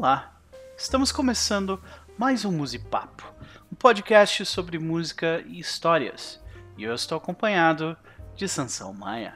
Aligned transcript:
Olá, 0.00 0.32
estamos 0.76 1.10
começando 1.10 1.80
mais 2.16 2.44
um 2.44 2.52
Musipapo, 2.52 3.24
um 3.72 3.74
podcast 3.74 4.46
sobre 4.46 4.78
música 4.78 5.42
e 5.44 5.58
histórias. 5.58 6.40
E 6.76 6.84
eu 6.84 6.94
estou 6.94 7.18
acompanhado 7.18 7.96
de 8.36 8.48
Sansão 8.48 8.94
Maia. 8.94 9.34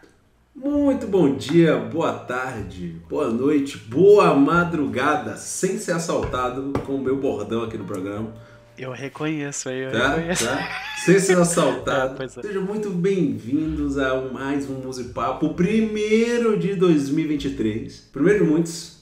Muito 0.55 1.09
bom 1.09 1.35
dia, 1.35 1.77
boa 1.79 2.13
tarde, 2.13 3.03
boa 3.11 3.29
noite, 3.29 3.77
boa 3.77 4.37
madrugada, 4.37 5.37
sem 5.37 5.79
ser 5.79 5.95
assaltado 5.95 6.73
com 6.87 6.95
o 6.95 7.03
meu 7.03 7.17
bordão 7.17 7.65
aqui 7.65 7.77
no 7.77 7.85
programa. 7.85 8.33
Eu 8.79 8.93
reconheço, 8.93 9.69
eu 9.69 9.91
Tá? 9.91 10.15
reconheço. 10.15 10.45
Tá? 10.47 10.83
Sem 11.05 11.19
ser 11.19 11.39
assaltado. 11.43 12.23
É, 12.23 12.25
é. 12.25 12.29
Sejam 12.29 12.63
muito 12.63 12.89
bem-vindos 12.89 13.99
a 13.99 14.15
mais 14.31 14.71
um 14.71 14.75
Musipapo, 14.75 15.47
o 15.47 15.55
primeiro 15.55 16.57
de 16.57 16.77
2023. 16.77 18.11
Primeiro 18.13 18.45
de 18.45 18.51
muitos. 18.53 19.02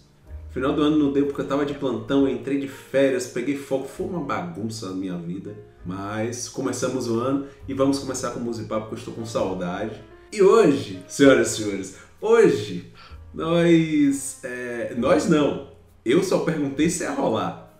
Final 0.50 0.72
do 0.72 0.82
ano 0.82 0.98
não 0.98 1.12
deu 1.12 1.26
porque 1.26 1.40
eu 1.42 1.46
tava 1.46 1.64
de 1.64 1.74
plantão, 1.74 2.26
eu 2.26 2.34
entrei 2.34 2.58
de 2.58 2.66
férias, 2.68 3.26
peguei 3.28 3.56
fogo, 3.56 3.86
foi 3.86 4.06
uma 4.06 4.20
bagunça 4.20 4.88
na 4.88 4.94
minha 4.96 5.16
vida. 5.16 5.54
Mas 5.86 6.48
começamos 6.48 7.08
o 7.08 7.18
ano 7.20 7.46
e 7.68 7.72
vamos 7.74 7.98
começar 8.00 8.30
com 8.32 8.40
o 8.40 8.42
Musipapo 8.42 8.82
porque 8.88 8.94
eu 8.96 8.98
estou 8.98 9.14
com 9.14 9.24
saudade. 9.24 10.00
E 10.32 10.42
hoje, 10.42 11.02
senhoras 11.08 11.52
e 11.52 11.62
senhores, 11.62 11.96
hoje 12.20 12.92
nós. 13.32 14.40
é, 14.44 14.94
nós 14.96 15.28
não. 15.28 15.70
Eu 16.04 16.22
só 16.24 16.40
perguntei 16.40 16.88
se 16.90 17.02
ia 17.04 17.10
rolar. 17.12 17.70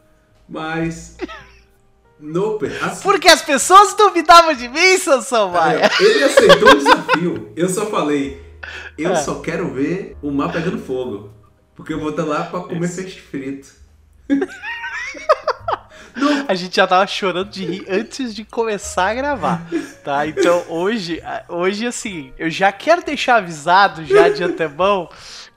Mas. 0.48 1.16
Nope, 2.23 2.66
assim, 2.82 3.02
Porque 3.02 3.27
as 3.29 3.41
pessoas 3.41 3.95
duvidavam 3.95 4.52
de 4.52 4.68
mim, 4.68 4.98
Sansão 4.98 5.52
Maia. 5.52 5.87
é, 5.98 6.02
ele 6.05 6.23
aceitou 6.24 6.71
o 6.71 6.74
desafio. 6.77 7.52
Eu 7.57 7.66
só 7.66 7.87
falei, 7.87 8.38
eu 8.98 9.12
É. 9.12 9.16
só 9.16 9.37
quero 9.41 9.73
ver 9.73 10.18
o 10.23 10.30
mar 10.30 10.52
pegando 10.52 10.77
fogo. 10.79 11.30
Porque 11.80 11.95
eu 11.95 11.98
vou 11.98 12.11
estar 12.11 12.25
lá 12.25 12.45
pra 12.45 12.61
comer 12.61 12.95
peixe 12.95 13.19
frito. 13.19 13.73
A 16.47 16.55
gente 16.55 16.77
já 16.77 16.87
tava 16.87 17.07
chorando 17.07 17.49
de 17.49 17.65
rir 17.65 17.87
antes 17.88 18.35
de 18.35 18.45
começar 18.45 19.09
a 19.09 19.15
gravar, 19.15 19.66
tá? 20.04 20.27
Então 20.27 20.63
hoje, 20.69 21.23
hoje 21.49 21.87
assim, 21.87 22.35
eu 22.38 22.51
já 22.51 22.71
quero 22.71 23.02
deixar 23.02 23.37
avisado 23.37 24.04
já 24.04 24.29
de 24.29 24.45
antemão 24.45 25.09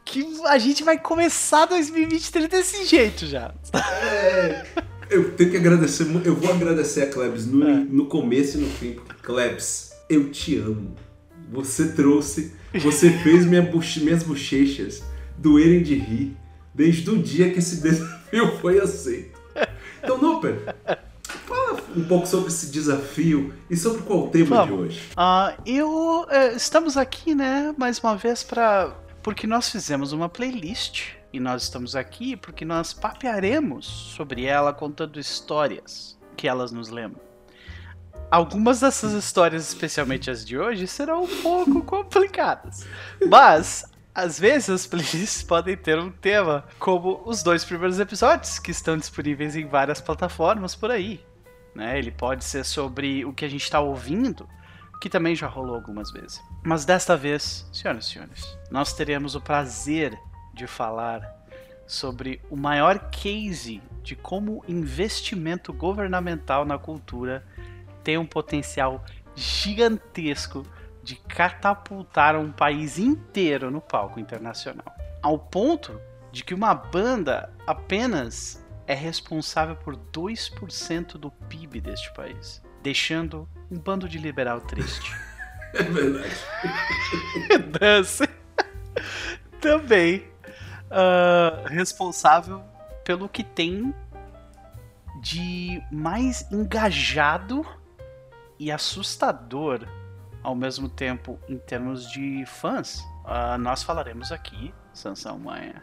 que 0.06 0.26
a 0.46 0.58
gente 0.58 0.82
vai 0.82 0.98
começar 0.98 1.66
2023 1.66 2.48
desse 2.48 2.86
jeito 2.86 3.26
já. 3.26 3.54
É, 3.74 4.66
eu 5.10 5.32
tenho 5.32 5.52
que 5.52 5.58
agradecer, 5.58 6.08
eu 6.24 6.36
vou 6.36 6.54
agradecer 6.54 7.02
a 7.02 7.08
Klebs 7.08 7.46
no, 7.46 7.68
É. 7.68 7.74
no 7.74 8.06
começo 8.06 8.58
e 8.58 8.62
no 8.62 8.70
fim. 8.70 8.96
Klebs, 9.24 9.92
eu 10.08 10.30
te 10.32 10.56
amo. 10.58 10.96
Você 11.52 11.92
trouxe, 11.92 12.54
você 12.76 13.10
fez 13.10 13.46
minha 13.46 13.62
minhas 13.62 14.24
bochechas 14.24 15.04
doerem 15.44 15.84
de 15.84 15.96
rir 15.96 16.38
desde 16.74 17.10
o 17.10 17.22
dia 17.22 17.52
que 17.52 17.60
esse 17.60 17.82
desafio 17.84 18.58
foi 18.60 18.80
aceito. 18.80 19.40
Então, 20.02 20.18
Noper, 20.18 20.74
fala 21.46 21.80
um 21.96 22.04
pouco 22.06 22.26
sobre 22.26 22.48
esse 22.48 22.72
desafio 22.72 23.54
e 23.70 23.76
sobre 23.76 24.02
qual 24.04 24.26
o 24.26 24.30
tema 24.30 24.66
de 24.66 24.72
hoje. 24.72 25.02
Ah, 25.16 25.56
eu 25.66 26.26
é, 26.30 26.56
estamos 26.56 26.98
aqui, 26.98 27.36
né, 27.36 27.76
mais 27.78 28.00
uma 28.00 28.16
vez 28.16 28.42
para 28.42 28.96
porque 29.22 29.48
nós 29.48 29.70
fizemos 29.70 30.12
uma 30.12 30.28
playlist 30.28 31.12
e 31.32 31.40
nós 31.40 31.64
estamos 31.64 31.96
aqui 31.96 32.36
porque 32.36 32.66
nós 32.66 32.94
papearemos 32.94 33.86
sobre 33.86 34.46
ela 34.46 34.74
contando 34.74 35.20
histórias 35.20 36.18
que 36.36 36.48
elas 36.48 36.72
nos 36.72 36.90
lembram. 36.90 37.22
Algumas 38.30 38.80
dessas 38.80 39.14
histórias, 39.14 39.68
especialmente 39.68 40.30
as 40.30 40.44
de 40.44 40.58
hoje, 40.58 40.88
serão 40.88 41.24
um 41.24 41.42
pouco 41.42 41.84
complicadas. 41.86 42.86
Mas 43.30 43.86
às 44.14 44.40
vezes 44.40 44.70
as 44.70 44.86
playlists 44.88 45.44
podem 45.44 45.76
ter 45.76 45.98
um 45.98 46.12
tema, 46.12 46.66
como 46.80 47.22
os 47.26 47.44
dois 47.44 47.64
primeiros 47.66 48.00
episódios 48.00 48.60
que 48.60 48.72
estão 48.72 48.98
disponíveis 48.98 49.56
em 49.56 49.66
várias 49.66 50.00
plataformas 50.00 50.76
por 50.76 50.92
aí. 50.92 51.24
Né? 51.76 51.98
Ele 51.98 52.12
pode 52.12 52.44
ser 52.44 52.64
sobre 52.64 53.26
o 53.26 53.34
que 53.34 53.46
a 53.46 53.50
gente 53.50 53.64
está 53.64 53.80
ouvindo, 53.80 54.48
que 55.02 55.10
também 55.10 55.36
já 55.36 55.48
rolou 55.48 55.76
algumas 55.76 56.12
vezes. 56.12 56.42
Mas 56.64 56.86
desta 56.86 57.18
vez, 57.18 57.68
senhoras 57.74 58.06
e 58.06 58.10
senhores, 58.12 58.58
nós 58.70 58.94
teremos 58.94 59.36
o 59.36 59.42
prazer 59.42 60.18
de 60.54 60.68
falar 60.68 61.44
sobre 61.86 62.42
o 62.50 62.56
maior 62.56 63.10
case 63.10 63.82
de 64.02 64.16
como 64.16 64.64
investimento 64.68 65.74
governamental 65.74 66.64
na 66.66 66.78
cultura 66.78 67.46
tem 68.04 68.18
um 68.18 68.26
potencial 68.26 69.04
gigantesco 69.36 70.66
de 71.04 71.16
catapultar 71.16 72.36
um 72.36 72.52
país 72.52 72.98
inteiro 72.98 73.70
no 73.70 73.82
palco 73.82 74.20
internacional. 74.20 74.96
Ao 75.22 75.38
ponto 75.38 76.00
de 76.32 76.44
que 76.44 76.54
uma 76.54 76.74
banda 76.74 77.54
apenas 77.68 78.66
é 78.88 78.94
responsável 78.94 79.76
por 79.76 79.96
2% 79.96 81.14
do 81.18 81.30
PIB 81.30 81.82
deste 81.82 82.12
país, 82.14 82.64
deixando 82.82 83.48
um 83.70 83.78
bando 83.78 84.08
de 84.08 84.18
liberal 84.18 84.62
triste. 84.62 85.12
É 85.76 85.82
verdade. 85.82 86.36
Dance 87.80 88.30
também 89.60 90.24
ah, 90.92 91.64
responsável 91.66 92.64
pelo 93.04 93.28
que 93.28 93.44
tem 93.44 93.92
de 95.20 95.82
mais 95.92 96.46
engajado 96.52 97.66
e 98.60 98.72
assustador 98.72 99.88
ao 100.44 100.56
mesmo 100.56 100.90
tempo 100.90 101.40
em 101.48 101.58
termos 101.58 102.12
de 102.12 102.46
fãs. 102.46 103.04
Ah, 103.26 103.58
nós 103.58 103.82
falaremos 103.82 104.32
aqui, 104.32 104.74
Sansão 104.94 105.40
Maia, 105.40 105.82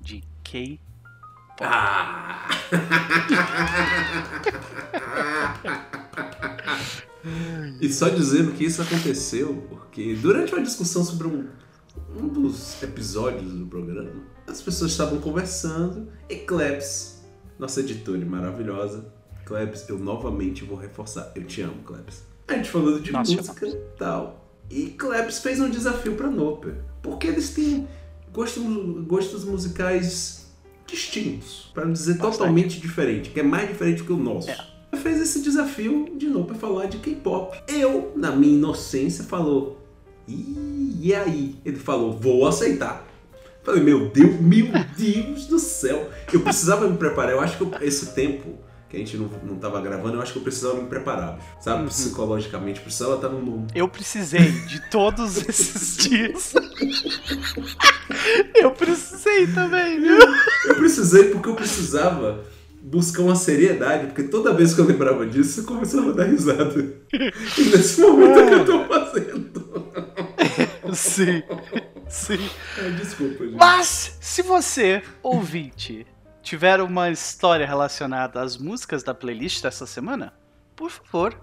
de 0.00 0.24
K. 0.42 0.80
Ah! 1.60 2.48
e 7.80 7.92
só 7.92 8.08
dizendo 8.08 8.52
que 8.52 8.64
isso 8.64 8.80
aconteceu 8.80 9.66
porque 9.68 10.14
durante 10.14 10.54
uma 10.54 10.62
discussão 10.62 11.04
sobre 11.04 11.26
um, 11.28 11.50
um 12.16 12.26
dos 12.28 12.82
episódios 12.82 13.52
do 13.52 13.66
programa, 13.66 14.22
as 14.46 14.62
pessoas 14.62 14.92
estavam 14.92 15.20
conversando 15.20 16.10
e 16.30 16.36
Klebs, 16.36 17.22
nossa 17.58 17.80
editora 17.80 18.24
maravilhosa, 18.24 19.12
Klebs, 19.44 19.86
eu 19.88 19.98
novamente 19.98 20.64
vou 20.64 20.78
reforçar, 20.78 21.30
eu 21.34 21.44
te 21.44 21.60
amo, 21.60 21.82
Klebs. 21.82 22.29
A 22.50 22.56
gente 22.56 22.70
falando 22.70 23.00
de 23.00 23.12
Nós 23.12 23.28
te 23.28 23.36
música 23.36 23.66
e 23.66 23.76
tal. 23.98 24.44
E 24.68 24.86
Klebs 24.86 25.38
fez 25.38 25.60
um 25.60 25.70
desafio 25.70 26.14
pra 26.14 26.28
Noper, 26.28 26.74
porque 27.02 27.26
eles 27.26 27.50
têm 27.50 27.88
gostos, 28.32 28.62
gostos 29.06 29.44
musicais 29.44 30.46
distintos, 30.86 31.70
para 31.72 31.84
não 31.84 31.92
dizer 31.92 32.14
Bastante. 32.14 32.38
totalmente 32.38 32.80
diferente, 32.80 33.30
que 33.30 33.40
é 33.40 33.42
mais 33.42 33.68
diferente 33.68 34.02
que 34.02 34.12
o 34.12 34.16
nosso. 34.16 34.50
É. 34.50 34.58
Fez 34.96 35.20
esse 35.20 35.40
desafio 35.40 36.12
de 36.16 36.26
novo 36.28 36.46
para 36.46 36.56
falar 36.56 36.86
de 36.86 36.98
K-pop. 36.98 37.56
Eu, 37.68 38.12
na 38.16 38.32
minha 38.32 38.54
inocência, 38.56 39.22
falou: 39.24 39.80
"Ih, 40.26 40.96
e 41.00 41.14
aí?" 41.14 41.54
Ele 41.64 41.76
falou: 41.76 42.12
"Vou 42.12 42.46
aceitar." 42.46 43.06
Falei: 43.62 43.82
"Meu 43.84 44.08
Deus, 44.10 44.40
meu 44.40 44.66
Deus 44.96 45.46
do 45.46 45.58
céu. 45.60 46.10
Eu 46.32 46.40
precisava 46.40 46.88
me 46.88 46.96
preparar. 46.96 47.32
Eu 47.32 47.40
acho 47.40 47.56
que 47.56 47.62
eu- 47.62 47.72
esse 47.82 48.14
tempo 48.14 48.58
que 48.90 48.96
a 48.96 48.98
gente 48.98 49.16
não, 49.16 49.30
não 49.44 49.56
tava 49.56 49.80
gravando, 49.80 50.16
eu 50.16 50.22
acho 50.22 50.32
que 50.32 50.38
eu 50.38 50.42
precisava 50.42 50.82
me 50.82 50.88
preparar, 50.88 51.38
sabe? 51.60 51.82
Uhum. 51.82 51.88
Psicologicamente, 51.88 52.80
precisava 52.80 53.14
estar 53.14 53.28
num 53.28 53.68
Eu 53.72 53.88
precisei 53.88 54.50
de 54.50 54.80
todos 54.90 55.36
esses 55.48 55.96
dias. 55.96 56.54
Eu 58.54 58.72
precisei 58.72 59.46
também, 59.46 60.00
viu? 60.00 60.18
Eu 60.66 60.74
precisei 60.74 61.24
porque 61.30 61.48
eu 61.48 61.54
precisava 61.54 62.44
buscar 62.82 63.22
uma 63.22 63.36
seriedade, 63.36 64.08
porque 64.08 64.24
toda 64.24 64.52
vez 64.52 64.74
que 64.74 64.80
eu 64.80 64.84
lembrava 64.84 65.26
disso, 65.26 65.60
eu 65.60 65.64
começava 65.64 66.10
a 66.10 66.12
dar 66.12 66.24
risada. 66.24 66.92
E 67.12 67.62
nesse 67.62 68.00
momento 68.00 68.38
é 68.38 68.46
que 68.46 68.54
eu 68.54 68.64
tô 68.64 68.84
fazendo. 68.84 69.90
Sim, 70.92 71.42
sim. 72.08 72.50
Ai, 72.78 72.90
desculpa, 72.92 73.44
gente. 73.44 73.56
Mas, 73.56 74.16
se 74.20 74.42
você, 74.42 75.02
ouvinte, 75.22 76.04
tiver 76.42 76.80
uma 76.80 77.10
história 77.10 77.66
relacionada 77.66 78.40
às 78.40 78.56
músicas 78.56 79.02
da 79.02 79.14
playlist 79.14 79.62
dessa 79.62 79.86
semana, 79.86 80.32
por 80.74 80.90
favor, 80.90 81.40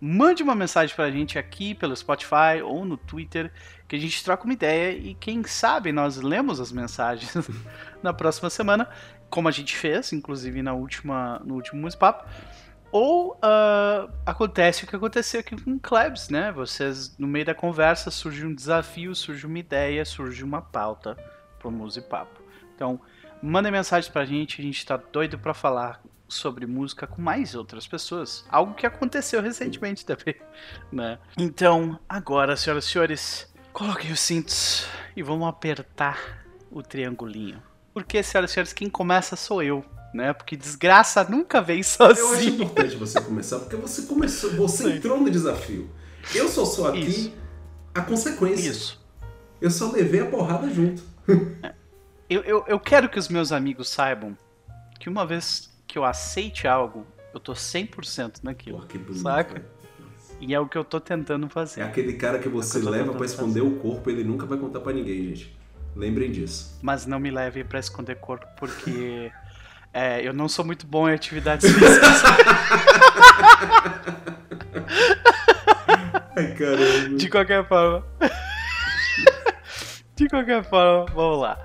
mande 0.00 0.42
uma 0.42 0.54
mensagem 0.54 0.94
pra 0.94 1.10
gente 1.10 1.38
aqui 1.38 1.74
pelo 1.74 1.96
Spotify 1.96 2.62
ou 2.64 2.84
no 2.84 2.96
Twitter, 2.96 3.52
que 3.86 3.96
a 3.96 3.98
gente 3.98 4.22
troca 4.24 4.44
uma 4.44 4.52
ideia 4.52 4.96
e 4.96 5.14
quem 5.14 5.42
sabe 5.44 5.92
nós 5.92 6.16
lemos 6.16 6.60
as 6.60 6.72
mensagens 6.72 7.34
na 8.02 8.12
próxima 8.12 8.48
semana, 8.48 8.88
como 9.28 9.48
a 9.48 9.50
gente 9.50 9.76
fez, 9.76 10.12
inclusive 10.12 10.62
na 10.62 10.72
última, 10.72 11.40
no 11.44 11.54
último 11.54 11.80
Música 11.80 12.00
Papo. 12.00 12.28
Ou 12.90 13.38
ah, 13.42 14.08
acontece 14.24 14.84
o 14.84 14.86
que 14.86 14.96
aconteceu 14.96 15.40
aqui 15.40 15.54
com 15.62 15.72
o 15.72 15.80
Klebs, 15.80 16.30
né? 16.30 16.50
Vocês, 16.52 17.16
no 17.18 17.26
meio 17.26 17.44
da 17.44 17.54
conversa, 17.54 18.10
surge 18.10 18.46
um 18.46 18.54
desafio, 18.54 19.14
surge 19.14 19.46
uma 19.46 19.58
ideia, 19.58 20.04
surge 20.04 20.42
uma 20.42 20.62
pauta 20.62 21.14
pro 21.58 21.70
Musipapo. 21.70 22.40
Então, 22.74 22.98
mandem 23.42 23.72
mensagens 23.72 24.10
pra 24.10 24.24
gente, 24.24 24.60
a 24.60 24.64
gente 24.64 24.84
tá 24.84 24.96
doido 24.96 25.38
pra 25.38 25.54
falar 25.54 26.02
sobre 26.28 26.66
música 26.66 27.06
com 27.06 27.22
mais 27.22 27.54
outras 27.54 27.86
pessoas. 27.86 28.44
Algo 28.50 28.74
que 28.74 28.86
aconteceu 28.86 29.40
recentemente 29.40 30.04
também, 30.04 30.34
né? 30.92 31.18
Então, 31.38 31.98
agora, 32.08 32.56
senhoras 32.56 32.84
e 32.84 32.88
senhores, 32.88 33.52
coloquem 33.72 34.12
os 34.12 34.20
cintos 34.20 34.86
e 35.16 35.22
vamos 35.22 35.48
apertar 35.48 36.44
o 36.70 36.82
triangulinho. 36.82 37.62
porque, 37.94 38.22
senhoras 38.22 38.50
e 38.50 38.54
senhores, 38.54 38.72
quem 38.72 38.88
começa 38.90 39.36
sou 39.36 39.62
eu. 39.62 39.84
Né? 40.14 40.32
Porque 40.32 40.56
desgraça 40.56 41.22
nunca 41.24 41.60
vem 41.60 41.82
sozinho. 41.82 42.26
Eu 42.26 42.32
acho 42.34 42.48
importante 42.48 42.96
você 42.96 43.20
começar, 43.20 43.58
porque 43.58 43.76
você 43.76 44.02
começou, 44.02 44.50
você 44.54 44.84
Sim. 44.84 44.96
entrou 44.96 45.20
no 45.20 45.30
desafio. 45.30 45.90
Eu 46.34 46.48
só 46.48 46.64
sou 46.64 46.88
aqui 46.88 47.00
Isso. 47.06 47.32
a 47.94 48.00
consequência. 48.00 48.70
Isso. 48.70 49.06
Eu 49.60 49.70
só 49.70 49.90
levei 49.92 50.20
a 50.20 50.26
porrada 50.26 50.68
junto. 50.70 51.02
Eu, 52.28 52.42
eu, 52.42 52.64
eu 52.66 52.80
quero 52.80 53.08
que 53.08 53.18
os 53.18 53.28
meus 53.28 53.52
amigos 53.52 53.88
saibam 53.88 54.36
que 54.98 55.08
uma 55.08 55.26
vez 55.26 55.70
que 55.86 55.98
eu 55.98 56.04
aceite 56.04 56.68
algo, 56.68 57.06
eu 57.32 57.40
tô 57.40 57.52
100% 57.52 58.40
naquilo. 58.42 58.76
Porra, 58.76 58.88
que 58.88 58.98
bonito, 58.98 59.22
saca? 59.22 59.64
E 60.40 60.54
é 60.54 60.60
o 60.60 60.68
que 60.68 60.76
eu 60.76 60.84
tô 60.84 61.00
tentando 61.00 61.48
fazer. 61.48 61.80
É 61.80 61.84
aquele 61.84 62.12
cara 62.12 62.38
que 62.38 62.48
você 62.48 62.78
é 62.78 62.80
que 62.80 62.88
leva 62.88 63.12
para 63.12 63.26
esconder 63.26 63.60
fazer. 63.60 63.74
o 63.74 63.78
corpo, 63.78 64.10
ele 64.10 64.22
nunca 64.22 64.46
vai 64.46 64.58
contar 64.58 64.80
para 64.80 64.92
ninguém, 64.92 65.34
gente. 65.34 65.56
Lembrem 65.96 66.30
disso. 66.30 66.78
Mas 66.82 67.06
não 67.06 67.18
me 67.18 67.30
leve 67.30 67.64
para 67.64 67.80
esconder 67.80 68.16
corpo, 68.16 68.46
porque 68.56 69.32
é, 69.92 70.26
eu 70.26 70.32
não 70.32 70.48
sou 70.48 70.64
muito 70.64 70.86
bom 70.86 71.08
em 71.08 71.14
atividades 71.14 71.68
físicas. 71.70 72.22
Ai, 76.36 76.54
caramba. 76.54 77.16
De 77.16 77.28
qualquer 77.28 77.66
forma. 77.66 78.06
De 80.14 80.28
qualquer 80.28 80.64
forma, 80.64 81.06
vamos 81.14 81.40
lá. 81.40 81.58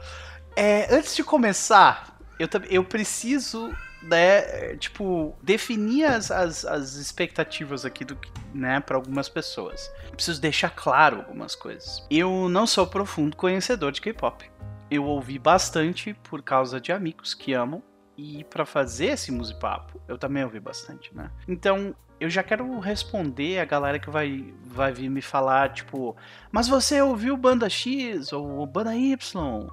É, 0.55 0.93
antes 0.93 1.15
de 1.15 1.23
começar, 1.23 2.17
eu, 2.39 2.47
eu 2.69 2.83
preciso 2.83 3.73
né, 4.03 4.75
tipo, 4.75 5.35
definir 5.41 6.05
as, 6.05 6.29
as, 6.29 6.65
as 6.65 6.95
expectativas 6.95 7.85
aqui 7.85 8.03
do 8.03 8.17
né, 8.53 8.79
para 8.79 8.95
algumas 8.95 9.29
pessoas. 9.29 9.91
Preciso 10.11 10.41
deixar 10.41 10.69
claro 10.69 11.17
algumas 11.17 11.55
coisas. 11.55 12.05
Eu 12.09 12.49
não 12.49 12.67
sou 12.67 12.85
profundo 12.85 13.35
conhecedor 13.35 13.91
de 13.91 14.01
K-pop. 14.01 14.49
Eu 14.91 15.05
ouvi 15.05 15.39
bastante 15.39 16.13
por 16.29 16.41
causa 16.43 16.79
de 16.79 16.91
amigos 16.91 17.33
que 17.33 17.53
amam 17.53 17.81
e 18.17 18.43
para 18.43 18.65
fazer 18.65 19.07
esse 19.07 19.31
musipapo, 19.31 19.99
eu 20.07 20.19
também 20.19 20.43
ouvi 20.43 20.59
bastante, 20.59 21.15
né? 21.15 21.31
Então, 21.47 21.95
eu 22.19 22.29
já 22.29 22.43
quero 22.43 22.79
responder 22.79 23.59
a 23.59 23.65
galera 23.65 23.97
que 23.97 24.09
vai, 24.09 24.53
vai 24.65 24.93
vir 24.93 25.09
me 25.09 25.21
falar, 25.21 25.73
tipo, 25.73 26.15
mas 26.51 26.67
você 26.67 27.01
ouviu 27.01 27.35
banda 27.35 27.67
X 27.67 28.31
ou 28.31 28.65
banda 28.67 28.95
Y? 28.95 29.67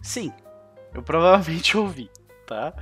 Sim, 0.00 0.32
eu 0.94 1.02
provavelmente 1.02 1.76
ouvi, 1.78 2.10
tá? 2.46 2.72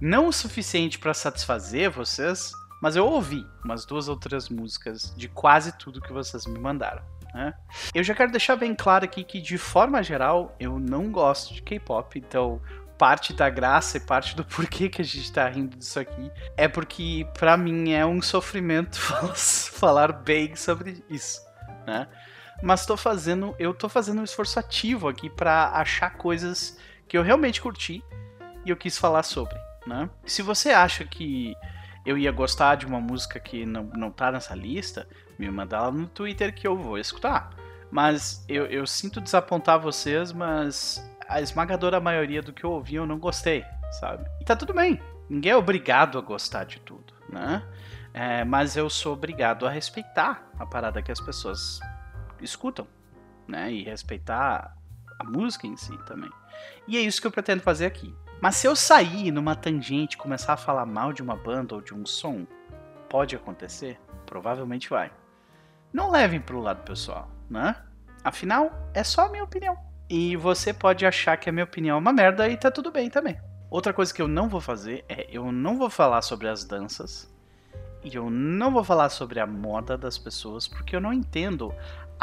Não 0.00 0.28
o 0.28 0.32
suficiente 0.32 0.98
para 0.98 1.14
satisfazer 1.14 1.90
vocês, 1.90 2.52
mas 2.82 2.96
eu 2.96 3.06
ouvi 3.06 3.46
umas 3.64 3.84
duas 3.84 4.08
ou 4.08 4.16
três 4.16 4.48
músicas 4.48 5.14
de 5.16 5.28
quase 5.28 5.76
tudo 5.78 6.00
que 6.00 6.12
vocês 6.12 6.46
me 6.46 6.58
mandaram. 6.58 7.02
Né? 7.32 7.54
Eu 7.94 8.04
já 8.04 8.14
quero 8.14 8.30
deixar 8.30 8.56
bem 8.56 8.74
claro 8.74 9.04
aqui 9.04 9.24
que, 9.24 9.40
de 9.40 9.58
forma 9.58 10.02
geral, 10.02 10.54
eu 10.60 10.78
não 10.78 11.10
gosto 11.10 11.54
de 11.54 11.62
K-pop, 11.62 12.18
então 12.18 12.60
parte 12.98 13.32
da 13.32 13.50
graça 13.50 13.96
e 13.96 14.00
parte 14.00 14.36
do 14.36 14.44
porquê 14.44 14.88
que 14.88 15.02
a 15.02 15.04
gente 15.04 15.32
tá 15.32 15.48
rindo 15.48 15.76
disso 15.76 15.98
aqui 15.98 16.30
é 16.56 16.68
porque 16.68 17.26
para 17.34 17.56
mim 17.56 17.92
é 17.92 18.06
um 18.06 18.22
sofrimento 18.22 18.98
falar 19.72 20.12
bem 20.12 20.54
sobre 20.54 21.04
isso, 21.10 21.40
né? 21.86 22.06
Mas 22.62 22.86
tô 22.86 22.96
fazendo, 22.96 23.54
eu 23.58 23.74
tô 23.74 23.88
fazendo 23.88 24.20
um 24.20 24.24
esforço 24.24 24.58
ativo 24.58 25.08
aqui 25.08 25.28
para 25.28 25.70
achar 25.70 26.10
coisas 26.10 26.78
que 27.08 27.16
eu 27.16 27.22
realmente 27.22 27.60
curti 27.60 28.02
e 28.64 28.70
eu 28.70 28.76
quis 28.76 28.96
falar 28.96 29.22
sobre, 29.22 29.56
né? 29.86 30.08
Se 30.24 30.40
você 30.40 30.70
acha 30.70 31.04
que 31.04 31.54
eu 32.04 32.16
ia 32.18 32.32
gostar 32.32 32.76
de 32.76 32.86
uma 32.86 33.00
música 33.00 33.40
que 33.40 33.64
não, 33.64 33.84
não 33.94 34.10
tá 34.10 34.30
nessa 34.30 34.54
lista, 34.54 35.08
me 35.38 35.50
manda 35.50 35.80
lá 35.80 35.90
no 35.90 36.06
Twitter 36.06 36.54
que 36.54 36.66
eu 36.66 36.76
vou 36.76 36.98
escutar. 36.98 37.50
Mas 37.90 38.44
eu, 38.48 38.66
eu 38.66 38.86
sinto 38.86 39.20
desapontar 39.20 39.78
vocês, 39.78 40.32
mas 40.32 41.02
a 41.28 41.40
esmagadora 41.40 42.00
maioria 42.00 42.42
do 42.42 42.52
que 42.52 42.64
eu 42.64 42.72
ouvi 42.72 42.96
eu 42.96 43.06
não 43.06 43.18
gostei, 43.18 43.64
sabe? 44.00 44.24
E 44.40 44.44
tá 44.44 44.56
tudo 44.56 44.74
bem. 44.74 45.00
Ninguém 45.28 45.52
é 45.52 45.56
obrigado 45.56 46.18
a 46.18 46.20
gostar 46.20 46.64
de 46.64 46.80
tudo, 46.80 47.14
né? 47.28 47.62
É, 48.12 48.44
mas 48.44 48.76
eu 48.76 48.88
sou 48.90 49.14
obrigado 49.14 49.66
a 49.66 49.70
respeitar 49.70 50.48
a 50.58 50.66
parada 50.66 51.02
que 51.02 51.10
as 51.10 51.20
pessoas 51.20 51.80
escutam, 52.44 52.86
né? 53.48 53.72
E 53.72 53.82
respeitar 53.82 54.76
a 55.18 55.24
música 55.24 55.66
em 55.66 55.76
si 55.76 55.96
também. 56.04 56.30
E 56.86 56.96
é 56.96 57.00
isso 57.00 57.20
que 57.20 57.26
eu 57.26 57.32
pretendo 57.32 57.62
fazer 57.62 57.86
aqui. 57.86 58.14
Mas 58.40 58.56
se 58.56 58.66
eu 58.66 58.76
sair 58.76 59.30
numa 59.30 59.56
tangente 59.56 60.16
e 60.16 60.18
começar 60.18 60.52
a 60.52 60.56
falar 60.56 60.84
mal 60.84 61.12
de 61.12 61.22
uma 61.22 61.36
banda 61.36 61.74
ou 61.74 61.80
de 61.80 61.94
um 61.94 62.04
som, 62.04 62.46
pode 63.08 63.34
acontecer? 63.34 63.98
Provavelmente 64.26 64.90
vai. 64.90 65.10
Não 65.92 66.10
levem 66.10 66.40
pro 66.40 66.60
lado 66.60 66.82
pessoal, 66.82 67.30
né? 67.48 67.76
Afinal, 68.22 68.70
é 68.92 69.04
só 69.04 69.26
a 69.26 69.28
minha 69.28 69.44
opinião. 69.44 69.78
E 70.08 70.36
você 70.36 70.72
pode 70.72 71.06
achar 71.06 71.36
que 71.36 71.48
a 71.48 71.52
minha 71.52 71.64
opinião 71.64 71.96
é 71.96 72.00
uma 72.00 72.12
merda 72.12 72.48
e 72.48 72.56
tá 72.56 72.70
tudo 72.70 72.90
bem 72.90 73.08
também. 73.08 73.40
Outra 73.70 73.92
coisa 73.92 74.12
que 74.12 74.20
eu 74.20 74.28
não 74.28 74.48
vou 74.48 74.60
fazer 74.60 75.04
é 75.08 75.26
eu 75.30 75.50
não 75.50 75.78
vou 75.78 75.88
falar 75.88 76.22
sobre 76.22 76.48
as 76.48 76.64
danças 76.64 77.32
e 78.04 78.14
eu 78.14 78.28
não 78.28 78.70
vou 78.70 78.84
falar 78.84 79.08
sobre 79.08 79.40
a 79.40 79.46
moda 79.46 79.96
das 79.96 80.18
pessoas 80.18 80.68
porque 80.68 80.94
eu 80.94 81.00
não 81.00 81.12
entendo 81.12 81.74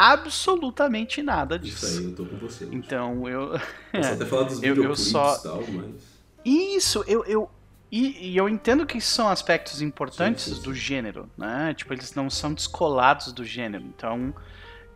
absolutamente 0.01 1.21
nada 1.21 1.59
disso. 1.59 1.86
Isso 1.86 2.00
aí, 2.00 2.06
eu 2.06 2.15
tô 2.15 2.25
com 2.25 2.38
você. 2.38 2.68
Então 2.71 3.30
eu. 3.30 3.50
Posso 3.92 4.13
até 4.13 4.25
falar 4.25 4.44
dos 4.44 4.63
eu, 4.63 4.83
eu 4.83 4.95
só... 4.95 5.36
e 5.38 5.44
tal, 5.44 5.63
mas. 5.68 5.95
Isso, 6.44 7.03
eu. 7.07 7.24
eu... 7.25 7.50
E, 7.92 8.30
e, 8.31 8.38
eu 8.38 8.48
entendo 8.48 8.86
que 8.86 9.01
são 9.01 9.27
aspectos 9.27 9.81
importantes 9.81 10.45
sim, 10.45 10.51
sim, 10.51 10.56
sim. 10.56 10.63
do 10.63 10.74
gênero, 10.74 11.30
né? 11.38 11.74
Tipo, 11.74 11.94
eles 11.94 12.15
não 12.15 12.30
são 12.30 12.53
descolados 12.53 13.33
do 13.33 13.44
gênero. 13.44 13.83
Então, 13.83 14.33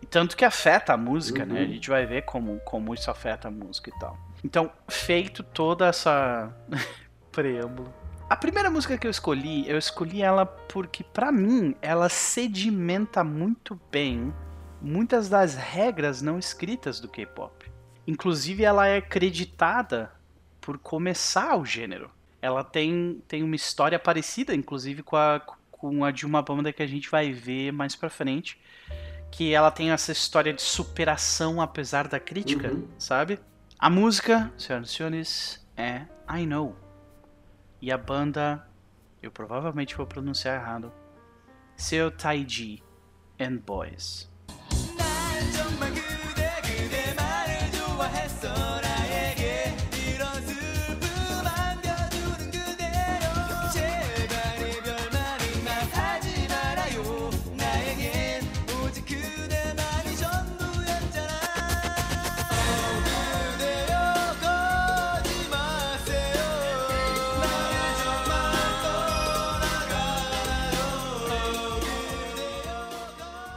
tanto 0.10 0.38
que 0.38 0.46
afeta 0.46 0.94
a 0.94 0.98
música, 0.98 1.44
uhum. 1.44 1.50
né? 1.50 1.60
A 1.60 1.63
uhum. 1.63 1.74
gente 1.74 1.90
vai 1.90 2.06
ver 2.06 2.22
como, 2.22 2.58
como 2.62 2.94
isso 2.94 3.12
afeta 3.12 3.50
a 3.50 3.51
música 3.51 3.92
e 3.94 4.00
tal. 4.00 4.18
Então, 4.46 4.72
feito 4.88 5.44
toda 5.44 5.88
essa 5.88 6.56
preâmbulo. 7.34 7.94
A 8.30 8.36
primeira 8.38 8.72
música 8.72 8.98
que 8.98 9.06
eu 9.06 9.12
escolhi, 9.12 9.69
eu 9.69 9.78
escolhi 9.78 10.22
ela 10.22 10.46
porque, 10.46 11.04
para 11.04 11.34
mim, 11.34 11.75
ela 11.81 12.08
sedimenta 12.08 13.25
muito 13.25 13.80
bem 13.92 14.34
muitas 14.81 15.30
das 15.30 15.56
regras 15.56 16.22
não 16.22 16.38
escritas 16.38 17.00
do 17.00 17.07
K-pop. 17.07 17.72
Inclusive, 18.07 18.63
ela 18.63 18.88
é 18.88 19.01
creditada 19.01 20.12
por 20.62 20.77
começar 20.77 21.56
o 21.57 21.66
gênero. 21.66 22.10
Ela 22.42 22.63
tem, 22.63 23.22
tem 23.27 23.44
uma 23.44 23.56
história 23.56 23.98
parecida, 23.98 24.54
inclusive, 24.54 25.01
com 25.01 25.16
a, 25.16 25.39
com 25.72 26.04
a 26.04 26.12
de 26.12 26.25
uma 26.25 26.42
banda 26.42 26.72
que 26.72 26.83
a 26.83 26.88
gente 26.88 27.10
vai 27.10 27.31
ver 27.31 27.72
mais 27.72 27.95
pra 27.95 28.10
frente, 28.10 28.60
que 29.31 29.54
ela 29.54 29.72
tem 29.72 29.92
essa 29.92 30.12
história 30.12 30.54
de 30.54 30.62
superação 30.62 31.60
apesar 31.60 32.07
da 32.07 32.19
crítica, 32.19 32.72
uhum. 32.72 32.88
sabe? 32.98 33.39
A 33.77 33.89
música, 33.89 34.51
senhoras 34.57 34.89
e 34.89 34.94
senhores, 34.94 35.68
é 35.75 36.06
I 36.30 36.45
Know. 36.45 36.75
E 37.81 37.92
a 37.92 37.98
banda, 37.98 38.65
eu 39.22 39.32
provavelmente 39.32 39.96
vou 39.96 40.05
pronunciar 40.05 40.60
errado, 40.60 40.91
Seo 41.75 42.10
Taiji 42.10 42.82
and 43.39 43.58
Boys. 43.58 44.32
정말 45.54 45.94
그 45.94 46.35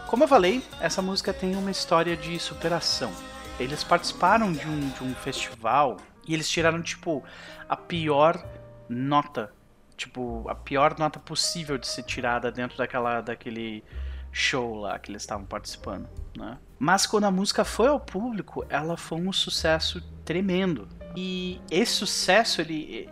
Como 0.09 0.25
eu 0.25 0.29
falei, 0.29 0.63
essa 0.81 1.03
música 1.03 1.35
tem 1.35 1.55
uma 1.55 1.71
história 1.71 2.17
de 2.17 2.39
superação. 2.39 3.13
Eles 3.61 3.85
participaram 3.85 4.51
de 4.51 4.67
um, 4.67 4.89
de 4.89 5.05
um 5.05 5.15
festival 5.15 5.99
e 6.27 6.33
eles 6.33 6.49
tiraram, 6.49 6.81
tipo, 6.81 7.23
a 7.69 7.77
pior 7.77 8.43
nota. 8.89 9.53
Tipo, 9.99 10.49
a 10.49 10.55
pior 10.55 10.99
nota 10.99 11.19
possível 11.19 11.77
de 11.77 11.87
ser 11.87 12.05
tirada 12.05 12.51
dentro 12.51 12.79
daquela, 12.79 13.21
daquele 13.21 13.85
show 14.33 14.77
lá 14.77 14.99
que 14.99 15.11
eles 15.11 15.21
estavam 15.21 15.45
participando, 15.45 16.09
né? 16.35 16.57
Mas 16.79 17.05
quando 17.07 17.25
a 17.25 17.31
música 17.31 17.63
foi 17.63 17.89
ao 17.89 18.01
público, 18.01 18.65
ela 18.71 18.97
foi 18.97 19.21
um 19.21 19.33
sucesso 19.33 20.01
tremendo. 20.25 20.89
E 21.15 21.61
esse 21.71 21.93
sucesso, 21.93 22.63
ele, 22.63 23.11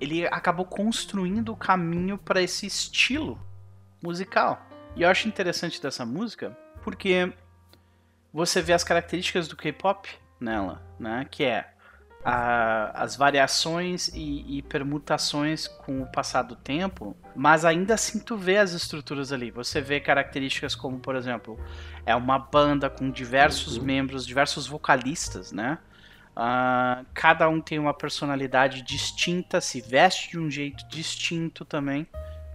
ele 0.00 0.28
acabou 0.28 0.64
construindo 0.64 1.48
o 1.52 1.56
caminho 1.56 2.16
para 2.16 2.40
esse 2.40 2.66
estilo 2.66 3.36
musical. 4.00 4.69
E 4.96 5.02
eu 5.02 5.08
acho 5.08 5.28
interessante 5.28 5.80
dessa 5.80 6.04
música 6.04 6.56
porque 6.82 7.32
você 8.32 8.62
vê 8.62 8.72
as 8.72 8.84
características 8.84 9.48
do 9.48 9.56
K-pop 9.56 10.08
nela, 10.40 10.82
né? 10.98 11.26
Que 11.30 11.44
é 11.44 11.70
a, 12.24 13.02
as 13.02 13.16
variações 13.16 14.08
e, 14.08 14.58
e, 14.58 14.62
permutações 14.62 15.66
com 15.66 16.02
o 16.02 16.06
passar 16.06 16.42
do 16.42 16.54
tempo, 16.54 17.16
mas 17.34 17.64
ainda 17.64 17.94
assim 17.94 18.18
tu 18.18 18.36
vê 18.36 18.58
as 18.58 18.72
estruturas 18.72 19.32
ali. 19.32 19.50
Você 19.50 19.80
vê 19.80 20.00
características 20.00 20.74
como, 20.74 20.98
por 20.98 21.16
exemplo, 21.16 21.58
é 22.04 22.14
uma 22.14 22.38
banda 22.38 22.90
com 22.90 23.10
diversos 23.10 23.76
uhum. 23.76 23.84
membros, 23.84 24.26
diversos 24.26 24.66
vocalistas, 24.66 25.50
né? 25.52 25.78
Uh, 26.36 27.04
cada 27.12 27.48
um 27.48 27.60
tem 27.60 27.78
uma 27.78 27.92
personalidade 27.92 28.82
distinta, 28.82 29.60
se 29.60 29.80
veste 29.80 30.30
de 30.30 30.38
um 30.38 30.50
jeito 30.50 30.86
distinto 30.88 31.64
também. 31.64 32.06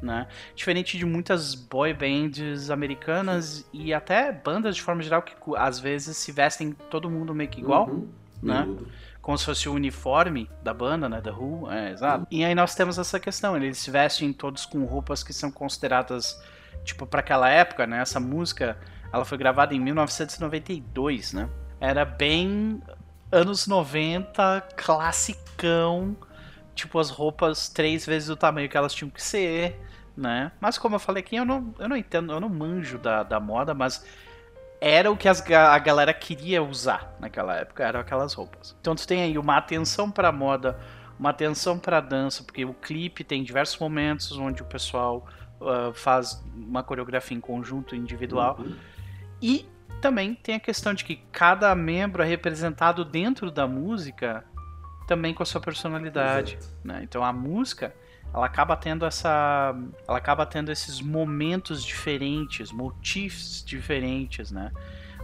Né? 0.05 0.27
Diferente 0.55 0.97
de 0.99 1.05
muitas 1.05 1.55
boy 1.55 1.91
bands 1.91 2.69
americanas 2.69 3.67
e 3.73 3.91
até 3.91 4.31
bandas 4.31 4.75
de 4.75 4.81
forma 4.83 5.01
geral 5.01 5.23
que 5.23 5.33
às 5.57 5.79
vezes 5.79 6.15
se 6.15 6.31
vestem 6.31 6.73
todo 6.91 7.09
mundo 7.09 7.33
meio 7.33 7.49
que 7.49 7.59
igual, 7.59 7.89
uhum. 7.89 8.07
né? 8.41 8.67
Como 9.19 9.35
se 9.35 9.45
fosse 9.45 9.67
o 9.67 9.73
uniforme 9.73 10.47
da 10.61 10.71
banda, 10.71 11.09
né? 11.09 11.19
Da 11.19 11.31
Who, 11.33 11.71
é, 11.71 11.91
exato. 11.91 12.19
Uhum. 12.19 12.27
E 12.29 12.45
aí 12.45 12.53
nós 12.53 12.75
temos 12.75 12.99
essa 12.99 13.19
questão, 13.19 13.57
eles 13.57 13.79
se 13.79 13.89
vestem 13.89 14.31
todos 14.31 14.67
com 14.67 14.85
roupas 14.85 15.23
que 15.23 15.33
são 15.33 15.49
consideradas, 15.49 16.39
tipo, 16.83 17.07
para 17.07 17.21
aquela 17.21 17.49
época, 17.49 17.87
né? 17.87 17.99
Essa 17.99 18.19
música, 18.19 18.77
ela 19.11 19.25
foi 19.25 19.39
gravada 19.39 19.73
em 19.73 19.79
1992, 19.79 21.33
né? 21.33 21.49
Era 21.79 22.05
bem 22.05 22.79
anos 23.31 23.65
90, 23.65 24.61
classicão, 24.77 26.15
tipo 26.75 26.99
as 26.99 27.09
roupas 27.09 27.69
três 27.69 28.05
vezes 28.05 28.29
o 28.29 28.35
tamanho 28.35 28.69
que 28.69 28.77
elas 28.77 28.93
tinham 28.93 29.09
que 29.09 29.23
ser, 29.23 29.79
né? 30.15 30.51
Mas 30.59 30.77
como 30.77 30.95
eu 30.95 30.99
falei 30.99 31.21
aqui, 31.21 31.35
eu 31.35 31.45
não, 31.45 31.73
eu 31.79 31.89
não 31.89 31.97
entendo, 31.97 32.31
eu 32.31 32.39
não 32.39 32.49
manjo 32.49 32.97
da, 32.97 33.23
da 33.23 33.39
moda, 33.39 33.73
mas 33.73 34.05
era 34.79 35.11
o 35.11 35.17
que 35.17 35.27
as, 35.27 35.41
a 35.51 35.77
galera 35.79 36.13
queria 36.13 36.63
usar 36.63 37.15
naquela 37.19 37.55
época, 37.55 37.83
eram 37.83 37.99
aquelas 37.99 38.33
roupas. 38.33 38.75
Então 38.79 38.95
tu 38.95 39.07
tem 39.07 39.23
aí 39.23 39.37
uma 39.37 39.57
atenção 39.57 40.11
para 40.11 40.31
moda, 40.31 40.79
uma 41.19 41.29
atenção 41.29 41.79
para 41.79 41.99
dança, 41.99 42.43
porque 42.43 42.65
o 42.65 42.73
clipe 42.73 43.23
tem 43.23 43.43
diversos 43.43 43.77
momentos 43.79 44.31
onde 44.37 44.61
o 44.61 44.65
pessoal 44.65 45.25
uh, 45.59 45.93
faz 45.93 46.43
uma 46.55 46.83
coreografia 46.83 47.35
em 47.35 47.41
conjunto, 47.41 47.95
individual. 47.95 48.57
Uhum. 48.59 48.75
E 49.41 49.65
também 50.01 50.35
tem 50.35 50.55
a 50.55 50.59
questão 50.59 50.93
de 50.93 51.03
que 51.03 51.15
cada 51.31 51.73
membro 51.73 52.21
é 52.21 52.25
representado 52.25 53.03
dentro 53.03 53.49
da 53.49 53.67
música 53.67 54.45
também 55.07 55.33
com 55.33 55.43
a 55.43 55.45
sua 55.45 55.61
personalidade, 55.61 56.57
né? 56.83 57.01
Então 57.03 57.23
a 57.23 57.31
música 57.31 57.93
ela 58.35 58.47
acaba 58.47 58.75
tendo 58.75 59.05
essa 59.05 59.73
ela 60.05 60.17
acaba 60.17 60.45
tendo 60.45 60.69
esses 60.69 60.99
momentos 60.99 61.83
diferentes, 61.83 62.71
motifs 62.71 63.63
diferentes, 63.65 64.51
né? 64.51 64.71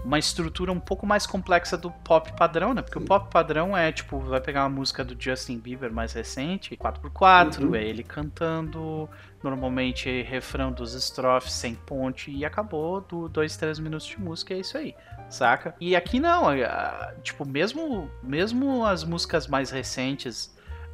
Uma 0.04 0.18
estrutura 0.18 0.72
um 0.72 0.80
pouco 0.80 1.06
mais 1.06 1.28
complexa 1.28 1.78
do 1.78 1.92
pop 1.92 2.32
padrão, 2.36 2.74
né? 2.74 2.82
Porque 2.82 2.98
o 2.98 3.02
pop 3.02 3.30
padrão 3.30 3.78
é 3.78 3.92
tipo, 3.92 4.18
vai 4.20 4.40
pegar 4.42 4.64
uma 4.64 4.70
música 4.70 5.04
do 5.04 5.16
Justin 5.22 5.60
Bieber 5.60 5.92
mais 5.92 6.14
recente, 6.14 6.76
4x4, 6.76 7.60
uhum. 7.60 7.76
é 7.76 7.84
ele 7.84 8.02
cantando, 8.02 9.08
normalmente 9.44 10.24
refrão 10.24 10.72
dos 10.72 10.96
estrofes 10.96 11.54
sem 11.54 11.76
ponte 11.76 12.32
e 12.32 12.44
acabou 12.44 13.02
do 13.02 13.28
2, 13.30 13.58
3 13.58 13.78
minutos 13.78 14.08
de 14.08 14.20
música, 14.20 14.56
é 14.56 14.60
isso 14.60 14.76
aí, 14.76 14.96
saca? 15.30 15.76
E 15.80 15.96
aqui 15.96 16.20
não, 16.20 16.46
tipo, 17.22 17.46
mesmo 17.46 18.10
mesmo 18.24 18.86
as 18.86 19.04
músicas 19.04 19.48
mais 19.48 19.70
recentes 19.70 20.52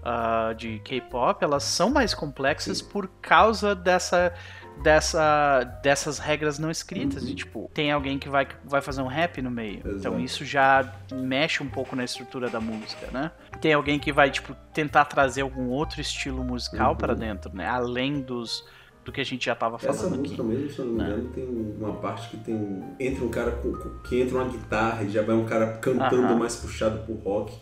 uh, 0.07 0.55
de 0.55 0.79
K-pop, 0.79 1.43
elas 1.43 1.63
são 1.63 1.89
mais 1.89 2.13
complexas 2.13 2.77
Sim. 2.79 2.85
por 2.85 3.07
causa 3.21 3.75
dessa 3.75 4.33
dessa, 4.81 5.63
dessas 5.81 6.19
regras 6.19 6.59
não 6.59 6.69
escritas. 6.69 7.23
Uhum. 7.23 7.35
tipo, 7.35 7.71
tem 7.73 7.91
alguém 7.91 8.19
que 8.19 8.29
vai, 8.29 8.47
vai 8.63 8.81
fazer 8.81 9.01
um 9.01 9.07
rap 9.07 9.41
no 9.41 9.51
meio. 9.51 9.79
Exato. 9.79 9.97
Então 9.97 10.19
isso 10.19 10.45
já 10.45 10.93
mexe 11.11 11.63
um 11.63 11.67
pouco 11.69 11.95
na 11.95 12.03
estrutura 12.03 12.49
da 12.49 12.59
música, 12.59 13.07
né? 13.11 13.31
Tem 13.59 13.73
alguém 13.73 13.99
que 13.99 14.11
vai, 14.11 14.29
tipo, 14.29 14.55
tentar 14.73 15.05
trazer 15.05 15.41
algum 15.41 15.69
outro 15.69 15.99
estilo 15.99 16.43
musical 16.43 16.91
uhum. 16.91 16.97
para 16.97 17.13
dentro, 17.15 17.53
né? 17.53 17.67
Além 17.67 18.21
dos 18.21 18.63
do 19.03 19.11
que 19.11 19.21
a 19.21 19.23
gente 19.23 19.45
já 19.45 19.55
tava 19.55 19.79
falando 19.79 19.95
Essa 19.95 20.09
música 20.09 20.41
aqui. 20.41 20.51
mesmo, 20.51 20.69
se 20.69 20.79
eu 20.79 20.85
não 20.85 20.93
me 20.95 21.01
engano, 21.01 21.29
tem 21.29 21.75
uma 21.79 21.93
parte 21.93 22.27
que 22.27 22.37
tem 22.37 22.83
entra 22.99 23.23
um 23.23 23.29
cara 23.29 23.51
com, 23.51 23.71
que 24.01 24.21
entra 24.21 24.35
uma 24.35 24.49
guitarra 24.49 25.03
e 25.03 25.09
já 25.09 25.21
vai 25.21 25.33
um 25.33 25.45
cara 25.45 25.77
cantando 25.77 26.27
uhum. 26.27 26.39
mais 26.39 26.57
puxado 26.57 26.99
pro 27.05 27.15
rock. 27.15 27.57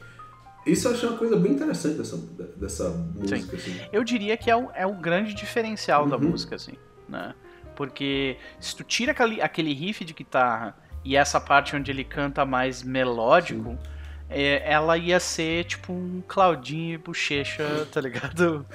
Isso 0.66 0.88
eu 0.88 0.94
achei 0.94 1.08
uma 1.08 1.18
coisa 1.18 1.36
bem 1.36 1.52
interessante 1.52 1.96
dessa, 1.96 2.18
dessa 2.56 2.90
música. 2.90 3.56
Assim. 3.56 3.80
Eu 3.94 4.04
diria 4.04 4.36
que 4.36 4.50
é 4.50 4.56
o, 4.56 4.70
é 4.74 4.86
o 4.86 4.94
grande 4.94 5.34
diferencial 5.34 6.04
uhum. 6.04 6.10
da 6.10 6.18
música, 6.18 6.56
assim 6.56 6.74
né? 7.08 7.34
Porque 7.76 8.38
se 8.60 8.76
tu 8.76 8.84
tira 8.84 9.12
aquele, 9.12 9.42
aquele 9.42 9.74
riff 9.74 10.04
de 10.04 10.14
guitarra 10.14 10.76
e 11.04 11.16
essa 11.16 11.40
parte 11.40 11.76
onde 11.76 11.92
ele 11.92 12.04
canta 12.04 12.46
mais 12.46 12.82
melódico, 12.82 13.78
é, 14.30 14.72
ela 14.72 14.98
ia 14.98 15.20
ser 15.20 15.66
tipo 15.66 15.94
um 15.94 16.24
Claudinho 16.28 16.96
e 16.96 16.98
Bochecha, 16.98 17.88
tá 17.92 18.02
ligado? 18.02 18.66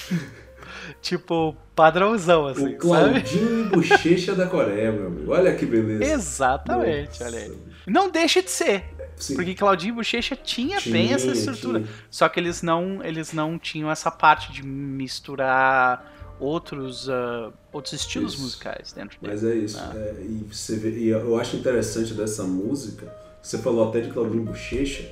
tipo, 1.00 1.56
padrãozão, 1.74 2.48
assim. 2.48 2.74
O 2.74 2.78
Claudinho 2.78 3.66
e 3.66 3.68
Bochecha 3.68 4.34
da 4.34 4.46
Coreia, 4.46 4.92
meu 4.92 5.06
amigo. 5.06 5.32
Olha 5.32 5.54
que 5.54 5.64
beleza. 5.64 6.04
Exatamente, 6.04 7.20
Nossa. 7.20 7.24
olha 7.24 7.38
aí. 7.38 7.58
Não 7.86 8.10
deixa 8.10 8.42
de 8.42 8.50
ser. 8.50 8.84
Sim. 9.20 9.34
Porque 9.34 9.54
Claudinho 9.54 9.92
e 9.92 9.96
Bochecha 9.96 10.34
tinha, 10.34 10.78
tinha 10.78 10.92
bem 10.92 11.12
essa 11.12 11.30
estrutura. 11.30 11.80
Tinha. 11.80 11.92
Só 12.10 12.28
que 12.28 12.40
eles 12.40 12.62
não, 12.62 13.04
eles 13.04 13.32
não 13.32 13.58
tinham 13.58 13.90
essa 13.90 14.10
parte 14.10 14.52
de 14.52 14.64
misturar 14.64 16.36
outros, 16.40 17.06
uh, 17.06 17.52
outros 17.70 17.92
estilos 17.92 18.34
isso. 18.34 18.42
musicais 18.42 18.92
dentro 18.92 19.20
dele. 19.20 19.32
Mas 19.32 19.44
é 19.44 19.54
isso. 19.54 19.78
Né? 19.78 19.92
É, 19.96 20.22
e, 20.22 20.46
você 20.50 20.76
vê, 20.76 20.90
e 20.90 21.08
eu 21.08 21.38
acho 21.38 21.56
interessante 21.56 22.14
dessa 22.14 22.44
música, 22.44 23.12
você 23.42 23.58
falou 23.58 23.88
até 23.88 24.00
de 24.00 24.10
Claudinho 24.10 24.44
Bochecha, 24.44 25.06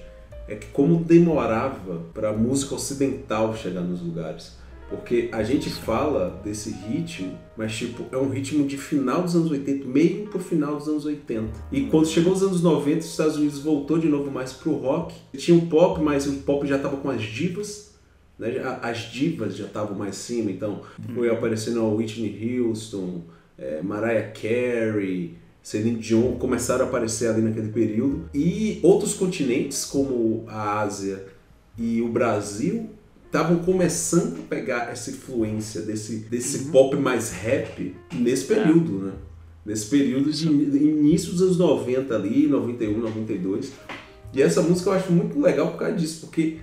é 0.49 0.57
que 0.57 0.67
como 0.69 1.05
demorava 1.05 2.01
para 2.15 2.31
a 2.31 2.33
música 2.33 2.75
ocidental 2.75 3.55
chegar 3.55 3.83
nos 3.83 4.01
lugares. 4.01 4.57
Porque 4.89 5.29
a 5.33 5.43
gente 5.43 5.69
fala 5.69 6.41
desse 6.43 6.71
ritmo, 6.71 7.39
mas 7.57 7.77
tipo, 7.77 8.05
é 8.11 8.17
um 8.17 8.31
ritmo 8.31 8.67
de 8.67 8.79
final 8.79 9.23
dos 9.23 9.37
anos 9.37 9.51
80, 9.51 9.87
meio 9.87 10.27
pro 10.29 10.39
final 10.39 10.77
dos 10.77 10.89
anos 10.89 11.05
80. 11.05 11.49
E 11.71 11.83
quando 11.83 12.07
chegou 12.07 12.33
os 12.33 12.43
anos 12.43 12.63
90, 12.63 13.01
os 13.01 13.07
Estados 13.07 13.37
Unidos 13.37 13.59
voltou 13.59 13.99
de 13.99 14.09
novo 14.09 14.31
mais 14.31 14.53
pro 14.53 14.73
rock. 14.73 15.15
Tinha 15.37 15.57
um 15.57 15.67
pop, 15.69 16.01
mas 16.01 16.27
o 16.27 16.39
pop 16.39 16.67
já 16.67 16.79
tava 16.79 16.97
com 16.97 17.11
as 17.11 17.23
divas 17.23 17.89
né? 18.39 18.79
As 18.83 19.11
divas 19.11 19.57
já 19.57 19.67
estavam 19.67 19.99
mais 19.99 20.17
cima, 20.17 20.51
então 20.51 20.83
foi 21.15 21.29
aparecendo 21.29 21.81
a 21.81 21.89
Whitney 21.89 22.61
Houston, 22.61 23.23
é, 23.59 23.83
Mariah 23.83 24.31
Carey, 24.31 25.37
Celine 25.61 25.99
Dion 25.99 26.37
começaram 26.37 26.85
a 26.85 26.89
aparecer 26.89 27.29
ali 27.29 27.43
naquele 27.43 27.71
período. 27.71 28.31
E 28.33 28.79
outros 28.83 29.15
continentes, 29.15 29.85
como 29.85 30.45
a 30.47 30.81
Ásia 30.81 31.27
e 31.77 32.01
o 32.01 32.09
Brasil, 32.09 32.91
estavam 33.29 33.59
começando 33.59 34.41
a 34.41 34.43
pegar 34.49 34.91
essa 34.91 35.11
influência 35.11 35.83
desse, 35.83 36.17
desse 36.17 36.65
uhum. 36.65 36.71
pop 36.71 36.97
mais 36.97 37.31
rap 37.31 37.95
nesse 38.13 38.51
é. 38.53 38.57
período, 38.57 38.99
é. 38.99 39.05
né? 39.07 39.13
Nesse 39.67 39.87
período 39.87 40.33
de 40.33 40.49
início 40.49 41.33
dos 41.33 41.43
anos 41.43 41.59
90 41.59 42.15
ali, 42.15 42.47
91, 42.47 42.99
92. 42.99 43.73
E 44.33 44.41
essa 44.41 44.63
música 44.63 44.89
eu 44.89 44.95
acho 44.95 45.13
muito 45.13 45.39
legal 45.39 45.73
por 45.73 45.79
causa 45.79 45.95
disso, 45.95 46.21
porque 46.27 46.57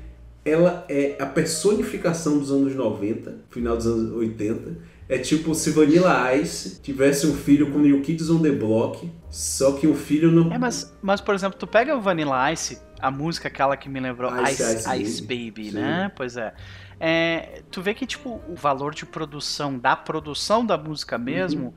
ela 0.43 0.85
é 0.89 1.15
a 1.19 1.25
personificação 1.27 2.39
dos 2.39 2.51
anos 2.51 2.73
90, 2.73 3.35
final 3.51 3.77
dos 3.77 3.85
anos 3.85 4.11
80. 4.11 4.77
É 5.07 5.19
tipo 5.19 5.53
se 5.53 5.69
Vanilla 5.69 6.33
Ice 6.35 6.81
tivesse 6.81 7.27
um 7.27 7.35
filho 7.35 7.71
com 7.71 7.77
New 7.77 8.01
Kids 8.01 8.29
on 8.29 8.41
the 8.41 8.51
Block, 8.51 9.11
só 9.29 9.73
que 9.73 9.85
o 9.85 9.93
filho 9.93 10.31
não. 10.31 10.51
É, 10.51 10.57
mas, 10.57 10.97
mas 11.01 11.21
por 11.21 11.35
exemplo, 11.35 11.59
tu 11.59 11.67
pega 11.67 11.95
o 11.95 12.01
Vanilla 12.01 12.51
Ice, 12.51 12.81
a 12.99 13.11
música 13.11 13.47
aquela 13.47 13.77
que 13.77 13.87
me 13.87 13.99
lembrou 13.99 14.31
Ice, 14.43 14.63
Ice, 14.63 14.89
Ice, 14.89 15.01
Ice 15.03 15.21
Baby, 15.21 15.51
Baby 15.51 15.71
né? 15.73 16.11
Pois 16.15 16.37
é. 16.37 16.53
é. 16.99 17.61
Tu 17.69 17.81
vê 17.83 17.93
que, 17.93 18.07
tipo, 18.07 18.41
o 18.49 18.55
valor 18.55 18.95
de 18.95 19.05
produção, 19.05 19.77
da 19.77 19.95
produção 19.95 20.65
da 20.65 20.77
música 20.77 21.17
mesmo, 21.17 21.67
uhum 21.67 21.73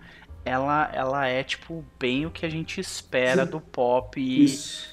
ela, 0.48 0.90
ela 0.94 1.26
é 1.26 1.42
tipo 1.42 1.84
bem 1.98 2.24
o 2.24 2.30
que 2.30 2.46
a 2.46 2.48
gente 2.48 2.80
espera 2.80 3.44
Sim. 3.44 3.50
do 3.50 3.60
pop 3.60 4.46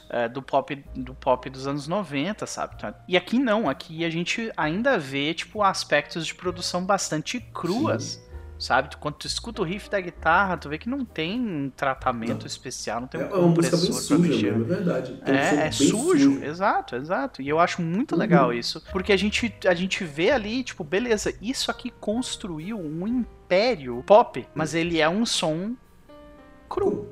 uh, 0.10 0.30
do 0.30 0.42
pop 0.42 0.84
do 0.94 1.14
pop 1.14 1.50
dos 1.50 1.66
anos 1.66 1.88
90, 1.88 2.46
sabe? 2.46 2.76
E 3.08 3.16
aqui 3.16 3.40
não, 3.40 3.70
aqui 3.70 4.04
a 4.04 4.10
gente 4.10 4.52
ainda 4.58 4.98
vê 4.98 5.34
tipo 5.34 5.64
aspectos 5.64 6.28
de 6.28 6.36
produção 6.36 6.86
bastante 6.86 7.40
cruas. 7.40 8.04
Sim. 8.04 8.25
Sabe? 8.58 8.96
Quando 8.98 9.16
tu 9.16 9.28
escuta 9.28 9.62
o 9.62 9.66
riff 9.66 9.90
da 9.90 10.00
guitarra, 10.00 10.56
tu 10.56 10.70
vê 10.70 10.78
que 10.78 10.90
não 10.90 11.04
tem 11.04 11.40
um 11.40 11.70
tratamento 11.70 12.42
não. 12.42 12.48
especial, 12.48 13.02
não 13.02 13.08
tem 13.08 13.22
um 13.22 13.26
é 13.26 13.34
uma 13.34 13.48
música 13.50 13.76
bem 13.76 13.92
suja 13.92 14.18
mesmo, 14.18 14.64
é 14.64 14.68
verdade. 14.68 15.22
é, 15.26 15.68
é 15.68 15.72
sujo, 15.72 15.98
sujo, 15.98 16.44
exato, 16.44 16.96
exato. 16.96 17.42
E 17.42 17.50
eu 17.50 17.60
acho 17.60 17.82
muito 17.82 18.14
uhum. 18.14 18.20
legal 18.20 18.54
isso, 18.54 18.82
porque 18.92 19.12
a 19.12 19.18
gente, 19.18 19.54
a 19.68 19.74
gente 19.74 20.04
vê 20.06 20.32
ali, 20.32 20.64
tipo, 20.64 20.84
beleza, 20.84 21.34
isso 21.42 21.70
aqui 21.70 21.92
construiu 22.00 22.80
um 22.80 23.06
império 23.06 24.02
pop, 24.06 24.48
mas 24.56 24.74
ele 24.74 25.00
é 25.00 25.10
um 25.10 25.26
som 25.26 25.76
cru. 26.70 27.10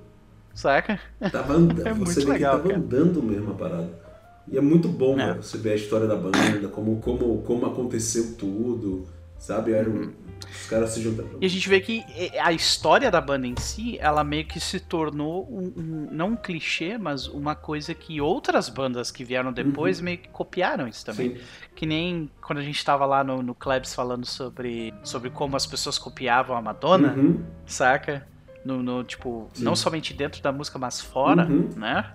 Saca? 0.53 0.99
Tava 1.31 1.53
andando, 1.53 1.81
é 1.87 1.93
você 1.93 2.19
muito 2.19 2.29
legal, 2.29 2.57
que 2.57 2.69
tava 2.69 2.69
cara. 2.69 2.79
andando 2.79 3.23
mesmo 3.23 3.51
a 3.51 3.55
parada. 3.55 4.03
E 4.47 4.57
é 4.57 4.61
muito 4.61 4.87
bom 4.87 5.19
é. 5.19 5.33
você 5.33 5.57
ver 5.57 5.71
a 5.71 5.75
história 5.75 6.05
da 6.05 6.15
banda, 6.15 6.67
como, 6.67 6.99
como, 6.99 7.41
como 7.41 7.65
aconteceu 7.65 8.35
tudo, 8.37 9.07
sabe? 9.39 9.71
Era 9.71 9.89
um, 9.89 9.93
uhum. 9.93 10.13
Os 10.49 10.67
caras 10.67 10.89
se 10.91 11.01
juntam. 11.01 11.25
E 11.39 11.45
a 11.45 11.49
gente 11.49 11.67
vê 11.67 11.79
que 11.79 12.03
a 12.39 12.51
história 12.51 13.09
da 13.09 13.21
banda 13.21 13.47
em 13.47 13.55
si, 13.57 13.97
ela 13.99 14.23
meio 14.23 14.45
que 14.45 14.59
se 14.59 14.79
tornou 14.79 15.47
um, 15.49 15.73
um 15.75 16.07
não 16.11 16.29
um 16.29 16.35
clichê, 16.35 16.97
mas 16.97 17.27
uma 17.27 17.55
coisa 17.55 17.93
que 17.93 18.19
outras 18.21 18.69
bandas 18.69 19.11
que 19.11 19.23
vieram 19.23 19.51
depois 19.51 19.99
uhum. 19.99 20.05
meio 20.05 20.17
que 20.17 20.29
copiaram 20.29 20.87
isso 20.87 21.05
também. 21.05 21.35
Sim. 21.35 21.43
Que 21.75 21.85
nem 21.85 22.29
quando 22.41 22.59
a 22.59 22.63
gente 22.63 22.77
estava 22.77 23.05
lá 23.05 23.23
no, 23.23 23.41
no 23.41 23.55
Klebs 23.55 23.93
falando 23.93 24.25
sobre, 24.25 24.93
sobre 25.03 25.29
como 25.29 25.55
as 25.55 25.65
pessoas 25.65 25.97
copiavam 25.97 26.55
a 26.55 26.61
Madonna, 26.61 27.13
uhum. 27.13 27.43
saca? 27.65 28.27
No, 28.63 28.81
no, 28.81 29.03
tipo, 29.03 29.49
Sim. 29.53 29.63
não 29.63 29.75
somente 29.75 30.13
dentro 30.13 30.41
da 30.41 30.51
música, 30.51 30.79
mas 30.79 31.01
fora, 31.01 31.45
uhum. 31.45 31.69
né? 31.75 32.13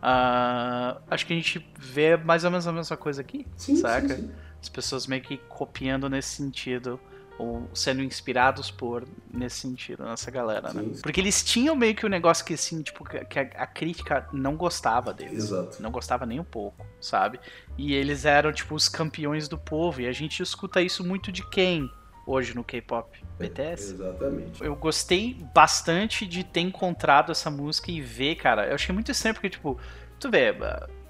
Uh, 0.00 0.98
acho 1.10 1.26
que 1.26 1.32
a 1.32 1.36
gente 1.36 1.66
vê 1.78 2.16
mais 2.16 2.44
ou 2.44 2.50
menos 2.50 2.66
a 2.66 2.72
mesma 2.72 2.96
coisa 2.96 3.20
aqui, 3.20 3.46
sim, 3.54 3.76
saca? 3.76 4.16
Sim, 4.16 4.22
sim. 4.22 4.30
As 4.62 4.68
pessoas 4.68 5.06
meio 5.06 5.22
que 5.22 5.36
copiando 5.36 6.08
nesse 6.08 6.36
sentido 6.36 6.98
ou 7.40 7.70
sendo 7.72 8.02
inspirados 8.02 8.70
por 8.70 9.08
nesse 9.32 9.60
sentido, 9.60 10.04
nessa 10.04 10.30
galera, 10.30 10.74
né? 10.74 10.82
Sim. 10.82 11.00
Porque 11.02 11.20
eles 11.20 11.42
tinham 11.42 11.74
meio 11.74 11.94
que 11.94 12.04
o 12.04 12.06
um 12.06 12.10
negócio 12.10 12.44
que 12.44 12.52
assim, 12.52 12.82
tipo, 12.82 13.02
que 13.02 13.38
a, 13.38 13.42
a, 13.42 13.66
crítica 13.66 14.28
não 14.30 14.56
gostava 14.56 15.14
deles. 15.14 15.44
Exato. 15.44 15.82
Não 15.82 15.90
gostava 15.90 16.26
nem 16.26 16.38
um 16.38 16.44
pouco, 16.44 16.86
sabe? 17.00 17.40
E 17.78 17.94
eles 17.94 18.26
eram, 18.26 18.52
tipo, 18.52 18.74
os 18.74 18.90
campeões 18.90 19.48
do 19.48 19.56
povo. 19.56 20.02
E 20.02 20.06
a 20.06 20.12
gente 20.12 20.42
escuta 20.42 20.82
isso 20.82 21.02
muito 21.02 21.32
de 21.32 21.48
quem 21.48 21.90
hoje 22.26 22.54
no 22.54 22.62
K-pop? 22.62 23.24
BTS. 23.38 23.62
É, 23.62 23.94
exatamente. 23.94 24.62
Eu 24.62 24.76
gostei 24.76 25.34
bastante 25.54 26.26
de 26.26 26.44
ter 26.44 26.60
encontrado 26.60 27.32
essa 27.32 27.50
música 27.50 27.90
e 27.90 28.02
ver, 28.02 28.34
cara. 28.36 28.66
Eu 28.66 28.74
achei 28.74 28.94
muito 28.94 29.10
estranho 29.10 29.34
porque, 29.34 29.48
tipo, 29.48 29.80
tu 30.18 30.30
vê, 30.30 30.54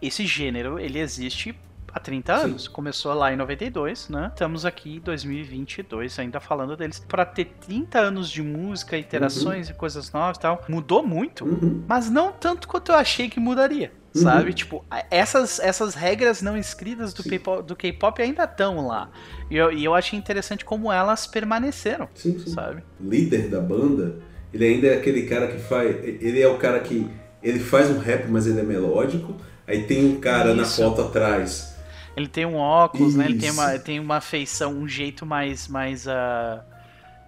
esse 0.01 0.25
gênero, 0.25 0.79
ele 0.79 1.01
existe 1.01 1.59
há 1.93 2.01
30 2.01 2.33
anos. 2.33 2.65
Sim. 2.65 2.71
Começou 2.71 3.13
lá 3.15 3.33
em 3.33 3.37
92, 3.37 4.09
né? 4.09 4.31
Estamos 4.33 4.65
aqui 4.65 4.97
em 4.97 5.01
2022 5.01 6.19
ainda 6.19 6.41
falando 6.41 6.77
deles. 6.77 6.99
Para 6.99 7.25
ter 7.25 7.47
30 7.67 7.99
anos 7.99 8.31
de 8.31 8.43
música, 8.43 8.97
interações 8.97 9.69
uhum. 9.69 9.75
e 9.75 9.77
coisas 9.77 10.13
novas 10.13 10.37
e 10.37 10.41
tal, 10.41 10.65
mudou 10.69 11.07
muito, 11.07 11.45
uhum. 11.45 11.85
mas 11.87 12.11
não 12.11 12.33
tanto 12.33 12.69
quanto 12.69 12.93
eu 12.93 12.97
achei 12.97 13.29
que 13.29 13.41
mudaria. 13.41 13.93
Uhum. 14.15 14.23
Sabe? 14.23 14.53
Tipo, 14.53 14.85
essas, 15.11 15.61
essas 15.61 15.95
regras 15.95 16.43
não 16.43 16.57
escritas 16.57 17.13
do 17.15 17.77
K-pop 17.77 18.21
ainda 18.21 18.45
estão 18.45 18.87
lá. 18.87 19.11
E 19.49 19.57
eu, 19.57 19.73
e 19.73 19.85
eu 19.85 19.95
achei 19.95 20.19
interessante 20.19 20.65
como 20.65 20.93
elas 20.93 21.27
permaneceram. 21.27 22.09
Sim, 22.15 22.39
sim. 22.39 22.51
Sabe? 22.51 22.83
Líder 23.01 23.49
da 23.49 23.61
banda, 23.61 24.17
ele 24.53 24.67
ainda 24.67 24.89
é 24.89 24.97
aquele 24.97 25.23
cara 25.23 25.47
que 25.47 25.59
faz. 25.59 25.97
Ele 26.05 26.41
é 26.41 26.49
o 26.49 26.59
cara 26.59 26.81
que. 26.81 27.09
Ele 27.43 27.59
faz 27.59 27.89
um 27.89 27.99
rap, 27.99 28.29
mas 28.29 28.47
ele 28.47 28.61
é 28.61 28.63
melódico. 28.63 29.35
Aí 29.67 29.85
tem 29.85 30.05
um 30.05 30.21
cara 30.21 30.49
Isso. 30.49 30.57
na 30.57 30.65
foto 30.65 31.03
atrás 31.03 31.70
ele 32.17 32.29
tem 32.29 32.45
um 32.45 32.57
óculos, 32.57 33.11
Isso. 33.11 33.19
né? 33.19 33.27
Ele 33.27 33.39
tem 33.39 33.51
uma, 33.51 33.79
tem 33.79 34.01
uma 34.01 34.21
feição, 34.21 34.73
um 34.73 34.89
jeito 34.89 35.25
mais. 35.25 35.69
mais 35.69 36.07
uh, 36.07 36.61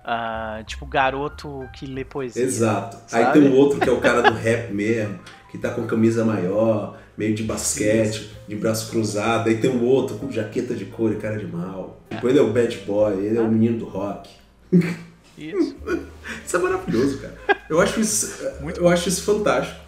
uh, 0.02 0.64
tipo, 0.64 0.86
garoto 0.86 1.68
que 1.72 1.86
lê 1.86 2.04
poesia. 2.04 2.42
Exato. 2.42 2.98
Sabe? 3.06 3.24
Aí 3.24 3.32
tem 3.32 3.42
um 3.42 3.56
outro 3.56 3.80
que 3.80 3.88
é 3.88 3.92
o 3.92 4.00
cara 4.00 4.22
do 4.22 4.34
rap 4.34 4.72
mesmo, 4.72 5.18
que 5.50 5.58
tá 5.58 5.70
com 5.70 5.86
camisa 5.86 6.24
maior, 6.24 6.98
meio 7.16 7.34
de 7.34 7.42
basquete, 7.42 8.30
de 8.48 8.56
braço 8.56 8.90
cruzado. 8.90 9.48
Aí 9.48 9.58
tem 9.58 9.70
um 9.70 9.84
outro 9.84 10.16
com 10.16 10.30
jaqueta 10.30 10.74
de 10.74 10.84
couro 10.86 11.14
e 11.14 11.16
cara 11.16 11.38
de 11.38 11.46
mal. 11.46 12.00
É. 12.10 12.16
Depois 12.16 12.34
ele 12.34 12.44
é 12.44 12.46
o 12.46 12.52
bad 12.52 12.76
boy, 12.86 13.14
ele 13.14 13.38
é 13.38 13.40
o 13.40 13.48
menino 13.48 13.78
do 13.78 13.84
rock. 13.84 14.30
Isso. 15.38 15.76
isso 16.44 16.56
é 16.56 16.58
maravilhoso, 16.58 17.18
cara. 17.18 17.62
Eu 17.68 17.80
acho 17.80 18.00
isso, 18.00 18.44
eu 18.76 18.88
acho 18.88 19.08
isso 19.08 19.22
fantástico. 19.22 19.81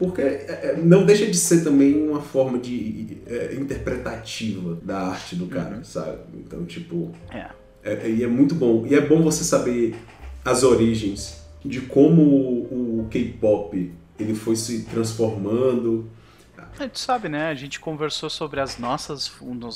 Porque 0.00 0.22
é, 0.22 0.60
é, 0.62 0.80
não 0.82 1.04
deixa 1.04 1.26
de 1.26 1.36
ser 1.36 1.62
também 1.62 2.08
uma 2.08 2.22
forma 2.22 2.58
de 2.58 3.18
é, 3.26 3.54
interpretativa 3.54 4.78
da 4.82 4.98
arte 4.98 5.36
do 5.36 5.46
cara, 5.46 5.76
uhum. 5.76 5.84
sabe? 5.84 6.20
Então, 6.36 6.64
tipo. 6.64 7.12
É. 7.30 7.50
é. 7.84 8.10
E 8.10 8.24
é 8.24 8.26
muito 8.26 8.54
bom. 8.54 8.86
E 8.86 8.94
é 8.94 9.00
bom 9.02 9.20
você 9.20 9.44
saber 9.44 9.94
as 10.42 10.62
origens 10.62 11.44
de 11.62 11.82
como 11.82 12.22
o, 12.22 13.00
o 13.00 13.08
K-pop 13.10 13.92
ele 14.18 14.34
foi 14.34 14.56
se 14.56 14.84
transformando. 14.84 16.08
A 16.78 16.84
gente 16.84 16.98
sabe, 16.98 17.28
né? 17.28 17.50
A 17.50 17.54
gente 17.54 17.78
conversou 17.78 18.30
sobre 18.30 18.58
as 18.58 18.78
nossas, 18.78 19.30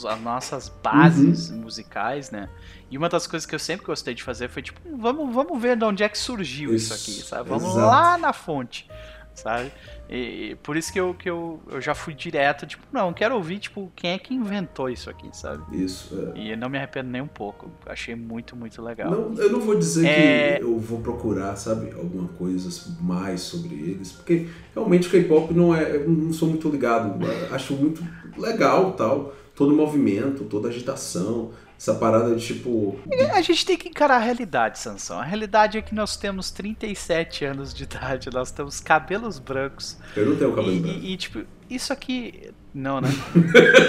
as 0.09 0.21
nossas 0.23 0.71
bases 0.83 1.51
uhum. 1.51 1.59
musicais, 1.59 2.31
né? 2.31 2.49
E 2.91 2.97
uma 2.97 3.11
das 3.11 3.27
coisas 3.27 3.45
que 3.45 3.55
eu 3.55 3.59
sempre 3.59 3.85
gostei 3.85 4.15
de 4.15 4.23
fazer 4.23 4.49
foi 4.49 4.63
tipo, 4.63 4.81
vamos, 4.97 5.35
vamos 5.35 5.61
ver 5.61 5.77
de 5.77 5.85
onde 5.85 6.03
é 6.03 6.09
que 6.09 6.17
surgiu 6.17 6.75
isso, 6.75 6.95
isso 6.95 6.95
aqui, 6.95 7.29
sabe? 7.29 7.51
Vamos 7.51 7.73
exato. 7.73 7.87
lá 7.87 8.17
na 8.17 8.33
fonte, 8.33 8.89
sabe? 9.35 9.71
E 10.09 10.57
por 10.63 10.77
isso 10.77 10.93
que 10.93 11.01
eu, 11.01 11.15
que 11.15 11.29
eu, 11.29 11.61
eu 11.71 11.81
já 11.81 11.95
fui 11.95 12.15
direto, 12.15 12.67
tipo, 12.67 12.83
não, 12.93 13.13
quero 13.13 13.35
ouvir, 13.35 13.59
tipo, 13.59 13.91
quem 13.97 14.13
é 14.13 14.19
que 14.19 14.35
inventou 14.35 14.89
isso 14.89 15.11
aqui, 15.11 15.29
sabe? 15.33 15.63
Isso, 15.73 16.33
é. 16.35 16.39
E 16.39 16.57
não 16.57 16.69
me 16.69 16.79
arrependo 16.79 17.11
nem 17.11 17.23
um 17.23 17.27
pouco. 17.27 17.71
Achei 17.87 18.15
muito, 18.15 18.55
muito 18.55 18.81
legal. 18.83 19.11
Não, 19.11 19.35
eu 19.43 19.51
não 19.51 19.61
vou 19.61 19.77
dizer 19.77 20.07
é... 20.07 20.59
que 20.59 20.65
eu 20.65 20.79
vou 20.79 21.01
procurar, 21.01 21.57
sabe, 21.57 21.91
alguma 21.93 22.29
coisa 22.29 22.69
mais 23.01 23.41
sobre 23.41 23.75
eles, 23.75 24.13
porque 24.13 24.49
realmente 24.75 25.09
o 25.09 25.11
K-pop 25.11 25.53
não 25.53 25.75
é. 25.75 25.97
Eu 25.97 26.09
não 26.09 26.33
sou 26.33 26.49
muito 26.49 26.69
ligado. 26.69 27.19
Acho 27.51 27.75
muito 27.75 28.05
legal 28.37 28.93
tal. 28.93 29.35
Todo 29.55 29.73
o 29.73 29.77
movimento, 29.77 30.45
toda 30.45 30.69
a 30.69 30.71
agitação. 30.71 31.53
Essa 31.85 31.95
parada 31.97 32.35
de 32.35 32.47
tipo. 32.47 32.99
A 33.35 33.43
gente 33.43 33.67
tem 33.67 33.77
que 33.77 33.91
encarar 33.91 34.17
a 34.17 34.19
realidade, 34.19 34.79
Sansão. 34.79 35.19
A 35.19 35.23
realidade 35.23 35.77
é 35.77 35.83
que 35.83 35.95
nós 35.95 36.17
temos 36.17 36.51
37 36.51 37.45
anos 37.45 37.75
de 37.75 37.83
idade, 37.83 38.31
nós 38.33 38.51
temos 38.51 38.81
cabelos 38.81 39.39
brancos. 39.39 39.99
Eu 40.17 40.31
não 40.31 40.37
tenho 40.37 40.55
cabelo 40.55 40.75
e, 40.75 40.81
branco. 40.81 40.99
E, 41.01 41.13
e, 41.13 41.17
tipo, 41.19 41.45
isso 41.69 41.93
aqui. 41.93 42.55
Não, 42.73 43.03
né? 43.03 43.11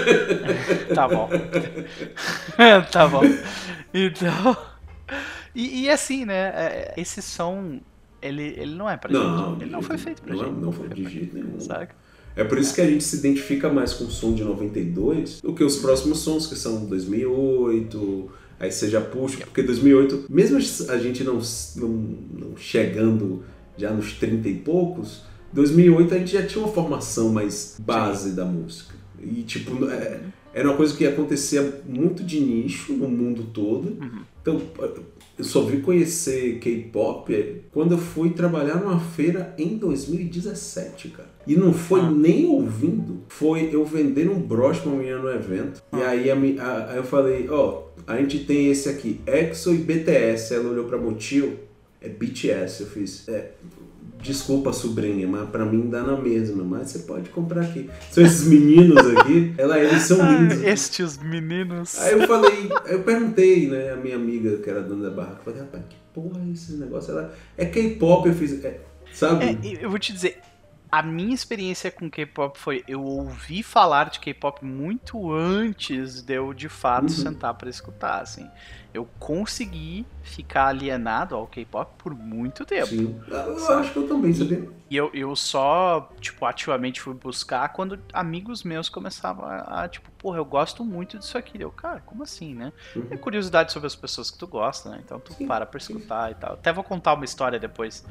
tá 0.94 1.08
bom. 1.08 1.30
tá 2.92 3.08
bom. 3.08 3.22
Então. 3.94 4.56
E, 5.54 5.84
e, 5.84 5.90
assim, 5.90 6.26
né? 6.26 6.52
É, 6.54 6.94
esse 6.98 7.22
som. 7.22 7.80
Ele, 8.20 8.42
ele 8.58 8.74
não 8.74 8.90
é 8.90 8.98
pra 8.98 9.10
não, 9.10 9.52
gente. 9.52 9.62
Ele 9.62 9.70
não 9.70 9.80
foi 9.80 9.96
feito 9.96 10.20
pra 10.20 10.34
não, 10.34 10.44
gente. 10.44 10.60
Não 10.60 10.70
foi 10.70 10.88
de 10.90 11.08
jeito 11.08 11.34
nenhum. 11.34 11.58
Saca? 11.60 11.96
É 12.36 12.44
por 12.44 12.58
isso 12.58 12.74
que 12.74 12.82
a 12.82 12.86
gente 12.86 13.02
se 13.02 13.16
identifica 13.16 13.72
mais 13.72 13.94
com 13.94 14.04
o 14.04 14.10
som 14.10 14.34
de 14.34 14.44
92 14.44 15.40
do 15.40 15.54
que 15.54 15.64
os 15.64 15.76
próximos 15.76 16.18
sons, 16.18 16.46
que 16.46 16.54
são 16.54 16.84
2008, 16.84 18.30
aí 18.60 18.70
você 18.70 18.90
já 18.90 19.00
puxa, 19.00 19.38
porque 19.38 19.62
2008, 19.62 20.26
mesmo 20.28 20.58
a 20.58 20.98
gente 20.98 21.24
não, 21.24 21.40
não, 21.76 21.88
não 21.88 22.56
chegando 22.56 23.42
já 23.78 23.90
nos 23.90 24.12
30 24.12 24.48
e 24.48 24.54
poucos, 24.56 25.22
2008 25.54 26.14
a 26.14 26.18
gente 26.18 26.32
já 26.32 26.46
tinha 26.46 26.62
uma 26.62 26.72
formação 26.72 27.30
mais 27.30 27.76
base 27.80 28.30
Sim. 28.30 28.34
da 28.34 28.44
música. 28.44 28.94
E 29.18 29.42
tipo, 29.42 29.86
é, 29.86 30.20
era 30.52 30.68
uma 30.68 30.76
coisa 30.76 30.94
que 30.94 31.06
acontecia 31.06 31.82
muito 31.86 32.22
de 32.22 32.38
nicho 32.40 32.92
no 32.92 33.08
mundo 33.08 33.44
todo. 33.44 33.88
Uhum. 33.98 34.20
Então, 34.42 34.62
eu 35.38 35.44
só 35.44 35.62
vi 35.62 35.80
conhecer 35.80 36.58
K-pop 36.58 37.62
quando 37.72 37.92
eu 37.92 37.98
fui 37.98 38.30
trabalhar 38.30 38.76
numa 38.76 39.00
feira 39.00 39.54
em 39.58 39.76
2017, 39.76 41.08
cara. 41.08 41.35
E 41.46 41.54
não 41.54 41.72
foi 41.72 42.00
ah. 42.00 42.10
nem 42.10 42.46
ouvindo, 42.46 43.22
foi 43.28 43.70
eu 43.72 43.84
vendendo 43.84 44.32
um 44.32 44.40
broche 44.40 44.80
pra 44.80 44.90
uma 44.90 44.98
menina 44.98 45.18
no 45.18 45.30
evento. 45.30 45.82
Ah. 45.92 45.98
E 45.98 46.02
aí, 46.02 46.30
a, 46.30 46.64
a, 46.64 46.90
aí 46.90 46.96
eu 46.96 47.04
falei, 47.04 47.48
ó, 47.48 47.82
oh, 47.82 48.02
a 48.06 48.16
gente 48.16 48.40
tem 48.40 48.70
esse 48.70 48.88
aqui, 48.88 49.20
EXO 49.26 49.74
e 49.74 49.78
BTS. 49.78 50.54
Ela 50.54 50.70
olhou 50.70 50.84
pra 50.86 50.98
Motil, 50.98 51.58
é 52.00 52.08
BTS. 52.08 52.82
Eu 52.82 52.88
fiz, 52.88 53.28
é, 53.28 53.52
Desculpa, 54.20 54.72
sobrinha, 54.72 55.28
mas 55.28 55.48
pra 55.50 55.64
mim 55.64 55.88
dá 55.88 56.02
na 56.02 56.16
mesma. 56.16 56.64
Mas 56.64 56.90
você 56.90 57.00
pode 57.00 57.30
comprar 57.30 57.62
aqui. 57.62 57.88
São 58.10 58.24
esses 58.24 58.46
meninos 58.46 58.98
aqui. 59.16 59.54
Ela, 59.58 59.78
eles 59.78 60.02
são 60.02 60.18
lindos. 60.18 60.64
Ah, 60.64 60.68
estes 60.68 61.18
meninos. 61.18 61.98
Aí 62.00 62.12
eu 62.12 62.26
falei, 62.26 62.68
eu 62.86 63.02
perguntei, 63.02 63.68
né, 63.68 63.92
a 63.92 63.96
minha 63.96 64.16
amiga 64.16 64.56
que 64.56 64.68
era 64.68 64.82
dona 64.82 65.10
da 65.10 65.14
barraca, 65.14 65.42
falei, 65.44 65.60
rapaz, 65.60 65.84
que 65.88 65.96
porra 66.12 66.40
é 66.44 66.52
esse 66.52 66.72
negócio? 66.72 67.12
Ela, 67.12 67.32
é 67.56 67.66
K-pop, 67.66 68.28
eu 68.28 68.34
fiz. 68.34 68.64
É, 68.64 68.80
sabe? 69.12 69.44
É, 69.44 69.84
eu 69.84 69.90
vou 69.90 69.98
te 69.98 70.12
dizer, 70.12 70.38
a 70.98 71.02
minha 71.02 71.34
experiência 71.34 71.90
com 71.90 72.08
K-pop 72.08 72.58
foi 72.58 72.82
eu 72.88 73.04
ouvi 73.04 73.62
falar 73.62 74.08
de 74.08 74.18
K-pop 74.18 74.64
muito 74.64 75.30
antes 75.30 76.22
de 76.22 76.32
eu 76.32 76.54
de 76.54 76.70
fato 76.70 77.02
uhum. 77.02 77.08
sentar 77.10 77.52
para 77.52 77.68
escutar, 77.68 78.22
assim. 78.22 78.48
Eu 78.94 79.06
consegui 79.18 80.06
ficar 80.22 80.68
alienado 80.68 81.34
ao 81.34 81.46
K-pop 81.46 81.92
por 81.98 82.14
muito 82.14 82.64
tempo. 82.64 82.86
Sim. 82.86 83.20
Eu 83.28 83.58
sabe? 83.58 83.80
acho 83.82 83.92
que 83.92 83.98
eu 83.98 84.08
também, 84.08 84.32
sabia? 84.32 84.70
E 84.88 84.96
eu, 84.96 85.10
eu 85.12 85.36
só, 85.36 86.10
tipo, 86.18 86.46
ativamente 86.46 87.02
fui 87.02 87.12
buscar 87.12 87.68
quando 87.74 87.98
amigos 88.10 88.62
meus 88.62 88.88
começavam 88.88 89.44
a, 89.44 89.82
a 89.82 89.88
tipo, 89.88 90.10
porra, 90.12 90.38
eu 90.38 90.46
gosto 90.46 90.82
muito 90.82 91.18
disso 91.18 91.36
aqui. 91.36 91.60
Eu, 91.60 91.70
cara, 91.70 92.00
como 92.06 92.22
assim, 92.22 92.54
né? 92.54 92.72
Uhum. 92.94 93.02
Tem 93.02 93.18
curiosidade 93.18 93.70
sobre 93.70 93.86
as 93.86 93.94
pessoas 93.94 94.30
que 94.30 94.38
tu 94.38 94.46
gosta, 94.46 94.88
né? 94.88 95.02
Então 95.04 95.20
tu 95.20 95.34
sim, 95.34 95.46
para 95.46 95.66
pra 95.66 95.76
escutar 95.76 96.28
sim. 96.28 96.32
e 96.32 96.34
tal. 96.36 96.54
Até 96.54 96.72
vou 96.72 96.82
contar 96.82 97.12
uma 97.12 97.24
história 97.26 97.58
depois 97.58 98.02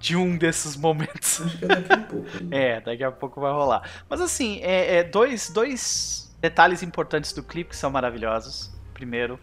de 0.00 0.16
um 0.16 0.36
desses 0.36 0.76
momentos. 0.76 1.42
Acho 1.42 1.58
que 1.58 1.64
é 1.66 1.68
daqui 1.68 1.92
a 1.92 1.98
pouco. 2.08 2.44
Né? 2.44 2.58
é, 2.58 2.80
daqui 2.80 3.04
a 3.04 3.12
pouco 3.12 3.40
vai 3.40 3.52
rolar. 3.52 3.88
Mas 4.08 4.20
assim, 4.20 4.58
é, 4.62 4.96
é, 4.96 5.04
dois, 5.04 5.50
dois 5.50 6.34
detalhes 6.40 6.82
importantes 6.82 7.32
do 7.32 7.42
clipe 7.42 7.70
que 7.70 7.76
são 7.76 7.90
maravilhosos. 7.90 8.72
Primeiro, 8.94 9.38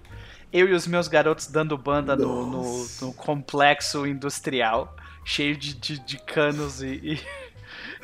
eu 0.52 0.68
e 0.68 0.74
os 0.74 0.88
meus 0.88 1.08
garotos 1.08 1.48
dando 1.48 1.78
banda 1.78 2.16
no, 2.16 2.46
no, 2.46 2.88
no, 3.02 3.14
complexo 3.14 4.06
industrial, 4.08 4.96
cheio 5.24 5.56
de, 5.56 5.76
de, 5.76 6.00
de 6.00 6.18
canos 6.18 6.82
e, 6.82 6.88
e, 6.88 7.22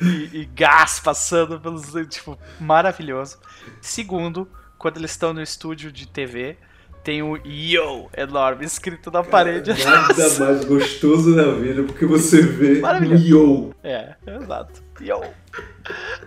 e, 0.00 0.40
e 0.42 0.44
gás 0.46 1.00
passando 1.00 1.60
pelos. 1.60 1.92
Tipo, 2.08 2.38
maravilhoso. 2.60 3.38
Segundo, 3.80 4.48
quando 4.78 4.98
eles 4.98 5.10
estão 5.10 5.32
no 5.32 5.42
estúdio 5.42 5.90
de 5.90 6.06
TV 6.06 6.56
tem 7.04 7.22
o 7.22 7.36
Yo 7.36 8.08
enorme 8.16 8.64
escrito 8.64 9.10
na 9.10 9.20
Cara, 9.20 9.30
parede. 9.30 9.84
Nada 9.84 10.30
mais 10.40 10.64
gostoso 10.64 11.36
na 11.36 11.52
vida 11.52 11.82
porque 11.82 12.06
você 12.06 12.40
vê 12.40 12.80
Yo. 13.22 13.74
É, 13.84 14.14
exato. 14.26 14.82
Yo. 15.00 15.22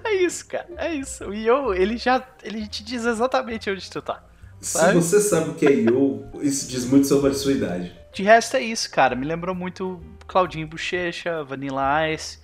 É 0.03 0.13
isso, 0.13 0.47
cara. 0.47 0.67
É 0.77 0.93
isso. 0.93 1.25
O 1.25 1.33
Yo, 1.33 1.73
ele 1.73 1.97
já 1.97 2.23
ele 2.43 2.67
te 2.67 2.83
diz 2.83 3.05
exatamente 3.05 3.69
onde 3.71 3.89
tu 3.89 4.01
tá. 4.01 4.23
Sabe? 4.61 5.01
Se 5.01 5.09
você 5.09 5.19
sabe 5.19 5.49
o 5.49 5.53
que 5.55 5.65
é 5.65 5.71
Yo, 5.71 6.23
isso 6.41 6.69
diz 6.69 6.85
muito 6.85 7.07
sobre 7.07 7.31
a 7.31 7.33
sua 7.33 7.53
idade. 7.53 7.91
De 8.13 8.21
resto 8.21 8.55
é 8.55 8.61
isso, 8.61 8.89
cara. 8.91 9.15
Me 9.15 9.25
lembrou 9.25 9.55
muito 9.55 9.99
Claudinho 10.27 10.67
Bochecha, 10.67 11.43
Vanilla 11.43 12.07
Ice. 12.09 12.37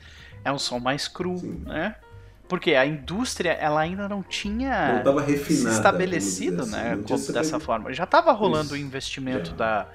É 0.43 0.51
um 0.51 0.57
som 0.57 0.79
mais 0.79 1.07
cru, 1.07 1.37
Sim. 1.37 1.63
né? 1.65 1.95
Porque 2.47 2.75
a 2.75 2.85
indústria, 2.85 3.51
ela 3.53 3.79
ainda 3.81 4.07
não 4.09 4.21
tinha 4.21 5.01
Não 5.03 5.15
refinada. 5.17 5.69
se 5.71 5.75
estabelecido, 5.77 6.61
assim. 6.63 6.71
né? 6.71 6.81
Tinha 6.83 6.95
como- 6.95 7.07
dessa 7.07 7.21
estabelecido. 7.21 7.59
forma. 7.61 7.93
Já 7.93 8.03
estava 8.03 8.31
rolando 8.31 8.65
Isso. 8.65 8.73
o 8.75 8.77
investimento 8.77 9.51
É. 9.51 9.53
da, 9.55 9.87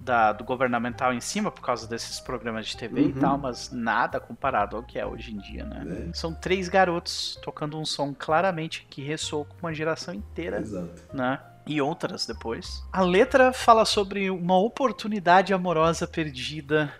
da- 0.00 0.32
do 0.32 0.42
governamental 0.44 1.12
em 1.12 1.20
cima 1.20 1.50
por 1.50 1.60
causa 1.60 1.86
desses 1.86 2.18
programas 2.18 2.66
de 2.66 2.76
TV 2.76 3.00
e 3.02 3.04
Uhum. 3.06 3.12
tal, 3.20 3.38
mas 3.38 3.70
nada 3.70 4.18
comparado 4.18 4.76
ao 4.76 4.82
que 4.82 4.98
é 4.98 5.04
hoje 5.06 5.32
em 5.34 5.38
dia, 5.38 5.64
né? 5.64 6.06
É. 6.08 6.12
São 6.14 6.32
três 6.32 6.68
garotos 6.68 7.38
tocando 7.42 7.78
um 7.78 7.84
som 7.84 8.14
claramente 8.18 8.86
que 8.88 9.02
ressoa 9.02 9.44
com 9.44 9.54
uma 9.60 9.74
geração 9.74 10.14
inteira, 10.14 10.58
Exato. 10.58 11.02
né? 11.12 11.38
E 11.66 11.80
outras 11.82 12.24
depois. 12.26 12.82
A 12.90 13.02
letra 13.02 13.52
fala 13.52 13.84
sobre 13.84 14.30
uma 14.30 14.56
oportunidade 14.58 15.52
amorosa 15.52 16.06
perdida. 16.08 16.92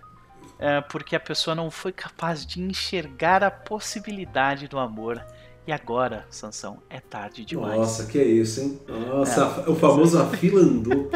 É, 0.61 0.81
porque 0.83 1.17
a 1.17 1.21
pessoa 1.21 1.55
não 1.55 1.71
foi 1.71 1.91
capaz 1.93 2.45
de 2.47 2.61
enxergar 2.61 3.43
a 3.43 3.51
possibilidade 3.51 4.69
do 4.69 4.79
amor. 4.79 5.25
E 5.67 5.73
agora, 5.73 6.27
Sansão, 6.31 6.83
é 6.89 7.01
tarde 7.01 7.45
demais. 7.45 7.77
Nossa, 7.79 8.07
que 8.07 8.19
é 8.19 8.25
isso, 8.25 8.61
hein? 8.61 8.81
Nossa, 8.89 9.65
É. 9.67 9.71
o 9.71 9.75
famoso 9.77 10.21
a 10.21 10.27
fila 10.29 10.61
andou. 10.61 11.11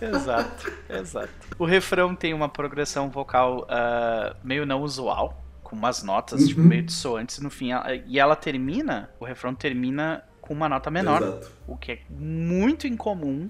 Exato, 0.00 0.72
exato. 0.88 1.30
O 1.58 1.64
refrão 1.64 2.14
tem 2.14 2.34
uma 2.34 2.48
progressão 2.48 3.08
vocal 3.08 3.64
ah, 3.68 4.34
meio 4.42 4.66
não 4.66 4.82
usual, 4.82 5.40
com 5.62 5.76
umas 5.76 6.02
notas 6.02 6.40
Uhum. 6.42 6.46
tipo, 6.48 6.60
meio 6.60 6.82
dissoantes 6.82 7.38
no 7.38 7.50
fim. 7.50 7.70
E 8.06 8.18
ela 8.18 8.34
termina, 8.34 9.10
o 9.20 9.24
refrão 9.24 9.54
termina 9.54 10.24
com 10.40 10.52
uma 10.54 10.68
nota 10.68 10.90
menor, 10.90 11.22
Exato. 11.22 11.50
o 11.68 11.76
que 11.76 11.92
é 11.92 11.98
muito 12.10 12.86
incomum 12.86 13.48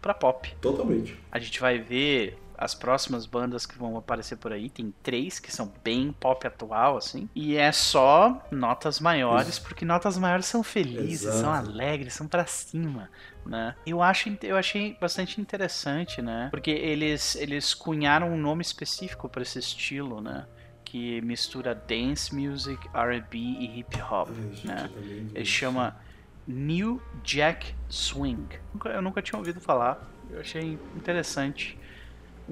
pra 0.00 0.12
pop. 0.12 0.52
Totalmente. 0.60 1.16
A 1.30 1.38
gente 1.38 1.60
vai 1.60 1.78
ver 1.78 2.36
as 2.62 2.74
próximas 2.74 3.26
bandas 3.26 3.66
que 3.66 3.76
vão 3.76 3.96
aparecer 3.96 4.36
por 4.36 4.52
aí, 4.52 4.70
tem 4.70 4.94
três 5.02 5.40
que 5.40 5.50
são 5.50 5.72
bem 5.82 6.12
pop 6.12 6.46
atual, 6.46 6.96
assim, 6.96 7.28
e 7.34 7.56
é 7.56 7.72
só 7.72 8.46
notas 8.52 9.00
maiores, 9.00 9.58
porque 9.58 9.84
notas 9.84 10.16
maiores 10.16 10.46
são 10.46 10.62
felizes, 10.62 11.26
Exato. 11.26 11.38
são 11.38 11.52
alegres, 11.52 12.14
são 12.14 12.28
pra 12.28 12.46
cima, 12.46 13.10
né? 13.44 13.74
Eu 13.84 14.00
acho, 14.00 14.38
eu 14.42 14.56
achei 14.56 14.96
bastante 15.00 15.40
interessante, 15.40 16.22
né? 16.22 16.48
Porque 16.50 16.70
eles 16.70 17.34
eles 17.34 17.74
cunharam 17.74 18.32
um 18.32 18.36
nome 18.36 18.62
específico 18.62 19.28
pra 19.28 19.42
esse 19.42 19.58
estilo, 19.58 20.20
né? 20.20 20.46
Que 20.84 21.20
mistura 21.22 21.74
dance 21.74 22.32
music, 22.32 22.78
R&B 22.94 23.38
e 23.38 23.80
hip 23.80 24.00
hop, 24.02 24.28
Ai, 24.28 24.60
né? 24.64 24.90
Ele 25.34 25.44
chama 25.44 25.96
New 26.46 27.02
Jack 27.24 27.74
Swing. 27.88 28.46
Eu 28.84 29.02
nunca 29.02 29.20
tinha 29.20 29.36
ouvido 29.36 29.60
falar. 29.60 30.08
Eu 30.30 30.40
achei 30.40 30.78
interessante 30.94 31.76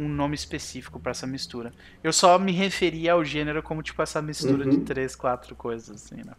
um 0.01 0.09
nome 0.09 0.35
específico 0.35 0.99
pra 0.99 1.11
essa 1.11 1.27
mistura. 1.27 1.73
Eu 2.03 2.13
só 2.13 2.39
me 2.39 2.53
referia 2.53 3.13
ao 3.13 3.25
gênero 3.25 3.63
como 3.63 3.83
tipo 3.83 4.01
essa 4.03 4.23
mistura 4.23 4.65
de 4.65 4.77
Uhum. 4.77 4.85
três, 4.85 5.15
quatro 5.15 5.55
coisas 5.55 5.91
assim, 5.91 6.23
né? 6.25 6.33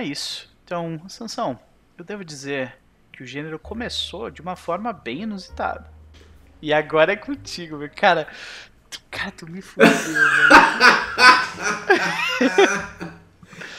É 0.00 0.02
isso. 0.04 0.48
Então, 0.64 0.98
Sansão, 1.10 1.60
eu 1.98 2.04
devo 2.06 2.24
dizer 2.24 2.74
que 3.12 3.22
o 3.22 3.26
gênero 3.26 3.58
começou 3.58 4.30
de 4.30 4.40
uma 4.40 4.56
forma 4.56 4.94
bem 4.94 5.24
inusitada. 5.24 5.92
E 6.62 6.72
agora 6.72 7.12
é 7.12 7.16
contigo, 7.16 7.76
meu. 7.76 7.90
Cara, 7.94 8.26
tu, 8.88 8.98
cara, 9.10 9.30
tu 9.30 9.46
me 9.46 9.60
fudeu, 9.60 9.86
velho. 9.90 10.20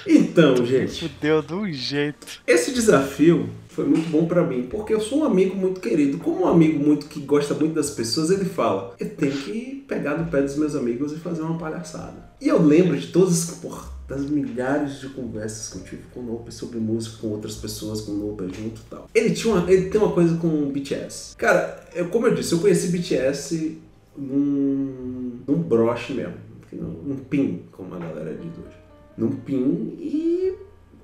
Então, 0.06 0.54
Me 0.56 0.66
gente, 0.66 1.00
fudeu 1.10 1.42
de 1.42 1.54
um 1.54 1.72
jeito. 1.72 2.42
esse 2.46 2.72
desafio 2.74 3.50
foi 3.72 3.86
muito 3.86 4.10
bom 4.10 4.26
pra 4.26 4.46
mim, 4.46 4.64
porque 4.70 4.94
eu 4.94 5.00
sou 5.00 5.20
um 5.20 5.24
amigo 5.24 5.56
muito 5.56 5.80
querido. 5.80 6.18
Como 6.18 6.44
um 6.44 6.48
amigo 6.48 6.78
muito 6.78 7.08
que 7.08 7.22
gosta 7.22 7.54
muito 7.54 7.74
das 7.74 7.90
pessoas, 7.92 8.30
ele 8.30 8.46
fala: 8.46 8.94
eu 9.00 9.10
tenho 9.10 9.32
que 9.32 9.86
pegar 9.88 10.18
no 10.18 10.30
pé 10.30 10.42
dos 10.42 10.58
meus 10.58 10.76
amigos 10.76 11.14
e 11.14 11.16
fazer 11.16 11.42
uma 11.42 11.58
palhaçada. 11.58 12.32
E 12.40 12.48
eu 12.48 12.62
lembro 12.62 12.98
de 12.98 13.08
todas 13.08 13.50
as, 13.50 13.56
porra, 13.60 13.90
das 14.10 14.30
milhares 14.30 15.00
de 15.00 15.08
conversas 15.10 15.70
que 15.70 15.80
eu 15.80 15.84
tive 15.84 16.04
com 16.14 16.20
o 16.20 16.24
Noper 16.24 16.54
sobre 16.54 16.80
música, 16.80 17.18
com 17.22 17.28
outras 17.28 17.56
pessoas, 17.56 18.02
com 18.02 18.12
o 18.12 18.16
Noper 18.16 18.48
junto 18.48 18.82
e 18.82 18.90
tal. 18.90 19.10
Ele, 19.16 19.32
tinha 19.34 19.54
uma, 19.54 19.72
ele 19.72 19.90
tem 19.90 20.02
uma 20.02 20.12
coisa 20.12 20.36
com 20.36 20.48
o 20.48 20.66
BTS. 20.70 21.36
Cara, 21.38 21.82
eu, 21.96 22.10
como 22.10 22.28
eu 22.28 22.36
disse, 22.36 22.52
eu 22.52 22.60
conheci 22.60 22.90
BTS 22.90 23.78
num, 24.18 25.40
num 25.48 25.62
broche 25.62 26.14
mesmo, 26.14 26.34
num 26.74 27.16
pin, 27.30 27.64
como 27.72 27.96
a 27.96 28.00
galera 28.00 28.34
diz 28.34 28.52
hoje. 28.52 28.76
Num 29.18 29.32
pin 29.32 29.96
e 30.00 30.56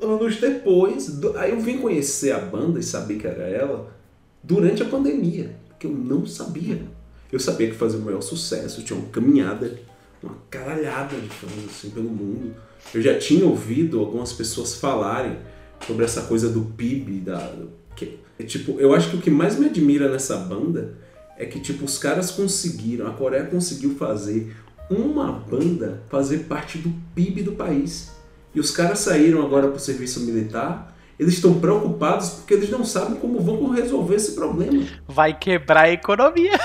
anos 0.01 0.37
depois, 0.37 1.07
do- 1.09 1.37
aí 1.37 1.51
eu 1.51 1.59
vim 1.59 1.77
conhecer 1.77 2.31
a 2.31 2.39
banda 2.39 2.79
e 2.79 2.83
saber 2.83 3.17
que 3.17 3.27
era 3.27 3.43
ela 3.43 3.91
durante 4.43 4.81
a 4.81 4.85
pandemia, 4.85 5.55
porque 5.67 5.87
eu 5.87 5.91
não 5.91 6.25
sabia. 6.25 6.81
Eu 7.31 7.39
sabia 7.39 7.67
que 7.69 7.75
fazia 7.75 7.99
o 7.99 8.01
maior 8.03 8.21
sucesso, 8.21 8.83
tinha 8.83 8.97
uma 8.97 9.09
caminhada, 9.09 9.77
uma 10.23 10.35
caralhada 10.49 11.15
de 11.17 11.27
fãs 11.27 11.51
assim 11.69 11.89
pelo 11.89 12.09
mundo. 12.09 12.53
Eu 12.93 13.01
já 13.01 13.17
tinha 13.17 13.45
ouvido 13.45 13.99
algumas 13.99 14.31
pessoas 14.31 14.75
falarem 14.75 15.37
sobre 15.85 16.05
essa 16.05 16.21
coisa 16.21 16.49
do 16.49 16.61
PIB, 16.61 17.19
da 17.19 17.53
que, 17.95 18.19
é, 18.39 18.43
tipo, 18.43 18.79
eu 18.79 18.93
acho 18.93 19.09
que 19.11 19.17
o 19.17 19.21
que 19.21 19.29
mais 19.29 19.57
me 19.59 19.65
admira 19.67 20.09
nessa 20.09 20.37
banda 20.37 20.93
é 21.37 21.45
que 21.45 21.59
tipo 21.59 21.83
os 21.85 21.97
caras 21.97 22.31
conseguiram, 22.31 23.07
a 23.07 23.11
Coreia 23.11 23.43
conseguiu 23.45 23.95
fazer 23.95 24.55
uma 24.89 25.31
banda 25.31 26.01
fazer 26.09 26.39
parte 26.45 26.77
do 26.77 26.93
PIB 27.13 27.43
do 27.43 27.51
país. 27.53 28.11
E 28.57 28.59
os 28.59 28.71
caras 28.71 28.97
saíram 28.97 29.45
agora 29.45 29.67
pro 29.67 29.79
serviço 29.79 30.21
militar. 30.21 30.91
Eles 31.19 31.35
estão 31.35 31.59
preocupados 31.59 32.29
porque 32.29 32.55
eles 32.55 32.71
não 32.71 32.83
sabem 32.83 33.19
como 33.19 33.39
vão 33.39 33.69
resolver 33.69 34.15
esse 34.15 34.31
problema. 34.31 34.83
Vai 35.07 35.37
quebrar 35.37 35.83
a 35.83 35.91
economia. 35.91 36.59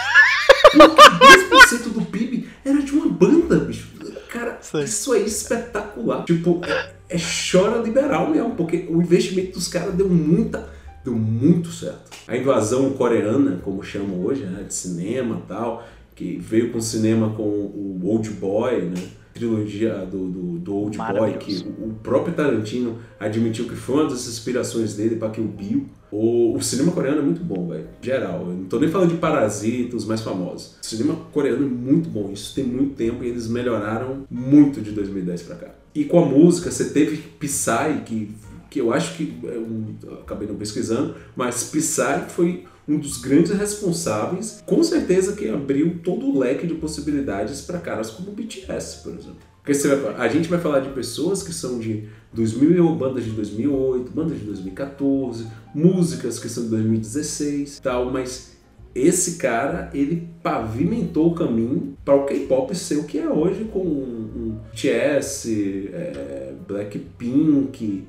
2% 0.74 1.92
do 1.92 2.00
PIB 2.06 2.48
era 2.64 2.80
de 2.80 2.92
uma 2.92 3.06
banda, 3.10 3.56
bicho. 3.56 3.88
Cara, 4.30 4.56
Sei. 4.62 4.84
isso 4.84 5.12
aí 5.12 5.22
é 5.22 5.26
espetacular. 5.26 6.24
Tipo, 6.24 6.62
é, 6.64 6.92
é 7.10 7.18
chora 7.18 7.76
liberal 7.82 8.30
mesmo, 8.30 8.54
porque 8.54 8.86
o 8.88 9.02
investimento 9.02 9.52
dos 9.52 9.68
caras 9.68 9.94
deu 9.94 10.08
muita. 10.08 10.66
Deu 11.04 11.12
muito 11.14 11.70
certo. 11.70 12.10
A 12.26 12.34
invasão 12.34 12.88
coreana, 12.94 13.60
como 13.62 13.82
chamam 13.82 14.24
hoje, 14.24 14.46
né, 14.46 14.62
de 14.62 14.72
cinema 14.72 15.42
e 15.44 15.46
tal, 15.46 15.86
que 16.14 16.38
veio 16.38 16.72
com 16.72 16.78
o 16.78 16.82
cinema 16.82 17.34
com 17.36 17.42
o 17.42 18.00
Old 18.02 18.30
Boy, 18.30 18.80
né? 18.80 19.02
Trilogia 19.32 20.06
do, 20.06 20.28
do, 20.28 20.58
do 20.58 20.74
Old 20.74 20.98
Boy, 20.98 21.34
que 21.38 21.66
o 21.78 21.94
próprio 22.02 22.34
Tarantino 22.34 22.98
admitiu 23.18 23.66
que 23.66 23.74
foi 23.74 24.02
uma 24.02 24.10
das 24.10 24.26
inspirações 24.26 24.94
dele 24.94 25.16
para 25.16 25.30
que 25.30 25.40
o 25.40 25.44
Bill. 25.44 25.86
O, 26.10 26.54
o 26.54 26.62
cinema 26.62 26.92
coreano 26.92 27.20
é 27.20 27.22
muito 27.22 27.42
bom, 27.42 27.68
velho. 27.68 27.86
Geral. 28.02 28.46
Eu 28.48 28.54
não 28.54 28.64
tô 28.64 28.78
nem 28.78 28.90
falando 28.90 29.10
de 29.10 29.16
Parasita, 29.16 29.96
os 29.96 30.04
mais 30.04 30.20
famosos. 30.20 30.76
O 30.82 30.86
cinema 30.86 31.16
coreano 31.32 31.64
é 31.64 31.68
muito 31.68 32.10
bom. 32.10 32.30
Isso 32.30 32.54
tem 32.54 32.64
muito 32.64 32.94
tempo 32.94 33.24
e 33.24 33.28
eles 33.28 33.48
melhoraram 33.48 34.26
muito 34.30 34.82
de 34.82 34.90
2010 34.90 35.42
pra 35.42 35.56
cá. 35.56 35.74
E 35.94 36.04
com 36.04 36.22
a 36.22 36.26
música, 36.26 36.70
você 36.70 36.90
teve 36.90 37.16
Psy, 37.16 38.02
que, 38.04 38.34
que 38.70 38.80
eu 38.80 38.92
acho 38.92 39.16
que. 39.16 39.38
Eu 39.42 40.20
acabei 40.20 40.46
não 40.46 40.56
pesquisando, 40.56 41.14
mas 41.34 41.64
Psy 41.64 42.28
foi 42.28 42.64
um 42.88 42.98
dos 42.98 43.18
grandes 43.18 43.52
responsáveis, 43.52 44.62
com 44.66 44.82
certeza 44.82 45.34
que 45.34 45.48
abriu 45.48 46.00
todo 46.02 46.26
o 46.26 46.38
leque 46.38 46.66
de 46.66 46.74
possibilidades 46.74 47.60
para 47.62 47.78
caras 47.78 48.10
como 48.10 48.30
o 48.30 48.32
BTS, 48.32 49.02
por 49.02 49.12
exemplo. 49.12 49.52
Porque 49.62 49.72
vai, 49.72 50.14
a 50.16 50.28
gente 50.28 50.48
vai 50.48 50.58
falar 50.58 50.80
de 50.80 50.88
pessoas 50.90 51.42
que 51.42 51.52
são 51.52 51.78
de 51.78 52.08
2000, 52.32 52.84
ou 52.84 52.96
bandas 52.96 53.24
de 53.24 53.30
2008, 53.30 54.10
bandas 54.10 54.38
de 54.40 54.44
2014, 54.44 55.46
músicas 55.72 56.38
que 56.38 56.48
são 56.48 56.64
de 56.64 56.70
2016 56.70 57.78
tal, 57.80 58.10
mas 58.10 58.52
esse 58.94 59.36
cara, 59.36 59.90
ele 59.94 60.28
pavimentou 60.42 61.30
o 61.30 61.34
caminho 61.34 61.96
para 62.04 62.14
o 62.14 62.26
K-pop 62.26 62.74
ser 62.74 62.96
o 62.96 63.04
que 63.04 63.18
é 63.18 63.28
hoje 63.28 63.64
com 63.72 63.80
um 63.80 64.58
BTS, 64.70 65.90
é, 65.92 66.54
Blackpink 66.66 68.04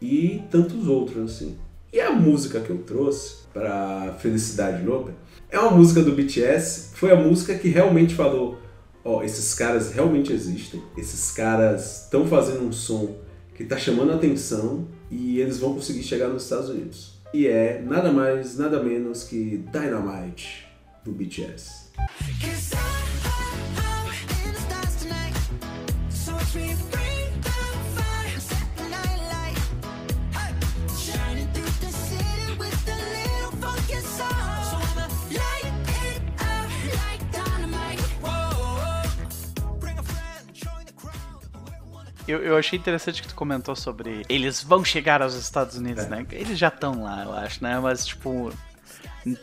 e 0.00 0.42
tantos 0.50 0.88
outros 0.88 1.30
assim. 1.30 1.56
E 1.94 2.00
a 2.00 2.10
música 2.10 2.58
que 2.58 2.70
eu 2.70 2.78
trouxe 2.78 3.44
para 3.52 4.16
Felicidade 4.18 4.84
Louca 4.84 5.14
é 5.48 5.56
uma 5.60 5.70
música 5.70 6.02
do 6.02 6.10
BTS, 6.10 6.90
foi 6.92 7.12
a 7.12 7.14
música 7.14 7.56
que 7.56 7.68
realmente 7.68 8.16
falou, 8.16 8.58
ó, 9.04 9.22
esses 9.22 9.54
caras 9.54 9.92
realmente 9.92 10.32
existem, 10.32 10.82
esses 10.98 11.30
caras 11.30 12.02
estão 12.02 12.26
fazendo 12.26 12.66
um 12.66 12.72
som 12.72 13.16
que 13.54 13.62
tá 13.62 13.78
chamando 13.78 14.10
a 14.10 14.16
atenção 14.16 14.88
e 15.08 15.38
eles 15.38 15.58
vão 15.58 15.72
conseguir 15.72 16.02
chegar 16.02 16.26
nos 16.26 16.42
Estados 16.42 16.68
Unidos. 16.68 17.22
E 17.32 17.46
é 17.46 17.80
nada 17.80 18.10
mais, 18.10 18.58
nada 18.58 18.82
menos 18.82 19.22
que 19.22 19.64
Dynamite 19.70 20.66
do 21.04 21.12
BTS. 21.12 21.92
Eu, 42.26 42.42
eu 42.42 42.56
achei 42.56 42.78
interessante 42.78 43.20
que 43.20 43.28
tu 43.28 43.34
comentou 43.34 43.76
sobre 43.76 44.22
eles 44.28 44.62
vão 44.62 44.84
chegar 44.84 45.20
aos 45.22 45.34
Estados 45.34 45.76
Unidos, 45.76 46.04
É. 46.04 46.08
né? 46.08 46.26
Eles 46.32 46.58
já 46.58 46.68
estão 46.68 47.02
lá, 47.02 47.22
eu 47.24 47.32
acho, 47.34 47.62
né? 47.62 47.78
Mas, 47.80 48.06
tipo, 48.06 48.50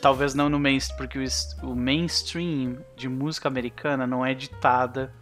talvez 0.02 0.34
não 0.34 0.50
no 0.50 0.60
mainstream, 0.60 0.98
porque 0.98 1.20
o, 1.20 1.68
o 1.68 1.76
mainstream 1.76 2.78
de 2.98 3.08
música 3.08 3.48
americana 3.48 4.08
não 4.08 4.26
é 4.26 4.34
ditada. 4.34 5.14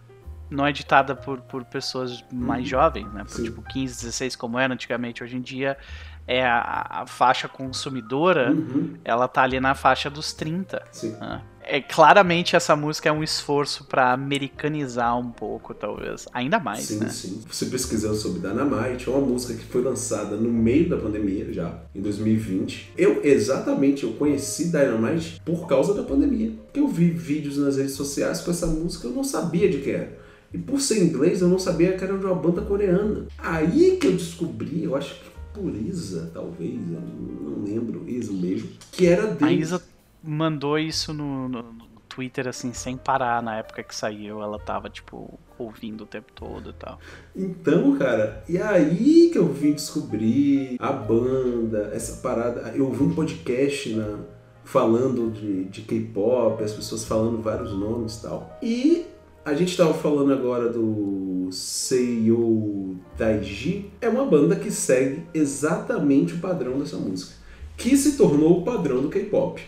Não 0.49 0.65
é 0.65 0.71
ditada 0.71 1.13
por, 1.15 1.41
por 1.41 1.63
pessoas 1.65 2.23
mais 2.31 2.67
jovens, 2.67 3.11
né? 3.13 3.23
Por 3.23 3.33
Sim. 3.33 3.43
tipo 3.43 3.61
15, 3.61 3.97
16, 4.03 4.35
como 4.35 4.57
era 4.57 4.73
antigamente. 4.73 5.23
Hoje 5.23 5.37
em 5.37 5.41
dia 5.41 5.77
é 6.25 6.43
a, 6.45 6.87
a 7.01 7.05
faixa 7.07 7.47
consumidora, 7.47 8.51
Uhum, 8.51 8.97
ela 9.03 9.27
tá 9.27 9.43
ali 9.43 9.59
na 9.59 9.75
faixa 9.75 10.09
dos 10.09 10.33
30. 10.33 10.81
sim. 10.91 11.11
né? 11.17 11.41
É, 11.71 11.79
claramente 11.79 12.55
essa 12.55 12.75
música 12.75 13.09
é 13.09 13.11
um 13.11 13.23
esforço 13.23 13.83
pra 13.83 14.11
americanizar 14.11 15.15
um 15.19 15.29
pouco, 15.29 15.71
talvez. 15.75 16.25
Ainda 16.33 16.59
mais, 16.59 16.85
sim, 16.85 16.97
né? 16.97 17.09
sim. 17.09 17.43
Você 17.47 17.67
pesquisando 17.67 18.15
sobre 18.15 18.39
Dynamite, 18.39 19.07
é 19.07 19.11
uma 19.11 19.21
música 19.21 19.53
que 19.53 19.65
foi 19.65 19.83
lançada 19.83 20.35
no 20.35 20.49
meio 20.49 20.89
da 20.89 20.97
pandemia 20.97 21.53
já, 21.53 21.79
em 21.93 22.01
2020. 22.01 22.93
Eu, 22.97 23.23
exatamente, 23.23 24.03
eu 24.03 24.13
conheci 24.13 24.71
Dynamite 24.71 25.39
por 25.45 25.67
causa 25.67 25.93
da 25.93 26.01
pandemia. 26.01 26.51
Eu 26.73 26.87
vi 26.87 27.11
vídeos 27.11 27.57
nas 27.57 27.77
redes 27.77 27.93
sociais 27.93 28.41
com 28.41 28.49
essa 28.49 28.65
música, 28.65 29.07
eu 29.07 29.11
não 29.11 29.23
sabia 29.23 29.69
de 29.69 29.77
que 29.77 29.91
era. 29.91 30.17
E 30.51 30.57
por 30.57 30.81
ser 30.81 31.03
inglês, 31.03 31.41
eu 31.41 31.47
não 31.47 31.59
sabia 31.59 31.95
que 31.95 32.03
era 32.03 32.17
de 32.17 32.25
uma 32.25 32.33
banda 32.33 32.63
coreana. 32.63 33.27
Aí 33.37 33.97
que 33.97 34.07
eu 34.07 34.13
descobri, 34.13 34.85
eu 34.85 34.95
acho 34.95 35.13
que 35.13 35.29
por 35.53 35.75
Isa, 35.75 36.31
talvez, 36.33 36.79
eu 36.91 37.01
não 37.41 37.63
lembro, 37.63 38.03
Isa 38.07 38.31
mesmo, 38.31 38.69
que 38.91 39.05
era 39.05 39.23
A 39.23 39.33
deles. 39.33 39.67
Isa 39.67 39.81
mandou 40.23 40.77
isso 40.77 41.13
no, 41.13 41.47
no- 41.49 41.63
no 41.73 41.89
Twitter, 42.07 42.47
assim, 42.47 42.73
sem 42.73 42.97
parar 42.97 43.41
na 43.41 43.57
época 43.57 43.83
que 43.83 43.95
saiu. 43.95 44.41
Ela 44.41 44.57
tava, 44.59 44.89
tipo, 44.89 45.39
ouvindo 45.57 46.03
o 46.03 46.07
tempo 46.07 46.31
todo 46.33 46.71
e 46.71 46.73
tal. 46.73 46.99
Então, 47.35 47.97
cara, 47.97 48.43
e 48.49 48.57
aí 48.57 49.29
que 49.31 49.37
eu 49.37 49.47
vim 49.53 49.73
descobrir 49.73 50.75
a 50.79 50.91
banda, 50.91 51.91
essa 51.93 52.21
parada. 52.21 52.71
Eu 52.75 52.87
ouvi 52.87 53.03
um 53.03 53.13
podcast 53.13 53.93
na, 53.93 54.19
falando 54.63 55.31
de, 55.31 55.65
de 55.65 55.81
K-pop, 55.83 56.61
as 56.63 56.73
pessoas 56.73 57.05
falando 57.05 57.41
vários 57.41 57.71
nomes 57.73 58.17
e 58.17 58.21
tal. 58.23 58.57
E 58.61 59.05
a 59.45 59.53
gente 59.53 59.77
tava 59.77 59.93
falando 59.93 60.33
agora 60.33 60.69
do 60.69 61.47
Seiyo 61.51 62.97
Taiji. 63.17 63.91
É 64.01 64.09
uma 64.09 64.25
banda 64.25 64.55
que 64.55 64.71
segue 64.71 65.23
exatamente 65.33 66.33
o 66.33 66.39
padrão 66.39 66.79
dessa 66.79 66.97
música, 66.97 67.33
que 67.77 67.95
se 67.97 68.17
tornou 68.17 68.59
o 68.61 68.63
padrão 68.65 69.01
do 69.01 69.09
K-pop. 69.09 69.61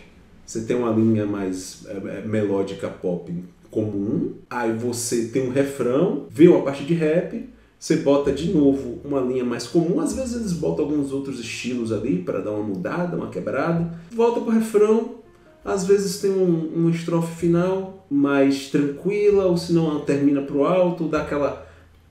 Você 0.52 0.60
tem 0.66 0.76
uma 0.76 0.90
linha 0.90 1.24
mais 1.24 1.86
é, 1.86 2.18
é, 2.18 2.26
melódica 2.26 2.86
pop 2.86 3.32
comum, 3.70 4.34
aí 4.50 4.70
você 4.70 5.28
tem 5.28 5.48
um 5.48 5.50
refrão, 5.50 6.26
vê 6.28 6.46
uma 6.46 6.60
parte 6.60 6.84
de 6.84 6.92
rap, 6.92 7.48
você 7.78 7.96
bota 7.96 8.30
de 8.30 8.52
novo 8.52 9.00
uma 9.02 9.18
linha 9.18 9.46
mais 9.46 9.66
comum, 9.66 9.98
às 9.98 10.12
vezes 10.12 10.34
eles 10.34 10.52
botam 10.52 10.84
alguns 10.84 11.10
outros 11.10 11.40
estilos 11.40 11.90
ali 11.90 12.18
para 12.18 12.40
dar 12.40 12.50
uma 12.50 12.64
mudada, 12.64 13.16
uma 13.16 13.30
quebrada, 13.30 13.98
volta 14.14 14.42
pro 14.42 14.50
refrão, 14.50 15.14
às 15.64 15.86
vezes 15.86 16.20
tem 16.20 16.30
um, 16.30 16.70
uma 16.74 16.90
estrofe 16.90 17.34
final 17.34 18.06
mais 18.10 18.68
tranquila, 18.68 19.46
ou 19.46 19.56
se 19.56 19.72
não 19.72 20.00
termina 20.00 20.42
pro 20.42 20.66
alto, 20.66 21.08
dá 21.08 21.22
aquela, 21.22 21.66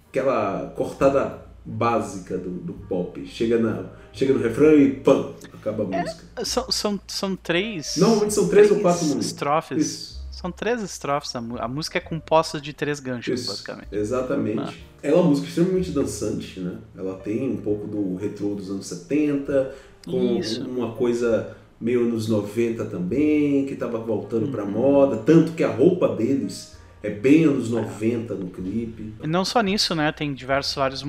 aquela 0.10 0.74
cortada 0.76 1.46
básica 1.64 2.40
do, 2.40 2.50
do 2.50 2.74
pop. 2.74 3.24
Chega, 3.28 3.60
na, 3.60 3.86
chega 4.14 4.34
no 4.34 4.40
refrão 4.42 4.74
e 4.78 4.92
pam, 4.92 5.34
acaba 5.54 5.84
a 5.84 5.88
música. 5.88 6.24
São, 6.44 6.72
são, 6.72 7.00
são 7.08 7.36
três. 7.36 7.96
Normalmente 7.98 8.34
são 8.34 8.48
três 8.48 8.72
ou 8.72 8.80
quatro 8.80 9.20
estrofes. 9.20 9.78
Isso. 9.78 10.22
São 10.32 10.52
três 10.52 10.82
estrofes. 10.82 11.36
A, 11.36 11.68
música 11.68 12.00
é 12.00 12.02
composta 12.02 12.60
de 12.60 12.74
três 12.74 13.00
ganchos, 13.00 13.42
Isso, 13.42 13.50
basicamente. 13.52 13.88
Exatamente. 13.92 14.60
Ah. 14.60 14.74
Ela 15.04 15.18
é 15.18 15.20
uma 15.20 15.30
música 15.30 15.48
extremamente 15.48 15.92
dançante, 15.92 16.60
né? 16.60 16.78
Ela 16.98 17.14
tem 17.16 17.50
um 17.52 17.58
pouco 17.58 17.86
do 17.88 18.16
retrô 18.16 18.56
dos 18.56 18.70
anos 18.72 18.88
70, 18.88 19.76
com 20.06 20.40
Isso. 20.40 20.64
uma 20.64 20.94
coisa 20.94 21.56
meio 21.80 22.02
anos 22.08 22.28
90 22.28 22.86
também, 22.86 23.66
que 23.66 23.76
tava 23.76 23.98
voltando 24.00 24.48
pra 24.52 24.64
Uhum. 24.64 24.72
moda, 24.72 25.18
tanto 25.18 25.52
que 25.54 25.64
a 25.64 25.70
roupa 25.72 26.08
deles 26.16 26.76
é 27.04 27.10
bem 27.10 27.44
anos 27.46 27.70
90 27.70 28.36
no 28.36 28.50
clipe. 28.50 29.14
E 29.24 29.28
não 29.28 29.44
só 29.44 29.62
nisso, 29.62 29.96
né? 29.96 30.12
Tem 30.12 30.34
diversos, 30.34 30.76
vários, 30.76 31.04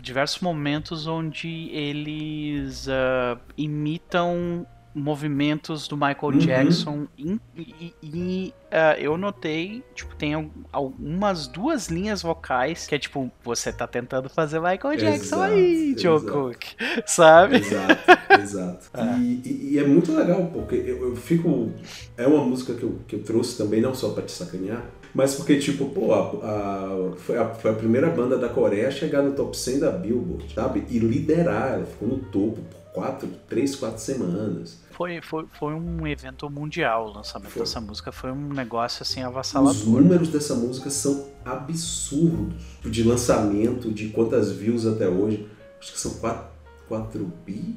diversos 0.00 0.40
momentos 0.40 1.06
onde 1.06 1.68
eles 1.72 2.86
ah, 2.88 3.38
imitam 3.56 4.66
movimentos 4.94 5.86
do 5.86 5.96
Michael 5.96 6.16
Uhum. 6.32 6.38
Jackson 6.38 7.06
e, 7.16 7.38
e- 7.56 7.94
e, 8.02 8.54
ah, 8.72 8.96
eu 8.98 9.16
notei, 9.16 9.84
tipo, 9.94 10.16
tem 10.16 10.34
al- 10.34 10.50
algumas 10.72 11.46
duas 11.46 11.86
linhas 11.88 12.20
vocais 12.20 12.84
que 12.86 12.94
é 12.96 12.98
tipo, 12.98 13.30
você 13.44 13.72
tá 13.72 13.86
tentando 13.86 14.28
fazer 14.28 14.58
Michael 14.58 14.96
Jackson 14.98 15.36
Exato, 15.36 15.52
aí, 15.54 15.94
Joe. 15.96 16.20
Cook, 16.20 16.64
sabe? 17.06 17.56
Exato, 17.58 18.10
exato. 18.42 18.90
E, 19.20 19.40
e- 19.44 19.68
e 19.74 19.78
é 19.78 19.86
muito 19.86 20.12
legal, 20.12 20.46
porque 20.52 20.74
eu, 20.74 21.10
eu 21.10 21.16
fico. 21.16 21.70
É 22.16 22.26
uma 22.26 22.44
música 22.44 22.74
que 22.74 22.82
eu, 22.82 22.98
que 23.06 23.14
eu 23.16 23.22
trouxe 23.22 23.56
também, 23.56 23.80
não 23.80 23.94
só 23.94 24.10
pra 24.10 24.24
te 24.24 24.32
sacanear, 24.32 24.82
mas 25.18 25.34
porque, 25.34 25.58
tipo, 25.58 25.86
pô, 25.86 26.12
a, 26.14 26.20
a- 26.30 27.12
foi, 27.16 27.36
a, 27.36 27.48
foi 27.48 27.70
a 27.72 27.74
primeira 27.74 28.08
banda 28.08 28.38
da 28.38 28.48
Coreia 28.48 28.86
a 28.86 28.90
chegar 28.92 29.20
no 29.22 29.32
top 29.32 29.56
100 29.56 29.80
da 29.80 29.90
Billboard, 29.90 30.54
sabe? 30.54 30.84
E 30.88 30.98
liderar, 31.00 31.72
ela 31.74 31.84
ficou 31.86 32.06
no 32.08 32.18
topo 32.18 32.60
por 32.60 32.92
quatro, 32.92 33.28
três, 33.48 33.74
quatro 33.74 34.00
semanas. 34.00 34.78
Foi, 34.92 35.20
foi, 35.20 35.44
foi 35.58 35.74
um 35.74 36.06
evento 36.06 36.48
mundial 36.50 37.08
o 37.08 37.12
lançamento 37.14 37.50
Foi. 37.50 37.62
dessa 37.62 37.80
música, 37.80 38.10
foi 38.12 38.30
um 38.32 38.48
negócio 38.52 39.02
assim 39.02 39.20
Os 39.20 39.26
avassalador. 39.26 39.84
números 39.86 40.28
dessa 40.28 40.54
música 40.54 40.88
são 40.90 41.26
absurdos. 41.44 42.62
De 42.84 43.02
lançamento, 43.02 43.90
de 43.92 44.08
quantas 44.10 44.50
views 44.52 44.86
até 44.86 45.08
hoje. 45.08 45.46
Acho 45.80 45.92
que 45.92 46.00
são 46.00 46.12
4, 46.14 46.44
4 46.88 47.32
bi? 47.46 47.76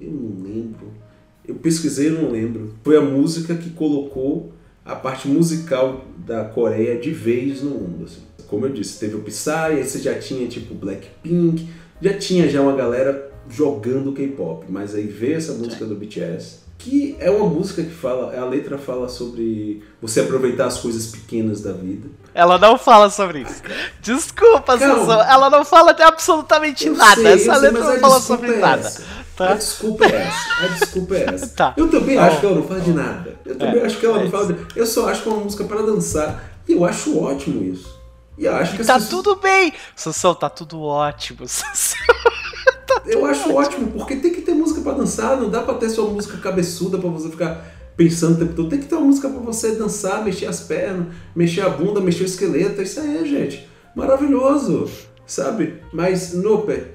Eu 0.00 0.10
não 0.10 0.42
lembro. 0.44 0.86
Eu 1.46 1.54
pesquisei 1.56 2.08
e 2.08 2.10
não 2.10 2.30
lembro. 2.30 2.74
Foi 2.82 2.96
a 2.96 3.00
música 3.00 3.54
que 3.54 3.70
colocou 3.70 4.52
a 4.84 4.94
parte 4.94 5.28
musical 5.28 6.04
da 6.24 6.44
Coreia 6.44 6.98
de 6.98 7.10
vez 7.10 7.62
no 7.62 7.70
mundo. 7.70 8.04
assim. 8.04 8.22
Como 8.48 8.66
eu 8.66 8.72
disse, 8.72 8.98
teve 9.00 9.16
o 9.16 9.20
Psy, 9.20 9.50
aí 9.50 9.84
você 9.84 9.98
já 9.98 10.14
tinha 10.18 10.46
tipo 10.46 10.74
Blackpink, 10.74 11.68
já 12.00 12.16
tinha 12.16 12.48
já 12.48 12.60
uma 12.60 12.74
galera 12.76 13.30
jogando 13.48 14.12
K-pop, 14.12 14.66
mas 14.68 14.94
aí 14.94 15.06
veio 15.06 15.36
essa 15.36 15.52
música 15.52 15.84
do 15.84 15.94
BTS, 15.94 16.60
que 16.78 17.16
é 17.18 17.30
uma 17.30 17.46
música 17.48 17.82
que 17.82 17.90
fala, 17.90 18.38
a 18.38 18.44
letra 18.44 18.76
fala 18.78 19.08
sobre 19.08 19.82
você 20.00 20.20
aproveitar 20.20 20.66
as 20.66 20.78
coisas 20.78 21.06
pequenas 21.06 21.62
da 21.62 21.72
vida. 21.72 22.08
Ela 22.34 22.58
não 22.58 22.76
fala 22.76 23.08
sobre 23.10 23.40
isso. 23.42 23.62
Desculpa, 24.02 24.76
Calma. 24.78 24.98
Sansão. 24.98 25.22
Ela 25.22 25.50
não 25.50 25.64
fala 25.64 25.92
de 25.92 26.02
absolutamente 26.02 26.90
nada. 26.90 27.22
sei, 27.22 27.32
Essa 27.32 27.56
letra 27.56 27.84
não 27.84 27.98
fala 28.00 28.20
sobre 28.20 28.52
é 28.52 28.58
nada. 28.58 28.92
Tá? 29.36 29.52
A 29.52 29.54
desculpa 29.54 30.04
é 30.04 30.14
essa. 30.16 30.64
A 30.64 30.68
desculpa 30.68 31.14
é 31.16 31.24
essa. 31.34 31.48
Tá. 31.48 31.74
Eu 31.76 31.90
também 31.90 32.16
Tá 32.16 32.26
acho 32.26 32.40
que 32.40 32.46
ela 32.46 32.54
não 32.54 32.62
fala 32.68 32.80
de 32.80 32.92
nada. 32.92 33.36
Eu 33.44 33.56
também 33.56 33.80
É, 33.80 33.84
acho 33.86 33.98
que 33.98 34.06
ela 34.06 34.20
é 34.20 34.24
não 34.24 34.30
fala 34.30 34.52
de... 34.52 34.66
Eu 34.78 34.86
só 34.86 35.08
acho 35.08 35.22
que 35.22 35.28
é 35.28 35.32
uma 35.32 35.42
música 35.42 35.64
para 35.64 35.82
dançar. 35.82 36.52
E 36.68 36.72
eu 36.72 36.84
acho 36.84 37.18
ótimo 37.18 37.62
isso. 37.64 37.98
E 38.38 38.44
eu 38.44 38.54
acho 38.54 38.76
que 38.76 38.84
Tá 38.84 38.94
as 38.96 39.04
pessoas- 39.04 39.24
tudo 39.24 39.40
bem. 39.40 39.72
Sansão, 39.96 40.34
tá 40.34 40.48
tudo 40.48 40.80
ótimo. 40.82 41.46
Sansão. 41.48 41.98
Eu 43.06 43.26
acho 43.26 43.52
ótimo, 43.52 43.90
porque 43.92 44.16
tem 44.16 44.32
que 44.32 44.40
ter 44.40 44.54
música 44.54 44.80
pra 44.80 44.92
dançar, 44.92 45.36
não 45.36 45.50
dá 45.50 45.60
pra 45.62 45.74
ter 45.74 45.90
só 45.90 46.06
música 46.06 46.38
cabeçuda 46.38 46.96
pra 46.96 47.10
você 47.10 47.28
ficar 47.28 47.66
pensando 47.96 48.36
o 48.36 48.38
tempo 48.38 48.54
todo. 48.54 48.68
Tem 48.70 48.78
que 48.80 48.86
ter 48.86 48.94
uma 48.94 49.06
música 49.06 49.28
pra 49.28 49.40
você 49.40 49.72
dançar, 49.76 50.24
mexer 50.24 50.46
as 50.46 50.60
pernas, 50.60 51.08
mexer 51.36 51.60
a 51.62 51.68
bunda, 51.68 52.00
mexer 52.00 52.22
o 52.22 52.26
esqueleto. 52.26 52.80
É 52.80 52.84
isso 52.84 53.00
aí, 53.00 53.28
gente. 53.28 53.68
Maravilhoso, 53.94 54.88
sabe? 55.26 55.82
Mas, 55.92 56.32
Noper, 56.32 56.94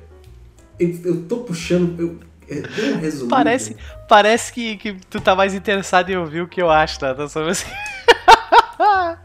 eu, 0.79 0.95
eu 1.05 1.21
tô 1.23 1.37
puxando. 1.37 1.99
Eu, 1.99 2.17
é, 2.49 2.61
deu 2.61 2.91
uma 2.93 2.99
resumida. 2.99 3.35
Parece, 3.35 3.77
parece 4.07 4.53
que, 4.53 4.77
que 4.77 4.93
tu 5.09 5.21
tá 5.21 5.35
mais 5.35 5.53
interessado 5.53 6.09
em 6.09 6.17
ouvir 6.17 6.41
o 6.41 6.47
que 6.47 6.61
eu 6.61 6.69
acho, 6.69 6.99
tá? 6.99 7.13
Tá 7.13 7.27
só 7.27 7.47
assim. 7.47 7.69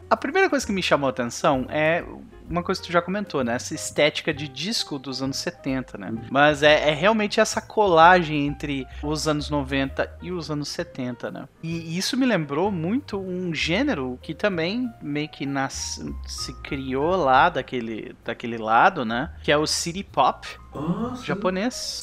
A 0.09 0.17
primeira 0.17 0.49
coisa 0.49 0.65
que 0.65 0.71
me 0.71 0.83
chamou 0.83 1.07
a 1.07 1.09
atenção 1.09 1.65
é 1.69 2.03
uma 2.49 2.61
coisa 2.61 2.79
que 2.79 2.87
tu 2.87 2.93
já 2.93 3.01
comentou, 3.01 3.43
né? 3.43 3.55
Essa 3.55 3.73
estética 3.73 4.33
de 4.33 4.47
disco 4.47 4.99
dos 4.99 5.21
anos 5.21 5.37
70, 5.37 5.97
né? 5.97 6.13
Mas 6.29 6.61
é, 6.61 6.89
é 6.89 6.93
realmente 6.93 7.39
essa 7.39 7.59
colagem 7.61 8.45
entre 8.45 8.85
os 9.01 9.27
anos 9.27 9.49
90 9.49 10.17
e 10.21 10.31
os 10.31 10.51
anos 10.51 10.69
70, 10.69 11.31
né? 11.31 11.47
E 11.63 11.97
isso 11.97 12.15
me 12.15 12.25
lembrou 12.25 12.71
muito 12.71 13.17
um 13.19 13.53
gênero 13.53 14.19
que 14.21 14.33
também 14.33 14.89
meio 15.01 15.29
que 15.29 15.45
nas, 15.45 16.03
se 16.27 16.53
criou 16.61 17.15
lá 17.15 17.49
daquele, 17.49 18.15
daquele 18.23 18.57
lado, 18.57 19.03
né? 19.03 19.31
Que 19.43 19.51
é 19.51 19.57
o 19.57 19.65
city 19.65 20.03
pop 20.03 20.47
Ah, 20.77 21.15
japonês 21.23 22.01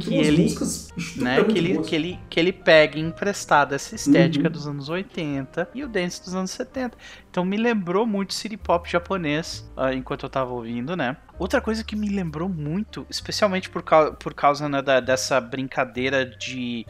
que 0.00 0.14
ele- 0.14 0.42
músicas 0.42 0.88
né? 1.16 1.42
Que 1.44 1.58
ele, 1.58 1.74
boas. 1.74 1.86
que, 1.88 1.94
ele, 1.94 2.18
que 2.28 2.40
ele 2.40 2.52
pega 2.52 2.98
emprestado 2.98 3.74
essa 3.74 3.94
estética 3.94 4.46
Uhum. 4.48 4.52
dos 4.52 4.66
anos 4.66 4.88
80 4.88 5.68
e 5.74 5.84
o 5.84 5.88
dance 5.88 6.22
dos 6.24 6.34
anos 6.34 6.50
70. 6.50 6.96
Então 7.30 7.44
me 7.44 7.56
lembrou 7.56 8.06
muito 8.06 8.34
city 8.34 8.56
pop 8.56 8.90
japonês 8.90 9.68
ah, 9.76 9.92
enquanto 9.94 10.24
eu 10.24 10.30
tava 10.30 10.52
ouvindo, 10.52 10.96
né? 10.96 11.16
Outra 11.38 11.60
coisa 11.60 11.84
que 11.84 11.94
me 11.94 12.08
lembrou 12.08 12.48
muito, 12.48 13.06
especialmente 13.08 13.70
por, 13.70 13.82
cau 13.82 14.12
por 14.14 14.34
causa 14.34 14.68
né, 14.68 14.82
da- 14.82 15.00
dessa 15.00 15.40
brincadeira 15.40 16.26
de, 16.26 16.84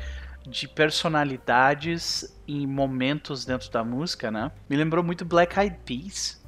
de 0.48 0.66
personalidades 0.68 2.34
em 2.46 2.66
momentos 2.66 3.44
dentro 3.44 3.70
da 3.70 3.84
música, 3.84 4.30
né? 4.30 4.50
Me 4.68 4.76
lembrou 4.76 5.04
muito 5.04 5.24
Black 5.24 5.58
Eyed 5.58 5.76
Peas. 5.84 6.38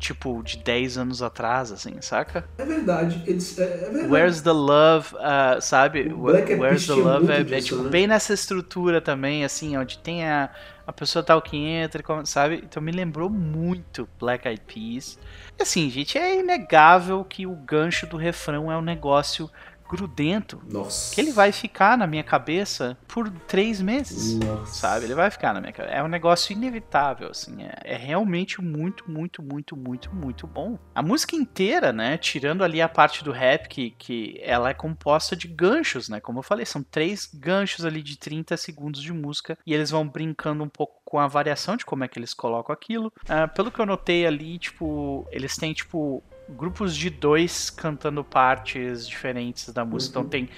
Tipo, 0.00 0.42
de 0.42 0.56
10 0.56 0.96
anos 0.96 1.22
atrás, 1.22 1.70
assim, 1.70 2.00
saca? 2.00 2.48
É 2.56 2.64
verdade, 2.64 3.22
eles. 3.26 3.56
É, 3.58 3.64
é 3.64 3.90
verdade. 3.90 4.08
Where's 4.08 4.40
the 4.40 4.50
Love, 4.50 5.14
ah, 5.20 5.58
sabe? 5.60 6.12
Where's 6.12 6.86
the 6.86 6.94
Love 6.94 7.30
é, 7.30 7.40
é, 7.40 7.44
disso, 7.44 7.68
tipo, 7.68 7.82
né? 7.82 7.90
bem 7.90 8.06
nessa 8.06 8.32
estrutura 8.32 9.00
também, 9.00 9.44
assim, 9.44 9.76
onde 9.76 9.98
tem 9.98 10.26
a, 10.26 10.50
a 10.86 10.92
pessoa 10.92 11.22
tal 11.22 11.42
que 11.42 11.56
entra, 11.56 12.02
sabe? 12.24 12.62
Então 12.64 12.82
me 12.82 12.90
lembrou 12.90 13.28
muito 13.28 14.08
Black 14.18 14.48
Eyed 14.48 14.62
Peas. 14.66 15.18
E 15.58 15.62
assim, 15.62 15.90
gente, 15.90 16.16
é 16.16 16.40
inegável 16.40 17.22
que 17.22 17.46
o 17.46 17.54
gancho 17.54 18.06
do 18.06 18.16
refrão 18.16 18.72
é 18.72 18.76
um 18.78 18.82
negócio 18.82 19.50
grudento. 19.90 20.62
Nossa. 20.70 21.14
Que 21.14 21.20
ele 21.20 21.32
vai 21.32 21.50
ficar 21.50 21.98
na 21.98 22.06
minha 22.06 22.22
cabeça 22.22 22.96
por 23.08 23.28
três 23.46 23.80
meses. 23.80 24.38
Nossa. 24.38 24.72
Sabe? 24.72 25.06
Ele 25.06 25.14
vai 25.14 25.30
ficar 25.30 25.52
na 25.52 25.60
minha 25.60 25.72
cabeça. 25.72 25.94
É 25.94 26.02
um 26.02 26.08
negócio 26.08 26.52
inevitável, 26.52 27.28
assim. 27.30 27.62
É, 27.62 27.94
é 27.94 27.96
realmente 27.96 28.62
muito, 28.62 29.10
muito, 29.10 29.42
muito, 29.42 29.76
muito, 29.76 30.14
muito 30.14 30.46
bom. 30.46 30.78
A 30.94 31.02
música 31.02 31.34
inteira, 31.34 31.92
né? 31.92 32.16
Tirando 32.16 32.62
ali 32.62 32.80
a 32.80 32.88
parte 32.88 33.24
do 33.24 33.32
rap, 33.32 33.68
que, 33.68 33.90
que 33.98 34.40
ela 34.42 34.70
é 34.70 34.74
composta 34.74 35.34
de 35.34 35.48
ganchos, 35.48 36.08
né? 36.08 36.20
Como 36.20 36.38
eu 36.38 36.42
falei, 36.42 36.64
são 36.64 36.82
três 36.82 37.28
ganchos 37.34 37.84
ali 37.84 38.02
de 38.02 38.16
30 38.16 38.56
segundos 38.56 39.02
de 39.02 39.12
música. 39.12 39.58
E 39.66 39.74
eles 39.74 39.90
vão 39.90 40.06
brincando 40.06 40.62
um 40.62 40.68
pouco 40.68 41.00
com 41.04 41.18
a 41.18 41.26
variação 41.26 41.76
de 41.76 41.84
como 41.84 42.04
é 42.04 42.08
que 42.08 42.18
eles 42.18 42.32
colocam 42.32 42.72
aquilo. 42.72 43.12
Ah, 43.28 43.48
pelo 43.48 43.72
que 43.72 43.80
eu 43.80 43.86
notei 43.86 44.24
ali, 44.24 44.58
tipo, 44.58 45.26
eles 45.32 45.56
têm, 45.56 45.72
tipo, 45.72 46.22
grupos 46.56 46.96
de 46.96 47.10
dois 47.10 47.70
cantando 47.70 48.22
partes 48.24 49.06
diferentes 49.08 49.68
da 49.72 49.84
música. 49.84 50.18
Uhum. 50.18 50.26
Então 50.26 50.30
tem. 50.30 50.48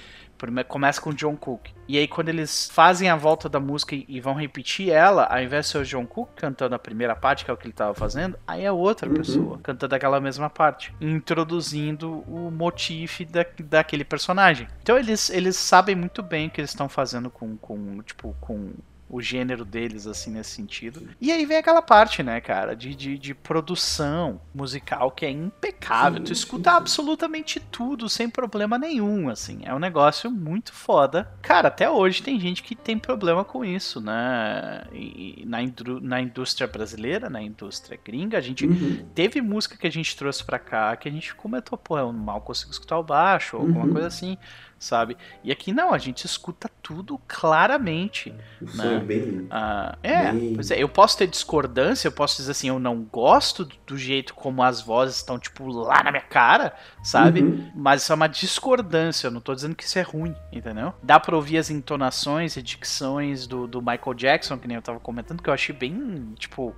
Começa 0.67 1.01
com 1.01 1.11
o 1.11 1.15
John 1.15 1.37
Cook. 1.37 1.69
E 1.87 1.97
aí, 1.97 2.09
quando 2.09 2.29
eles 2.29 2.69
fazem 2.69 3.09
a 3.09 3.15
volta 3.15 3.49
da 3.49 3.61
música 3.61 3.95
e, 3.95 4.21
vão 4.21 4.35
repetir 4.35 4.91
ela, 4.91 5.23
ao 5.27 5.41
invés 5.41 5.67
de 5.67 5.71
ser 5.71 5.79
o 5.79 5.85
John 5.85 6.05
Cook 6.05 6.31
cantando 6.35 6.75
a 6.75 6.81
primeira 6.81 7.15
parte, 7.15 7.45
que 7.45 7.51
é 7.53 7.55
o 7.55 7.57
que 7.57 7.65
ele 7.65 7.73
tava 7.73 7.95
fazendo, 7.95 8.37
aí 8.45 8.65
é 8.65 8.73
outra 8.73 9.09
Uhum. 9.09 9.15
pessoa 9.15 9.61
cantando 9.63 9.95
aquela 9.95 10.21
mesma 10.21 10.51
parte, 10.51 10.93
introduzindo 11.01 12.25
o 12.27 12.51
motif 12.51 13.21
da, 13.25 13.47
daquele 13.61 14.03
personagem. 14.03 14.67
Então, 14.83 14.99
eles, 14.99 15.31
eles 15.31 15.55
sabem 15.57 15.95
muito 15.95 16.25
bem 16.25 16.49
o 16.49 16.51
que 16.51 16.61
eles 16.61 16.71
estão 16.71 16.89
fazendo 16.89 17.31
com, 17.31 17.57
com, 17.57 18.03
tipo, 18.03 18.35
com 18.41 18.73
o 19.13 19.21
gênero 19.23 19.65
deles, 19.65 20.07
assim, 20.09 20.33
nesse 20.33 20.51
sentido. 20.53 21.05
E 21.21 21.31
aí 21.31 21.47
vem 21.47 21.59
aquela 21.59 21.83
parte, 21.83 22.23
né, 22.23 22.41
cara, 22.41 22.75
de, 22.75 22.95
de, 22.97 23.19
de 23.19 23.35
produção 23.35 24.41
musical 24.55 25.13
que 25.13 25.27
é 25.27 25.31
impecável. 25.31 26.19
Sim, 26.19 26.25
tu 26.25 26.33
escuta 26.33 26.71
sim. 26.71 26.77
absolutamente 26.77 27.61
tudo, 27.61 28.09
sem 28.09 28.29
problema 28.29 28.79
nenhum, 28.79 29.29
assim. 29.29 29.61
É 29.65 29.75
um 29.75 29.79
negócio 29.79 30.31
muito 30.31 30.73
foda. 30.73 31.31
Cara, 31.43 31.69
até 31.69 31.91
hoje 31.91 32.23
tem 32.23 32.41
gente 32.41 32.63
que 32.63 32.75
tem 32.75 32.99
problema 32.99 33.45
com 33.45 33.65
isso, 33.65 34.01
né? 34.01 34.85
E, 34.93 35.45
na, 35.47 35.59
na 36.01 36.21
indústria 36.23 36.67
brasileira, 36.67 37.29
na 37.31 37.43
indústria 37.43 38.01
gringa, 38.03 38.39
a 38.39 38.41
gente 38.41 38.67
Uhum. 38.67 39.11
teve 39.15 39.41
música 39.41 39.77
que 39.77 39.87
a 39.87 39.91
gente 39.91 40.17
trouxe 40.17 40.45
pra 40.45 40.59
cá 40.59 40.97
que 40.97 41.09
a 41.09 41.13
gente 41.13 41.35
comentou, 41.35 41.77
pô, 41.79 41.99
eu 41.99 42.13
mal 42.13 42.41
consigo 42.41 42.71
escutar 42.73 42.99
o 42.99 43.03
baixo, 43.05 43.57
ou 43.57 43.63
alguma 43.63 43.87
Uhum. 43.87 43.93
coisa 43.93 44.07
assim, 44.09 44.39
sabe? 44.83 45.17
E 45.45 45.51
aqui 45.53 45.73
não, 45.73 45.95
a 45.95 45.99
gente 45.99 46.25
escuta 46.27 46.71
tudo 46.83 47.19
claramente. 47.29 48.35
Né? 48.75 48.97
é 48.97 48.99
bem. 49.01 49.47
Ah, 49.51 49.97
é, 50.03 50.33
Bem- 50.33 50.55
pois 50.55 50.71
é, 50.71 50.83
eu 50.83 50.89
posso 50.89 51.17
ter 51.17 51.27
discordância, 51.27 52.09
eu 52.09 52.13
posso 52.13 52.37
dizer 52.37 52.51
assim, 52.53 52.69
eu 52.69 52.79
não 52.79 53.03
gosto 53.03 53.65
do- 53.65 53.75
do 53.87 53.97
jeito 53.99 54.35
como 54.35 54.63
as 54.63 54.81
vozes 54.81 55.17
estão, 55.17 55.39
tipo, 55.39 55.67
lá 55.71 56.03
na 56.03 56.11
minha 56.11 56.23
cara, 56.23 56.75
sabe? 57.03 57.43
Uhum. 57.43 57.71
Mas 57.75 58.03
isso 58.03 58.13
é 58.13 58.15
uma 58.17 58.29
discordância, 58.29 59.27
eu 59.27 59.31
não 59.31 59.41
tô 59.41 59.55
dizendo 59.55 59.75
que 59.75 59.85
isso 59.85 59.99
é 59.99 60.03
ruim, 60.03 60.35
entendeu? 60.53 60.93
Dá 61.03 61.19
pra 61.21 61.37
ouvir 61.37 61.59
as 61.59 61.71
entonações 61.71 62.57
e 62.57 62.63
dicções 62.63 63.47
do, 63.47 63.67
do 63.67 63.81
Michael 63.81 64.15
Jackson, 64.15 64.59
que 64.59 64.67
nem 64.69 64.77
eu 64.77 64.83
tava 64.83 64.99
comentando, 65.01 65.43
que 65.43 65.49
eu 65.51 65.55
achei 65.55 65.75
bem, 65.75 66.35
tipo, 66.39 66.75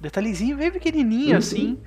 detalhezinho 0.00 0.56
bem 0.56 0.70
pequenininho, 0.70 1.32
Uhum. 1.32 1.36
assim, 1.38 1.80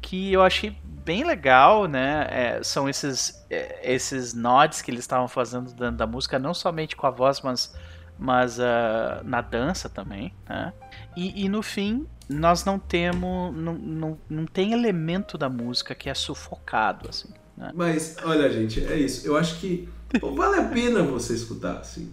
que 0.00 0.32
eu 0.32 0.42
achei 0.42 0.76
bem 1.04 1.24
legal, 1.24 1.86
né? 1.86 2.26
É, 2.30 2.62
são 2.62 2.88
esses, 2.88 3.44
é, 3.50 3.80
esses 3.82 4.34
nods 4.34 4.82
que 4.82 4.90
eles 4.90 5.00
estavam 5.00 5.28
fazendo 5.28 5.72
dentro 5.72 5.96
da 5.96 6.06
música, 6.06 6.38
não 6.38 6.54
somente 6.54 6.96
com 6.96 7.06
a 7.06 7.10
voz, 7.10 7.40
mas, 7.40 7.74
mas 8.18 8.60
ah, 8.60 9.20
na 9.24 9.40
dança 9.40 9.88
também, 9.88 10.34
né? 10.48 10.72
E, 11.16 11.44
e 11.44 11.48
no 11.48 11.62
fim, 11.62 12.06
nós 12.28 12.64
não 12.64 12.78
temos, 12.78 13.54
não, 13.56 13.74
não, 13.74 14.18
não 14.28 14.46
tem 14.46 14.72
elemento 14.72 15.36
da 15.36 15.48
música 15.48 15.94
que 15.94 16.08
é 16.08 16.14
sufocado, 16.14 17.08
assim, 17.08 17.28
né? 17.56 17.72
Mas, 17.74 18.16
olha, 18.24 18.50
gente, 18.50 18.84
é 18.86 18.96
isso. 18.96 19.26
Eu 19.26 19.36
acho 19.36 19.58
que 19.58 19.88
vale 20.36 20.60
a 20.60 20.64
pena 20.68 21.02
você 21.02 21.34
escutar, 21.34 21.78
assim. 21.78 22.12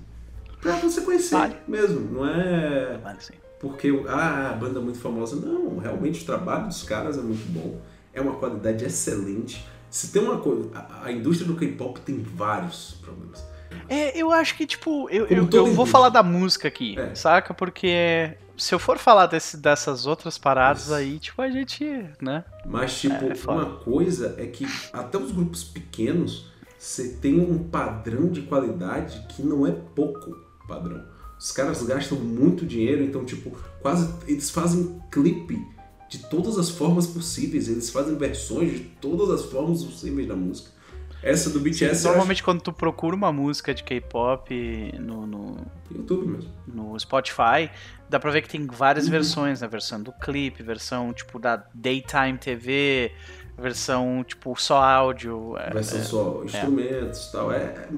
Pra 0.61 0.75
você 0.77 1.01
conhecer 1.01 1.35
Vale. 1.35 1.55
mesmo. 1.67 1.99
Não 1.99 2.27
é 2.27 2.97
Vale, 2.97 3.21
sim. 3.21 3.35
Porque 3.59 3.89
ah, 4.07 4.51
a 4.51 4.53
banda 4.53 4.79
é 4.79 4.83
muito 4.83 4.99
famosa. 4.99 5.35
Não, 5.35 5.77
realmente 5.77 6.21
o 6.23 6.25
trabalho 6.25 6.67
dos 6.67 6.83
caras 6.83 7.17
é 7.17 7.21
muito 7.21 7.45
bom. 7.51 7.79
É 8.13 8.21
uma 8.21 8.35
qualidade 8.35 8.83
excelente. 8.85 9.65
Se 9.89 10.11
tem 10.11 10.21
uma 10.21 10.37
coisa. 10.39 10.69
A, 10.73 11.05
a 11.05 11.11
indústria 11.11 11.47
do 11.47 11.55
K-pop 11.57 11.99
tem 12.01 12.21
vários 12.21 12.97
problemas. 13.01 13.43
É, 13.89 14.17
eu 14.17 14.31
acho 14.31 14.55
que, 14.55 14.65
tipo, 14.65 15.09
eu, 15.09 15.25
eu, 15.27 15.47
eu 15.51 15.73
vou 15.73 15.85
falar 15.85 16.09
da 16.09 16.23
música 16.23 16.67
aqui, 16.67 16.97
É. 16.99 17.13
saca? 17.15 17.53
Porque 17.53 18.33
se 18.57 18.73
eu 18.73 18.79
for 18.79 18.97
falar 18.97 19.27
desse, 19.27 19.55
dessas 19.57 20.05
outras 20.05 20.37
paradas 20.37 20.83
Isso. 20.85 20.93
aí, 20.93 21.19
tipo, 21.19 21.41
a 21.41 21.49
gente, 21.49 21.85
né? 22.21 22.43
Mas, 22.65 22.99
tipo, 22.99 23.25
É, 23.25 23.29
é 23.29 23.35
foda. 23.35 23.63
uma 23.65 23.77
coisa 23.77 24.35
é 24.37 24.45
que 24.47 24.65
até 24.91 25.17
os 25.17 25.31
grupos 25.31 25.63
pequenos 25.63 26.51
você 26.77 27.09
tem 27.21 27.39
um 27.39 27.59
padrão 27.69 28.27
de 28.29 28.41
qualidade 28.43 29.25
que 29.29 29.41
não 29.41 29.65
é 29.67 29.71
pouco 29.71 30.35
padrão. 30.67 31.03
Os 31.39 31.51
caras 31.51 31.81
gastam 31.83 32.17
muito 32.19 32.65
dinheiro, 32.65 33.03
então, 33.03 33.23
tipo, 33.23 33.51
quase 33.81 34.11
eles 34.27 34.49
fazem 34.49 35.01
clipe 35.11 35.57
de 36.09 36.19
todas 36.29 36.57
as 36.57 36.69
formas 36.69 37.05
possíveis, 37.05 37.67
eles 37.67 37.89
fazem 37.89 38.15
versões 38.17 38.71
de 38.71 38.79
todas 38.79 39.29
as 39.29 39.45
formas 39.51 39.83
possíveis 39.83 40.27
da 40.27 40.35
música. 40.35 40.71
Essa 41.21 41.49
do 41.49 41.59
BTS 41.59 41.85
acho 41.91 42.03
Normalmente 42.07 42.43
quando 42.43 42.61
tu 42.61 42.71
procura 42.71 43.15
uma 43.15 43.31
música 43.33 43.73
de 43.73 43.83
K-pop 43.83 44.53
no, 44.99 45.25
no, 45.25 45.57
YouTube 45.91 46.27
mesmo. 46.27 46.51
no 46.67 46.97
Spotify, 46.99 47.69
dá 48.07 48.19
pra 48.19 48.29
ver 48.31 48.43
que 48.43 48.49
tem 48.49 48.65
várias 48.67 49.05
Uhum. 49.05 49.11
versões, 49.11 49.61
né? 49.61 49.67
Versão 49.67 50.01
do 50.01 50.11
clipe, 50.13 50.61
versão, 50.63 51.11
tipo, 51.13 51.39
da 51.39 51.63
Daytime 51.73 52.37
TV, 52.39 53.11
versão, 53.57 54.23
tipo, 54.25 54.55
só 54.59 54.81
áudio. 54.81 55.57
é, 55.57 55.71
Versão 55.73 55.99
é, 55.99 56.03
só 56.03 56.41
instrumentos 56.45 57.25
e 57.27 57.31
tal. 57.31 57.51
É, 57.51 57.57
é- 57.57 57.89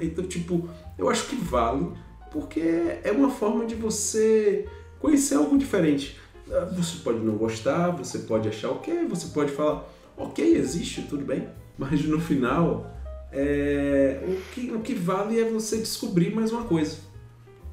então, 0.00 0.24
tipo, 0.26 0.68
eu 0.96 1.10
acho 1.10 1.26
que 1.26 1.36
vale, 1.36 1.92
porque 2.30 2.60
é 3.02 3.10
uma 3.12 3.30
forma 3.30 3.64
de 3.66 3.74
você 3.74 4.66
conhecer 5.00 5.34
algo 5.36 5.56
diferente. 5.58 6.18
Ah, 6.50 6.64
Você 6.76 6.98
pode 7.04 7.18
não 7.20 7.34
gostar, 7.36 7.90
você 7.90 8.20
pode 8.20 8.48
achar 8.48 8.70
ok, 8.70 9.06
você 9.06 9.28
pode 9.28 9.52
falar, 9.52 9.84
ok, 10.16 10.56
existe, 10.56 11.02
tudo 11.02 11.24
bem. 11.24 11.48
Mas 11.76 12.02
no 12.04 12.18
final, 12.20 12.86
é, 13.32 14.20
o, 14.26 14.52
que, 14.52 14.70
o 14.72 14.80
que 14.80 14.94
vale 14.94 15.38
é 15.40 15.44
você 15.44 15.76
descobrir 15.78 16.34
mais 16.34 16.50
uma 16.52 16.64
coisa. 16.64 16.96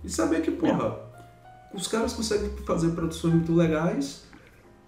E 0.04 0.10
saber 0.10 0.42
que, 0.42 0.52
porra, 0.52 1.00
os 1.74 1.88
caras 1.88 2.14
conseguem 2.14 2.50
fazer 2.66 2.90
produções 2.90 3.34
muito 3.34 3.54
legais. 3.56 4.26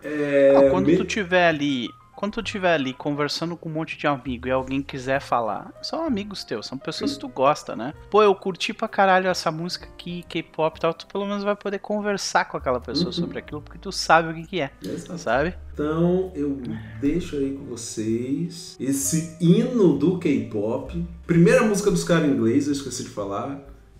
É, 0.03 0.53
Ah, 0.56 0.69
quando 0.69 0.86
me- 0.88 0.97
tu 0.97 1.06
tiver 1.06 1.47
ali, 1.47 1.89
quando 2.17 2.34
tu 2.34 2.41
tiver 2.43 2.73
ali 2.73 2.93
conversando 2.93 3.56
com 3.56 3.69
um 3.69 3.73
monte 3.73 3.97
de 3.97 4.08
amigo 4.08 4.47
e 4.47 4.51
alguém 4.51 4.82
quiser 4.82 5.21
falar, 5.21 5.71
são 5.82 6.03
amigos 6.03 6.43
teus, 6.43 6.65
são 6.65 6.77
pessoas 6.77 7.13
que 7.13 7.19
tu 7.19 7.27
gosta, 7.30 7.75
né? 7.75 7.93
Pô, 8.10 8.23
eu 8.23 8.34
curti 8.34 8.73
pra 8.73 8.88
caralho 8.88 9.27
essa 9.30 9.51
música 9.51 9.86
aqui, 9.88 10.23
K-pop 10.27 10.77
e 10.77 10.82
tal, 10.82 10.93
tu 10.93 11.06
pelo 11.08 11.25
menos 11.27 11.43
vai 11.43 11.56
poder 11.56 11.77
conversar 11.80 12.45
com 12.45 12.58
aquela 12.58 12.80
pessoa 12.82 13.08
Uhum. 13.08 13.13
sobre 13.13 13.38
aquilo, 13.39 13.62
porque 13.62 13.77
tu 13.77 13.91
sabe 13.91 14.32
o 14.32 14.36
que 14.36 14.47
que 14.47 14.60
é, 14.60 14.71
Exato. 14.84 15.17
sabe? 15.19 15.53
Então 15.73 16.32
eu 16.36 16.60
deixo 16.99 17.36
aí 17.38 17.53
com 17.53 17.65
vocês 17.65 18.75
esse 18.80 19.38
hino 19.39 19.97
do 19.97 20.17
K-pop. 20.17 21.06
Primeira 21.27 21.63
música 21.63 21.92
dos 21.92 22.04
caras 22.04 22.27
em 22.27 22.31
inglês, 22.33 22.65
eu 22.65 22.73
esqueci 22.73 23.04
de 23.04 23.10
falar. 23.10 23.60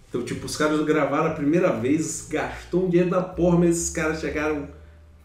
Então, 0.10 0.24
tipo, 0.24 0.46
os 0.46 0.56
caras 0.58 0.84
gravaram 0.86 1.28
a 1.28 1.34
primeira 1.36 1.72
vez, 1.72 2.28
gastou 2.32 2.86
um 2.86 2.90
dinheiro 2.90 3.12
da 3.12 3.22
porra, 3.22 3.60
mas 3.60 3.70
esses 3.78 3.90
caras 3.92 4.20
chegaram 4.22 4.70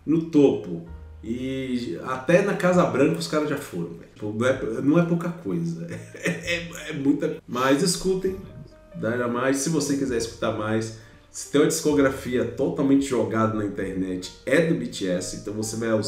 no 0.05 0.23
topo. 0.31 0.83
E 1.23 2.01
até 2.05 2.43
na 2.43 2.55
Casa 2.55 2.85
Branca 2.85 3.19
os 3.19 3.29
caras 3.29 3.49
já 3.49 3.57
foram, 3.57 3.91
velho. 3.91 4.35
Não 4.35 4.47
é, 4.47 4.81
não 4.83 4.99
é 4.99 5.05
pouca 5.05 5.29
coisa. 5.29 5.87
É, 6.25 6.91
é 6.91 6.93
muita. 6.93 7.37
Mas 7.47 7.83
escutem. 7.83 8.37
Dynamite, 8.95 9.57
se 9.57 9.71
você 9.71 9.97
quiser 9.97 10.19
escutar 10.19 10.53
mais, 10.53 10.99
se 11.31 11.51
tem 11.51 11.61
uma 11.63 11.67
discografia 11.67 12.45
totalmente 12.45 13.07
jogada 13.07 13.55
na 13.55 13.65
internet, 13.65 14.33
é 14.45 14.67
do 14.67 14.75
BTS, 14.75 15.37
então 15.37 15.55
você 15.55 15.77
vai, 15.77 15.99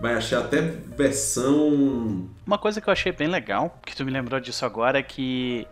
vai 0.00 0.14
achar 0.14 0.40
até 0.40 0.60
versão. 0.60 2.26
Uma 2.46 2.58
coisa 2.58 2.80
que 2.80 2.88
eu 2.88 2.92
achei 2.92 3.12
bem 3.12 3.28
legal, 3.28 3.78
que 3.84 3.94
tu 3.94 4.04
me 4.04 4.10
lembrou 4.10 4.40
disso 4.40 4.64
agora, 4.64 4.98
é 4.98 5.02
que 5.02 5.66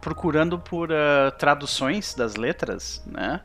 procurando 0.00 0.58
por 0.58 0.90
ah, 0.92 1.30
traduções 1.32 2.14
das 2.14 2.36
letras, 2.36 3.02
né? 3.06 3.42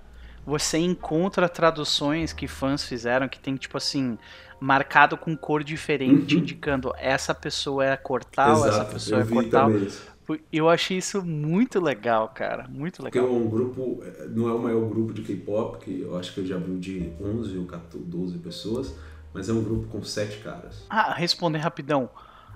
Você 0.48 0.78
encontra 0.78 1.50
traduções 1.50 2.32
que 2.32 2.48
fãs 2.48 2.84
fizeram 2.86 3.28
que 3.28 3.38
tem, 3.38 3.56
tipo 3.58 3.76
assim, 3.78 4.18
marcado 4.62 5.18
com 5.18 5.36
cor 5.36 5.62
diferente, 5.62 6.36
Uhum. 6.36 6.42
indicando 6.42 6.94
essa 6.98 7.36
pessoa 7.36 7.86
é 7.86 7.98
cor 7.98 8.24
tal, 8.24 8.66
essa 8.66 8.86
pessoa 8.86 9.18
eu 9.18 9.22
é 9.22 9.26
vi 9.26 9.34
cor 9.34 9.50
tal. 9.50 9.68
também 9.70 9.86
isso. 9.86 10.08
Eu 10.52 10.70
achei 10.70 10.98
isso 10.98 11.22
muito 11.22 11.80
legal, 11.82 12.30
cara. 12.30 12.66
Muito 12.70 13.02
Porque 13.02 13.18
é 13.18 13.22
legal. 13.22 13.36
um 13.38 13.50
grupo, 13.50 14.02
não 14.30 14.48
é 14.50 14.54
o 14.54 14.60
maior 14.60 14.88
grupo 14.90 15.14
de 15.14 15.22
K-pop, 15.22 15.80
que 15.80 16.02
eu 16.02 16.18
acho 16.18 16.34
que 16.34 16.40
eu 16.40 16.46
já 16.46 16.58
vi 16.58 16.78
de 16.80 17.14
11 17.22 17.58
ou 17.58 17.66
14, 17.66 18.06
12 18.06 18.38
pessoas, 18.40 18.96
mas 19.34 19.50
é 19.50 19.54
um 19.54 19.64
grupo 19.64 19.88
com 19.88 20.02
sete 20.04 20.38
caras. 20.40 20.86
Ah, 20.90 21.14
responder 21.14 21.60
rapidão. 21.60 22.10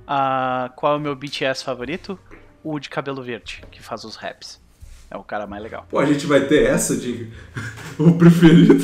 Ah, 0.08 0.72
qual 0.78 0.94
é 0.94 0.98
o 0.98 1.00
meu 1.00 1.16
BTS 1.16 1.62
favorito? 1.64 2.18
O 2.64 2.80
de 2.80 2.90
cabelo 2.90 3.22
verde, 3.22 3.64
que 3.72 3.82
faz 3.82 4.04
os 4.06 4.16
raps. 4.16 4.61
É 5.12 5.18
o 5.18 5.24
cara 5.24 5.46
mais 5.46 5.62
legal. 5.62 5.86
Pô, 5.90 6.00
a 6.00 6.06
gente 6.06 6.26
vai 6.26 6.40
ter 6.48 6.64
essa 6.64 6.96
de 6.96 7.30
o 8.00 8.14
preferido. 8.14 8.82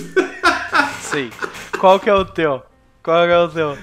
Sei. 1.01 1.31
Qual 1.79 1.99
que 1.99 2.09
é 2.09 2.13
o 2.13 2.25
teu? 2.25 2.61
Qual 3.01 3.25
que 3.25 3.31
é 3.31 3.37
o 3.39 3.47
teu? 3.49 3.77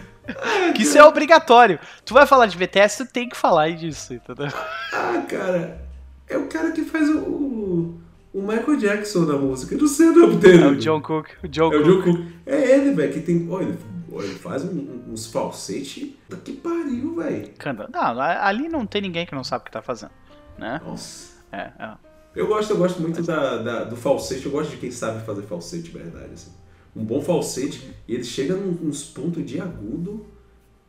Que 0.74 0.82
isso 0.82 0.98
é 0.98 1.04
obrigatório. 1.04 1.78
Tu 2.04 2.12
vai 2.12 2.26
falar 2.26 2.46
de 2.46 2.56
BTS, 2.56 3.04
tu 3.06 3.12
tem 3.12 3.28
que 3.28 3.36
falar 3.36 3.70
disso, 3.70 4.12
entendeu? 4.14 4.48
Ah, 4.92 5.22
cara, 5.28 5.80
é 6.28 6.36
o 6.36 6.46
cara 6.46 6.70
que 6.72 6.82
faz 6.82 7.08
o, 7.08 7.18
o, 7.18 8.00
o 8.34 8.42
Michael 8.42 8.76
Jackson 8.76 9.24
da 9.24 9.36
música. 9.38 9.74
Eu 9.74 9.80
não 9.80 9.88
sei 9.88 10.08
o 10.08 10.12
nome 10.16 10.36
dele. 10.36 10.62
É 10.64 10.66
o 10.66 10.76
John 10.76 11.00
Cook. 11.00 11.28
O 11.42 11.48
John 11.48 11.72
É 11.72 11.76
o 11.78 11.82
Cook. 11.82 12.04
John 12.04 12.12
Cook. 12.16 12.26
É 12.46 12.74
ele, 12.76 12.94
velho, 12.94 13.12
que 13.12 13.20
tem. 13.20 13.46
Olha, 13.50 13.74
ele, 14.12 14.34
faz 14.34 14.64
um- 14.64 15.02
uns 15.08 15.26
falsete. 15.26 16.18
Puta 16.28 16.40
que 16.42 16.52
pariu, 16.52 17.16
velho. 17.16 17.50
Não, 17.92 18.20
ali 18.20 18.68
não 18.68 18.84
tem 18.86 19.00
ninguém 19.02 19.24
que 19.26 19.34
não 19.34 19.44
sabe 19.44 19.62
o 19.62 19.64
que 19.64 19.70
tá 19.72 19.80
fazendo, 19.82 20.12
né? 20.58 20.80
Nossa. 20.84 21.32
É, 21.52 21.70
é. 21.78 21.90
Eu 22.34 22.46
gosto, 22.48 22.70
eu 22.70 22.76
gosto 22.76 23.00
muito 23.00 23.22
da, 23.22 23.58
da- 23.58 23.84
do 23.84 23.96
falsete. 23.96 24.46
Eu 24.46 24.52
gosto 24.52 24.70
de 24.70 24.76
quem 24.78 24.90
sabe 24.90 25.24
fazer 25.24 25.42
falsete, 25.42 25.90
verdade. 25.90 26.30
Assim. 26.34 26.50
Um 26.96 27.04
bom 27.04 27.20
falsete, 27.20 27.90
e 28.08 28.14
ele 28.14 28.24
chega 28.24 28.54
num- 28.56 28.72
nos 28.86 29.04
pontos 29.04 29.44
de 29.44 29.60
agudo 29.60 30.26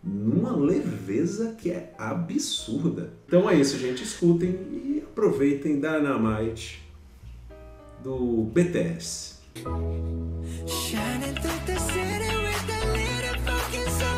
numa 0.03 0.55
leveza 0.55 1.55
que 1.59 1.71
é 1.71 1.93
absurda. 1.97 3.11
Então 3.27 3.49
é 3.49 3.55
isso, 3.55 3.77
gente. 3.79 4.03
Escutem 4.03 4.49
e 4.71 5.03
aproveitem 5.05 5.79
Dynamite 5.79 6.83
do 8.03 8.43
BTS. 8.53 9.35
Shining 10.67 11.33
through 11.41 11.65
the 11.65 11.79
city 11.79 12.35
with 12.37 12.69
a 12.69 12.85
little 12.93 13.39
fucking 13.45 13.89
sun. 13.89 14.14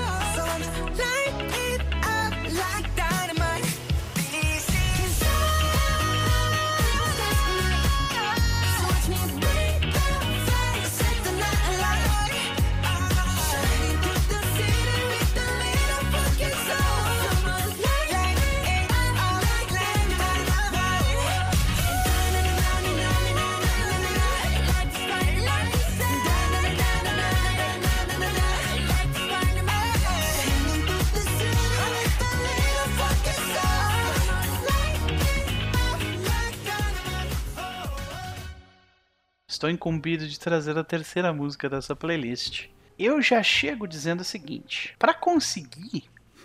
Estou 39.57 39.71
incumbido 39.71 40.27
de 40.27 40.39
trazer 40.39 40.77
a 40.77 40.83
terceira 40.83 41.33
música 41.33 41.67
dessa 41.67 41.95
playlist. 41.95 42.67
Eu 42.97 43.19
já 43.23 43.41
chego 43.41 43.87
dizendo 43.87 44.19
o 44.19 44.23
seguinte: 44.23 44.95
para 44.99 45.15
conseguir, 45.15 46.03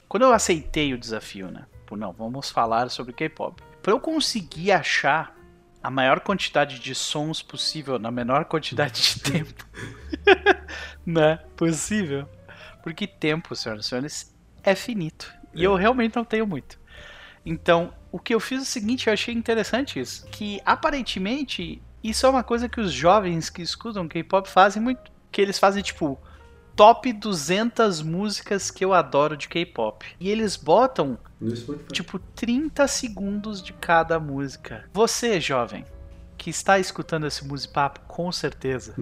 quando 0.09 0.23
eu 0.23 0.33
aceitei 0.33 0.95
o 0.95 0.99
desafio, 0.99 1.51
né? 1.51 1.67
Por 1.85 1.99
não, 1.99 2.11
vamos 2.11 2.51
falar 2.51 2.89
sobre 2.89 3.13
K-pop. 3.13 3.63
Para 3.83 3.93
eu 3.93 4.01
conseguir 4.01 4.73
achar 4.73 5.37
a 5.83 5.91
maior 5.91 6.21
quantidade 6.21 6.79
de 6.79 6.95
sons 6.95 7.43
possível 7.43 7.99
na 7.99 8.11
menor 8.11 8.47
quantidade 8.47 9.03
de 9.03 9.21
tempo, 9.31 9.69
né? 11.05 11.37
Possível. 11.55 12.27
Porque 12.83 13.07
tempo, 13.07 13.55
senhoras 13.55 13.85
e 13.85 13.89
senhores, 13.91 14.35
é 14.63 14.75
finito. 14.75 15.31
E 15.55 15.63
eu 15.63 15.75
realmente 15.75 16.17
não 16.17 16.25
tenho 16.25 16.47
muito. 16.47 16.81
Então, 17.45 17.93
o 18.11 18.19
que 18.19 18.35
eu 18.35 18.41
fiz 18.41 18.61
é 18.61 18.63
o 18.63 18.65
seguinte, 18.65 19.07
eu 19.07 19.13
achei 19.13 19.35
interessante 19.35 20.01
isso, 20.01 20.27
que 20.29 20.63
aparentemente 20.65 21.83
isso 22.03 22.27
é 22.27 22.29
uma 22.29 22.43
coisa 22.43 22.69
que 22.69 22.81
os 22.81 22.93
jovens 22.93 23.49
que 23.49 23.63
escutam 23.63 24.09
K-pop 24.09 24.49
fazem 24.49 24.83
muito, 24.83 25.11
que 25.31 25.41
eles 25.41 25.59
fazem 25.59 25.83
tipo 25.83 26.19
top 26.75 27.13
200 27.13 28.03
músicas 28.03 28.71
que 28.71 28.85
eu 28.85 28.93
adoro 28.93 29.37
de 29.37 29.49
K-pop. 29.49 30.05
E 30.19 30.31
eles 30.31 30.57
botam 30.57 31.19
tipo 31.93 32.19
30 32.19 32.87
segundos 32.89 33.63
de 33.63 33.73
cada 33.73 34.19
música. 34.19 34.85
Você, 34.93 35.41
jovem, 35.41 35.85
que 36.37 36.51
está 36.51 36.79
escutando 36.79 37.27
esse 37.27 37.47
musipapo 37.47 38.01
com 38.09 38.33
certeza. 38.33 38.95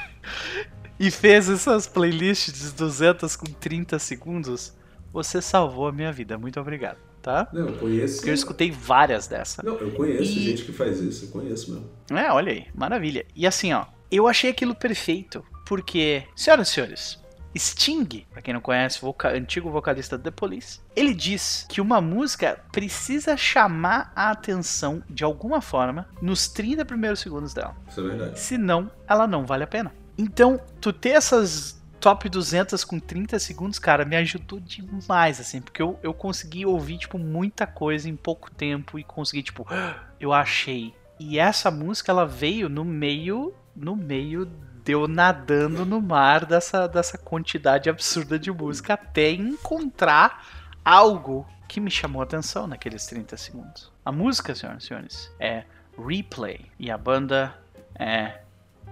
e 0.98 1.10
fez 1.10 1.48
essas 1.48 1.86
playlists 1.86 2.52
de 2.52 2.72
200 2.72 3.36
com 3.36 3.46
30 3.46 3.98
segundos, 3.98 4.74
você 5.12 5.40
salvou 5.40 5.86
a 5.88 5.92
minha 5.92 6.12
vida. 6.12 6.38
Muito 6.38 6.58
obrigado, 6.58 6.98
tá? 7.26 7.48
Não, 7.52 7.66
eu 7.68 7.76
conheço. 7.76 8.16
Porque 8.18 8.30
eu 8.30 8.34
escutei 8.34 8.70
várias 8.70 9.26
dessas. 9.26 9.64
Não, 9.64 9.74
eu 9.74 9.90
conheço 9.90 10.22
E- 10.38 10.42
gente 10.44 10.64
que 10.64 10.72
faz 10.72 11.00
isso, 11.00 11.24
eu 11.26 11.28
conheço 11.30 11.72
mesmo. 11.72 11.90
É, 12.18 12.30
olha 12.32 12.52
aí, 12.52 12.66
maravilha. 12.74 13.26
E 13.34 13.46
assim, 13.46 13.72
ó, 13.72 13.84
eu 14.10 14.28
achei 14.28 14.48
aquilo 14.50 14.74
perfeito, 14.76 15.44
porque, 15.66 16.22
senhoras 16.36 16.68
e 16.68 16.72
senhores, 16.72 17.26
Sting, 17.58 18.26
pra 18.30 18.42
quem 18.42 18.52
não 18.54 18.60
conhece, 18.60 19.00
voca- 19.00 19.30
antigo 19.32 19.70
vocalista 19.70 20.16
do 20.18 20.22
The 20.24 20.30
Police, 20.30 20.78
ele 20.94 21.12
diz 21.14 21.66
que 21.68 21.80
uma 21.80 22.00
música 22.02 22.60
precisa 22.70 23.34
chamar 23.36 24.12
a 24.14 24.30
atenção 24.30 25.02
de 25.08 25.24
alguma 25.24 25.60
forma 25.62 26.06
nos 26.20 26.48
30 26.48 26.84
primeiros 26.84 27.18
segundos 27.20 27.54
dela. 27.54 27.74
Isso 27.88 28.00
é 28.00 28.02
verdade. 28.04 28.38
Senão, 28.38 28.90
ela 29.08 29.26
não 29.26 29.44
vale 29.46 29.64
a 29.64 29.66
pena. 29.66 29.90
Então, 30.18 30.60
tu 30.80 30.92
ter 30.92 31.10
essas 31.10 31.75
top 32.06 32.28
200 32.28 32.84
com 32.84 33.00
30 33.00 33.36
segundos, 33.40 33.80
cara, 33.80 34.04
me 34.04 34.14
ajudou 34.14 34.60
demais, 34.60 35.40
assim, 35.40 35.60
porque 35.60 35.82
eu, 35.82 35.98
eu 36.04 36.14
consegui 36.14 36.64
ouvir, 36.64 36.98
tipo, 36.98 37.18
muita 37.18 37.66
coisa 37.66 38.08
em 38.08 38.14
pouco 38.14 38.48
tempo 38.48 38.96
e 38.96 39.02
consegui, 39.02 39.42
tipo, 39.42 39.66
eu 40.20 40.32
achei. 40.32 40.94
E 41.18 41.36
essa 41.36 41.68
música, 41.68 42.12
ela 42.12 42.24
veio 42.24 42.68
no 42.68 42.84
meio, 42.84 43.52
no 43.74 43.96
meio 43.96 44.46
de 44.84 44.92
eu 44.92 45.08
nadando 45.08 45.84
no 45.84 46.00
mar 46.00 46.46
dessa, 46.46 46.86
dessa 46.86 47.18
quantidade 47.18 47.90
absurda 47.90 48.38
de 48.38 48.52
música 48.52 48.94
até 48.94 49.32
encontrar 49.32 50.46
algo 50.84 51.44
que 51.66 51.80
me 51.80 51.90
chamou 51.90 52.22
a 52.22 52.24
atenção 52.24 52.68
naqueles 52.68 53.04
30 53.06 53.36
segundos. 53.36 53.92
A 54.04 54.12
música, 54.12 54.54
senhoras 54.54 54.84
e 54.84 54.86
senhores, 54.86 55.32
é 55.40 55.64
Replay 55.98 56.66
e 56.78 56.88
a 56.88 56.96
banda 56.96 57.52
é 57.98 58.42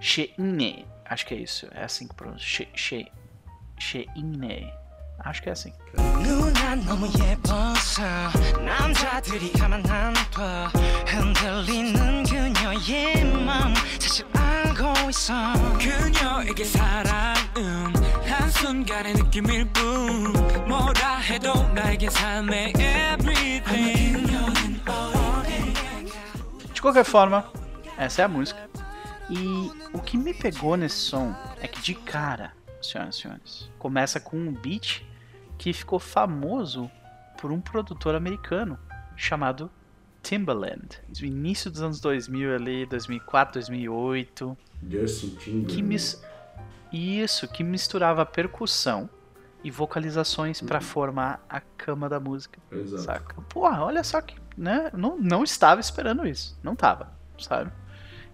Sheine. 0.01 0.85
Acho 1.05 1.25
que 1.25 1.33
é 1.33 1.37
isso. 1.37 1.67
É 1.71 1.83
assim 1.83 2.07
que 2.07 2.15
pronuncia. 2.15 2.45
She, 2.45 2.67
she, 2.75 3.11
sheine. 3.79 4.71
Acho 5.19 5.41
que 5.41 5.49
é 5.49 5.51
assim. 5.51 5.73
De 26.73 26.81
qualquer 26.81 27.05
forma, 27.05 27.45
essa 27.97 28.21
é 28.21 28.25
a 28.25 28.27
música. 28.27 28.69
E 29.29 29.71
o 29.93 29.99
que 29.99 30.17
me 30.17 30.33
pegou 30.33 30.77
nesse 30.77 30.97
som 30.97 31.35
é 31.59 31.67
que 31.67 31.81
de 31.81 31.95
cara, 31.95 32.53
senhoras 32.81 33.15
e 33.15 33.21
senhores, 33.21 33.71
começa 33.79 34.19
com 34.19 34.37
um 34.37 34.51
beat 34.51 35.03
que 35.57 35.73
ficou 35.73 35.99
famoso 35.99 36.89
por 37.39 37.51
um 37.51 37.59
produtor 37.59 38.15
americano 38.15 38.77
chamado 39.15 39.71
Timbaland. 40.21 40.99
No 41.19 41.25
início 41.25 41.71
dos 41.71 41.81
anos 41.81 41.99
2000 41.99 42.55
ali, 42.55 42.85
2004, 42.85 43.53
2008, 43.53 44.57
Justin 44.89 45.65
que 45.65 45.81
mis... 45.81 46.21
isso, 46.91 47.47
que 47.47 47.63
misturava 47.63 48.25
percussão 48.25 49.09
e 49.63 49.71
vocalizações 49.71 50.61
pra 50.61 50.79
formar 50.79 51.43
a 51.49 51.59
cama 51.59 52.07
da 52.07 52.19
música. 52.19 52.59
Exato. 52.71 53.03
Saca? 53.03 53.41
Porra, 53.49 53.83
olha 53.83 54.03
só 54.03 54.21
que, 54.21 54.35
né? 54.55 54.91
Não, 54.93 55.17
não 55.17 55.43
estava 55.43 55.81
esperando 55.81 56.27
isso. 56.27 56.57
Não 56.61 56.75
tava, 56.75 57.11
sabe? 57.39 57.71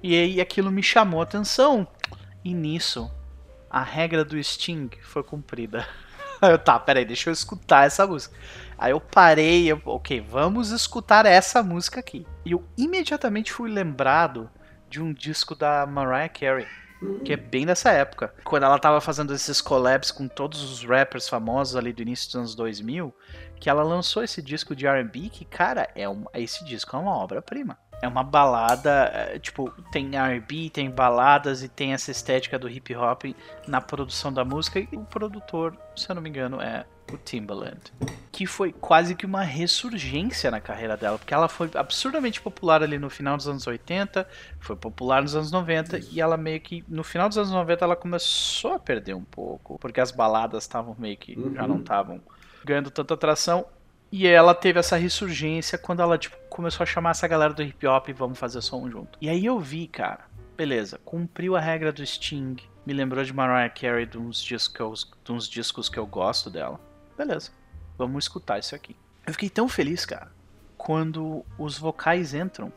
E 0.03 0.15
aí 0.15 0.41
aquilo 0.41 0.71
me 0.71 0.81
chamou 0.81 1.19
a 1.19 1.23
atenção. 1.23 1.87
E 2.43 2.53
nisso, 2.53 3.11
a 3.69 3.83
regra 3.83 4.25
do 4.25 4.41
Sting 4.41 4.89
foi 5.01 5.23
cumprida. 5.23 5.87
Aí 6.41 6.51
eu, 6.51 6.57
tá, 6.57 6.79
peraí, 6.79 7.05
deixa 7.05 7.29
eu 7.29 7.33
escutar 7.33 7.85
essa 7.85 8.05
música. 8.07 8.35
Aí 8.77 8.91
eu 8.91 8.99
parei, 8.99 9.71
eu, 9.71 9.79
ok, 9.85 10.19
vamos 10.21 10.71
escutar 10.71 11.25
essa 11.25 11.61
música 11.61 11.99
aqui. 11.99 12.25
E 12.43 12.51
eu 12.51 12.65
imediatamente 12.77 13.53
fui 13.53 13.69
lembrado 13.69 14.49
de 14.89 15.01
um 15.01 15.13
disco 15.13 15.55
da 15.55 15.85
Mariah 15.85 16.29
Carey. 16.29 16.67
Que 17.25 17.33
é 17.33 17.37
bem 17.37 17.65
dessa 17.65 17.89
época. 17.89 18.33
Quando 18.43 18.63
ela 18.63 18.77
tava 18.77 19.01
fazendo 19.01 19.33
esses 19.33 19.59
collabs 19.59 20.11
com 20.11 20.27
todos 20.27 20.61
os 20.61 20.83
rappers 20.83 21.27
famosos 21.27 21.75
ali 21.75 21.91
do 21.91 22.03
início 22.03 22.27
dos 22.27 22.35
anos 22.35 22.55
2000, 22.55 23.15
que 23.59 23.69
ela 23.71 23.81
lançou 23.81 24.23
esse 24.23 24.39
disco 24.39 24.75
de 24.75 24.85
R&B 24.85 25.29
que, 25.29 25.43
cara, 25.43 25.89
é 25.95 26.07
um, 26.07 26.25
esse 26.35 26.63
disco 26.63 26.95
é 26.95 26.99
uma 26.99 27.15
obra-prima. 27.15 27.77
É 28.01 28.07
uma 28.07 28.23
balada, 28.23 29.11
é, 29.13 29.39
tipo, 29.39 29.69
tem 29.91 30.15
R&B, 30.15 30.69
tem 30.71 30.89
baladas 30.89 31.61
e 31.61 31.69
tem 31.69 31.93
essa 31.93 32.09
estética 32.09 32.57
do 32.57 32.67
hip 32.67 32.95
hop 32.95 33.25
na 33.67 33.79
produção 33.79 34.33
da 34.33 34.43
música. 34.43 34.79
E 34.79 34.87
o 34.93 35.05
produtor, 35.05 35.77
se 35.95 36.09
eu 36.09 36.15
não 36.15 36.21
me 36.21 36.29
engano, 36.29 36.59
é 36.59 36.85
o 37.13 37.17
Timbaland. 37.17 37.93
Que 38.31 38.47
foi 38.47 38.71
quase 38.71 39.13
que 39.13 39.25
uma 39.25 39.43
ressurgência 39.43 40.49
na 40.49 40.59
carreira 40.59 40.97
dela, 40.97 41.17
porque 41.19 41.33
ela 41.33 41.47
foi 41.47 41.69
absurdamente 41.75 42.41
popular 42.41 42.81
ali 42.81 42.97
no 42.97 43.09
final 43.09 43.37
dos 43.37 43.47
anos 43.47 43.67
80, 43.67 44.27
foi 44.59 44.75
popular 44.75 45.21
nos 45.21 45.35
anos 45.35 45.51
90 45.51 45.99
e 46.11 46.19
ela 46.19 46.37
meio 46.37 46.59
que 46.59 46.83
no 46.87 47.03
final 47.03 47.27
dos 47.27 47.37
anos 47.37 47.51
90 47.51 47.85
ela 47.85 47.95
começou 47.95 48.73
a 48.73 48.79
perder 48.79 49.13
um 49.13 49.23
pouco, 49.23 49.77
porque 49.77 50.01
as 50.01 50.11
baladas 50.11 50.63
estavam 50.63 50.95
meio 50.97 51.17
que 51.17 51.37
já 51.53 51.67
não 51.67 51.79
estavam 51.79 52.21
ganhando 52.63 52.89
tanta 52.89 53.13
atração 53.13 53.65
e 54.11 54.27
ela 54.27 54.53
teve 54.53 54.79
essa 54.79 54.97
ressurgência 54.97 55.77
quando 55.77 56.01
ela, 56.01 56.17
tipo, 56.17 56.35
começou 56.49 56.83
a 56.83 56.87
chamar 56.87 57.11
essa 57.11 57.27
galera 57.27 57.53
do 57.53 57.63
hip 57.63 57.87
hop 57.87 58.09
e 58.09 58.13
vamos 58.13 58.37
fazer 58.37 58.61
som 58.61 58.89
junto. 58.89 59.17
E 59.21 59.29
aí 59.29 59.45
eu 59.45 59.59
vi, 59.59 59.87
cara, 59.87 60.25
beleza, 60.57 60.99
cumpriu 61.05 61.55
a 61.55 61.61
regra 61.61 61.93
do 61.93 62.05
Sting, 62.05 62.57
me 62.85 62.93
lembrou 62.93 63.23
de 63.23 63.33
Mariah 63.33 63.69
Carey, 63.69 64.05
de 64.05 64.17
uns 64.17 64.43
discos, 64.43 65.09
de 65.23 65.31
uns 65.31 65.47
discos 65.47 65.87
que 65.87 65.97
eu 65.97 66.05
gosto 66.05 66.49
dela. 66.49 66.79
Beleza, 67.17 67.51
vamos 67.97 68.25
escutar 68.25 68.59
isso 68.59 68.75
aqui. 68.75 68.95
Eu 69.25 69.33
fiquei 69.33 69.49
tão 69.49 69.69
feliz, 69.69 70.05
cara, 70.05 70.31
quando 70.77 71.45
os 71.57 71.77
vocais 71.77 72.33
entram 72.33 72.73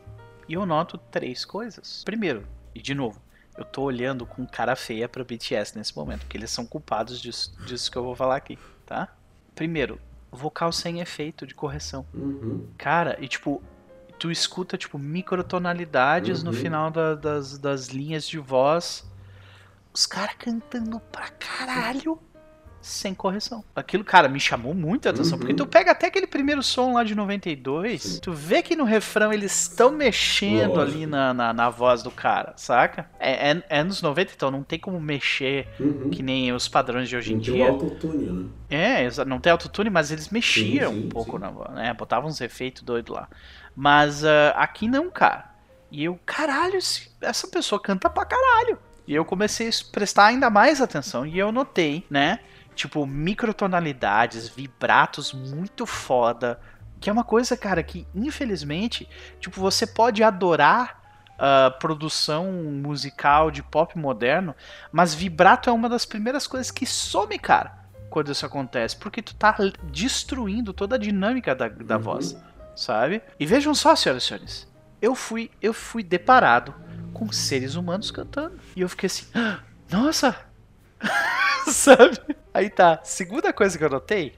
e 0.47 0.53
eu 0.53 0.65
noto 0.65 0.97
três 0.97 1.43
coisas. 1.43 2.03
Primeiro, 2.05 2.47
e 2.73 2.81
de 2.81 2.95
novo, 2.95 3.19
eu 3.57 3.65
tô 3.65 3.83
olhando 3.83 4.25
com 4.25 4.45
cara 4.45 4.75
feia 4.75 5.09
pro 5.09 5.25
BTS 5.25 5.77
nesse 5.77 5.95
momento, 5.95 6.21
porque 6.21 6.37
eles 6.37 6.51
são 6.51 6.65
culpados 6.65 7.19
disso, 7.19 7.57
disso 7.65 7.91
que 7.91 7.97
eu 7.97 8.03
vou 8.03 8.15
falar 8.15 8.35
aqui, 8.35 8.57
tá? 8.85 9.13
Primeiro, 9.53 9.99
vocal 10.35 10.71
sem 10.71 10.99
efeito 10.99 11.45
de 11.47 11.53
correção. 11.55 12.05
Uhum. 12.13 12.67
Cara, 12.77 13.17
e 13.19 13.27
tipo, 13.27 13.61
tu 14.19 14.31
escuta, 14.31 14.77
tipo, 14.77 14.97
microtonalidades 14.99 16.43
no 16.43 16.51
Uhum. 16.51 16.55
final 16.57 16.91
da- 16.91 17.15
das, 17.15 17.57
das 17.57 17.87
linhas 17.89 18.27
de 18.27 18.37
voz. 18.39 19.05
Os 19.93 20.05
caras 20.05 20.35
cantando 20.37 20.99
pra 21.11 21.29
caralho 21.29 22.19
sem 22.85 23.13
correção. 23.15 23.63
Aquilo, 23.75 24.03
cara, 24.03 24.29
me 24.29 24.39
chamou 24.39 24.73
muito 24.73 25.07
a 25.07 25.11
atenção. 25.11 25.33
Uhum. 25.33 25.39
Porque 25.39 25.53
tu 25.55 25.65
pega 25.65 25.91
até 25.91 26.07
aquele 26.07 26.27
primeiro 26.27 26.61
som 26.61 26.93
lá 26.93 27.03
de 27.03 27.15
92, 27.15 28.01
Sim. 28.01 28.19
tu 28.21 28.31
vê 28.31 28.61
que 28.61 28.75
no 28.75 28.83
refrão 28.83 29.33
eles 29.33 29.63
estão 29.63 29.91
mexendo 29.91 30.75
Lógico. 30.75 30.97
ali 30.97 31.05
na, 31.07 31.33
na, 31.33 31.51
na 31.53 31.69
voz 31.69 32.03
do 32.03 32.11
cara, 32.11 32.53
saca? 32.57 33.09
É, 33.19 33.49
é, 33.51 33.63
é 33.69 33.79
anos 33.79 34.01
90, 34.03 34.33
então 34.35 34.51
não 34.51 34.61
tem 34.63 34.77
como 34.77 34.99
mexer 34.99 35.67
Uhum. 35.79 36.09
que 36.11 36.21
nem 36.21 36.53
os 36.53 36.67
padrões 36.67 37.09
de 37.09 37.15
hoje 37.17 37.33
em 37.33 37.37
Não 37.37 37.43
tem 37.43 37.53
o 37.53 37.55
dia. 37.55 37.69
autotune, 37.69 38.25
né? 38.31 38.49
É, 38.69 39.25
não 39.25 39.39
tem 39.39 39.51
autotune, 39.51 39.89
mas 39.89 40.11
eles 40.11 40.29
mexiam 40.29 40.91
Sim, 40.93 41.01
sim, 41.01 41.05
um 41.07 41.09
pouco 41.09 41.33
sim. 41.33 41.39
na 41.39 41.49
voz, 41.49 41.71
né? 41.71 41.93
Botavam 41.93 42.29
uns 42.29 42.39
efeitos 42.39 42.83
doidos 42.83 43.13
lá. 43.15 43.27
Mas 43.75 44.23
ah, 44.23 44.51
aqui 44.57 44.87
não, 44.87 45.09
cara. 45.09 45.45
E 45.91 46.03
eu, 46.03 46.19
caralho, 46.25 46.77
essa 47.21 47.47
pessoa 47.47 47.81
canta 47.81 48.09
pra 48.09 48.25
caralho. 48.25 48.77
E 49.07 49.13
eu 49.13 49.23
comecei 49.23 49.69
a 49.69 49.71
prestar 49.91 50.25
ainda 50.27 50.49
mais 50.49 50.81
atenção 50.81 51.25
e 51.25 51.37
eu 51.37 51.51
notei, 51.51 52.03
né? 52.09 52.39
Tipo, 52.75 53.05
microtonalidades, 53.05 54.47
vibratos 54.49 55.33
muito 55.33 55.85
foda. 55.85 56.59
Que 56.99 57.09
é 57.09 57.13
uma 57.13 57.23
coisa, 57.23 57.55
cara, 57.57 57.81
que 57.83 58.07
infelizmente, 58.13 59.07
tipo, 59.39 59.59
você 59.59 59.87
pode 59.87 60.23
adorar 60.23 61.01
a 61.37 61.69
produção 61.71 62.51
musical 62.51 63.51
de 63.51 63.61
pop 63.61 63.97
moderno, 63.97 64.55
mas 64.91 65.13
vibrato 65.13 65.69
é 65.69 65.73
uma 65.73 65.89
das 65.89 66.05
primeiras 66.05 66.47
coisas 66.47 66.71
que 66.71 66.85
some, 66.85 67.37
cara, 67.37 67.73
quando 68.09 68.31
isso 68.31 68.45
acontece, 68.45 68.95
porque 68.95 69.21
tu 69.21 69.35
tá 69.35 69.55
destruindo 69.83 70.71
toda 70.73 70.95
a 70.95 70.99
dinâmica 70.99 71.53
da, 71.53 71.67
da 71.67 71.95
Uhum. 71.97 72.01
voz, 72.01 72.37
sabe? 72.75 73.21
E 73.37 73.45
vejam 73.45 73.75
só, 73.75 73.95
senhoras 73.95 74.23
e 74.23 74.27
senhores, 74.27 74.67
eu 75.01 75.13
fui, 75.13 75.51
eu 75.61 75.73
fui 75.73 76.01
deparado 76.03 76.73
com 77.13 77.29
seres 77.31 77.75
humanos 77.75 78.09
cantando. 78.11 78.57
E 78.75 78.81
eu 78.81 78.87
fiquei 78.89 79.07
assim, 79.07 79.25
"Ah, 79.35 79.59
nossa! 79.91 80.35
sabe? 81.67 82.19
Aí 82.53 82.69
tá, 82.69 82.99
segunda 83.03 83.51
coisa 83.51 83.77
que 83.77 83.83
eu 83.83 83.89
notei 83.89 84.35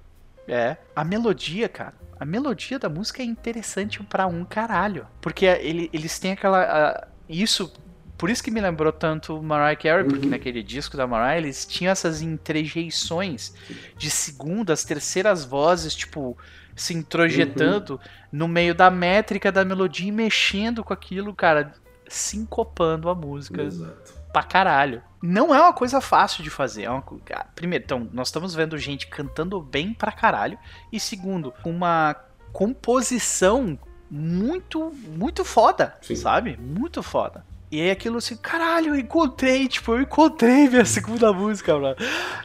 é 0.48 0.78
a 0.96 1.04
melodia, 1.04 1.68
cara. 1.70 1.94
A 2.20 2.26
melodia 2.26 2.80
da 2.80 2.90
música 2.90 3.22
é 3.22 3.26
interessante 3.26 4.02
pra 4.04 4.26
um 4.26 4.44
caralho. 4.44 5.06
Porque 5.22 5.46
ele- 5.46 5.90
eles 5.94 6.18
têm 6.20 6.32
aquela. 6.32 7.08
isso. 7.30 7.72
Por 8.18 8.32
isso 8.32 8.44
que 8.44 8.50
me 8.50 8.60
lembrou 8.60 8.92
tanto 8.92 9.40
Mariah 9.44 9.76
Carey, 9.80 10.04
porque 10.04 10.26
Uhum. 10.26 10.32
naquele 10.32 10.64
disco 10.64 10.98
da 10.98 11.06
Mariah 11.06 11.38
eles 11.38 11.68
tinham 11.68 11.92
essas 11.92 12.20
interjeições 12.24 13.54
de 13.96 14.10
segundas, 14.10 14.84
terceiras 14.84 15.46
vozes, 15.46 15.94
tipo, 15.94 16.36
se 16.76 16.96
introjetando 16.96 18.00
no 18.32 18.48
meio 18.48 18.74
da 18.74 18.90
métrica 18.90 19.52
da 19.52 19.64
melodia 19.64 20.08
e 20.08 20.12
mexendo 20.12 20.84
com 20.84 20.92
aquilo, 20.94 21.32
cara, 21.36 21.74
sincopando 22.08 23.08
a 23.08 23.14
música 23.14 23.62
Exato. 23.62 24.14
pra 24.34 24.42
caralho. 24.42 25.04
Não 25.22 25.54
é 25.54 25.62
uma 25.62 25.74
coisa 25.74 26.00
fácil 26.00 26.44
de 26.44 26.50
fazer. 26.50 26.84
É 26.84 26.90
uma... 26.90 27.04
ah, 27.34 27.46
Primeiro, 27.56 27.84
então, 27.84 28.08
nós 28.14 28.28
estamos 28.28 28.54
vendo 28.54 28.78
gente 28.78 29.08
cantando 29.08 29.60
bem 29.60 29.94
pra 29.94 30.12
caralho. 30.12 30.58
E 30.92 31.00
segundo, 31.00 31.54
uma 31.64 32.16
composição 32.54 33.78
muito, 34.10 34.92
muito 35.08 35.44
foda, 35.44 35.96
Sim. 36.02 36.16
sabe? 36.16 36.58
Muito 36.58 37.04
foda. 37.04 37.46
E 37.70 37.82
aí 37.82 37.92
aquilo 37.92 38.18
assim, 38.18 38.38
caralho, 38.38 38.90
eu 38.90 38.96
encontrei, 38.96 39.68
tipo, 39.68 39.94
eu 39.94 40.02
encontrei 40.02 40.70
minha 40.70 40.86
segunda 40.86 41.34
música, 41.34 41.78
mano. 41.78 41.98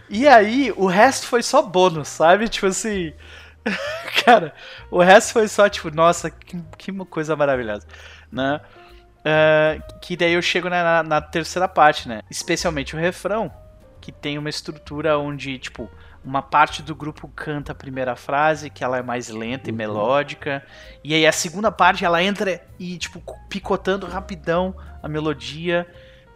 E 0.09 0.27
aí, 0.27 0.73
o 0.77 0.87
resto 0.87 1.27
foi 1.27 1.43
só 1.43 1.63
bônus, 1.63 2.09
sabe? 2.09 2.49
Tipo 2.49 2.67
assim. 2.67 3.13
Cara, 4.25 4.53
o 4.91 5.01
resto 5.01 5.35
foi 5.35 5.47
só, 5.47 5.69
tipo, 5.69 5.91
nossa, 5.95 6.31
que, 6.31 6.61
que 6.77 6.93
coisa 7.05 7.37
maravilhosa, 7.37 7.87
né? 8.31 8.61
Ah, 9.25 9.79
que 10.01 10.17
daí 10.17 10.33
eu 10.35 10.43
chego 10.43 10.69
na, 10.69 10.83
na- 10.83 11.03
na 11.03 11.21
terceira 11.21 11.69
parte, 11.69 12.09
né? 12.09 12.21
Especialmente 12.31 12.97
o 12.97 12.99
refrão, 12.99 13.53
que 14.01 14.11
tem 14.11 14.37
uma 14.39 14.51
estrutura 14.51 15.17
onde, 15.19 15.59
tipo, 15.59 15.89
uma 16.25 16.43
parte 16.43 16.83
do 16.83 16.95
grupo 16.95 17.29
canta 17.29 17.73
a 17.73 17.75
primeira 17.75 18.15
frase, 18.17 18.71
que 18.71 18.83
ela 18.85 18.97
é 18.99 19.03
mais 19.03 19.29
lenta 19.29 19.71
e 19.71 19.73
Uhum. 19.73 19.77
melódica, 19.77 20.65
e 21.03 21.15
aí 21.15 21.27
a 21.27 21.33
segunda 21.33 21.71
parte 21.71 22.05
ela 22.05 22.23
entra 22.23 22.61
e, 22.79 22.99
tipo, 22.99 23.23
picotando 23.49 24.07
rapidão 24.07 24.75
a 25.03 25.09
melodia 25.09 25.87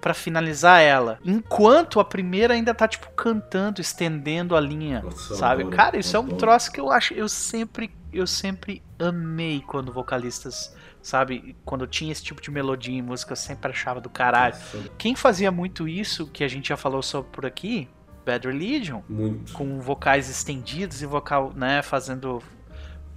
pra 0.01 0.15
finalizar 0.15 0.81
ela. 0.81 1.19
Enquanto 1.25 1.99
a 1.99 2.05
primeira 2.05 2.55
ainda 2.55 2.73
tá, 2.75 2.87
tipo, 2.87 3.11
cantando, 3.13 3.81
estendendo 3.81 4.55
a 4.57 4.61
linha, 4.61 5.01
Nossa, 5.03 5.33
eu 5.33 5.37
sabe? 5.39 5.65
Cara, 5.71 5.97
isso 5.99 6.17
é 6.17 6.21
um 6.21 6.29
troço 6.29 6.71
que 6.71 6.81
eu 6.81 6.91
acho, 6.91 7.15
eu 7.15 7.29
sempre, 7.29 7.91
eu 8.13 8.27
sempre 8.27 8.83
amei 8.99 9.61
quando 9.61 9.93
vocalistas, 9.93 10.76
sabe, 11.07 11.55
quando 11.65 11.87
tinha 11.87 12.11
esse 12.11 12.23
tipo 12.23 12.43
de 12.43 12.51
melodia 12.51 12.99
em 12.99 13.03
música, 13.03 13.33
eu 13.33 13.37
sempre 13.37 13.71
achava 13.71 14.01
do 14.01 14.11
caralho. 14.11 14.55
Nossa, 14.55 14.91
Quem 14.99 15.15
fazia 15.15 15.53
muito 15.53 15.87
isso, 15.87 16.27
que 16.27 16.43
a 16.43 16.49
gente 16.49 16.69
já 16.71 16.77
falou 16.77 17.01
sobre 17.03 17.31
por 17.31 17.47
aqui, 17.47 17.89
Bad 18.25 18.45
Religion, 18.49 19.03
Muito. 19.09 19.53
com 19.53 19.79
vocais 19.81 20.29
estendidos 20.29 21.01
e 21.03 21.07
vocal, 21.07 21.53
né, 21.55 21.81
fazendo 21.81 22.43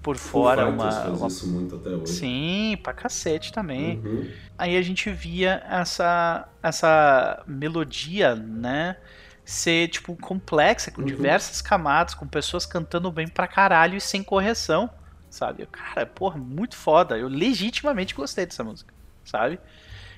por 0.03 0.17
fora 0.17 0.65
Foo 0.65 0.73
uma, 0.75 0.91
faz 0.91 1.17
uma- 1.19 1.27
isso 1.27 1.47
muito 1.47 1.75
até 1.77 1.89
hoje. 1.89 2.13
Sim, 2.13 2.77
pra 2.83 2.93
cacete 2.93 3.51
também. 3.51 3.97
Uhum. 4.05 4.29
Aí 4.57 4.77
a 4.77 4.81
gente 4.83 5.09
via 5.09 5.63
essa 5.67 6.47
essa 6.61 7.41
melodia, 7.47 8.35
né, 8.35 8.97
ser 9.43 9.87
tipo 9.87 10.15
complexa, 10.15 10.91
com 10.91 11.01
Uhum. 11.01 11.07
diversas 11.07 11.59
camadas, 11.59 12.13
com 12.13 12.27
pessoas 12.27 12.65
cantando 12.67 13.11
bem 13.11 13.27
pra 13.27 13.47
caralho 13.47 13.97
e 13.97 14.01
sem 14.01 14.21
correção, 14.23 14.89
sabe? 15.30 15.65
Cara, 15.67 16.05
porra, 16.05 16.38
muito 16.38 16.75
foda. 16.75 17.17
Eu 17.17 17.27
legitimamente 17.27 18.13
gostei 18.13 18.45
dessa 18.45 18.63
música, 18.63 18.93
sabe? 19.23 19.59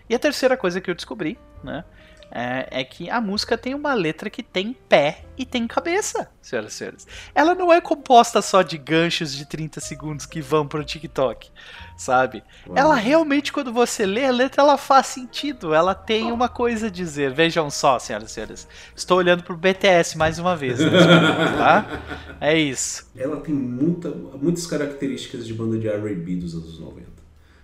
E 0.10 0.16
a 0.16 0.20
terceira 0.20 0.58
coisa 0.58 0.82
que 0.82 0.90
eu 0.90 0.96
descobri, 0.96 1.38
né, 1.64 1.84
é, 2.32 2.82
é 2.82 2.84
que 2.84 3.10
a 3.10 3.20
música 3.20 3.58
tem 3.58 3.76
uma 3.76 3.94
letra 3.94 4.30
que 4.30 4.42
tem 4.42 4.74
pé 4.74 5.26
e 5.38 5.46
tem 5.46 5.68
cabeça, 5.68 6.32
senhoras 6.42 6.74
e 6.74 6.76
senhores. 6.78 7.08
Ela 7.36 7.54
não 7.54 7.72
é 7.72 7.82
composta 7.82 8.42
só 8.42 8.62
de 8.62 8.78
ganchos 8.78 9.36
de 9.36 9.46
30 9.46 9.82
segundos 9.82 10.26
que 10.26 10.42
vão 10.42 10.68
pro 10.68 10.84
TikTok, 10.84 11.52
sabe? 12.02 12.44
Ela 12.76 12.96
realmente, 12.96 13.54
quando 13.54 13.72
você 13.72 14.06
lê 14.08 14.26
a 14.26 14.32
letra, 14.32 14.64
ela 14.64 14.78
faz 14.78 15.08
sentido. 15.08 15.74
Ela 15.74 15.94
tem 15.94 16.32
uma 16.32 16.50
coisa 16.50 16.88
a 16.88 16.90
dizer. 16.90 17.32
Vejam 17.32 17.70
só, 17.70 18.00
senhoras 18.00 18.32
e 18.32 18.34
senhores. 18.34 18.68
Estou 18.96 19.20
olhando 19.20 19.44
pro 19.44 19.56
BTS 19.56 20.18
mais 20.18 20.40
uma 20.40 20.56
vez, 20.56 20.80
momento, 20.80 21.58
tá? 21.58 22.02
É 22.42 22.58
isso. 22.58 23.08
Ela 23.16 23.38
tem 23.38 23.54
muita, 23.54 24.10
muitas 24.10 24.66
características 24.66 25.46
de 25.46 25.54
banda 25.54 25.78
de 25.78 25.88
R&B 25.88 26.38
dos 26.38 26.56
anos 26.56 26.80
90. 26.80 27.08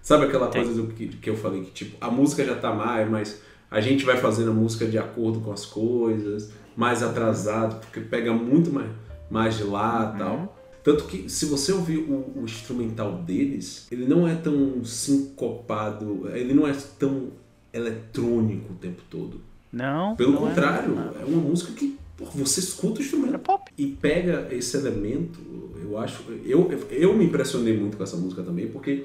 Sabe 0.04 0.26
aquela 0.26 0.48
Tem. 0.50 0.64
coisa 0.64 0.84
do 0.84 0.94
que, 0.94 1.08
que 1.08 1.30
eu 1.30 1.36
falei 1.36 1.64
que 1.64 1.72
tipo, 1.72 1.98
a 2.00 2.12
música 2.12 2.46
já 2.46 2.56
tá 2.56 2.72
mais, 2.72 3.10
mas 3.10 3.42
a 3.72 3.82
gente 3.82 4.06
vai 4.06 4.18
fazendo 4.18 4.52
a 4.52 4.54
música 4.54 4.86
de 4.86 5.00
acordo 5.00 5.40
com 5.40 5.52
as 5.52 5.66
coisas, 5.66 6.52
mais 6.76 7.02
atrasado, 7.02 7.80
porque 7.80 8.00
pega 8.02 8.32
muito 8.32 8.72
mais, 8.72 8.90
mais 9.32 9.58
de 9.58 9.64
lá 9.64 10.14
e 10.14 10.20
tal. 10.20 10.57
Tanto 10.88 11.04
que 11.04 11.28
se 11.28 11.46
você 11.48 11.74
ouvir 11.74 11.98
o, 11.98 12.32
o 12.40 12.44
instrumental 12.46 13.18
deles, 13.24 13.88
ele 13.92 14.06
não 14.06 14.26
é 14.26 14.36
tão 14.36 14.86
sincopado, 14.86 16.30
ele 16.34 16.54
não 16.54 16.66
é 16.66 16.74
tão 16.98 17.28
eletrônico 17.74 18.72
o 18.72 18.76
tempo 18.78 19.02
todo. 19.10 19.42
Não. 19.70 20.16
Pelo 20.16 20.32
não 20.32 20.46
é, 20.46 20.50
contrário, 20.50 20.96
não. 20.96 21.12
é 21.22 21.26
uma 21.26 21.42
música 21.42 21.74
que 21.74 21.98
pô, 22.16 22.24
você 22.34 22.62
escuta 22.62 23.00
o 23.00 23.02
É 23.02 23.06
instrumento 23.06 23.38
pop. 23.40 23.70
e 23.78 23.86
pega 23.88 24.48
esse 24.50 24.78
elemento, 24.78 25.40
eu 25.84 25.98
acho. 25.98 26.24
Eu, 26.46 26.72
eu 26.90 27.14
me 27.18 27.26
impressionei 27.26 27.78
muito 27.78 27.98
com 27.98 28.04
essa 28.04 28.16
música 28.16 28.42
também, 28.42 28.68
porque 28.70 29.04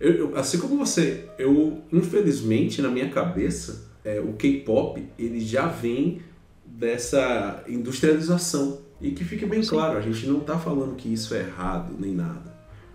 Eu, 0.00 0.12
eu- 0.14 0.36
assim 0.36 0.58
como 0.58 0.76
você, 0.76 1.26
eu, 1.38 1.78
infelizmente, 1.92 2.82
na 2.82 2.88
minha 2.90 3.08
cabeça, 3.08 3.88
é, 4.04 4.18
o 4.20 4.32
K-pop, 4.32 5.00
ele 5.16 5.38
já 5.38 5.68
vem 5.68 6.20
dessa 6.66 7.62
industrialização. 7.68 8.82
E 9.04 9.10
que 9.10 9.22
fique 9.22 9.44
bem 9.44 9.62
claro, 9.62 9.98
a 9.98 10.00
gente 10.00 10.26
não 10.26 10.40
tá 10.40 10.58
falando 10.58 10.96
que 10.96 11.12
isso 11.12 11.34
é 11.34 11.40
errado, 11.40 11.94
nem 11.98 12.14
nada. 12.14 12.54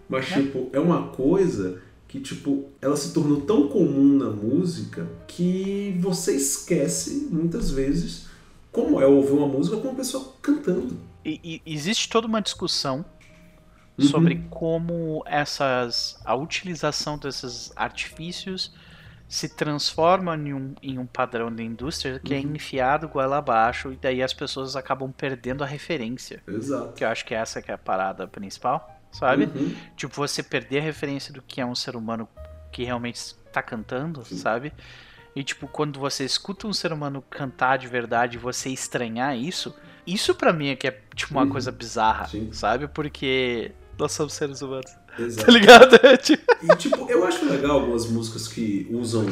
Mas, 0.10 0.26
tipo, 0.28 0.68
é 0.74 0.80
uma 0.80 1.10
coisa 1.10 1.80
que, 2.07 2.20
tipo, 2.20 2.66
ela 2.82 2.97
se 2.97 3.14
tornou 3.14 3.41
tão 3.41 3.68
comum 3.68 4.18
na 4.18 4.32
música 4.32 5.07
que 5.28 5.95
você 5.99 6.36
esquece, 6.36 7.28
muitas 7.30 7.70
vezes, 7.70 8.26
como 8.72 8.99
é 8.99 9.05
ouvir 9.05 9.34
uma 9.34 9.47
música 9.47 9.78
com 9.78 9.89
uma 9.89 9.95
pessoa 9.95 10.34
cantando. 10.41 10.97
E, 11.24 11.62
e 11.66 11.74
existe 11.74 12.10
toda 12.10 12.26
uma 12.26 12.41
discussão 12.41 13.05
Uhum. 13.99 14.05
sobre 14.05 14.41
como 14.49 15.22
essas 15.26 16.18
a 16.24 16.34
utilização 16.34 17.18
desses 17.18 17.72
artifícios 17.76 18.72
se 19.30 19.47
transforma 19.47 20.36
em 20.36 20.53
um, 20.53 20.73
em 20.82 20.97
um 20.97 21.05
padrão 21.05 21.53
da 21.53 21.61
indústria 21.61 22.19
que 22.19 22.34
é 22.34 22.39
Uhum. 22.39 22.55
enfiado 22.55 23.07
goela 23.07 23.38
abaixo 23.38 23.93
e 23.93 23.95
daí 23.95 24.23
as 24.23 24.34
pessoas 24.34 24.75
acabam 24.75 25.11
perdendo 25.11 25.63
a 25.63 25.67
referência. 25.67 26.41
Exato. 26.47 26.93
Que 26.93 27.03
eu 27.05 27.09
acho 27.09 27.23
que 27.23 27.36
essa 27.36 27.61
que 27.61 27.69
é 27.69 27.75
a 27.75 27.77
parada 27.77 28.27
principal, 28.27 28.99
sabe? 29.11 29.43
Uhum. 29.45 29.75
Tipo, 29.95 30.15
você 30.15 30.41
perder 30.41 30.80
a 30.80 30.82
referência 30.82 31.32
do 31.32 31.43
que 31.43 31.61
é 31.61 31.65
um 31.65 31.75
ser 31.75 31.95
humano 31.95 32.27
que 32.71 32.84
realmente 32.84 33.36
tá 33.53 33.61
cantando, 33.61 34.25
Sim. 34.25 34.38
sabe? 34.38 34.73
E 35.36 35.43
tipo, 35.43 35.67
quando 35.67 35.99
você 35.99 36.25
escuta 36.25 36.65
um 36.65 36.73
ser 36.73 36.91
humano 36.91 37.21
cantar 37.30 37.77
de 37.77 37.88
verdade 37.88 38.36
e 38.36 38.39
você 38.39 38.69
estranhar 38.71 39.38
isso, 39.38 39.75
isso 40.07 40.34
pra 40.34 40.51
mim 40.51 40.69
é 40.69 40.75
que 40.75 40.88
é 40.88 40.99
tipo 41.15 41.34
uma 41.36 41.43
Uhum. 41.43 41.49
coisa 41.51 41.71
bizarra, 41.71 42.27
Sim. 42.27 42.51
sabe? 42.51 42.88
Porque 42.88 43.73
nós 43.97 44.11
somos 44.11 44.34
seres 44.34 44.63
humanos, 44.63 44.91
tá 45.18 45.24
Exato. 45.24 45.51
ligado? 45.51 45.97
Tipo, 46.22 46.43
E, 46.64 46.76
tipo, 46.76 47.05
eu 47.10 47.26
acho 47.26 47.45
legal 47.49 47.80
algumas 47.80 48.07
músicas 48.10 48.47
que 48.47 48.88
usam 48.91 49.26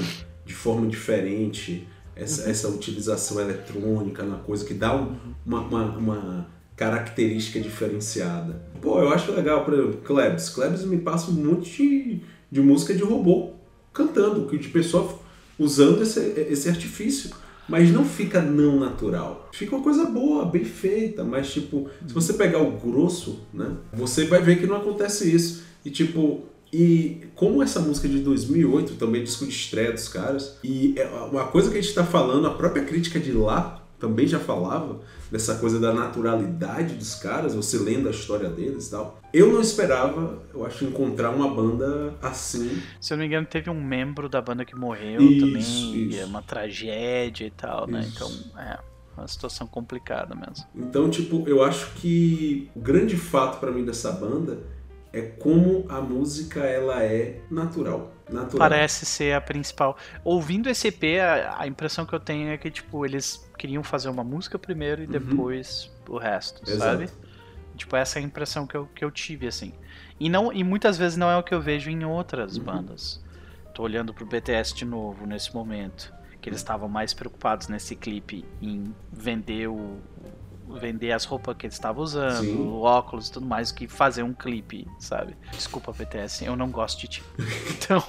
de 0.46 0.54
forma 0.54 0.88
diferente 0.88 1.88
essa, 2.16 2.44
Uhum. 2.44 2.50
essa 2.50 2.68
utilização 2.70 3.40
eletrônica 3.40 4.24
na 4.24 4.38
coisa, 4.38 4.66
que 4.66 4.74
dá 4.74 4.96
um- 4.96 5.16
uma, 5.46 5.62
uma, 5.62 5.84
uma 5.98 6.48
característica 6.76 7.60
diferenciada. 7.60 8.62
Pô, 8.82 9.00
eu 9.02 9.10
acho 9.10 9.32
legal, 9.32 9.66
por 9.66 9.74
exemplo, 9.74 9.98
Klebs. 10.04 10.50
Klebs 10.50 10.84
me 10.86 10.98
passa 10.98 11.30
um 11.32 11.34
monte 11.34 11.78
de, 11.84 12.22
de 12.52 12.62
música 12.62 12.94
de 12.94 13.04
robô 13.04 13.52
cantando, 13.94 14.46
de 14.58 14.68
pessoa 14.70 15.20
usando 15.60 16.02
esse, 16.04 16.20
esse 16.50 16.70
artifício. 16.70 17.32
Mas 17.70 17.92
não 17.92 18.06
fica 18.06 18.42
não 18.42 18.80
natural. 18.80 19.50
Fica 19.52 19.76
uma 19.76 19.84
coisa 19.84 20.06
boa, 20.06 20.46
bem 20.46 20.64
feita, 20.64 21.22
mas 21.26 21.52
tipo, 21.52 21.90
se 22.08 22.14
você 22.14 22.32
pegar 22.32 22.60
o 22.62 22.72
grosso, 22.78 23.42
né, 23.54 23.76
você 23.92 24.24
vai 24.24 24.42
ver 24.42 24.58
que 24.58 24.66
não 24.66 24.78
acontece 24.78 25.30
isso. 25.30 25.64
E 25.88 25.90
tipo, 25.90 26.44
e 26.72 27.22
como 27.34 27.64
essa 27.64 27.80
música 27.80 28.10
de 28.10 28.20
2008 28.20 28.96
também 28.96 29.22
é 29.22 29.24
disco 29.24 29.46
de 29.46 29.54
estreia 29.54 29.94
dos 29.94 30.10
caras, 30.10 30.58
e 30.62 30.94
é 30.98 31.08
uma 31.08 31.46
coisa 31.46 31.72
que 31.72 31.78
a 31.78 31.82
gente 31.82 31.96
tá 31.96 32.04
falando, 32.04 32.46
a 32.46 32.54
própria 32.54 32.84
crítica 32.84 33.18
de 33.18 33.32
lá 33.32 33.82
também 33.98 34.28
já 34.28 34.38
falava 34.38 35.00
dessa 35.32 35.56
coisa 35.56 35.80
da 35.80 35.94
naturalidade 35.94 36.96
dos 36.96 37.16
caras, 37.16 37.56
você 37.56 37.78
lendo 37.78 38.10
a 38.10 38.12
história 38.12 38.50
deles 38.50 38.88
e 38.88 38.92
tal. 38.92 39.18
Eu 39.34 39.52
não 39.52 39.62
esperava, 39.62 40.44
eu 40.54 40.66
acho, 40.66 40.84
encontrar 40.84 41.30
uma 41.30 41.48
banda 41.48 42.14
assim. 42.22 42.82
se 43.00 43.14
eu 43.14 43.18
não 43.18 43.22
me 43.22 43.28
engano, 43.28 43.48
teve 43.48 43.70
um 43.70 43.82
membro 43.82 44.28
da 44.28 44.42
banda 44.42 44.66
que 44.66 44.76
morreu 44.76 45.22
Isso, 45.22 45.46
também, 45.46 45.64
e 45.64 46.10
isso. 46.10 46.20
é 46.20 46.26
uma 46.26 46.42
tragédia 46.42 47.46
e 47.46 47.52
tal, 47.52 47.88
né? 47.88 48.02
Isso. 48.02 48.12
Então, 48.14 48.62
é 48.62 48.78
uma 49.18 49.28
situação 49.28 49.66
complicada 49.66 50.36
mesmo. 50.36 50.66
Então, 50.76 51.10
tipo, 51.10 51.48
eu 51.48 51.64
acho 51.64 51.94
que 51.94 52.70
o 52.76 52.80
grande 52.82 53.16
fato 53.16 53.58
pra 53.60 53.72
mim 53.72 53.86
dessa 53.86 54.12
banda 54.12 54.60
é 55.14 55.22
como 55.22 55.86
a 55.90 56.02
música 56.02 56.60
ela 56.62 57.04
é 57.04 57.40
natural. 57.50 58.14
Natural. 58.30 58.58
Parece 58.58 59.06
ser 59.06 59.34
a 59.34 59.42
principal. 59.42 59.98
Ouvindo 60.24 60.70
esse 60.70 60.90
EP, 60.90 61.04
a, 61.22 61.62
a 61.62 61.68
impressão 61.68 62.06
que 62.06 62.14
eu 62.14 62.20
tenho 62.20 62.50
é 62.50 62.58
que, 62.58 62.70
tipo, 62.70 63.06
eles 63.06 63.50
queriam 63.58 63.84
fazer 63.84 64.10
uma 64.10 64.24
música 64.24 64.60
primeiro 64.60 65.02
e 65.02 65.06
Uhum. 65.06 65.12
depois 65.12 65.92
o 66.10 66.18
resto, 66.18 66.62
Exato. 66.70 66.80
sabe? 66.80 67.10
Tipo, 67.76 67.96
essa 67.96 68.20
é 68.20 68.22
a 68.22 68.26
impressão 68.26 68.66
que 68.68 68.76
eu, 68.76 68.88
que 68.88 69.06
eu 69.06 69.12
tive, 69.12 69.48
assim. 69.48 69.72
E, 70.20 70.30
não, 70.30 70.52
e 70.52 70.64
muitas 70.64 70.98
vezes 70.98 71.18
não 71.18 71.30
é 71.30 71.38
o 71.38 71.44
que 71.44 71.54
eu 71.54 71.62
vejo 71.62 71.90
em 71.90 72.04
outras 72.04 72.58
Uhum. 72.58 72.64
bandas. 72.64 73.24
Tô 73.74 73.84
olhando 73.84 74.14
pro 74.14 74.26
BTS 74.26 74.74
de 74.76 74.84
novo 74.84 75.26
nesse 75.26 75.54
momento. 75.54 76.12
Que 76.42 76.50
eles 76.50 76.60
estavam 76.60 76.88
mais 76.90 77.14
preocupados 77.14 77.68
nesse 77.68 77.96
clipe 77.96 78.46
em 78.62 78.94
vender 79.12 79.68
o. 79.68 79.98
Vender 80.80 81.12
as 81.12 81.26
roupas 81.26 81.56
que 81.58 81.66
eles 81.66 81.76
estavam 81.76 82.04
usando, 82.04 82.44
Sim. 82.44 82.80
óculos 82.82 83.30
e 83.30 83.32
tudo 83.32 83.46
mais, 83.46 83.72
que 83.72 83.88
fazer 83.88 84.24
um 84.24 84.34
clipe, 84.34 84.88
sabe? 85.00 85.36
Desculpa, 85.52 85.92
BTS, 85.92 86.46
eu 86.46 86.56
não 86.56 86.70
gosto 86.70 87.00
de 87.02 87.08
ti. 87.08 87.24
Então, 87.72 88.04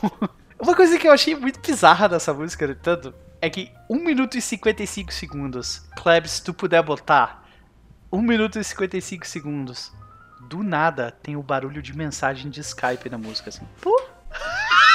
uma 0.59 0.74
coisa 0.74 0.98
que 0.98 1.06
eu 1.06 1.12
achei 1.12 1.34
muito 1.36 1.61
bizarra 1.61 2.09
dessa 2.09 2.34
música, 2.34 2.66
no 2.66 2.74
tanto, 2.74 3.14
é 3.40 3.48
que 3.48 3.70
1 3.88 3.96
minuto 4.02 4.36
e 4.36 4.42
55 4.42 5.12
segundos. 5.12 5.82
Klebs, 5.96 6.32
se 6.32 6.42
tu 6.42 6.52
puder 6.52 6.82
botar 6.82 7.48
1 8.12 8.20
minuto 8.20 8.59
e 8.59 8.64
55 8.64 9.26
segundos. 9.26 9.92
Do 10.48 10.62
nada 10.62 11.11
tem 11.11 11.36
o 11.36 11.42
barulho 11.42 11.82
de 11.82 11.96
mensagem 11.96 12.50
de 12.50 12.61
Skype 12.61 13.09
na 13.11 13.18
música, 13.18 13.50
assim. 13.50 13.66
Pô, 13.80 13.94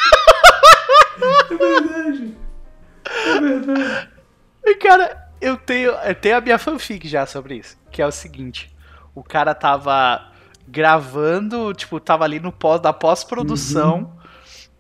É 1.21 1.55
verdade. 1.55 2.37
É 3.05 3.39
verdade. 3.39 4.09
E, 4.65 4.75
cara, 4.75 5.22
eu 5.43 5.57
tenho, 5.57 5.91
eu 5.91 6.15
tenho 6.15 6.37
a 6.37 6.41
minha 6.41 6.57
fanfic 6.57 7.07
já 7.07 7.25
sobre 7.25 7.55
isso. 7.55 7.77
Que 7.91 8.01
é 8.01 8.07
o 8.07 8.11
seguinte: 8.11 8.73
o 9.13 9.23
cara 9.23 9.53
tava 9.53 10.31
gravando, 10.67 11.73
tipo, 11.73 11.99
tava 11.99 12.23
ali 12.23 12.39
no 12.39 12.51
pós 12.51 12.79
da 12.81 12.93
pós-produção. 12.93 14.17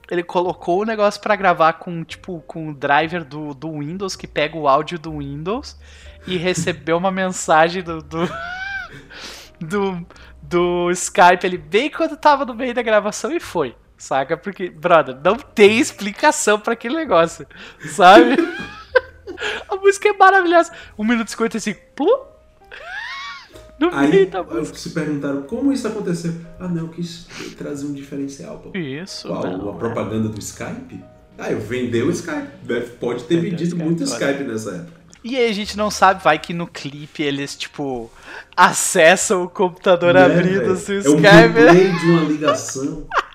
Ele 0.09 0.23
colocou 0.23 0.81
o 0.81 0.85
negócio 0.85 1.21
pra 1.21 1.35
gravar 1.35 1.73
com, 1.73 2.03
tipo, 2.03 2.41
com 2.41 2.69
o 2.69 2.73
driver 2.73 3.23
do, 3.23 3.53
do 3.53 3.79
Windows, 3.79 4.15
que 4.15 4.27
pega 4.27 4.57
o 4.57 4.67
áudio 4.67 4.99
do 4.99 5.17
Windows, 5.17 5.79
e 6.25 6.37
recebeu 6.37 6.97
uma 6.97 7.11
mensagem 7.11 7.83
do. 7.83 8.01
do, 8.01 8.29
do, 9.59 10.07
do 10.41 10.91
Skype 10.91 11.45
ali 11.45 11.57
bem 11.57 11.89
quando 11.89 12.17
tava 12.17 12.45
no 12.45 12.53
meio 12.53 12.73
da 12.73 12.81
gravação 12.81 13.31
e 13.31 13.39
foi. 13.39 13.75
Saca? 13.97 14.35
Porque, 14.35 14.69
brother, 14.69 15.17
não 15.23 15.37
tem 15.37 15.79
explicação 15.79 16.59
pra 16.59 16.73
aquele 16.73 16.95
negócio. 16.95 17.47
Sabe? 17.79 18.35
A 19.69 19.75
música 19.75 20.09
é 20.09 20.13
maravilhosa. 20.13 20.71
1 20.97 21.03
minuto 21.03 21.27
e 21.27 21.31
55. 21.31 21.79
Pô! 21.95 22.25
No 23.79 23.89
Aí 23.93 24.25
da 24.27 24.43
música. 24.43 24.77
se 24.77 24.91
perguntaram 24.91 25.41
como 25.43 25.73
isso 25.73 25.87
aconteceu. 25.87 26.33
Ah, 26.59 26.67
não, 26.67 26.83
eu 26.83 26.87
quis 26.89 27.25
trazer 27.57 27.85
um 27.85 27.93
diferencial. 27.93 28.57
Pô. 28.59 28.77
Isso. 28.77 29.27
Qual? 29.27 29.43
não, 29.45 29.71
a 29.71 29.75
é. 29.75 29.77
propaganda 29.79 30.29
do 30.29 30.39
Skype? 30.39 31.03
Ah, 31.37 31.51
eu 31.51 31.59
vendeu 31.59 32.07
o 32.07 32.11
Skype. 32.11 32.47
Deve- 32.63 32.91
Pode 32.97 33.23
ter 33.23 33.35
Vendeu 33.35 33.49
vendido 33.51 33.69
Skype, 33.69 33.83
muito 33.83 34.03
olha. 34.03 34.09
Skype 34.11 34.43
nessa 34.43 34.69
época. 34.75 35.03
E 35.23 35.35
aí 35.37 35.49
a 35.49 35.53
gente 35.53 35.75
não 35.77 35.89
sabe, 35.89 36.21
vai 36.23 36.37
que 36.37 36.53
no 36.53 36.67
clipe 36.67 37.23
eles, 37.23 37.55
tipo, 37.55 38.11
acessam 38.55 39.43
o 39.43 39.49
computador 39.49 40.13
Né, 40.13 40.23
abrindo 40.23 40.71
assim, 40.73 40.93
o 40.93 40.95
É 40.95 41.09
um 41.09 41.15
Skype. 41.15 41.29
replay 41.31 41.91
de 41.93 42.05
uma 42.11 42.23
ligação. 42.25 43.07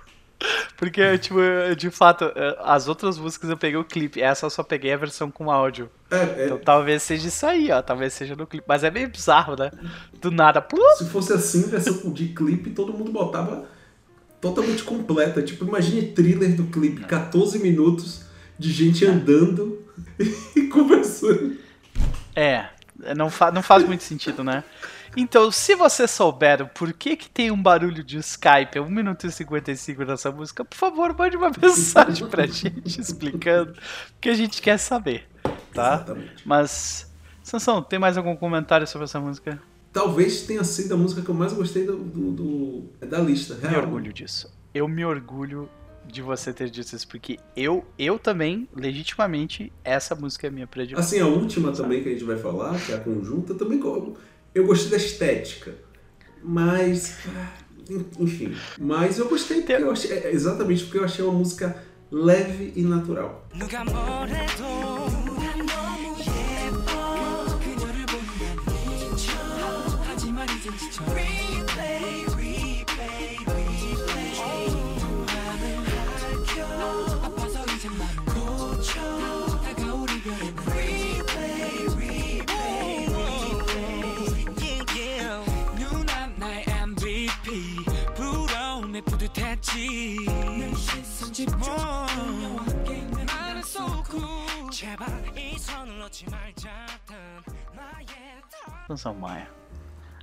Porque, 0.77 1.19
tipo, 1.19 1.39
de 1.77 1.91
fato, 1.91 2.33
as 2.61 2.87
outras 2.87 3.19
músicas 3.19 3.51
eu 3.51 3.57
peguei 3.57 3.79
o 3.79 3.85
clipe, 3.85 4.23
essa 4.23 4.47
eu 4.47 4.51
só 4.51 4.63
peguei 4.63 4.93
a 4.93 4.97
versão 4.97 5.31
com 5.31 5.51
áudio. 5.51 5.91
É, 6.11 6.17
é, 6.17 6.45
Então 6.47 6.59
talvez 6.59 7.03
seja 7.03 7.29
isso 7.29 7.45
aí, 7.45 7.71
ó. 7.71 7.83
Talvez 7.83 8.13
seja 8.13 8.35
no 8.37 8.47
clipe. 8.47 8.65
Mas 8.67 8.85
é 8.85 8.91
meio 8.91 9.09
bizarro, 9.09 9.57
né? 9.57 9.71
Do 10.21 10.31
nada. 10.31 10.61
Plu, 10.61 10.81
Se 10.97 11.07
fosse 11.07 11.33
assim, 11.33 11.69
versão 11.69 12.13
de 12.13 12.29
clipe, 12.29 12.71
todo 12.71 12.93
mundo 12.93 13.11
botava 13.11 13.67
totalmente 14.41 14.83
completa. 14.83 15.43
Tipo, 15.43 15.65
imagine 15.65 16.13
thriller 16.13 16.55
do 16.55 16.65
clipe, 16.65 17.05
14 17.05 17.59
minutos 17.59 18.23
de 18.59 18.73
gente 18.73 19.05
andando 19.05 19.79
e 20.57 20.63
conversando. 20.69 21.57
É, 22.35 22.67
não, 23.17 23.31
fa 23.31 23.51
não 23.51 23.63
faz 23.63 23.85
muito 23.85 24.03
sentido, 24.03 24.43
né? 24.43 24.65
Então, 25.17 25.51
se 25.51 25.75
você 25.75 26.07
souber 26.07 26.63
o 26.63 26.69
porquê 26.69 27.17
que 27.17 27.29
tem 27.29 27.51
um 27.51 27.61
barulho 27.61 28.05
de 28.05 28.19
Skype 28.19 28.79
a 28.79 28.83
1 28.83 28.89
minuto 28.91 29.27
e 29.27 29.33
55 29.33 30.05
nessa 30.05 30.31
música, 30.31 30.65
por 30.65 30.77
favor, 30.77 31.15
mande 31.17 31.37
uma 31.37 31.51
mensagem 31.61 32.27
pra 32.29 32.47
gente 32.47 33.01
explicando, 33.01 33.75
porque 34.13 34.29
a 34.29 34.35
gente 34.35 34.61
quer 34.63 34.79
saber, 34.79 35.27
tá? 35.73 35.95
Exatamente. 35.95 36.43
Mas, 36.45 37.11
Sansão, 37.43 37.83
tem 37.83 37.99
mais 37.99 38.17
algum 38.17 38.37
comentário 38.37 38.87
sobre 38.87 39.05
essa 39.05 39.19
música? 39.21 39.61
Talvez 39.93 40.43
tenha 40.43 40.63
sido 40.63 40.95
a 40.95 40.97
música 40.97 41.23
que 41.23 41.29
eu 41.29 41.35
mais 41.35 41.53
gostei 41.53 41.85
do, 41.87 41.97
do- 41.97 42.31
do- 42.33 42.85
é 43.01 43.07
da 43.07 43.19
lista. 43.19 43.55
Me 43.55 43.69
real. 43.69 43.83
orgulho 43.83 44.13
disso. 44.13 44.53
Eu 44.75 44.87
me 44.87 45.05
orgulho 45.05 45.69
de 46.07 46.23
você 46.23 46.53
ter 46.53 46.71
dito 46.71 46.95
isso, 46.95 47.09
porque 47.09 47.39
eu, 47.57 47.85
eu 47.99 48.19
também, 48.19 48.69
legitimamente, 48.75 49.73
essa 49.83 50.15
música 50.15 50.47
é 50.47 50.51
minha 50.51 50.67
predileção. 50.67 51.05
Assim, 51.05 51.21
a 51.21 51.27
última 51.27 51.73
também 51.73 52.03
que 52.03 52.09
a 52.11 52.13
gente 52.13 52.25
vai 52.25 52.37
falar, 52.37 52.79
que 52.81 52.93
é 52.93 52.97
a 52.97 53.01
conjunta, 53.01 53.55
também 53.55 53.79
eu 54.59 54.67
gostei 54.67 54.91
da 54.91 54.97
estética. 54.97 55.75
Mas. 56.43 57.17
en- 57.91 58.05
Enfim. 58.19 58.57
Mas 58.79 59.19
eu 59.19 59.29
gostei 59.29 59.63
porque 59.63 59.73
eu 59.73 59.91
achei, 59.91 60.13
é, 60.13 60.31
exatamente 60.33 60.85
porque 60.85 60.99
eu 60.99 61.05
achei 61.05 61.25
uma 61.25 61.35
música 61.35 61.83
leve 62.11 62.73
e 62.77 62.83
natural. 62.83 63.47
지 89.79 90.19
나는 98.89 99.21
Maia. 99.21 99.47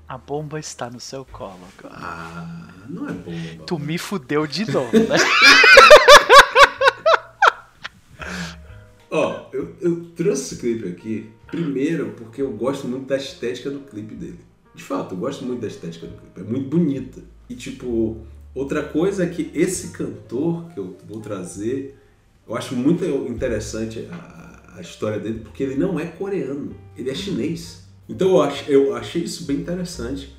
A 0.08 0.18
bomba 0.18 0.60
está 0.60 0.90
no 0.90 1.00
seu 1.00 1.24
colo 1.24 1.58
agora. 1.80 1.96
Ah, 1.98 2.68
não 2.90 3.08
é 3.08 3.14
bomba. 3.14 3.64
Tu 3.66 3.80
me 3.80 3.98
fudeu 3.98 4.46
de 4.46 4.70
novo, 4.70 4.92
né? 4.92 5.16
Ó, 9.10 9.32
oh, 9.32 9.48
eu, 9.56 9.74
eu 9.80 10.06
trouxe 10.16 10.54
esse 10.54 10.58
clipe 10.58 10.90
aqui, 10.90 11.32
primeiro, 11.48 12.12
porque 12.18 12.42
eu 12.42 12.52
gosto 12.52 12.86
muito 12.88 13.08
da 13.08 13.16
estética 13.16 13.72
do 13.72 13.80
clipe 13.80 14.16
dele. 14.16 14.42
De 14.74 14.84
fato, 14.84 15.16
eu 15.16 15.18
gosto 15.18 15.46
muito 15.46 15.62
da 15.62 15.68
estética 15.68 16.08
do 16.08 16.18
clipe. 16.18 16.42
É 16.42 16.44
muito 16.44 16.70
bonita. 16.70 17.24
E, 17.48 17.56
tipo, 17.56 18.28
outra 18.56 18.82
coisa 18.82 19.26
é 19.26 19.28
que 19.28 19.52
esse 19.54 19.90
cantor 19.90 20.70
que 20.70 20.80
eu 20.80 20.96
vou 21.08 21.20
trazer, 21.20 22.00
eu 22.48 22.56
acho 22.56 22.76
muito 22.76 23.04
interessante 23.28 24.08
a, 24.10 24.74
a 24.78 24.82
história 24.82 25.20
dele, 25.20 25.40
porque 25.40 25.62
ele 25.62 25.76
não 25.76 26.00
é 26.00 26.06
coreano, 26.06 26.76
ele 26.98 27.10
é 27.10 27.14
chinês. 27.14 27.84
Então 28.08 28.30
eu, 28.30 28.42
ach, 28.42 28.68
eu 28.70 28.96
achei 28.96 29.24
isso 29.24 29.46
bem 29.46 29.58
interessante. 29.58 30.36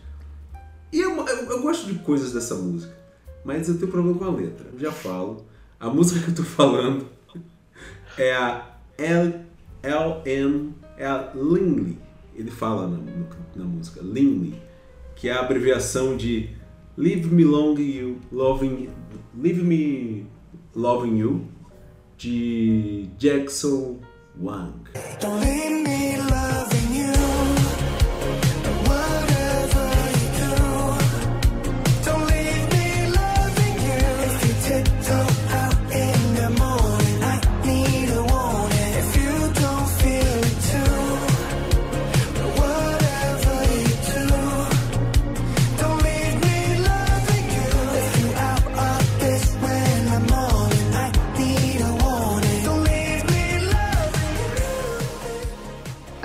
E 0.93 1.01
eu, 1.01 1.17
eu, 1.17 1.51
eu 1.51 1.63
gosto 1.63 1.87
de 1.87 1.99
coisas 1.99 2.33
dessa 2.33 2.55
música, 2.55 2.97
mas 3.45 3.69
eu 3.69 3.77
tenho 3.77 3.91
problema 3.91 4.19
com 4.19 4.25
a 4.25 4.31
letra. 4.31 4.67
Eu 4.73 4.79
já 4.79 4.93
falo. 4.93 5.45
A 5.79 5.91
música 5.91 6.21
que 6.21 6.31
eu 6.31 6.35
tô 6.35 6.43
falando 6.43 7.07
é 8.17 8.35
a 8.35 8.77
L, 8.97 9.35
LM, 9.83 10.73
é 10.97 11.07
a 11.07 11.33
Linley. 11.35 11.99
Ele 12.35 12.51
fala 12.51 12.87
na, 12.87 12.99
na 13.55 13.65
música, 13.65 14.01
Linley, 14.03 14.55
que 15.15 15.29
é 15.29 15.33
a 15.33 15.41
abreviação 15.41 16.17
de 16.17 16.51
Leave 16.99 17.31
Me 17.31 17.45
Long 17.45 17.77
You, 17.77 18.19
Loving, 18.33 18.91
Leave 19.37 19.63
Me 19.63 20.25
Loving 20.75 21.19
You, 21.19 21.47
de 22.19 23.07
Jackson 23.19 24.01
Wang. 24.39 24.89
Don't 25.21 25.41
leave 25.43 25.85
me 25.87 26.17
loving 26.17 26.95
you. 26.95 27.16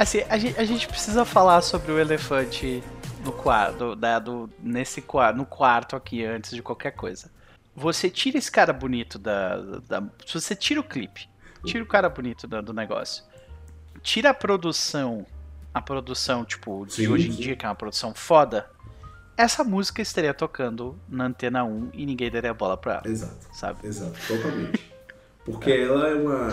Assim, 0.01 0.23
a 0.29 0.35
gente, 0.39 0.59
a 0.59 0.63
gente 0.65 0.87
precisa 0.87 1.23
falar 1.23 1.61
sobre 1.61 1.91
o 1.91 1.99
elefante 1.99 2.83
no 3.23 3.31
quarto, 3.31 3.95
da, 3.95 4.17
do, 4.17 4.49
nesse 4.59 4.99
quarto, 4.99 5.37
no 5.37 5.45
quarto 5.45 5.95
aqui 5.95 6.25
antes 6.25 6.49
de 6.55 6.63
qualquer 6.63 6.89
coisa. 6.93 7.29
Você 7.75 8.09
tira 8.09 8.39
esse 8.39 8.51
cara 8.51 8.73
bonito 8.73 9.19
da, 9.19 9.57
da 9.87 10.01
se 10.25 10.33
você 10.41 10.55
tira 10.55 10.79
o 10.79 10.83
clipe, 10.83 11.29
tira 11.63 11.83
o 11.83 11.87
cara 11.87 12.09
bonito 12.09 12.47
da- 12.47 12.61
do 12.61 12.73
negócio, 12.73 13.23
tira 14.01 14.31
a 14.31 14.33
produção, 14.33 15.23
a 15.71 15.79
produção 15.79 16.43
tipo 16.43 16.83
de 16.87 16.93
Sim, 16.93 17.07
hoje 17.07 17.27
em 17.29 17.31
sim. 17.33 17.41
dia 17.43 17.55
que 17.55 17.63
é 17.63 17.69
uma 17.69 17.75
produção 17.75 18.11
foda, 18.15 18.71
essa 19.37 19.63
música 19.63 20.01
estaria 20.01 20.33
tocando 20.33 20.99
na 21.07 21.25
antena 21.25 21.63
1 21.63 21.91
e 21.93 22.07
ninguém 22.07 22.31
daria 22.31 22.55
bola 22.55 22.75
pra 22.75 22.93
ela, 22.93 23.03
Exato. 23.07 23.47
sabe? 23.53 23.85
Exato, 23.85 24.17
totalmente. 24.27 24.91
Porque 25.45 25.71
ela 25.71 26.07
é 26.09 26.15
uma, 26.15 26.47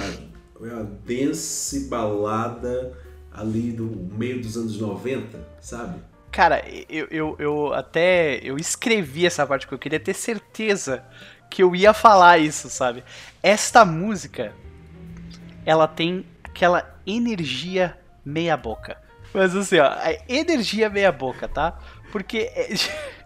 é 0.69 0.75
uma 0.75 0.85
dance 0.85 1.89
balada 1.89 3.08
ali 3.39 3.73
do 3.73 3.87
meio 4.17 4.41
dos 4.41 4.57
anos 4.57 4.79
90, 4.79 5.39
sabe? 5.61 6.01
Cara, 6.31 6.63
eu, 6.89 7.07
eu, 7.11 7.37
eu 7.39 7.73
até 7.75 8.39
eu 8.43 8.57
escrevi 8.59 9.27
essa 9.27 9.47
parte 9.47 9.63
porque 9.63 9.75
eu 9.75 9.79
queria 9.79 10.01
ter 10.01 10.15
certeza 10.15 11.03
que 11.51 11.63
eu 11.63 11.75
ia 11.75 11.95
falar 11.95 12.39
isso, 12.39 12.69
sabe? 12.69 13.03
Esta 13.43 13.85
música, 13.85 14.53
ela 15.65 15.89
tem 15.89 16.27
aquela 16.45 16.99
energia 17.07 17.99
meia 18.25 18.57
boca. 18.57 18.99
Mas 19.33 19.55
assim, 19.57 19.79
ó, 19.79 19.91
energia 20.29 20.91
meia 20.91 21.11
boca, 21.13 21.49
tá? 21.49 21.79
Porque 22.13 22.51
é- 22.55 22.75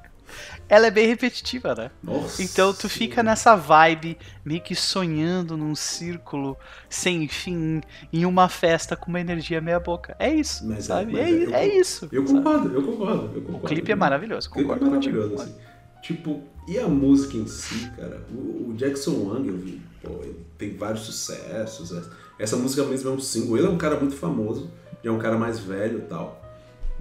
ela 0.74 0.86
é 0.86 0.90
bem 0.90 1.06
repetitiva, 1.06 1.74
né? 1.74 1.90
Nossa. 2.02 2.42
Então 2.42 2.72
tu 2.72 2.88
fica 2.88 3.22
nessa 3.22 3.54
vibe, 3.54 4.16
meio 4.42 4.62
que 4.62 4.74
sonhando 4.74 5.54
num 5.54 5.74
círculo 5.74 6.56
sem 6.88 7.28
fim, 7.28 7.82
em 8.10 8.24
uma 8.24 8.48
festa 8.48 8.96
com 8.96 9.10
uma 9.10 9.20
energia 9.20 9.60
meia 9.60 9.78
boca. 9.78 10.16
É 10.18 10.32
isso, 10.32 10.66
Mas 10.66 10.78
é- 10.78 10.80
sabe? 10.80 11.12
mas 11.12 11.20
é, 11.20 11.30
é- 11.30 11.44
eu- 11.44 11.54
é 11.54 11.66
isso. 11.68 12.08
Eu 12.10 12.26
sabe? 12.26 12.38
concordo, 12.38 12.72
eu 12.74 12.82
concordo, 12.82 13.22
eu 13.34 13.40
O 13.42 13.44
concordo. 13.44 13.66
clipe 13.68 13.92
é 13.92 13.94
maravilhoso, 13.94 14.48
O 14.48 14.52
clipe 14.52 14.70
é 14.70 14.72
concordo 14.72 14.94
contigo. 14.94 15.16
maravilhoso, 15.18 15.44
assim. 15.44 15.54
Tipo, 16.02 16.42
e 16.66 16.78
a 16.78 16.88
música 16.88 17.36
em 17.36 17.46
si, 17.46 17.90
cara? 17.94 18.22
O, 18.32 18.70
o 18.70 18.74
Jackson 18.74 19.12
Wang, 19.26 19.46
eu 19.48 19.56
vi, 19.58 19.80
pô, 20.02 20.20
ele 20.22 20.38
tem 20.56 20.74
vários 20.74 21.02
sucessos. 21.02 21.92
Essa, 21.92 22.10
essa 22.38 22.56
música 22.56 22.82
mesmo 22.84 23.10
é 23.10 23.12
um 23.12 23.20
single. 23.20 23.58
Ele 23.58 23.66
é 23.66 23.70
um 23.70 23.76
cara 23.78 24.00
muito 24.00 24.16
famoso, 24.16 24.70
já 25.04 25.10
é 25.10 25.12
um 25.12 25.18
cara 25.18 25.36
mais 25.36 25.58
velho 25.60 25.98
e 25.98 26.02
tal, 26.02 26.41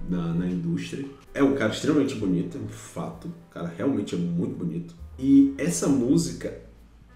na, 0.08 0.32
na 0.34 0.46
indústria. 0.46 1.04
É 1.34 1.42
um 1.42 1.54
cara 1.54 1.72
extremamente 1.72 2.14
bonito, 2.16 2.58
é 2.58 2.60
um 2.60 2.68
fato. 2.68 3.28
O 3.28 3.52
cara 3.54 3.72
realmente 3.76 4.14
é 4.14 4.18
muito 4.18 4.54
bonito. 4.56 4.94
E 5.18 5.54
essa 5.58 5.86
música, 5.88 6.54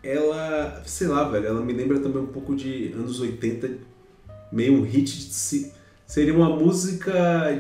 ela, 0.03 0.83
sei 0.87 1.07
lá, 1.09 1.29
velho, 1.29 1.47
ela 1.47 1.61
me 1.63 1.73
lembra 1.73 1.99
também 1.99 2.23
um 2.23 2.27
pouco 2.27 2.55
de 2.55 2.93
anos 2.95 3.21
80, 3.21 3.71
meio 4.53 4.75
um 4.75 4.83
hit 4.83 5.05
de 5.29 5.35
se- 5.35 5.73
Seria 6.07 6.33
uma 6.33 6.49
música 6.49 7.13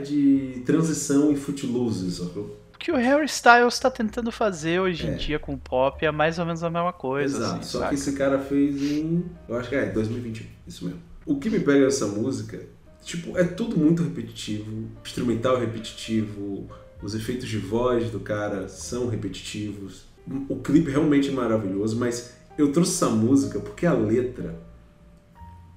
de 0.06 0.62
transição 0.64 1.32
em 1.32 1.36
Footloose, 1.36 2.12
sacou? 2.12 2.56
O 2.72 2.78
que 2.78 2.92
o 2.92 2.96
Harry 2.96 3.24
Styles 3.24 3.76
tá 3.80 3.90
tentando 3.90 4.30
fazer 4.30 4.80
hoje 4.80 5.04
em 5.04 5.10
É. 5.10 5.14
dia 5.14 5.38
com 5.40 5.54
o 5.54 5.58
pop 5.58 6.04
é 6.06 6.12
mais 6.12 6.38
ou 6.38 6.46
menos 6.46 6.62
a 6.62 6.70
mesma 6.70 6.92
coisa. 6.92 7.38
Exato, 7.38 7.54
assim, 7.58 7.62
só 7.64 7.78
saca? 7.80 7.88
que 7.88 7.94
esse 7.96 8.12
cara 8.12 8.38
fez 8.38 8.80
em. 8.80 9.24
Eu 9.48 9.56
acho 9.56 9.68
que 9.68 9.74
é 9.74 9.86
2021, 9.86 10.46
isso 10.64 10.84
mesmo. 10.84 11.00
O 11.24 11.40
que 11.40 11.50
me 11.50 11.58
pega 11.58 11.86
nessa 11.86 12.06
música, 12.06 12.60
tipo, 13.06 13.38
é 13.38 13.44
tudo 13.44 13.78
muito 13.78 14.02
repetitivo, 14.02 14.88
instrumental 15.04 15.58
repetitivo, 15.60 16.68
os 17.00 17.14
efeitos 17.14 17.48
de 17.48 17.56
voz 17.56 18.10
do 18.10 18.18
cara 18.18 18.68
são 18.68 19.06
repetitivos. 19.06 20.06
O 20.48 20.56
clipe 20.56 20.90
realmente 20.90 21.28
é 21.28 21.32
maravilhoso, 21.32 21.96
mas 21.96 22.34
eu 22.58 22.72
trouxe 22.72 22.92
essa 22.92 23.08
música 23.08 23.60
porque 23.60 23.86
a 23.86 23.92
letra. 23.92 24.60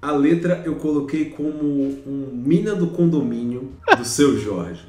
A 0.02 0.12
letra 0.12 0.64
eu 0.66 0.78
coloquei 0.78 1.26
como 1.26 1.64
um 2.08 2.32
mina 2.34 2.74
do 2.74 2.88
condomínio 2.88 3.74
do 3.96 4.04
seu 4.04 4.40
Jorge. 4.40 4.88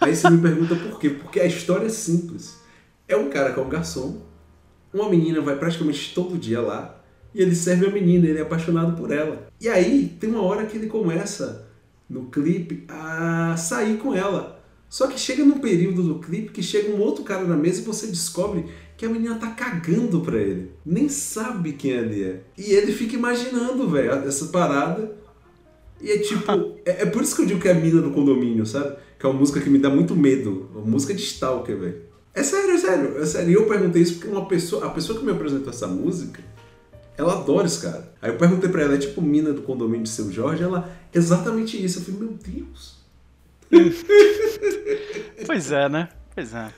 Aí 0.00 0.14
você 0.14 0.30
me 0.30 0.40
pergunta 0.40 0.76
por 0.76 1.00
quê? 1.00 1.10
Porque 1.10 1.40
a 1.40 1.46
história 1.46 1.86
é 1.86 1.90
simples. 1.90 2.60
É 3.08 3.16
um 3.16 3.28
cara 3.28 3.52
que 3.52 3.58
é 3.58 3.62
um 3.62 3.68
garçom, 3.68 4.22
uma 4.94 5.08
menina 5.08 5.40
vai 5.40 5.56
praticamente 5.56 6.14
todo 6.14 6.38
dia 6.38 6.60
lá 6.60 6.97
e 7.38 7.42
ele 7.42 7.54
serve 7.54 7.86
a 7.86 7.90
menina, 7.90 8.26
ele 8.26 8.40
é 8.40 8.42
apaixonado 8.42 8.96
por 8.96 9.12
ela. 9.12 9.46
E 9.60 9.68
aí 9.68 10.16
tem 10.18 10.28
uma 10.28 10.42
hora 10.42 10.66
que 10.66 10.76
ele 10.76 10.88
começa 10.88 11.68
no 12.10 12.24
clipe 12.24 12.82
a 12.88 13.54
sair 13.56 13.96
com 13.98 14.12
ela. 14.12 14.60
Só 14.88 15.06
que 15.06 15.20
chega 15.20 15.44
num 15.44 15.60
período 15.60 16.02
do 16.02 16.18
clipe 16.18 16.50
que 16.50 16.62
chega 16.64 16.90
um 16.90 17.00
outro 17.00 17.22
cara 17.22 17.44
na 17.44 17.56
mesa 17.56 17.80
e 17.80 17.84
você 17.84 18.08
descobre 18.08 18.64
que 18.96 19.06
a 19.06 19.08
menina 19.08 19.36
tá 19.36 19.50
cagando 19.50 20.20
pra 20.20 20.36
ele. 20.36 20.72
Nem 20.84 21.08
sabe 21.08 21.74
quem 21.74 21.92
ele 21.92 22.24
é. 22.24 22.40
E 22.58 22.72
ele 22.72 22.90
fica 22.90 23.14
imaginando, 23.14 23.88
velho, 23.88 24.10
essa 24.10 24.46
parada. 24.46 25.16
E 26.00 26.10
é 26.10 26.18
tipo. 26.18 26.50
é, 26.84 27.02
é 27.02 27.06
por 27.06 27.22
isso 27.22 27.36
que 27.36 27.42
eu 27.42 27.46
digo 27.46 27.60
que 27.60 27.68
é 27.68 27.70
a 27.70 27.74
mina 27.74 28.02
do 28.02 28.10
condomínio, 28.10 28.66
sabe? 28.66 28.96
Que 29.16 29.24
é 29.24 29.28
uma 29.28 29.38
música 29.38 29.60
que 29.60 29.70
me 29.70 29.78
dá 29.78 29.88
muito 29.88 30.16
medo. 30.16 30.68
Uma 30.74 30.84
música 30.84 31.14
de 31.14 31.22
stalker, 31.22 31.78
velho. 31.78 32.02
É 32.34 32.42
sério, 32.42 32.70
é 32.72 32.78
sério, 32.78 33.18
é 33.18 33.26
sério. 33.26 33.50
E 33.50 33.54
eu 33.54 33.66
perguntei 33.66 34.02
isso 34.02 34.14
porque 34.14 34.28
uma 34.28 34.46
pessoa, 34.46 34.86
a 34.86 34.90
pessoa 34.90 35.16
que 35.16 35.24
me 35.24 35.30
apresentou 35.30 35.70
essa 35.70 35.86
música, 35.86 36.42
ela 37.18 37.34
adora 37.34 37.66
esse 37.66 37.82
cara. 37.82 38.10
Aí 38.22 38.30
eu 38.30 38.38
perguntei 38.38 38.70
pra 38.70 38.82
ela, 38.82 38.94
é 38.94 38.98
tipo 38.98 39.20
mina 39.20 39.52
do 39.52 39.60
condomínio 39.62 40.04
de 40.04 40.08
seu 40.08 40.30
Jorge? 40.32 40.62
Ela, 40.62 40.88
exatamente 41.12 41.82
isso. 41.84 41.98
Eu 41.98 42.04
falei, 42.04 42.20
meu 42.20 42.38
Deus. 42.38 42.96
Pois 45.46 45.70
é, 45.72 45.88
né? 45.88 46.08
Pois 46.34 46.52
é. 46.54 46.68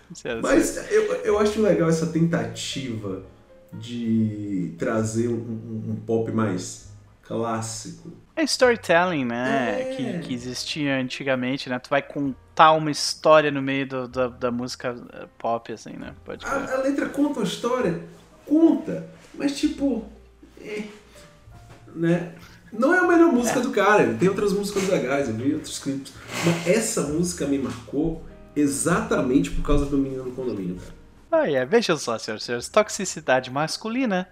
Mas 0.43 0.77
eu, 0.91 1.03
eu 1.25 1.39
acho 1.39 1.61
legal 1.61 1.89
essa 1.89 2.07
tentativa 2.07 3.23
de 3.73 4.75
trazer 4.79 5.29
um, 5.29 5.33
um- 5.35 5.91
um 5.93 5.97
pop 5.97 6.31
mais 6.33 6.89
clássico. 7.23 8.11
É 8.37 8.43
storytelling, 8.45 9.25
né? 9.25 9.81
É. 9.81 9.95
Que, 9.97 10.19
que 10.29 10.35
existia 10.35 10.97
antigamente, 10.99 11.69
né? 11.69 11.79
Tu 11.79 11.89
vai 11.91 12.03
contar 12.03 12.73
uma 12.73 12.91
história 12.91 13.51
no 13.51 13.61
meio 13.63 13.87
do- 13.87 14.09
da, 14.09 14.29
da 14.29 14.51
música 14.51 14.97
eh, 15.13 15.27
pop, 15.39 15.73
assim, 15.73 15.93
né? 15.97 16.15
Pode. 16.25 16.45
A, 16.47 16.75
a 16.75 16.79
letra 16.83 17.09
conta 17.09 17.41
uma 17.41 17.47
história? 17.47 18.01
Conta. 18.47 19.07
Mas 19.35 19.57
tipo. 19.59 20.05
É, 20.65 20.85
né? 21.95 22.33
Não 22.73 22.95
é 22.95 22.99
a 22.99 23.03
melhor 23.07 23.33
música 23.33 23.61
do 23.61 23.71
cara, 23.71 24.15
tem 24.15 24.29
outras 24.29 24.53
músicas 24.53 24.89
legais, 24.89 25.29
eu 25.29 25.35
vi 25.35 25.55
outros 25.55 25.79
clipes. 25.81 26.13
Mas 26.47 26.67
essa 26.69 27.03
música 27.03 27.47
me 27.47 27.59
marcou 27.59 28.23
exatamente 28.55 29.51
por 29.51 29.63
causa 29.65 29.87
do 29.87 29.99
menino 29.99 30.25
do 30.25 30.31
condomínio, 30.31 30.77
cara. 30.77 30.95
Ah, 31.33 31.51
é. 31.51 31.65
Veja 31.65 31.97
só, 31.97 32.17
senhores, 32.19 32.45
senhores. 32.45 32.69
Toxicidade 32.69 33.51
masculina 33.51 34.29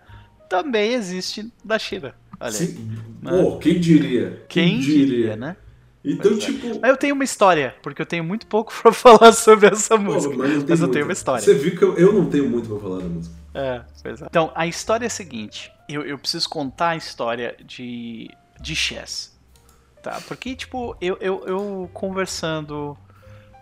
também 0.49 0.95
existe 0.95 1.53
na 1.65 1.79
China. 1.79 2.15
Olha. 2.41 2.53
Sim. 2.53 2.97
Pô, 3.23 3.59
quem 3.59 3.79
diria? 3.81 4.45
Quem 4.49 4.79
diria, 4.81 5.37
né? 5.37 5.57
Então, 6.05 6.31
Pois 6.33 6.43
é. 6.45 6.47
tipo. 6.47 6.81
Mas 6.81 6.91
eu 6.91 6.97
tenho 6.97 7.15
uma 7.15 7.25
história, 7.25 7.75
porque 7.83 8.01
eu 8.01 8.07
tenho 8.07 8.23
muito 8.25 8.47
pouco 8.47 8.73
pra 8.83 8.93
falar 8.93 9.33
sobre 9.33 9.67
essa 9.69 9.97
pô, 9.97 10.05
música. 10.05 10.37
mas 10.37 10.51
Mas 10.63 10.81
eu 10.81 10.87
muito. 10.87 10.93
tenho 10.93 11.05
uma 11.07 11.13
história. 11.13 11.45
Você 11.45 11.55
viu 11.55 11.77
que 11.77 11.83
eu, 11.85 11.97
eu 11.97 12.13
não 12.13 12.27
tenho 12.27 12.49
muito 12.49 12.69
pra 12.69 12.79
falar 12.79 12.99
da 12.99 13.09
música. 13.09 13.35
É, 13.59 13.85
pois 14.03 14.23
é. 14.23 14.27
Então, 14.27 14.53
a 14.55 14.67
história 14.67 15.07
é 15.07 15.09
a 15.09 15.11
seguinte: 15.11 15.73
eu, 15.89 16.03
eu 16.03 16.19
preciso 16.19 16.49
contar 16.49 16.91
a 16.91 16.97
história 16.97 17.57
de, 17.65 18.31
de 18.61 18.77
Chess. 18.77 19.37
Tá? 20.03 20.21
Porque, 20.27 20.55
tipo, 20.55 20.97
eu, 21.01 21.17
eu, 21.21 21.47
eu 21.47 21.91
conversando. 21.93 22.97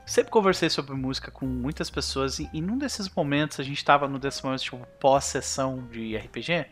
Sempre 0.04 0.30
conversei 0.30 0.70
sobre 0.70 0.94
música 0.94 1.32
com 1.32 1.46
muitas 1.46 1.90
pessoas, 1.90 2.38
e, 2.38 2.48
e 2.52 2.60
num 2.60 2.78
desses 2.78 3.08
momentos, 3.08 3.58
a 3.58 3.64
gente 3.64 3.84
tava 3.84 4.06
num 4.06 4.20
desses 4.20 4.40
momentos, 4.40 4.62
tipo, 4.62 4.86
pós-sessão 5.00 5.84
de 5.90 6.16
RPG, 6.16 6.66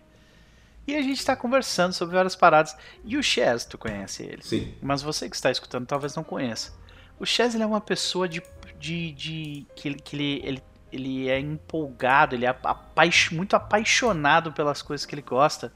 e 0.87 0.95
a 0.95 1.03
gente 1.03 1.25
tá 1.25 1.35
conversando 1.35 1.93
sobre 1.93 2.15
várias 2.15 2.37
paradas. 2.37 2.77
E 3.05 3.17
o 3.17 3.23
Chess, 3.25 3.65
tu 3.65 3.77
conhece 3.77 4.23
ele? 4.23 4.43
Sim. 4.43 4.75
mas 4.81 5.03
você 5.03 5.29
que 5.29 5.35
está 5.35 5.51
escutando 5.51 5.85
talvez 5.85 6.15
não 6.15 6.23
conheça. 6.23 6.73
O 7.19 7.25
Chaz 7.25 7.55
ele 7.55 7.63
é 7.63 7.67
uma 7.67 7.81
pessoa 7.81 8.29
de, 8.29 8.43
de, 8.79 9.13
de 9.13 9.67
que, 9.75 9.89
ele, 9.89 9.99
que 9.99 10.17
ele, 10.17 10.43
ele, 10.45 10.63
ele 10.95 11.29
é 11.29 11.39
empolgado, 11.39 12.35
ele 12.35 12.45
é 12.47 12.49
apaix- 12.49 13.31
muito 13.31 13.55
apaixonado 13.57 14.53
pelas 14.53 14.81
coisas 14.83 15.05
que 15.05 15.15
ele 15.15 15.23
gosta. 15.23 15.73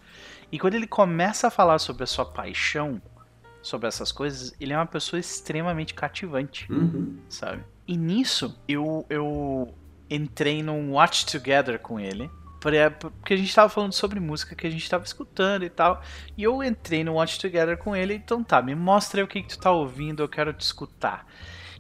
E 0.50 0.58
quando 0.58 0.74
ele 0.74 0.86
começa 0.86 1.48
a 1.48 1.50
falar 1.50 1.78
sobre 1.78 2.04
a 2.04 2.06
sua 2.06 2.24
paixão, 2.24 3.02
sobre 3.60 3.88
essas 3.88 4.10
coisas, 4.12 4.54
ele 4.60 4.72
é 4.72 4.76
uma 4.76 4.86
pessoa 4.86 5.18
extremamente 5.20 5.92
cativante 5.92 6.70
Uhum. 6.72 7.18
sabe? 7.28 7.62
E 7.86 7.96
nisso, 7.96 8.58
eu, 8.68 9.04
eu 9.10 9.74
entrei 10.08 10.62
num 10.62 10.92
Watch 10.92 11.26
Together 11.26 11.78
com 11.78 11.98
ele. 11.98 12.30
Porque 12.60 13.34
a 13.34 13.36
gente 13.36 13.54
tava 13.54 13.68
falando 13.68 13.92
sobre 13.92 14.18
música 14.18 14.54
que 14.56 14.66
a 14.66 14.70
gente 14.70 14.88
tava 14.90 15.04
escutando 15.04 15.64
e 15.64 15.70
tal. 15.70 16.02
E 16.36 16.42
eu 16.42 16.62
entrei 16.62 17.04
no 17.04 17.14
Watch 17.14 17.38
Together 17.38 17.78
com 17.78 17.94
ele. 17.94 18.14
Então 18.14 18.42
tá, 18.42 18.60
me 18.60 18.74
mostra 18.74 19.20
aí 19.20 19.24
o 19.24 19.28
que, 19.28 19.42
que 19.42 19.48
tu 19.50 19.58
tá 19.58 19.70
ouvindo, 19.70 20.22
eu 20.22 20.28
quero 20.28 20.52
te 20.52 20.62
escutar. 20.62 21.24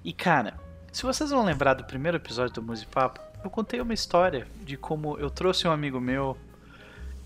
E 0.04 0.12
cara, 0.12 0.54
se 0.92 1.02
vocês 1.02 1.30
vão 1.30 1.44
lembrar 1.44 1.74
do 1.74 1.84
primeiro 1.84 2.16
episódio 2.16 2.54
do 2.54 2.62
Musipapo, 2.62 3.20
eu 3.42 3.50
contei 3.50 3.80
uma 3.80 3.94
história 3.94 4.46
de 4.62 4.76
como 4.76 5.16
eu 5.18 5.30
trouxe 5.30 5.66
um 5.66 5.70
amigo 5.70 6.00
meu 6.00 6.36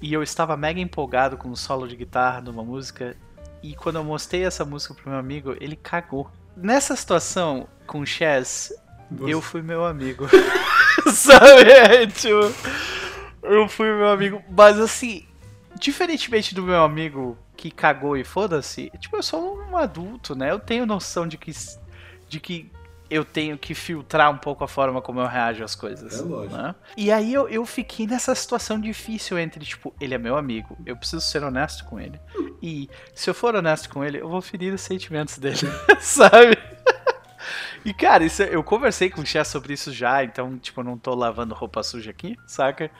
e 0.00 0.12
eu 0.12 0.22
estava 0.22 0.56
mega 0.56 0.80
empolgado 0.80 1.36
com 1.36 1.48
o 1.48 1.56
solo 1.56 1.86
de 1.86 1.96
guitarra 1.96 2.40
numa 2.40 2.64
música. 2.64 3.16
E 3.62 3.74
quando 3.76 3.96
eu 3.96 4.04
mostrei 4.04 4.44
essa 4.44 4.64
música 4.64 4.94
pro 4.94 5.10
meu 5.10 5.18
amigo, 5.18 5.56
ele 5.60 5.76
cagou. 5.76 6.28
Nessa 6.56 6.96
situação 6.96 7.68
com 7.86 8.00
o 8.00 8.06
Chess, 8.06 8.74
eu 9.20 9.40
fui 9.40 9.62
meu 9.62 9.84
amigo. 9.84 10.28
Sabe? 11.14 11.70
É, 11.70 12.06
tipo, 12.06 12.52
eu 13.42 13.68
fui 13.68 13.86
meu 13.86 14.08
amigo. 14.08 14.42
Mas 14.50 14.80
assim, 14.80 15.24
diferentemente 15.78 16.54
do 16.54 16.62
meu 16.62 16.82
amigo 16.82 17.38
que 17.56 17.70
cagou 17.70 18.16
e 18.16 18.24
foda-se, 18.24 18.90
tipo, 18.98 19.16
eu 19.16 19.22
sou 19.22 19.56
um 19.56 19.76
adulto, 19.76 20.34
né? 20.34 20.50
Eu 20.50 20.58
tenho 20.58 20.84
noção 20.84 21.28
de 21.28 21.38
que, 21.38 21.52
de 22.28 22.40
que 22.40 22.70
eu 23.12 23.24
tenho 23.24 23.58
que 23.58 23.74
filtrar 23.74 24.30
um 24.30 24.38
pouco 24.38 24.64
a 24.64 24.68
forma 24.68 25.02
como 25.02 25.20
eu 25.20 25.26
reajo 25.26 25.62
às 25.62 25.74
coisas. 25.74 26.18
É 26.18 26.22
lógico. 26.22 26.56
né? 26.56 26.74
E 26.96 27.10
aí 27.12 27.32
eu, 27.34 27.48
eu 27.48 27.64
fiquei 27.66 28.06
nessa 28.06 28.34
situação 28.34 28.80
difícil 28.80 29.38
entre, 29.38 29.64
tipo, 29.64 29.94
ele 30.00 30.14
é 30.14 30.18
meu 30.18 30.36
amigo, 30.36 30.76
eu 30.86 30.96
preciso 30.96 31.20
ser 31.22 31.42
honesto 31.44 31.84
com 31.84 32.00
ele. 32.00 32.18
E 32.62 32.88
se 33.14 33.28
eu 33.28 33.34
for 33.34 33.54
honesto 33.54 33.88
com 33.90 34.04
ele, 34.04 34.20
eu 34.20 34.28
vou 34.28 34.40
ferir 34.40 34.72
os 34.72 34.80
sentimentos 34.80 35.38
dele, 35.38 35.58
sabe? 36.00 36.56
E 37.84 37.92
cara, 37.92 38.24
isso, 38.24 38.42
eu 38.44 38.62
conversei 38.62 39.10
com 39.10 39.20
o 39.22 39.26
Chess 39.26 39.48
sobre 39.48 39.72
isso 39.72 39.92
já, 39.92 40.22
então, 40.22 40.56
tipo, 40.56 40.80
eu 40.80 40.84
não 40.84 40.96
tô 40.96 41.14
lavando 41.14 41.54
roupa 41.54 41.82
suja 41.82 42.10
aqui, 42.10 42.36
saca? 42.46 42.90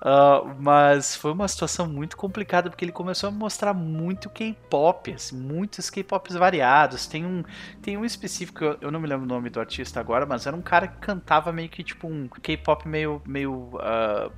Ah, 0.00 0.42
mas 0.58 1.16
foi 1.16 1.32
uma 1.32 1.48
situação 1.48 1.88
muito 1.88 2.16
complicada 2.16 2.68
porque 2.70 2.84
ele 2.84 2.92
começou 2.92 3.28
a 3.28 3.32
mostrar 3.32 3.72
muito 3.74 4.28
K-pop, 4.30 5.12
assim, 5.12 5.36
muitos 5.36 5.88
K-pops 5.90 6.34
variados. 6.36 7.06
Tem 7.06 7.24
um, 7.24 7.42
tem 7.80 7.96
um 7.96 8.04
específico, 8.04 8.62
eu- 8.64 8.78
eu 8.82 8.90
não 8.90 9.00
me 9.00 9.08
lembro 9.08 9.24
o 9.24 9.28
nome 9.28 9.48
do 9.50 9.58
artista 9.60 9.98
agora, 10.00 10.26
mas 10.26 10.46
era 10.46 10.54
um 10.56 10.62
cara 10.62 10.86
que 10.88 10.98
cantava 10.98 11.52
meio 11.52 11.68
que 11.70 11.82
tipo 11.82 12.06
um 12.08 12.28
K-pop 12.28 12.86
meio, 12.86 13.22
meio 13.26 13.70
ah, 13.80 14.30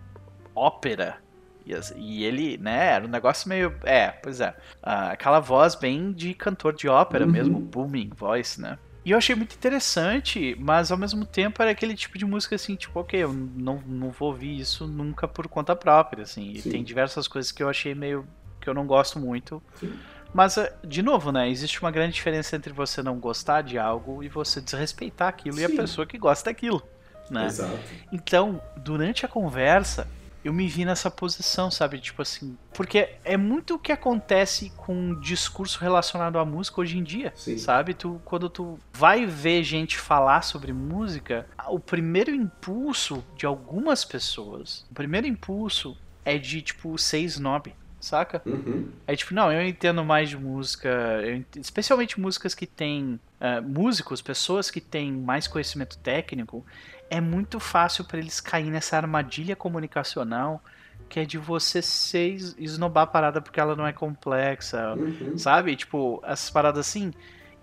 ópera. 0.55 1.19
E, 1.97 2.25
ele, 2.25 2.57
né, 2.59 2.95
era 2.95 3.05
um 3.05 3.09
negócio 3.09 3.49
meio. 3.49 3.79
É, 3.85 4.11
pois 4.11 4.41
é. 4.41 4.57
Ah, 4.83 5.13
aquela 5.13 5.41
voz 5.41 5.75
bem 5.75 6.13
de 6.13 6.35
cantor 6.35 6.75
de 6.75 6.89
ópera 6.89 7.27
Uhum. 7.27 7.33
mesmo, 7.33 7.61
booming 7.61 8.11
voice, 8.17 8.61
né? 8.61 8.79
E 9.09 9.11
eu 9.11 9.17
achei 9.17 9.35
muito 9.35 9.55
interessante, 9.55 10.55
mas 10.61 10.93
ao 10.93 10.99
mesmo 10.99 11.25
tempo 11.25 11.63
era 11.63 11.71
aquele 11.71 11.97
tipo 11.97 12.19
de 12.19 12.27
música 12.27 12.57
assim, 12.57 12.77
tipo, 12.77 13.01
ok, 13.01 13.19
eu 13.19 13.33
não, 13.33 13.83
não 13.87 14.11
vou 14.11 14.29
ouvir 14.29 14.61
isso 14.61 14.87
nunca 14.87 15.27
por 15.27 15.49
conta 15.49 15.75
própria, 15.75 16.25
assim. 16.25 16.53
E 16.53 16.61
Sim. 16.61 16.69
tem 16.73 16.85
diversas 16.85 17.27
coisas 17.27 17.51
que 17.51 17.63
eu 17.63 17.71
achei 17.71 17.95
meio. 17.95 18.29
que 18.61 18.69
eu 18.69 18.75
não 18.75 18.87
gosto 18.87 19.19
muito. 19.19 19.63
Sim. 19.77 19.99
Mas, 20.31 20.59
eh, 20.59 20.71
de 20.87 21.01
novo, 21.01 21.33
né, 21.33 21.49
existe 21.49 21.81
uma 21.81 21.91
grande 21.91 22.13
diferença 22.13 22.55
entre 22.55 22.71
você 22.71 23.03
não 23.03 23.19
gostar 23.19 23.63
de 23.63 23.79
algo 23.79 24.23
e 24.23 24.29
você 24.29 24.61
desrespeitar 24.61 25.29
aquilo 25.29 25.59
e 25.59 25.65
a 25.65 25.71
Sim. 25.71 25.77
pessoa 25.77 26.07
que 26.07 26.19
gosta 26.19 26.51
daquilo, 26.51 26.87
né? 27.31 27.47
Exato. 27.47 27.81
Então, 28.13 28.61
durante 28.77 29.25
a 29.25 29.29
conversa, 29.29 30.07
eu 30.45 30.53
me 30.53 30.66
vi 30.68 30.84
nessa 30.84 31.11
posição, 31.11 31.70
sabe? 31.70 31.99
Tipo 31.99 32.22
assim. 32.22 32.57
Porque 32.72 33.09
é 33.24 33.36
muito 33.36 33.74
o 33.74 33.78
que 33.78 33.93
acontece 33.93 34.72
com 34.76 35.18
discurso 35.20 35.78
relacionado 35.80 36.39
à 36.39 36.45
música 36.45 36.80
hoje 36.80 36.97
em 36.99 37.03
dia. 37.03 37.32
Sim. 37.36 37.59
Sabe? 37.59 37.95
Tu, 37.95 38.20
quando 38.24 38.49
tu 38.49 38.78
vai 38.93 39.26
ver 39.26 39.62
gente 39.62 39.99
falar 39.99 40.43
sobre 40.43 40.72
música, 40.72 41.47
o 41.68 41.78
primeiro 41.78 42.30
impulso 42.34 43.24
de 43.36 43.47
algumas 43.47 44.05
pessoas, 44.05 44.86
o 44.91 44.95
primeiro 44.95 45.26
impulso 45.26 45.97
é 46.24 46.39
de, 46.39 46.62
tipo, 46.62 46.97
ser 46.99 47.20
snob. 47.20 47.74
Saca? 48.01 48.41
Uhum. 48.47 48.91
É 49.09 49.16
tipo, 49.16 49.34
não, 49.34 49.51
eu 49.53 49.61
entendo 49.66 50.05
mais 50.05 50.28
de 50.28 50.36
música, 50.36 50.89
eu 50.89 51.34
ent- 51.34 51.57
especialmente 51.57 52.20
músicas 52.20 52.55
que 52.55 52.64
têm 52.64 53.18
ah, 53.41 53.61
músicos, 53.61 54.22
pessoas 54.22 54.70
que 54.70 54.80
têm 54.80 55.11
mais 55.11 55.49
conhecimento 55.49 55.99
técnico, 55.99 56.64
é 57.11 57.21
muito 57.21 57.59
fácil 57.61 58.05
para 58.05 58.19
eles 58.19 58.41
cair 58.41 58.71
nessa 58.71 58.97
armadilha 58.97 59.57
comunicacional 59.57 60.63
que 61.09 61.21
é 61.21 61.25
de 61.25 61.39
você 61.39 61.81
ser 61.83 62.35
es- 62.35 62.55
esnobar 62.59 63.05
a 63.05 63.07
parada 63.07 63.41
porque 63.43 63.59
ela 63.61 63.75
não 63.77 63.87
é 63.87 63.93
complexa, 63.95 64.99
Uhum. 64.99 65.33
sabe? 65.35 65.75
Tipo, 65.77 66.21
essas 66.25 66.51
paradas 66.51 66.87
assim. 66.87 67.13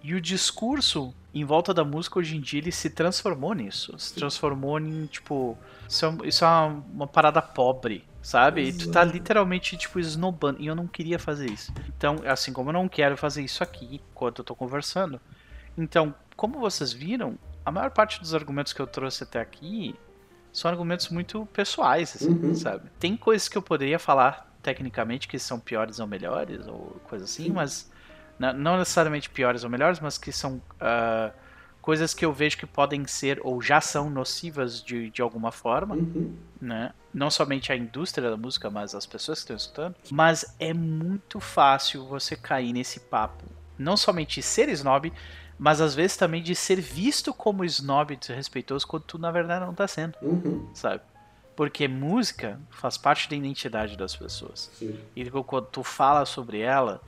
E 0.01 0.13
o 0.13 0.21
discurso 0.21 1.15
em 1.33 1.43
volta 1.45 1.73
da 1.73 1.83
música 1.83 2.19
hoje 2.19 2.35
em 2.37 2.41
dia 2.41 2.59
ele 2.59 2.71
se 2.71 2.89
transformou 2.89 3.53
nisso. 3.53 3.97
Se 3.99 4.13
transformou 4.15 4.79
em, 4.79 5.07
tipo, 5.07 5.59
isso 5.87 6.05
é, 6.05 6.27
isso 6.27 6.43
é 6.45 6.47
uma, 6.47 6.67
uma 6.67 7.07
parada 7.07 7.41
pobre, 7.41 8.09
sabe? 8.21 8.67
E 8.69 8.73
tu 8.73 8.89
tá 8.89 9.03
Exato. 9.03 9.05
literalmente, 9.05 9.77
tipo, 9.77 9.99
esnobando. 9.99 10.61
E 10.61 10.67
eu 10.67 10.75
não 10.75 10.87
queria 10.87 11.19
fazer 11.19 11.49
isso. 11.49 11.71
Então, 11.97 12.21
assim 12.25 12.53
como 12.53 12.69
eu 12.69 12.73
não 12.73 12.87
quero 12.89 13.17
fazer 13.17 13.43
isso 13.43 13.63
aqui 13.63 13.95
enquanto 14.11 14.39
eu 14.39 14.45
tô 14.45 14.55
conversando. 14.55 15.21
Então, 15.77 16.15
como 16.35 16.59
vocês 16.59 16.93
viram, 16.93 17.39
a 17.65 17.71
maior 17.71 17.89
parte 17.91 18.19
dos 18.19 18.33
argumentos 18.33 18.71
que 18.73 18.79
eu 18.81 18.87
trouxe 18.87 19.23
até 19.23 19.39
aqui 19.39 19.95
são 20.53 20.69
argumentos 20.71 21.09
muito 21.09 21.45
pessoais, 21.47 22.15
assim, 22.15 22.29
Uhum. 22.31 22.53
sabe? 22.55 22.89
Tem 22.99 23.17
coisas 23.17 23.49
que 23.49 23.57
eu 23.57 23.61
poderia 23.61 23.99
falar 23.99 24.53
tecnicamente 24.61 25.27
que 25.27 25.37
são 25.37 25.59
piores 25.59 25.99
ou 25.99 26.07
melhores, 26.07 26.65
ou 26.67 26.99
coisa 27.09 27.25
assim, 27.25 27.45
Sim. 27.45 27.51
mas 27.51 27.91
não 28.39 28.77
necessariamente 28.77 29.29
piores 29.29 29.63
ou 29.63 29.69
melhores, 29.69 29.99
mas 29.99 30.17
que 30.17 30.31
são 30.31 30.61
ah, 30.79 31.31
coisas 31.81 32.13
que 32.13 32.25
eu 32.25 32.33
vejo 32.33 32.57
que 32.57 32.65
podem 32.65 33.05
ser 33.05 33.39
ou 33.43 33.61
já 33.61 33.79
são 33.81 34.09
nocivas 34.09 34.81
de, 34.83 35.09
de 35.11 35.21
alguma 35.21 35.51
forma 35.51 35.95
Uhum. 35.95 36.35
né? 36.59 36.93
Não 37.13 37.29
somente 37.29 37.71
a 37.71 37.75
indústria 37.75 38.29
da 38.29 38.35
música, 38.37 38.69
mas 38.69 38.93
as 38.95 39.05
pessoas 39.05 39.39
que 39.39 39.43
estão 39.43 39.55
escutando. 39.55 39.95
Mas 40.11 40.55
é 40.59 40.73
muito 40.73 41.39
fácil 41.39 42.05
você 42.05 42.35
cair 42.35 42.73
nesse 42.73 42.99
papo. 43.01 43.45
Não 43.77 43.95
somente 43.95 44.41
ser 44.41 44.67
snob, 44.69 45.13
mas 45.57 45.79
às 45.81 45.95
vezes 45.95 46.17
também 46.17 46.41
de 46.43 46.55
ser 46.55 46.79
visto 46.81 47.33
como 47.33 47.63
snob 47.65 48.15
desrespeitoso 48.15 48.85
quando 48.87 49.03
tu 49.03 49.17
na 49.17 49.31
verdade 49.31 49.65
não 49.65 49.73
tá 49.73 49.87
sendo, 49.87 50.15
Uhum. 50.21 50.69
sabe? 50.73 51.01
Porque 51.55 51.87
música 51.87 52.59
faz 52.69 52.97
parte 52.97 53.29
da 53.29 53.35
identidade 53.35 53.95
das 53.95 54.13
pessoas. 54.15 54.69
Sim. 54.77 54.99
E 55.15 55.29
quando 55.29 55.67
tu 55.67 55.83
fala 55.83 56.25
sobre 56.25 56.59
ela, 56.59 57.01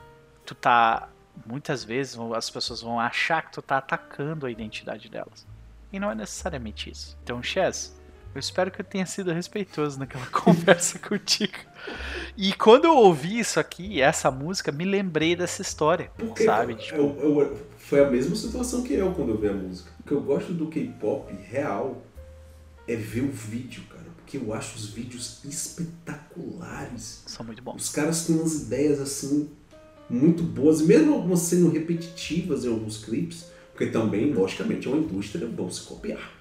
tu 0.46 0.56
tá. 0.56 1.10
Muitas 1.46 1.84
vezes 1.84 2.18
as 2.36 2.50
pessoas 2.50 2.82
vão 2.82 3.00
achar 3.00 3.44
que 3.44 3.52
tu 3.52 3.62
tá 3.62 3.78
atacando 3.78 4.46
a 4.46 4.52
identidade 4.52 5.08
delas. 5.10 5.46
E 5.94 6.00
não 6.00 6.10
é 6.10 6.16
necessariamente 6.16 6.90
isso. 6.90 7.16
Então, 7.24 7.44
Chess, 7.44 7.96
eu 8.34 8.40
espero 8.40 8.72
que 8.72 8.80
eu 8.82 8.86
tenha 8.86 9.06
sido 9.06 9.32
respeitoso 9.34 10.00
naquela 10.00 10.26
conversa 10.32 10.98
contigo. 10.98 11.54
E 12.38 12.54
quando 12.54 12.86
eu 12.86 12.96
ouvi 12.96 13.40
isso 13.40 13.60
aqui, 13.60 14.00
essa 14.00 14.30
música, 14.30 14.72
me 14.72 14.86
lembrei 14.86 15.36
dessa 15.36 15.62
história, 15.62 16.12
Porque 16.16 16.44
sabe? 16.44 16.74
eu- 16.74 16.78
Tipo, 16.78 17.02
eu- 17.20 17.58
foi 17.80 18.00
a 18.06 18.10
mesma 18.12 18.36
situação 18.36 18.84
que 18.84 18.94
eu 18.94 19.12
quando 19.14 19.30
eu 19.30 19.38
vi 19.40 19.48
a 19.48 19.54
música. 19.54 19.90
O 20.00 20.04
que 20.04 20.12
eu 20.12 20.22
gosto 20.22 20.54
do 20.54 20.68
K-pop 20.68 21.34
real 21.50 22.02
é 22.88 22.96
ver 22.96 23.22
o 23.22 23.32
vídeo, 23.32 23.84
cara. 23.90 24.06
Porque 24.18 24.38
eu 24.38 24.54
acho 24.54 24.76
os 24.76 24.90
vídeos 24.90 25.40
espetaculares. 25.46 27.24
são 27.26 27.46
muito 27.46 27.62
bons. 27.64 27.82
Os 27.86 27.90
caras 27.90 28.26
têm 28.26 28.36
umas 28.36 28.54
ideias 28.64 29.00
assim 29.00 29.50
muito 30.10 30.44
boas, 30.44 30.82
mesmo 30.82 31.14
algumas 31.16 31.40
sendo 31.40 31.70
repetitivas 31.70 32.64
em 32.66 32.70
alguns 32.70 33.04
clipes, 33.04 33.46
porque 33.72 33.88
também, 33.88 34.32
logicamente, 34.34 34.88
é 34.88 34.92
uma 34.92 35.00
indústria, 35.00 35.48
vão 35.48 35.70
se 35.72 35.82
copiar. 35.82 36.32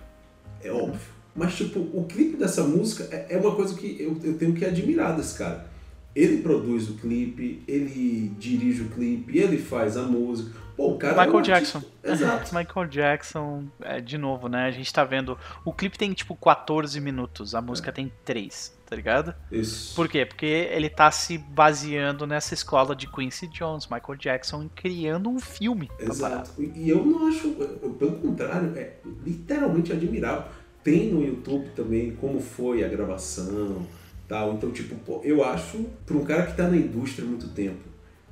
É 0.63 0.71
óbvio. 0.71 1.01
Mas, 1.35 1.55
tipo, 1.55 1.81
o 1.81 2.05
clipe 2.07 2.37
dessa 2.37 2.63
música 2.65 3.05
é 3.11 3.35
é 3.35 3.39
uma 3.39 3.55
coisa 3.55 3.75
que 3.75 3.97
eu, 4.01 4.19
eu 4.23 4.37
tenho 4.39 4.53
que 4.55 4.65
admirar 4.65 5.17
desse 5.17 5.37
cara. 5.39 5.75
Ele 6.17 6.39
produz 6.39 6.89
o 6.89 6.95
clipe, 6.95 7.63
ele 7.69 8.33
dirige 8.39 8.81
o 8.83 8.89
clipe, 8.89 9.37
ele 9.39 9.59
faz 9.59 9.99
a 9.99 10.03
música. 10.03 10.59
Pô, 10.75 10.93
o 10.93 10.99
cara. 10.99 11.13
é 11.15 11.27
Michael 11.27 11.35
um 11.35 11.39
artista- 11.39 11.79
Jackson. 11.79 11.83
Exato. 12.03 12.55
Michael 12.55 12.87
Jackson, 12.89 13.65
é, 13.83 14.01
de 14.01 14.17
novo, 14.17 14.49
né? 14.49 14.65
A 14.67 14.71
gente 14.71 14.91
tá 14.93 15.05
vendo. 15.05 15.39
O 15.65 15.73
clipe 15.75 15.99
tem 15.99 16.13
tipo 16.15 16.35
14 16.35 16.99
minutos, 17.01 17.55
a 17.55 17.61
música 17.61 17.93
tem 17.93 18.11
3, 18.25 18.75
tá 18.87 18.97
ligado? 18.97 19.35
Isso. 19.53 19.95
Por 19.95 20.09
quê? 20.09 20.25
Porque 20.25 20.47
ele 20.47 20.89
tá 20.89 21.11
se 21.11 21.37
baseando 21.39 22.27
nessa 22.27 22.55
escola 22.55 22.97
de 22.97 23.07
Quincy 23.11 23.47
Jones, 23.49 23.87
Michael 23.87 24.17
Jackson, 24.19 24.71
criando 24.75 25.29
um 25.29 25.39
filme 25.39 25.89
parada. 25.99 26.13
Exato. 26.13 26.63
E 26.63 26.89
eu 26.89 27.05
não 27.05 27.27
acho, 27.29 27.51
pelo 27.99 28.13
contrário, 28.21 28.73
é 28.77 28.95
literalmente 29.25 29.93
admirável. 29.93 30.45
Tem 30.83 31.11
no 31.13 31.23
YouTube 31.23 31.69
também 31.75 32.15
como 32.17 32.41
foi 32.41 32.85
a 32.85 32.89
gravação, 32.89 33.87
tal. 34.29 34.55
Então, 34.55 34.71
tipo, 34.71 34.95
pô, 34.97 35.21
eu 35.25 35.45
acho 35.45 35.87
para 36.05 36.17
um 36.17 36.25
cara 36.25 36.47
que 36.47 36.57
tá 36.57 36.69
na 36.69 36.77
indústria 36.77 37.25
há 37.25 37.29
muito 37.29 37.49
tempo, 37.49 37.83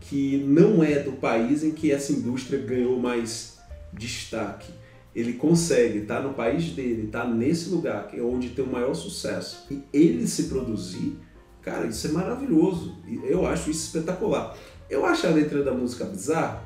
que 0.00 0.38
não 0.46 0.82
é 0.82 0.98
do 0.98 1.12
país 1.12 1.64
em 1.64 1.72
que 1.72 1.90
essa 1.90 2.12
indústria 2.12 2.58
ganhou 2.60 2.98
mais 2.98 3.58
destaque. 3.92 4.72
Ele 5.14 5.34
consegue 5.34 5.98
estar 5.98 6.20
no 6.20 6.34
país 6.34 6.70
dele, 6.70 7.06
tá 7.06 7.24
nesse 7.24 7.68
lugar 7.68 8.08
que 8.08 8.18
é 8.18 8.22
onde 8.22 8.50
tem 8.50 8.64
o 8.64 8.68
maior 8.68 8.94
sucesso. 8.94 9.66
E 9.70 9.82
ele 9.92 10.26
se 10.26 10.44
produzir, 10.44 11.16
cara, 11.62 11.86
isso 11.86 12.08
é 12.08 12.10
maravilhoso. 12.10 12.96
Eu 13.22 13.46
acho 13.46 13.70
isso 13.70 13.86
espetacular. 13.86 14.56
Eu 14.90 15.06
acho 15.06 15.26
a 15.26 15.30
letra 15.30 15.62
da 15.62 15.72
música 15.72 16.04
bizarra? 16.04 16.64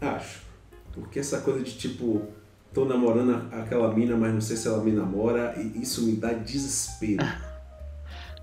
Acho. 0.00 0.42
Porque 0.92 1.20
essa 1.20 1.40
coisa 1.40 1.62
de 1.62 1.72
tipo, 1.78 2.22
tô 2.72 2.84
namorando 2.84 3.48
aquela 3.52 3.94
mina, 3.94 4.16
mas 4.16 4.34
não 4.34 4.40
sei 4.40 4.56
se 4.56 4.66
ela 4.68 4.82
me 4.82 4.92
namora, 4.92 5.54
e 5.56 5.80
isso 5.80 6.02
me 6.02 6.16
dá 6.16 6.32
desespero, 6.32 7.24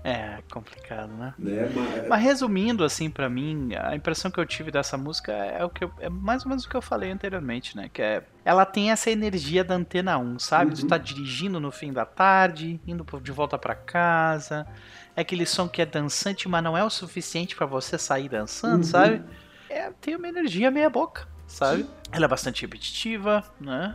É, 0.02 0.42
complicado, 0.50 1.12
né? 1.12 1.34
né? 1.38 1.70
Mas, 1.74 2.08
Mas 2.08 2.22
resumindo, 2.22 2.82
assim, 2.84 3.10
pra 3.10 3.28
mim, 3.28 3.74
a 3.74 3.94
impressão 3.94 4.30
que 4.30 4.40
eu 4.40 4.46
tive 4.46 4.70
dessa 4.70 4.96
música 4.96 5.30
é 5.32 5.62
o 5.62 5.68
que 5.68 5.84
eu- 5.84 5.92
é 6.00 6.08
mais 6.08 6.42
ou 6.44 6.48
menos 6.48 6.64
o 6.64 6.68
que 6.70 6.74
eu 6.74 6.80
falei 6.80 7.10
anteriormente, 7.10 7.76
né? 7.76 7.90
Que 7.92 8.00
é. 8.00 8.22
Ela 8.42 8.64
tem 8.64 8.90
essa 8.90 9.10
energia 9.10 9.62
da 9.62 9.74
antena 9.74 10.16
1, 10.16 10.38
sabe? 10.38 10.74
Tu 10.74 10.82
Uhum. 10.82 10.88
tá 10.88 10.96
dirigindo 10.96 11.60
no 11.60 11.70
fim 11.70 11.92
da 11.92 12.06
tarde, 12.06 12.80
indo 12.86 13.04
de 13.20 13.30
volta 13.32 13.58
pra 13.58 13.74
casa. 13.74 14.66
É 15.14 15.20
aquele 15.20 15.44
som 15.44 15.68
que 15.68 15.82
é 15.82 15.86
dançante, 15.86 16.48
mas 16.48 16.64
não 16.64 16.76
é 16.78 16.82
o 16.82 16.88
suficiente 16.88 17.54
pra 17.54 17.66
você 17.66 17.98
sair 17.98 18.30
dançando, 18.30 18.78
Uhum. 18.78 18.82
sabe? 18.84 19.22
É, 19.68 19.90
tem 20.00 20.16
uma 20.16 20.28
energia 20.28 20.70
meia 20.70 20.88
boca, 20.88 21.28
sabe? 21.46 21.86
Ela 22.10 22.24
é 22.24 22.28
bastante 22.28 22.62
repetitiva, 22.62 23.44
né? 23.60 23.94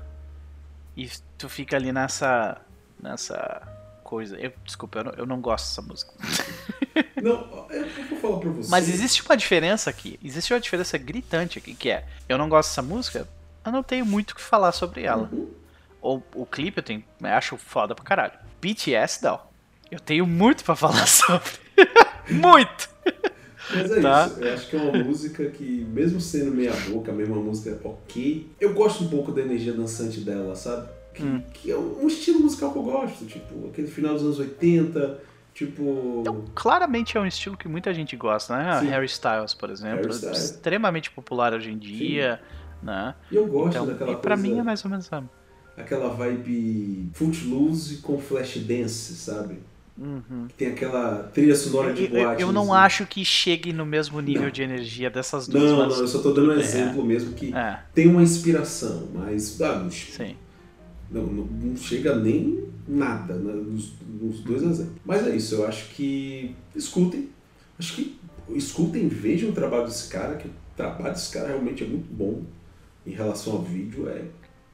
E 0.96 1.10
tu 1.38 1.50
fica 1.50 1.76
ali 1.76 1.92
nessa. 1.92 2.62
nessa 3.02 3.75
coisa. 4.06 4.38
Eu, 4.38 4.54
desculpa, 4.64 5.00
eu 5.00 5.04
não, 5.04 5.12
eu 5.14 5.26
não 5.26 5.42
gosto 5.42 5.66
dessa 5.68 5.82
música. 5.82 6.14
não, 7.22 7.68
eu 7.70 7.88
vou 8.10 8.20
falar 8.20 8.38
pra 8.40 8.50
você. 8.52 8.70
Mas 8.72 8.88
existe 8.88 9.22
uma 9.26 9.36
diferença 9.36 9.90
aqui. 9.90 10.18
Existe 10.24 10.54
uma 10.54 10.60
diferença 10.60 10.98
gritante 10.98 11.58
aqui, 11.60 11.74
que 11.74 11.90
é: 11.90 12.06
eu 12.30 12.38
não 12.38 12.48
gosto 12.48 12.70
dessa 12.70 12.82
música, 12.82 13.28
eu 13.66 13.72
não 13.72 13.84
tenho 13.84 14.06
muito 14.06 14.32
o 14.32 14.36
que 14.36 14.42
falar 14.42 14.72
sobre 14.72 15.04
ela. 15.04 15.30
Uhum. 15.32 15.50
Ou 16.02 16.24
o 16.36 16.46
clipe 16.46 16.78
eu 16.78 16.84
tenho, 16.84 17.04
eu 17.20 17.28
acho 17.28 17.58
foda 17.58 17.96
pra 17.96 18.06
caralho. 18.06 18.34
BTS, 18.62 19.24
não. 19.24 19.42
Eu 19.92 20.00
tenho 20.00 20.26
muito 20.26 20.64
pra 20.64 20.76
falar 20.76 21.06
sobre. 21.08 21.52
muito! 22.30 22.90
Mas 23.74 23.92
é 23.92 24.00
Tá. 24.02 24.28
isso, 24.28 24.40
eu 24.40 24.54
acho 24.54 24.68
que 24.70 24.76
é 24.76 24.80
uma 24.80 25.04
música 25.04 25.46
que, 25.50 25.64
mesmo 25.90 26.22
sendo 26.22 26.52
meia 26.52 26.72
boca, 26.90 27.12
mesmo 27.12 27.34
uma 27.34 27.44
música 27.44 27.80
ok, 27.84 28.48
eu 28.62 28.74
gosto 28.76 29.04
um 29.04 29.10
pouco 29.10 29.32
da 29.32 29.42
energia 29.42 29.74
dançante 29.74 30.20
dela, 30.20 30.56
sabe? 30.56 30.88
Que, 31.16 31.24
Hum. 31.24 31.42
que 31.54 31.72
é 31.72 31.78
um 31.78 32.06
estilo 32.08 32.40
musical 32.42 32.72
que 32.72 32.78
eu 32.78 32.84
gosto, 32.84 33.26
tipo, 33.26 33.68
aquele 33.70 33.88
final 33.88 34.14
dos 34.14 34.24
anos 34.24 34.38
80, 34.40 35.20
tipo. 35.54 36.18
Então, 36.22 36.44
claramente 36.54 37.18
é 37.18 37.22
um 37.22 37.26
estilo 37.26 37.56
que 37.56 37.68
muita 37.70 37.94
gente 37.94 38.16
gosta, 38.18 38.58
né? 38.58 38.80
Sim. 38.82 38.88
Harry 38.90 39.06
Styles, 39.06 39.54
por 39.54 39.70
exemplo. 39.70 40.10
Styles. 40.12 40.38
Extremamente 40.38 41.10
popular 41.12 41.54
hoje 41.54 41.72
em 41.72 41.78
dia, 41.78 42.42
né? 42.84 43.16
E 43.32 43.36
eu 43.36 43.48
gosto 43.48 43.70
Então, 43.70 43.86
daquela 43.88 44.12
e 44.12 44.16
pra 44.18 44.36
coisa, 44.36 44.44
mim 44.54 44.60
é 44.60 44.64
mais 44.64 44.84
ou 44.84 44.92
menos 44.92 45.12
a. 45.14 45.24
aquela 45.78 46.10
vibe 46.10 47.10
footloose 47.14 47.98
com 47.98 48.20
flash 48.20 48.58
dance, 48.58 49.14
sabe? 49.16 49.60
Uhum. 49.98 50.48
Que 50.50 50.54
tem 50.56 50.68
aquela 50.68 51.20
trilha 51.34 51.56
sonora 51.56 51.94
de 51.94 52.04
Eu, 52.04 52.10
boate. 52.10 52.42
eu 52.42 52.52
não 52.52 52.74
assim. 52.74 52.84
acho 52.86 53.06
que 53.06 53.24
chegue 53.24 53.72
no 53.72 53.86
mesmo 53.86 54.20
nível 54.20 54.44
Não. 54.44 54.52
de 54.52 54.62
energia 54.64 55.10
dessas 55.10 55.48
duas. 55.48 55.64
Não, 55.64 55.88
não, 55.88 55.96
eu 55.98 56.08
só 56.10 56.20
tô 56.20 56.34
dando 56.34 56.50
um 56.52 56.60
exemplo 56.60 57.02
mesmo 57.06 57.32
que 57.32 57.54
É, 57.56 57.80
tem 57.94 58.08
uma 58.10 58.22
inspiração, 58.22 59.08
mas 59.14 59.62
ah, 59.62 59.88
sim. 59.90 60.36
Não, 61.12 61.26
não- 61.26 61.78
chega 61.78 62.16
nem 62.16 62.66
nada 62.88 63.34
né, 63.36 63.54
nos, 63.54 63.94
nos 64.22 64.40
dois 64.42 64.62
exemplos. 64.64 64.96
Mas 65.04 65.26
é 65.26 65.36
isso, 65.36 65.56
eu 65.56 65.68
acho 65.68 65.90
que 65.96 66.56
escutem. 66.76 67.30
Acho 67.78 67.96
que 67.96 68.18
escutem, 68.50 69.08
vejam 69.08 69.50
o 69.50 69.54
trabalho 69.54 69.86
desse 69.86 70.08
cara, 70.10 70.36
que 70.36 70.48
o 70.48 70.52
trabalho 70.78 71.14
desse 71.14 71.32
cara 71.32 71.48
realmente 71.50 71.84
é 71.84 71.88
muito 71.88 72.12
bom 72.14 72.44
em 73.06 73.12
relação 73.12 73.54
ao 73.54 73.62
vídeo, 73.62 74.08
é 74.08 74.24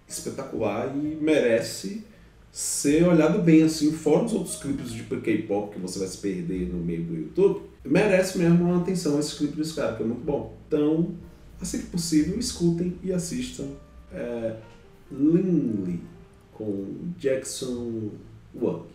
espetacular 0.07 0.93
e 0.95 1.17
merece 1.21 2.03
ser 2.51 3.07
olhado 3.07 3.41
bem 3.41 3.63
assim, 3.63 3.93
fora 3.93 4.25
os 4.25 4.34
outros 4.34 4.57
clipes 4.57 4.91
de 4.91 5.03
K-pop 5.03 5.73
que 5.73 5.79
você 5.79 5.99
vai 5.99 6.07
se 6.07 6.17
perder 6.17 6.67
no 6.67 6.84
meio 6.84 7.03
do 7.03 7.15
YouTube. 7.15 7.61
Merece 7.86 8.38
mesmo 8.38 8.65
uma 8.65 8.82
atenção 8.82 9.17
esse 9.19 9.38
clipe 9.38 9.55
desse 9.55 9.73
cara, 9.73 9.95
que 9.95 10.03
é 10.03 10.05
muito 10.05 10.23
bom. 10.23 10.55
Então, 10.67 11.15
assim 11.61 11.79
que 11.79 11.88
possível, 11.88 12.38
escutem 12.38 12.93
e 13.01 13.11
assistam. 13.13 13.67
É, 14.11 14.57
Linley 15.09 15.99
com 16.62 17.14
Jackson 17.18 18.12
Wang. 18.53 18.86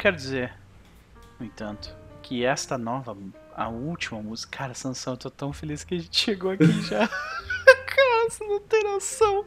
Quero 0.00 0.16
dizer, 0.16 0.54
no 1.38 1.44
entanto, 1.44 1.94
que 2.22 2.42
esta 2.42 2.78
nova, 2.78 3.14
a 3.54 3.68
última 3.68 4.22
música. 4.22 4.56
Cara, 4.56 4.72
Sansão, 4.72 5.12
eu 5.12 5.18
tô 5.18 5.30
tão 5.30 5.52
feliz 5.52 5.84
que 5.84 5.94
a 5.94 5.98
gente 5.98 6.18
chegou 6.18 6.52
aqui 6.52 6.82
já. 6.82 7.06
cara, 7.86 8.30
você 8.30 8.42
não 8.44 8.60
tem 8.60 8.82
noção. 8.82 9.44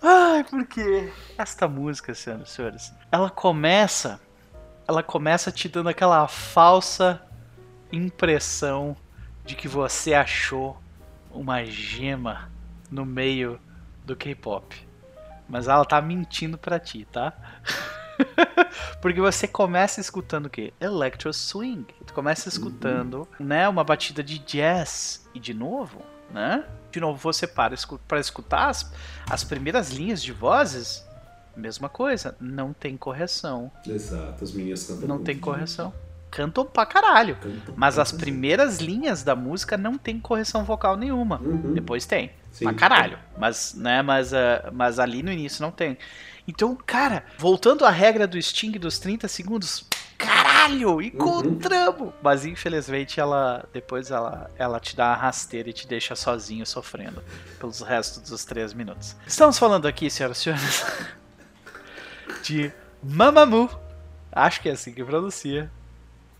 Ai, 0.00 0.44
porque 0.44 1.12
esta 1.36 1.68
música, 1.68 2.14
senhoras 2.14 2.48
e 2.48 2.52
senhores, 2.52 2.94
ela 3.12 3.28
começa. 3.28 4.18
Ela 4.88 5.02
começa 5.02 5.52
te 5.52 5.68
dando 5.68 5.90
aquela 5.90 6.26
falsa 6.26 7.20
impressão 7.92 8.96
de 9.44 9.54
que 9.54 9.68
você 9.68 10.14
achou 10.14 10.80
uma 11.30 11.64
gema 11.64 12.50
no 12.90 13.04
meio 13.04 13.60
do 14.06 14.16
K-pop. 14.16 14.88
Mas 15.46 15.68
ela 15.68 15.84
tá 15.84 16.00
mentindo 16.00 16.56
pra 16.56 16.80
ti, 16.80 17.06
tá? 17.12 17.34
Porque 19.00 19.20
você 19.20 19.46
começa 19.46 20.00
escutando 20.00 20.46
o 20.46 20.50
quê? 20.50 20.72
Electro 20.80 21.32
Swing. 21.32 21.86
Tu 22.06 22.12
começa 22.12 22.48
escutando, 22.48 23.28
né, 23.38 23.68
uma 23.68 23.84
batida 23.84 24.22
de 24.22 24.38
jazz 24.38 25.26
e 25.34 25.40
de 25.40 25.54
novo, 25.54 26.02
né? 26.30 26.64
De 26.90 27.00
novo 27.00 27.18
você 27.18 27.46
para 27.46 27.74
pra 28.06 28.18
escutar 28.20 28.68
as, 28.68 28.92
as 29.28 29.44
primeiras 29.44 29.90
linhas 29.90 30.22
de 30.22 30.32
vozes, 30.32 31.06
mesma 31.56 31.88
coisa, 31.88 32.36
não 32.40 32.72
tem 32.72 32.96
correção, 32.96 33.70
Exato, 33.86 34.44
as 34.44 34.52
meninas 34.52 34.84
cantam 34.84 35.08
não 35.08 35.22
tem 35.22 35.38
correção. 35.38 35.92
Cantam 36.30 36.64
pra 36.64 36.84
caralho. 36.84 37.36
Cantam 37.36 37.74
Mas 37.76 37.98
as 37.98 38.10
caralho. 38.10 38.20
primeiras 38.20 38.78
linhas 38.78 39.22
da 39.22 39.34
música 39.34 39.76
não 39.76 39.96
tem 39.96 40.18
correção 40.20 40.64
vocal 40.64 40.96
nenhuma. 40.96 41.40
Uhum. 41.40 41.72
Depois 41.72 42.04
tem. 42.04 42.32
Sim. 42.50 42.64
Pra 42.64 42.74
caralho. 42.74 43.18
Mas, 43.38 43.74
né, 43.74 44.02
mas, 44.02 44.32
ah, 44.32 44.70
mas 44.72 44.98
ali 44.98 45.22
no 45.22 45.30
início 45.32 45.62
não 45.62 45.70
tem. 45.70 45.96
Então, 46.48 46.76
cara, 46.86 47.24
voltando 47.38 47.84
à 47.84 47.90
regra 47.90 48.26
do 48.26 48.40
Sting 48.40 48.72
dos 48.78 48.98
30 48.98 49.26
segundos, 49.28 49.84
caralho, 50.16 51.02
encontramos! 51.02 52.12
Mas 52.22 52.44
infelizmente 52.46 53.18
ela 53.18 53.68
depois 53.72 54.10
ela, 54.10 54.50
ela 54.56 54.78
te 54.78 54.94
dá 54.94 55.08
uma 55.08 55.16
rasteira 55.16 55.70
e 55.70 55.72
te 55.72 55.86
deixa 55.88 56.14
sozinho 56.14 56.64
sofrendo 56.64 57.22
pelos 57.58 57.80
restos 57.80 58.30
dos 58.30 58.44
3 58.44 58.72
minutos. 58.74 59.16
Estamos 59.26 59.58
falando 59.58 59.86
aqui, 59.86 60.08
senhoras 60.08 60.38
e 60.38 60.42
senhores, 60.42 60.86
de 62.42 62.72
Mamamoo. 63.02 63.68
Acho 64.30 64.60
que 64.60 64.68
é 64.68 64.72
assim 64.72 64.92
que 64.92 65.02
pronuncia. 65.04 65.70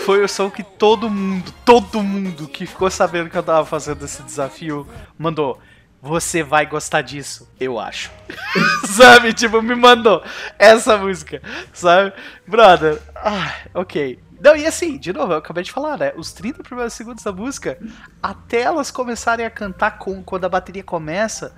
foi 0.00 0.22
o 0.22 0.28
som 0.28 0.50
que 0.50 0.62
todo 0.62 1.08
mundo, 1.08 1.52
todo 1.64 2.02
mundo 2.02 2.48
que 2.48 2.66
ficou 2.66 2.90
sabendo 2.90 3.30
que 3.30 3.36
eu 3.36 3.42
tava 3.42 3.64
fazendo 3.64 4.04
esse 4.04 4.22
desafio 4.22 4.86
mandou. 5.18 5.58
Você 6.00 6.42
vai 6.42 6.66
gostar 6.66 7.00
disso, 7.00 7.48
eu 7.58 7.78
acho. 7.78 8.10
sabe? 8.86 9.32
Tipo, 9.32 9.62
me 9.62 9.74
mandou 9.74 10.22
essa 10.58 10.98
música, 10.98 11.40
sabe? 11.72 12.12
Brother, 12.46 13.00
ah, 13.16 13.54
ok. 13.72 14.22
Não, 14.38 14.54
e 14.54 14.66
assim, 14.66 14.98
de 14.98 15.14
novo, 15.14 15.32
eu 15.32 15.38
acabei 15.38 15.64
de 15.64 15.72
falar, 15.72 15.98
né? 15.98 16.12
Os 16.14 16.30
30 16.34 16.62
primeiros 16.62 16.92
segundos 16.92 17.24
da 17.24 17.32
música, 17.32 17.78
até 18.22 18.60
elas 18.60 18.90
começarem 18.90 19.46
a 19.46 19.50
cantar 19.50 19.92
com, 19.98 20.22
quando 20.22 20.44
a 20.44 20.48
bateria 20.50 20.84
começa, 20.84 21.56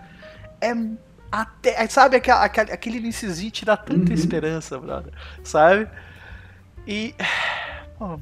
é 0.60 0.72
até, 1.32 1.84
sabe, 1.88 2.16
aquela, 2.16 2.44
aquele, 2.44 2.70
aquele 2.70 2.98
iniciozinho 2.98 3.50
te 3.50 3.64
dá 3.64 3.76
tanta 3.76 4.12
esperança, 4.14 4.78
brother, 4.78 5.12
sabe? 5.42 5.88
E. 6.86 7.14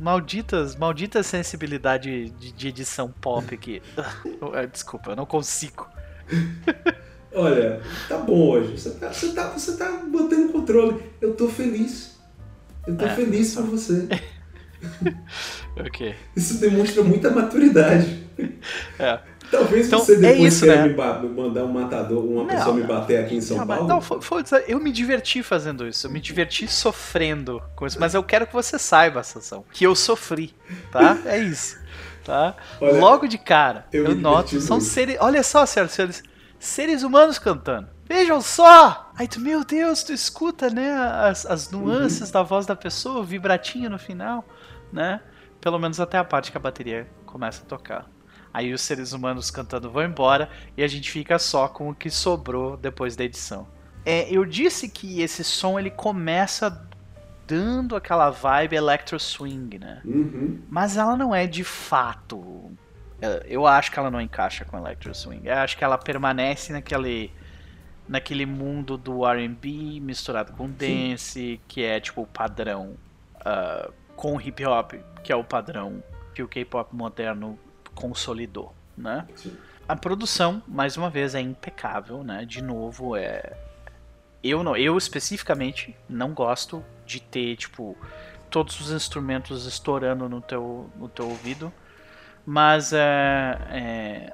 malditas, 0.01 0.77
malditas 0.77 1.27
sensibilidade 1.27 2.31
de, 2.31 2.53
de 2.53 2.69
edição 2.69 3.13
pop 3.21 3.55
aqui. 3.55 3.83
Ah, 3.97 4.65
Desculpa, 4.71 5.11
eu 5.11 5.17
não 5.17 5.27
consigo. 5.27 5.89
Olha, 7.35 7.81
tá 8.09 8.19
bom 8.19 8.51
hoje. 8.51 8.79
Você 8.79 8.91
tá, 8.93 9.13
você 9.13 9.33
tá, 9.33 9.49
você 9.51 9.77
tá 9.77 9.91
botando 10.09 10.53
controle. 10.53 11.03
Eu 11.21 11.35
tô 11.35 11.49
feliz. 11.49 12.17
Eu 12.87 12.97
tô 12.97 13.05
É, 13.07 13.15
feliz 13.15 13.55
por 13.55 13.65
você. 13.65 14.09
Ok. 15.77 16.15
Isso 16.37 16.61
demonstra 16.61 17.03
muita 17.03 17.31
maturidade. 17.31 18.23
É. 18.99 19.19
Talvez 19.59 19.87
Então, 19.87 19.99
você 20.01 20.15
é 20.15 20.17
depois 20.19 20.55
isso, 20.55 20.65
queira 20.65 20.83
né? 20.83 20.89
me, 20.89 21.29
mandar 21.29 21.65
um 21.65 21.73
matador, 21.73 22.25
uma 22.25 22.43
Não, 22.43 22.47
pessoa 22.47 22.75
me 22.75 22.83
bater 22.83 23.25
aqui 23.25 23.37
em 23.37 23.41
São 23.41 23.57
Não, 23.59 23.67
mas- 23.67 23.79
Paulo. 23.79 23.93
não, 23.95 24.01
dizer, 24.43 24.65
eu 24.69 24.81
me 24.81 24.91
diverti 24.93 25.43
fazendo 25.43 25.87
isso. 25.87 26.07
Eu 26.07 26.11
me 26.11 26.21
diverti 26.21 26.67
sofrendo 26.69 27.63
com 27.77 27.87
isso. 27.87 27.99
Mas 28.01 28.15
eu 28.15 28.23
quero 28.23 28.47
que 28.47 28.53
você 28.53 28.79
saiba, 28.79 29.23
Sansão, 29.23 29.65
que 29.73 29.85
eu 29.85 29.95
sofri, 29.95 30.55
tá? 30.91 31.19
É 31.27 31.39
isso. 31.39 31.79
Tá? 32.25 32.57
Olha, 32.81 32.99
Logo 33.01 33.27
de 33.27 33.37
cara, 33.37 33.87
eu 33.93 34.07
eu, 34.07 34.15
noto, 34.15 34.59
são 34.61 34.79
muito. 34.79 34.89
seres. 34.91 35.17
Olha 35.21 35.43
só, 35.43 35.67
senhoras 35.67 35.93
e 35.93 35.95
senhores, 35.95 36.23
seres 36.59 37.03
humanos 37.03 37.39
cantando. 37.39 37.89
Vejam 38.07 38.41
só! 38.41 39.11
Aí 39.17 39.29
tu, 39.29 39.41
meu 39.41 39.63
Deus, 39.65 40.03
tu 40.03 40.13
escuta, 40.13 40.71
né, 40.71 40.91
as, 40.95 41.45
as 41.47 41.71
nuances 41.71 42.31
da 42.31 42.43
voz 42.43 42.65
da 42.67 42.75
pessoa, 42.75 43.21
o 43.21 43.25
vibratinho 43.25 43.91
no 43.91 43.99
final, 43.99 44.43
né? 44.93 45.21
Pelo 45.61 45.79
menos 45.79 46.01
até 46.01 46.17
a 46.19 46.25
parte 46.25 46.51
que 46.51 46.57
a 46.57 46.61
bateria 46.61 47.07
começa 47.27 47.63
a 47.63 47.67
tocar. 47.67 48.07
Aí 48.55 48.73
os 48.73 48.81
seres 48.83 49.13
humanos 49.13 49.51
cantando 49.51 49.91
vão 49.91 50.05
embora 50.05 50.49
e 50.77 50.85
a 50.85 50.87
gente 50.87 51.11
fica 51.11 51.39
só 51.41 51.67
com 51.67 51.91
o 51.91 51.95
que 51.95 52.09
sobrou 52.09 52.77
depois 52.77 53.17
da 53.17 53.25
edição. 53.25 53.67
É, 54.07 54.31
eu 54.31 54.45
disse 54.45 54.89
que 54.89 55.21
esse 55.21 55.43
som 55.43 55.77
ele 55.79 55.91
começa 55.91 56.87
dando 57.47 57.97
aquela 57.97 58.31
vibe 58.31 58.77
electro 58.77 59.19
swing, 59.19 59.79
né? 59.79 60.01
Uhum. 60.05 60.61
Mas 60.71 60.97
ela 60.97 61.17
não 61.17 61.35
é 61.35 61.47
de 61.49 61.65
fato. 61.65 62.71
é, 63.21 63.45
Eu 63.49 63.67
acho 63.67 63.91
que 63.91 63.99
ela 63.99 64.11
não 64.11 64.21
encaixa 64.21 64.65
com 64.65 64.79
Electro 64.79 65.13
Swing. 65.15 65.47
Eu 65.47 65.59
acho 65.59 65.77
que 65.77 65.85
ela 65.85 65.99
permanece 65.99 66.73
naquele 66.73 67.31
naquele 68.07 68.45
mundo 68.45 68.99
do 68.99 69.27
R&B 69.27 69.99
misturado 70.01 70.53
com 70.53 70.69
dance, 70.69 71.59
que 71.67 71.83
é 71.83 71.99
tipo 71.99 72.21
o 72.23 72.27
padrão 72.27 72.95
ah, 73.45 73.91
com 74.15 74.39
hip 74.41 74.65
hop, 74.67 74.93
que 75.23 75.33
é 75.33 75.37
o 75.37 75.43
padrão 75.43 76.03
que 76.35 76.43
o 76.43 76.49
K-pop 76.49 76.95
moderno 76.95 77.59
consolidou, 77.95 78.75
né? 78.97 79.27
Sim. 79.37 79.57
A 79.87 79.95
produção, 79.95 80.63
mais 80.67 80.97
uma 80.97 81.11
vez, 81.11 81.35
é 81.35 81.41
impecável, 81.41 82.25
né? 82.25 82.45
De 82.45 82.63
novo, 82.63 83.17
é 83.17 83.57
eu 84.45 84.63
não, 84.63 84.77
eu 84.77 84.99
especificamente 84.99 85.97
não 86.07 86.35
gosto 86.35 86.85
de 87.07 87.19
ter 87.19 87.57
tipo 87.57 87.97
todos 88.51 88.79
os 88.79 88.91
instrumentos 88.91 89.65
estourando 89.65 90.29
no 90.29 90.41
teu, 90.41 90.91
no 90.97 91.09
teu 91.09 91.27
ouvido, 91.29 91.73
mas 92.45 92.93
é, 92.93 93.59
é, 93.71 94.33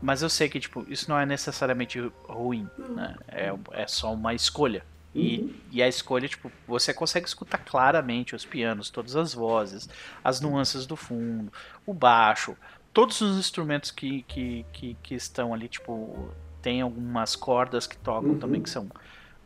mas 0.00 0.22
eu 0.22 0.30
sei 0.30 0.48
que 0.48 0.58
tipo 0.58 0.84
isso 0.88 1.10
não 1.10 1.18
é 1.18 1.26
necessariamente 1.26 2.00
ruim, 2.26 2.66
né? 2.78 3.16
É, 3.28 3.54
é 3.72 3.86
só 3.86 4.14
uma 4.14 4.32
escolha. 4.32 4.82
E, 5.18 5.62
e 5.72 5.82
a 5.82 5.88
escolha, 5.88 6.28
tipo, 6.28 6.50
você 6.66 6.94
consegue 6.94 7.26
escutar 7.26 7.58
claramente 7.58 8.34
os 8.34 8.44
pianos, 8.44 8.90
todas 8.90 9.16
as 9.16 9.34
vozes, 9.34 9.88
as 10.22 10.40
nuances 10.40 10.86
do 10.86 10.96
fundo, 10.96 11.52
o 11.84 11.92
baixo, 11.92 12.56
todos 12.92 13.20
os 13.20 13.38
instrumentos 13.38 13.90
que, 13.90 14.22
que, 14.22 14.64
que, 14.72 14.96
que 15.02 15.14
estão 15.14 15.52
ali, 15.52 15.68
tipo, 15.68 16.30
tem 16.62 16.80
algumas 16.80 17.36
cordas 17.36 17.86
que 17.86 17.96
tocam 17.96 18.30
Uhum. 18.30 18.38
também 18.38 18.62
que 18.62 18.70
são 18.70 18.88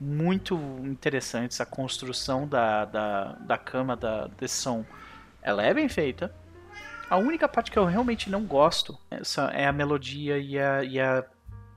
muito 0.01 0.59
interessantes. 0.85 1.61
A 1.61 1.67
construção 1.67 2.47
da, 2.47 2.85
da, 2.85 3.25
da 3.35 3.59
cama 3.59 3.97
da, 3.97 4.27
desse 4.27 4.57
som, 4.57 4.85
ela 5.41 5.63
é 5.63 5.73
bem 5.73 5.89
feita. 5.89 6.35
A 7.09 7.17
única 7.17 7.47
parte 7.47 7.71
que 7.71 7.79
eu 7.79 7.85
realmente 7.85 8.31
não 8.31 8.45
gosto 8.45 8.99
é 9.53 9.67
a 9.67 9.73
melodia 9.73 10.39
e 10.39 10.59
a, 10.59 10.83
e 10.83 10.99
a, 10.99 11.25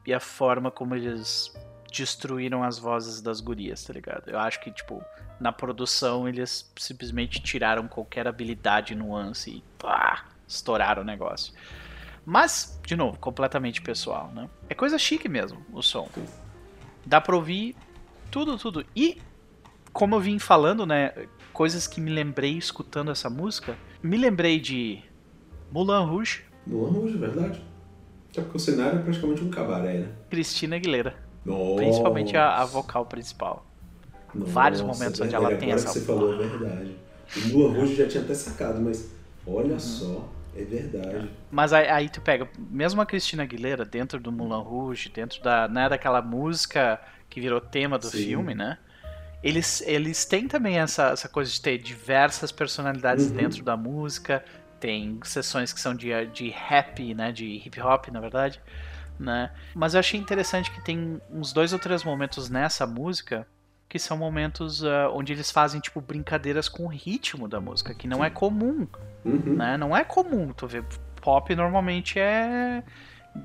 e 0.06 0.14
a 0.14 0.20
forma 0.20 0.72
como 0.72 0.96
eles 0.96 1.54
destruíram 1.96 2.64
as 2.64 2.78
vozes 2.78 3.22
das 3.22 3.40
gurias, 3.40 3.84
tá 3.84 3.94
ligado? 3.94 4.30
Eu 4.30 4.40
acho 4.40 4.60
que, 4.60 4.72
tipo, 4.72 5.04
na 5.40 5.52
produção 5.52 6.28
eles 6.28 6.72
simplesmente 6.78 7.42
tiraram 7.42 7.88
qualquer 7.88 8.28
habilidade 8.28 8.96
nuance 8.96 9.50
e 9.50 9.64
pá, 9.78 10.26
estouraram 10.48 11.02
o 11.02 11.06
negócio. 11.06 11.54
Mas, 12.26 12.80
de 12.86 12.96
novo, 12.96 13.18
completamente 13.20 13.82
pessoal, 13.82 14.32
né? 14.34 14.50
É 14.70 14.74
coisa 14.74 14.98
chique 14.98 15.30
mesmo, 15.30 15.64
o 15.72 15.82
som. 15.82 16.10
Dá 17.06 17.22
pra 17.22 17.36
ouvir 17.36 17.76
tudo, 18.32 18.58
tudo. 18.58 18.86
E, 18.96 19.22
como 19.94 20.16
eu 20.16 20.20
vim 20.20 20.40
falando, 20.40 20.86
né? 20.86 21.14
Coisas 21.54 21.88
que 21.88 22.02
me 22.02 22.12
lembrei 22.12 22.58
escutando 22.58 23.12
essa 23.12 23.30
música. 23.30 23.78
Me 24.02 24.18
lembrei 24.18 24.60
de 24.60 25.04
Moulin 25.72 26.06
Rouge, 26.06 26.44
Moulin 26.66 26.94
Rouge, 26.94 27.18
verdade. 27.18 27.64
Até 28.32 28.42
porque 28.42 28.58
o 28.58 28.60
cenário 28.60 29.00
é 29.00 29.02
praticamente 29.04 29.44
um 29.44 29.50
cabaré, 29.50 30.00
né? 30.00 30.12
Cristina 30.30 30.76
Aguilera. 30.76 31.25
Nossa. 31.46 31.76
Principalmente 31.76 32.36
a, 32.36 32.62
a 32.62 32.66
vocal 32.66 33.06
principal. 33.06 33.66
vários 34.34 34.82
Nossa, 34.82 34.94
momentos 35.00 35.22
é 35.22 35.24
onde 35.26 35.36
ela 35.36 35.50
verdade, 35.50 35.66
tem 35.66 35.74
essa- 35.74 35.92
você 35.94 36.02
falou, 36.02 36.34
é 36.34 36.38
verdade. 36.38 36.96
O 37.36 37.48
Moulin 37.48 37.74
Rouge 37.74 37.96
já 37.96 38.08
tinha 38.08 38.24
até 38.24 38.34
sacado, 38.34 38.82
mas 38.82 39.12
olha 39.48 39.74
Uhum. 39.74 39.80
só, 39.80 40.30
é 40.56 40.64
verdade. 40.64 41.30
Mas 41.52 41.72
aí, 41.74 41.88
aí 41.88 42.10
tu 42.10 42.20
pega, 42.22 42.50
mesmo 42.58 43.02
a 43.02 43.06
Cristina 43.06 43.44
Aguilera 43.44 43.86
dentro 43.86 44.20
do 44.20 44.32
Moulin 44.32 44.62
Rouge, 44.64 45.10
dentro 45.10 45.42
da, 45.44 45.68
né, 45.68 45.88
daquela 45.88 46.22
música 46.22 47.00
que 47.30 47.40
virou 47.40 47.62
tema 47.62 47.98
do 47.98 48.10
Sim. 48.10 48.26
filme, 48.26 48.56
né? 48.56 48.78
Eles, 49.44 49.82
eles 49.86 50.26
têm 50.26 50.48
também 50.48 50.80
essa, 50.80 51.10
essa 51.10 51.30
coisa 51.30 51.52
de 51.52 51.62
ter 51.62 51.78
diversas 51.78 52.52
personalidades 52.52 53.28
Uhum. 53.28 53.36
dentro 53.36 53.64
da 53.64 53.78
música. 53.78 54.44
Tem 54.80 55.20
sessões 55.24 55.72
que 55.72 55.80
são 55.80 55.94
de, 55.94 56.10
de 56.28 56.50
rap, 56.50 57.14
né? 57.14 57.32
De 57.32 57.46
hip 57.46 57.80
hop, 57.80 58.08
na 58.10 58.20
verdade. 58.20 58.60
Né? 59.20 59.50
Mas 59.74 59.94
eu 59.94 60.00
achei 60.00 60.20
interessante 60.20 60.70
que 60.72 60.82
tem 60.84 61.22
uns 61.32 61.54
dois 61.54 61.72
ou 61.72 61.80
três 61.80 62.04
momentos 62.04 62.50
nessa 62.50 62.86
música 62.86 63.48
que 63.88 63.98
são 64.00 64.18
momentos 64.18 64.84
ah, 64.84 65.10
onde 65.14 65.32
eles 65.32 65.52
fazem 65.52 65.80
tipo 65.80 66.02
brincadeiras 66.02 66.68
com 66.68 66.84
o 66.86 66.88
ritmo 66.90 67.48
da 67.48 67.62
música, 67.62 67.94
que 67.94 68.08
não 68.08 68.24
é 68.24 68.30
comum 68.30 68.88
Uhum. 69.24 69.56
né? 69.56 69.78
Não 69.78 69.96
é 69.96 70.04
comum 70.04 70.52
tu 70.54 70.68
ver 70.68 70.84
pop 71.22 71.56
normalmente 71.56 72.20
é 72.20 72.84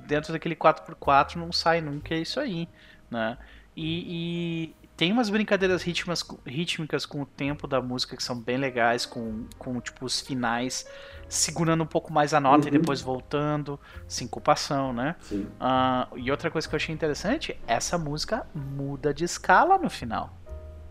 dentro 0.07 0.33
daquele 0.33 0.55
4x4 0.55 1.37
não 1.37 1.51
sai 1.53 1.81
nunca 1.81 2.15
é 2.15 2.19
isso 2.19 2.39
aí, 2.39 2.69
né? 3.11 3.39
E 3.77 4.75
tem 5.01 5.11
umas 5.13 5.31
brincadeiras 5.31 5.83
ritmas, 5.83 6.23
rítmicas 6.47 7.07
com 7.07 7.23
o 7.23 7.25
tempo 7.25 7.67
da 7.67 7.81
música 7.81 8.15
que 8.15 8.23
são 8.23 8.39
bem 8.39 8.59
legais, 8.59 9.07
com, 9.07 9.47
com 9.59 9.81
tipo 9.81 10.05
os 10.05 10.21
finais 10.21 10.87
segurando 11.27 11.83
um 11.83 11.87
pouco 11.87 12.13
mais 12.13 12.35
a 12.35 12.41
nota 12.41 12.69
e 12.69 12.71
Uhum. 12.71 12.79
depois 12.79 13.01
voltando, 13.01 13.81
sincopação, 14.07 14.93
né? 14.93 15.17
Sim. 15.23 15.47
Ah, 15.59 16.07
e 16.17 16.31
outra 16.31 16.51
coisa 16.51 16.69
que 16.69 16.75
eu 16.75 16.77
achei 16.77 16.95
interessante, 16.95 17.57
essa 17.67 17.97
música 17.97 18.47
muda 18.55 19.15
de 19.15 19.25
escala 19.25 19.79
no 19.79 19.89
final. 19.89 20.37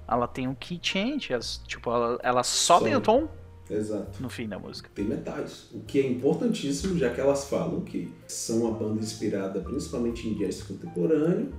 Ela 0.07 0.27
tem 0.27 0.47
um 0.47 0.55
key 0.55 0.79
change, 0.81 1.31
as- 1.31 1.59
tipo, 1.67 1.91
ela, 1.91 2.17
ela 2.23 2.41
sobe 2.41 2.85
Sobe. 2.85 2.95
o 2.95 3.01
tom 3.01 3.27
Exato. 3.69 4.23
no 4.23 4.27
fim 4.27 4.47
da 4.47 4.57
música. 4.57 4.89
Tem 4.95 5.05
metais, 5.05 5.69
o 5.71 5.81
que 5.81 5.99
é 5.99 6.07
importantíssimo, 6.07 6.97
já 6.97 7.11
que 7.11 7.21
elas 7.21 7.47
falam 7.47 7.81
que 7.81 8.11
são 8.27 8.61
uma 8.63 8.71
banda 8.71 8.99
inspirada 9.01 9.59
principalmente 9.61 10.27
em 10.27 10.33
jazz 10.33 10.63
contemporâneo, 10.63 11.53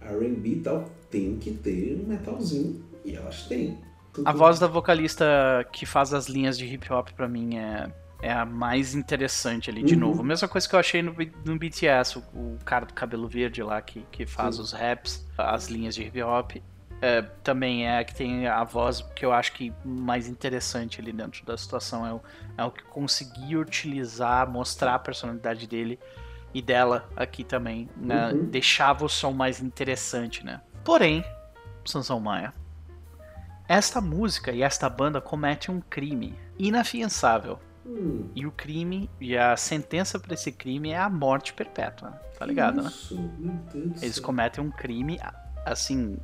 R&B 0.00 0.48
e 0.48 0.60
tal, 0.62 0.86
tem 1.10 1.36
que 1.36 1.50
ter 1.52 2.00
um 2.02 2.08
metalzinho, 2.08 2.84
e 3.04 3.14
elas 3.14 3.44
têm. 3.44 3.78
A 4.24 4.32
voz 4.32 4.58
da 4.58 4.66
vocalista 4.66 5.24
que 5.72 5.86
faz 5.86 6.12
as 6.12 6.26
linhas 6.26 6.58
de 6.58 6.66
hip 6.66 6.92
hop 6.92 7.10
pra 7.12 7.28
mim 7.28 7.56
é, 7.56 7.90
é 8.20 8.32
a 8.32 8.44
mais 8.44 8.94
interessante 8.94 9.70
ali, 9.70 9.82
de 9.82 9.94
Uhum. 9.94 10.00
novo. 10.00 10.22
Mesma 10.24 10.48
coisa 10.48 10.68
que 10.68 10.74
eu 10.74 10.80
achei 10.80 11.00
no, 11.00 11.14
no 11.44 11.58
BTS, 11.58 12.18
o, 12.18 12.22
o 12.34 12.58
cara 12.64 12.84
do 12.86 12.92
cabelo 12.92 13.26
verde 13.28 13.62
lá 13.62 13.80
que, 13.80 14.04
que 14.10 14.26
faz 14.26 14.56
Sim. 14.56 14.62
os 14.62 14.72
raps, 14.72 15.26
as 15.38 15.68
linhas 15.68 15.94
de 15.94 16.02
hip 16.02 16.20
hop. 16.22 16.52
é, 17.02 17.22
também 17.42 17.86
é 17.86 17.98
a 17.98 18.04
que 18.04 18.14
tem 18.14 18.46
a 18.46 18.62
voz 18.62 19.00
que 19.16 19.24
eu 19.24 19.32
acho 19.32 19.52
que 19.54 19.72
mais 19.84 20.28
interessante 20.28 21.00
ali 21.00 21.12
dentro 21.12 21.46
da 21.46 21.56
situação. 21.56 22.06
É 22.06 22.12
o, 22.12 22.20
é 22.58 22.64
o 22.64 22.70
que 22.70 22.82
conseguir 22.84 23.56
utilizar, 23.56 24.50
mostrar 24.50 24.96
a 24.96 24.98
personalidade 24.98 25.66
dele 25.66 25.98
e 26.52 26.60
dela 26.60 27.08
aqui 27.16 27.42
também. 27.42 27.88
Né? 27.96 28.32
Uhum. 28.32 28.44
Deixava 28.46 29.04
o 29.04 29.08
som 29.08 29.32
mais 29.32 29.60
interessante, 29.62 30.44
né? 30.44 30.60
Porém, 30.84 31.24
Sansão 31.84 32.20
Maia, 32.20 32.52
Esta 33.68 34.00
música 34.00 34.50
e 34.50 34.62
esta 34.62 34.88
banda 34.88 35.20
comete 35.20 35.70
um 35.70 35.80
crime 35.80 36.36
inafiançável. 36.58 37.58
Hum, 37.86 38.28
E 38.34 38.44
o 38.46 38.50
crime, 38.50 39.08
e 39.20 39.36
a 39.36 39.56
sentença 39.56 40.18
pra 40.18 40.34
esse 40.34 40.50
crime 40.52 40.90
é 40.90 40.98
a 40.98 41.08
morte 41.08 41.52
perpétua. 41.52 42.10
Tá 42.38 42.44
ligado, 42.44 42.82
né? 42.82 42.88
Isso, 42.88 43.14
do 43.16 43.94
Eles 44.02 44.18
cometem 44.18 44.62
um 44.62 44.70
crime, 44.70 45.20
assim, 45.64 46.18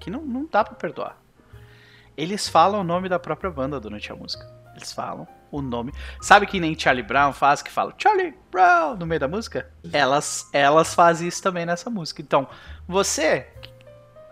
que 0.00 0.10
não, 0.10 0.22
não 0.22 0.46
dá 0.50 0.64
pra 0.64 0.74
perdoar. 0.74 1.16
Eles 2.16 2.48
falam 2.48 2.80
o 2.80 2.84
nome 2.84 3.08
da 3.08 3.18
própria 3.18 3.50
banda 3.50 3.78
durante 3.78 4.10
a 4.10 4.16
música. 4.16 4.44
Eles 4.74 4.92
falam 4.92 5.26
o 5.52 5.62
nome. 5.62 5.92
Sabe 6.20 6.46
que 6.46 6.58
nem 6.60 6.76
Charlie 6.78 7.02
Brown 7.02 7.32
faz, 7.32 7.62
que 7.62 7.70
fala 7.70 7.94
Charlie 7.96 8.34
Brown 8.50 8.96
no 8.96 9.06
meio 9.06 9.20
da 9.20 9.28
música? 9.28 9.70
Elas, 9.92 10.48
elas 10.52 10.94
fazem 10.94 11.28
isso 11.28 11.42
também 11.42 11.64
nessa 11.64 11.88
música. 11.88 12.20
Então, 12.20 12.48
você, 12.86 13.46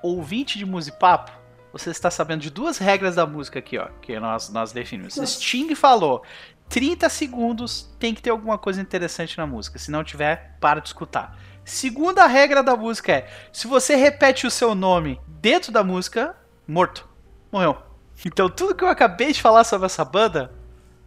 ouvinte 0.07 0.59
de 0.59 0.65
Musipapo, 0.65 1.33
você 1.73 1.91
está 1.91 2.11
sabendo 2.11 2.41
de 2.41 2.51
duas 2.51 2.78
regras 2.78 3.15
da 3.15 3.27
música 3.27 3.59
aqui, 3.59 3.78
ó, 3.78 3.89
que 4.01 4.19
nós, 4.19 4.49
nós 4.49 4.73
definimos. 4.73 5.16
Nossa. 5.16 5.33
Sting 5.33 5.74
falou 5.74 6.23
30 6.69 7.09
segundos 7.09 7.95
tem 7.99 8.15
que 8.15 8.23
ter 8.23 8.31
alguma 8.31 8.59
coisa 8.59 8.81
interessante 8.81 9.37
na 9.39 9.47
música. 9.47 9.78
Se 9.78 9.91
não 9.91 10.03
tiver, 10.03 10.57
para 10.61 10.81
de 10.81 10.89
escutar. 10.89 11.39
Segunda 11.65 12.27
regra 12.27 12.62
da 12.62 12.77
música 12.77 13.12
é: 13.12 13.28
se 13.53 13.66
você 13.66 13.95
repete 13.97 14.47
o 14.47 14.51
seu 14.51 14.74
nome 14.74 15.20
dentro 15.41 15.73
da 15.73 15.85
música, 15.85 16.37
morto. 16.66 17.09
Morreu. 17.51 17.77
Então 18.24 18.49
tudo 18.49 18.74
que 18.74 18.83
eu 18.83 18.89
acabei 18.89 19.33
de 19.33 19.41
falar 19.41 19.65
sobre 19.65 19.87
essa 19.87 20.05
banda 20.05 20.53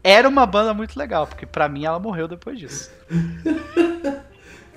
era 0.04 0.28
uma 0.28 0.46
banda 0.46 0.74
muito 0.74 0.98
legal, 0.98 1.28
porque 1.28 1.46
pra 1.46 1.68
mim 1.68 1.86
ela 1.86 2.00
morreu 2.00 2.28
depois 2.28 2.58
disso. 2.58 2.92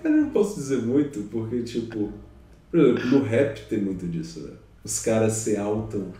Eu 0.03 0.11
não 0.11 0.31
posso 0.31 0.57
dizer 0.57 0.83
muito, 0.83 1.23
porque, 1.31 1.63
tipo, 1.63 2.13
por 2.73 2.81
exemplo, 2.81 3.07
no 3.07 3.23
rap 3.23 3.61
tem 3.69 3.79
muito 3.81 4.09
disso, 4.09 4.41
né? 4.41 4.55
Os 4.85 4.99
caras 4.99 5.35
se 5.35 5.57
autam, 5.57 6.13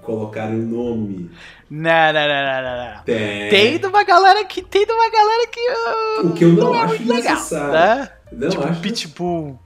colocarem 0.00 0.60
o 0.60 0.66
nome. 0.66 1.30
Não, 1.68 1.90
não, 1.90 2.12
não, 2.12 2.42
não, 2.46 2.62
não, 2.62 2.94
não. 2.94 3.02
Tem. 3.04 3.50
Tem 3.50 3.78
de 3.78 3.86
uma 3.86 4.02
galera 4.02 4.42
que 4.46 4.62
tem 4.62 4.86
de 4.86 4.92
uma 4.92 5.10
galera 5.10 5.46
que 5.48 5.60
ah, 5.68 6.20
O 6.24 6.32
que 6.32 6.44
eu 6.44 6.52
não, 6.54 6.74
é 6.74 6.80
acho 6.80 7.02
legal, 7.02 7.34
necessário. 7.34 7.72
né? 7.74 8.10
Não 8.32 8.48
tipo 8.48 8.64
acho 8.64 8.80
Pitbull, 8.80 9.58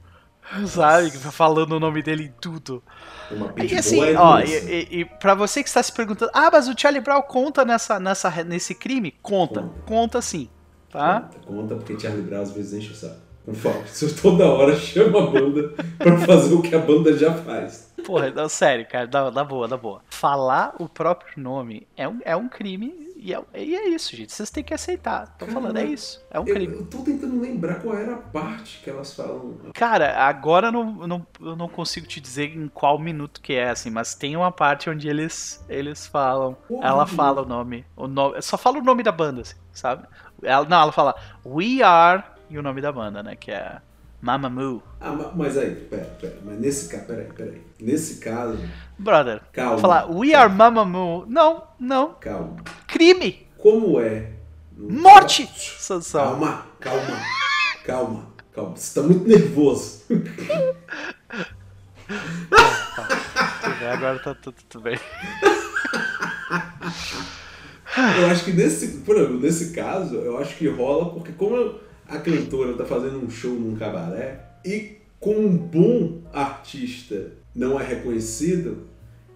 sabe? 0.66 1.10
Falando 1.12 1.72
o 1.76 1.78
nome 1.80 2.02
dele 2.02 2.24
em 2.24 2.32
tudo. 2.40 2.82
uma 3.30 3.52
E 3.56 3.76
assim, 3.76 4.02
é 4.02 4.18
ó, 4.18 4.40
e, 4.40 4.46
e, 4.50 5.00
e 5.00 5.04
pra 5.04 5.36
você 5.36 5.62
que 5.62 5.68
está 5.68 5.80
se 5.80 5.92
perguntando, 5.92 6.32
ah, 6.34 6.50
mas 6.52 6.66
o 6.66 6.74
Charlie 6.76 7.00
Brown 7.00 7.22
conta 7.22 7.64
nessa, 7.64 8.00
nessa, 8.00 8.28
nesse 8.42 8.74
crime? 8.74 9.14
Conta, 9.22 9.60
Conta. 9.62 9.74
conta 9.86 10.20
sim, 10.22 10.48
tá? 10.90 11.20
Conta, 11.20 11.38
conta, 11.46 11.74
porque 11.76 11.96
Charlie 11.98 12.22
Brown 12.22 12.42
às 12.42 12.50
vezes 12.50 12.72
enche 12.72 12.90
o 12.92 12.96
saco. 12.96 13.20
Com 13.44 13.54
foco. 13.54 13.84
Isso 13.84 14.20
toda 14.22 14.46
hora 14.46 14.76
chama 14.76 15.22
a 15.22 15.26
banda 15.26 15.74
pra 15.98 16.18
fazer 16.18 16.54
o 16.54 16.62
que 16.62 16.74
a 16.74 16.78
banda 16.78 17.16
já 17.16 17.32
faz. 17.34 17.92
Porra, 18.04 18.30
não, 18.30 18.48
sério, 18.48 18.86
cara, 18.86 19.06
dá, 19.06 19.30
dá 19.30 19.44
boa, 19.44 19.66
dá 19.68 19.76
boa. 19.76 20.00
Falar 20.10 20.74
o 20.78 20.88
próprio 20.88 21.40
nome 21.42 21.86
é 21.96 22.08
um, 22.08 22.18
é 22.24 22.36
um 22.36 22.48
crime 22.48 23.12
e 23.16 23.32
é, 23.32 23.40
e 23.54 23.76
é 23.76 23.88
isso, 23.88 24.16
gente. 24.16 24.32
Vocês 24.32 24.50
têm 24.50 24.64
que 24.64 24.74
aceitar. 24.74 25.36
Tô 25.38 25.46
falando, 25.46 25.76
é 25.76 25.84
isso. 25.84 26.20
É 26.28 26.40
um 26.40 26.46
Eu, 26.46 26.54
crime. 26.54 26.74
eu 26.74 26.86
tô 26.86 26.98
tentando 26.98 27.40
lembrar 27.40 27.76
qual 27.80 27.96
era 27.96 28.14
a 28.14 28.18
parte 28.18 28.80
que 28.82 28.90
elas 28.90 29.14
falam. 29.14 29.54
Cara, 29.74 30.16
agora 30.24 30.68
eu 30.68 30.72
não, 30.72 31.02
eu 31.02 31.06
não, 31.06 31.26
eu 31.40 31.56
não 31.56 31.68
consigo 31.68 32.06
te 32.06 32.20
dizer 32.20 32.56
em 32.56 32.66
qual 32.66 32.98
minuto 32.98 33.40
que 33.40 33.54
é, 33.54 33.70
assim, 33.70 33.90
mas 33.90 34.14
tem 34.16 34.36
uma 34.36 34.50
parte 34.50 34.90
onde 34.90 35.08
eles, 35.08 35.64
eles 35.68 36.04
falam. 36.04 36.54
Porra, 36.66 36.84
ela 36.84 37.06
fala 37.06 37.42
o 37.42 37.46
nome, 37.46 37.86
o 37.96 38.08
nome. 38.08 38.42
Só 38.42 38.58
fala 38.58 38.78
o 38.78 38.82
nome 38.82 39.04
da 39.04 39.12
banda, 39.12 39.42
assim, 39.42 39.56
sabe? 39.72 40.04
Ela, 40.42 40.66
não, 40.68 40.80
ela 40.82 40.92
fala 40.92 41.14
We 41.46 41.80
Are 41.84 42.24
e 42.52 42.58
o 42.58 42.62
nome 42.62 42.80
da 42.80 42.92
banda, 42.92 43.22
né? 43.22 43.34
Que 43.34 43.50
é 43.50 43.78
Mamamoo. 44.20 44.82
Ah, 45.00 45.10
ma- 45.12 45.32
mas 45.34 45.56
aí, 45.58 45.74
pera, 45.74 46.04
pera. 46.20 46.38
Mas 46.44 46.58
nesse 46.60 46.88
caso, 46.88 47.04
peraí, 47.06 47.24
peraí. 47.32 47.62
Nesse 47.80 48.16
caso, 48.20 48.58
Brother, 48.98 49.40
calma. 49.52 49.78
falar 49.78 50.10
We 50.10 50.34
Are 50.34 50.52
Mamamoo. 50.52 51.24
Não, 51.26 51.64
não. 51.80 52.14
Calma. 52.20 52.56
Crime! 52.86 53.46
Como 53.58 53.98
é? 54.00 54.30
Morte! 54.76 55.48
Sansão. 55.78 56.22
Calma, 56.24 56.66
calma, 56.80 57.20
calma, 57.84 58.26
calma. 58.54 58.76
Você 58.76 59.00
tá 59.00 59.06
muito 59.06 59.26
nervoso. 59.26 60.02
Agora 63.92 64.18
tá 64.18 64.34
tudo, 64.34 64.56
tudo 64.68 64.82
bem. 64.82 64.98
Eu 68.18 68.26
acho 68.28 68.44
que 68.44 68.52
nesse, 68.52 68.88
por 68.98 69.16
exemplo, 69.16 69.40
nesse 69.40 69.72
caso, 69.72 70.14
eu 70.16 70.38
acho 70.38 70.56
que 70.56 70.66
rola 70.68 71.10
porque 71.12 71.32
como 71.32 71.74
a 72.12 72.18
cantora 72.18 72.74
tá 72.74 72.84
fazendo 72.84 73.24
um 73.24 73.30
show 73.30 73.52
num 73.52 73.76
cabaré 73.76 74.40
e 74.64 74.96
com 75.20 75.34
um 75.34 75.56
bom 75.56 76.20
artista 76.32 77.32
não 77.54 77.78
é 77.80 77.84
reconhecido, 77.84 78.86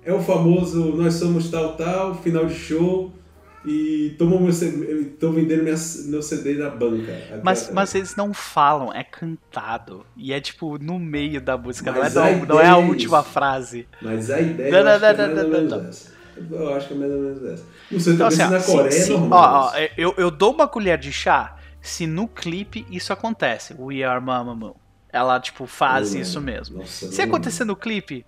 é 0.05 0.13
o 0.13 0.21
famoso 0.21 0.93
nós 0.97 1.15
somos 1.15 1.51
tal 1.51 1.77
tal, 1.77 2.15
final 2.23 2.47
de 2.47 2.55
show 2.55 3.13
e 3.65 4.13
estão 4.13 5.33
vendendo 5.33 5.65
minha, 5.65 5.75
meu 6.07 6.23
CD 6.23 6.55
na 6.55 6.71
banca. 6.71 7.13
Mas, 7.43 7.69
mas 7.73 7.95
eles 7.97 8.15
não 8.15 8.33
falam, 8.33 8.93
é 8.93 9.03
cantado. 9.03 10.07
E 10.17 10.33
é 10.33 10.41
tipo 10.41 10.79
no 10.79 10.99
meio 11.01 11.41
da 11.41 11.59
música, 11.59 11.91
não 11.91 11.99
é, 11.99 12.03
Mas 12.05 12.15
não, 12.15 12.23
a 12.25 12.47
não 12.47 12.61
é 12.61 12.67
a 12.67 12.71
é 12.71 12.75
última 12.77 13.21
isso. 13.21 13.29
frase. 13.31 13.89
Mas 14.01 14.31
a 14.31 14.41
ideia 14.41 14.71
Não, 14.71 14.79
eu 14.79 14.85
não, 14.85 14.93
acho 14.93 14.99
que 15.09 15.13
é 15.13 15.17
mais 15.17 15.43
ou 15.73 15.79
menos. 15.81 16.09
Eu 16.51 16.75
acho 16.75 16.89
que 16.89 16.95
é 16.95 16.97
mais 16.97 17.13
ou 17.13 17.19
menos 17.21 17.43
essa. 17.45 17.65
Não 17.91 18.01
sei, 18.01 18.13
Então, 18.15 18.27
assim, 18.29 18.39
na 18.39 18.61
Coreia 18.61 18.91
se- 18.93 19.13
é 19.13 19.17
normal. 19.17 19.39
ó, 19.43 19.67
ó, 19.73 19.79
isso. 19.79 19.91
eu, 19.97 20.15
eu 20.17 20.31
dou 20.31 20.53
uma 20.53 20.69
colher 20.69 20.99
de 20.99 21.11
chá 21.13 21.56
se 21.87 22.07
no 22.07 22.27
clipe 22.29 22.87
isso 22.91 23.13
acontece. 23.13 23.75
We 23.79 24.03
are 24.03 24.21
Mamamoo. 24.23 24.77
Ela, 25.13 25.39
tipo, 25.41 25.67
faz 25.67 26.15
Eu 26.15 26.21
isso 26.23 26.41
mesmo. 26.41 26.79
Nossa, 26.79 27.11
Se 27.11 27.23
acontecer 27.23 27.65
no 27.65 27.75
clipe, 27.77 28.27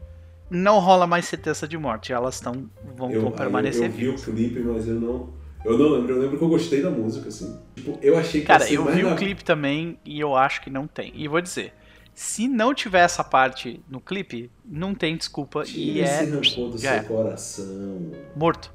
não 0.51 0.79
rola 0.79 1.07
mais 1.07 1.27
sentença 1.27 1.67
de 1.69 1.77
morte. 1.77 2.13
Elas 2.13 2.37
estão 2.37 2.71
vão, 2.97 3.11
Eu, 3.11 3.21
vão 3.23 3.31
permanecer 3.33 3.83
eu, 3.83 3.87
eu 3.87 3.93
vi 3.93 4.09
o 4.09 4.15
clipe, 4.15 4.61
mas 4.61 4.87
eu 4.89 4.95
não. 4.95 5.35
Eu 5.65 5.77
não 5.77 5.89
lembro. 5.91 6.15
Eu 6.15 6.21
lembro 6.23 6.39
que 6.39 6.45
eu 6.45 6.49
gostei 6.49 6.81
da 6.83 6.91
música, 6.91 7.29
assim. 7.29 7.59
Tipo, 7.75 7.99
eu 8.01 8.17
achei 8.17 8.41
que 8.41 8.47
Cara, 8.47 8.71
eu 8.73 8.85
vi 8.87 9.03
na- 9.03 9.13
o 9.13 9.17
clipe 9.17 9.45
também 9.45 9.99
e 10.05 10.19
eu 10.19 10.35
acho 10.37 10.63
que 10.63 10.71
não 10.71 10.87
tem. 10.87 11.13
E 11.15 11.27
vou 11.29 11.41
dizer, 11.41 11.75
se 12.15 12.47
não 12.49 12.73
tiver 12.73 13.01
essa 13.01 13.23
parte 13.25 13.83
no 13.89 14.01
clipe, 14.01 14.51
não 14.65 14.95
tem 14.95 15.17
desculpa 15.17 15.65
Tira 15.65 15.79
e 15.81 16.01
é 16.01 16.05
esse 16.05 16.31
rancor 16.31 16.71
do 16.71 16.79
já 16.79 16.91
seu 16.93 17.01
é. 17.01 17.03
coração. 17.03 18.13
morto. 18.37 18.73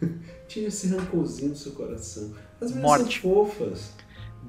Tira 0.46 0.68
esse 0.68 0.88
rancorzinho 0.88 1.50
do 1.52 1.58
seu 1.58 1.72
coração. 1.72 2.32
As 2.60 2.70
meninas 2.72 2.82
Morte. 3.00 3.20
são 3.20 3.30
fofas. 3.34 3.92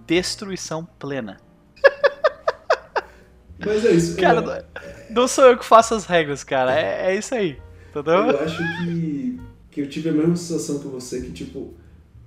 Destruição 0.09 0.83
plena. 0.97 1.37
Mas 3.63 3.85
é 3.85 3.91
isso. 3.91 4.17
Cara, 4.17 4.41
não, 4.41 4.63
não 5.11 5.27
sou 5.27 5.45
eu 5.45 5.57
que 5.57 5.63
faço 5.63 5.93
as 5.93 6.05
regras, 6.05 6.43
cara. 6.43 6.73
É, 6.73 7.11
é 7.11 7.15
isso 7.15 7.35
aí. 7.35 7.61
Entendeu? 7.91 8.13
eu 8.13 8.39
acho 8.39 8.57
que, 8.57 9.39
que 9.69 9.81
eu 9.81 9.89
tive 9.89 10.09
a 10.09 10.11
mesma 10.11 10.35
sensação 10.35 10.79
que 10.79 10.87
você, 10.87 11.21
que 11.21 11.31
tipo, 11.31 11.75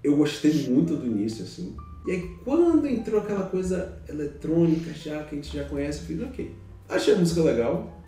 eu 0.03 0.17
gostei 0.17 0.69
muito 0.69 0.95
do 0.95 1.07
início, 1.07 1.43
assim. 1.45 1.77
E 2.07 2.13
aí 2.13 2.37
quando 2.45 2.87
entrou 2.87 3.21
aquela 3.21 3.47
coisa 3.47 4.01
eletrônica 4.09 4.93
já, 4.95 5.25
que 5.25 5.35
a 5.35 5.43
gente 5.43 5.57
já 5.57 5.65
conhece, 5.65 6.01
eu 6.01 6.07
fiz, 6.07 6.23
ok. 6.23 6.55
Achei 6.89 7.15
a 7.15 7.19
música 7.19 7.43
legal. 7.43 8.01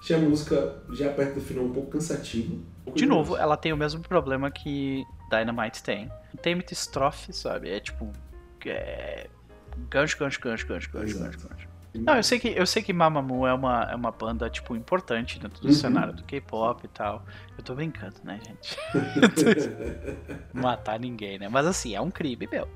Achei 0.00 0.16
a 0.16 0.18
música 0.18 0.82
já 0.92 1.12
perto 1.12 1.34
do 1.34 1.40
final 1.40 1.64
um 1.64 1.72
pouco 1.72 1.90
cansativa. 1.90 2.54
De 2.94 3.06
novo, 3.06 3.36
ela 3.36 3.56
tem 3.56 3.72
o 3.72 3.76
mesmo 3.76 4.00
problema 4.00 4.50
que 4.50 5.04
Dynamite 5.30 5.82
tem. 5.82 6.10
Tem 6.42 6.54
muita 6.54 6.72
estrofe, 6.72 7.32
sabe? 7.32 7.70
É 7.70 7.80
tipo. 7.80 8.12
É... 8.70 9.28
Gancho, 9.90 10.16
gancho, 10.18 10.40
gancho, 10.40 10.66
gancho, 10.66 10.90
gancho, 10.92 11.18
gancho, 11.18 11.38
gancho. 11.48 11.68
Não, 11.96 12.16
eu 12.16 12.22
sei 12.24 12.40
que, 12.40 12.48
eu 12.48 12.66
sei 12.66 12.82
que 12.82 12.92
Mamamoo 12.92 13.46
é 13.46 13.54
uma, 13.54 13.88
é 13.90 13.94
uma 13.94 14.10
banda, 14.10 14.50
tipo, 14.50 14.74
importante 14.74 15.38
dentro 15.38 15.60
do 15.60 15.68
Uhum. 15.68 15.72
cenário 15.74 16.12
do 16.12 16.24
K-pop 16.24 16.84
e 16.84 16.88
tal. 16.88 17.24
Eu 17.56 17.62
tô 17.62 17.72
brincando, 17.74 18.16
né, 18.24 18.40
gente? 18.44 18.76
Matar 20.52 20.98
ninguém, 20.98 21.38
né? 21.38 21.48
Mas 21.48 21.66
assim, 21.66 21.94
é 21.94 22.00
um 22.00 22.10
crime, 22.10 22.48
meu. 22.50 22.68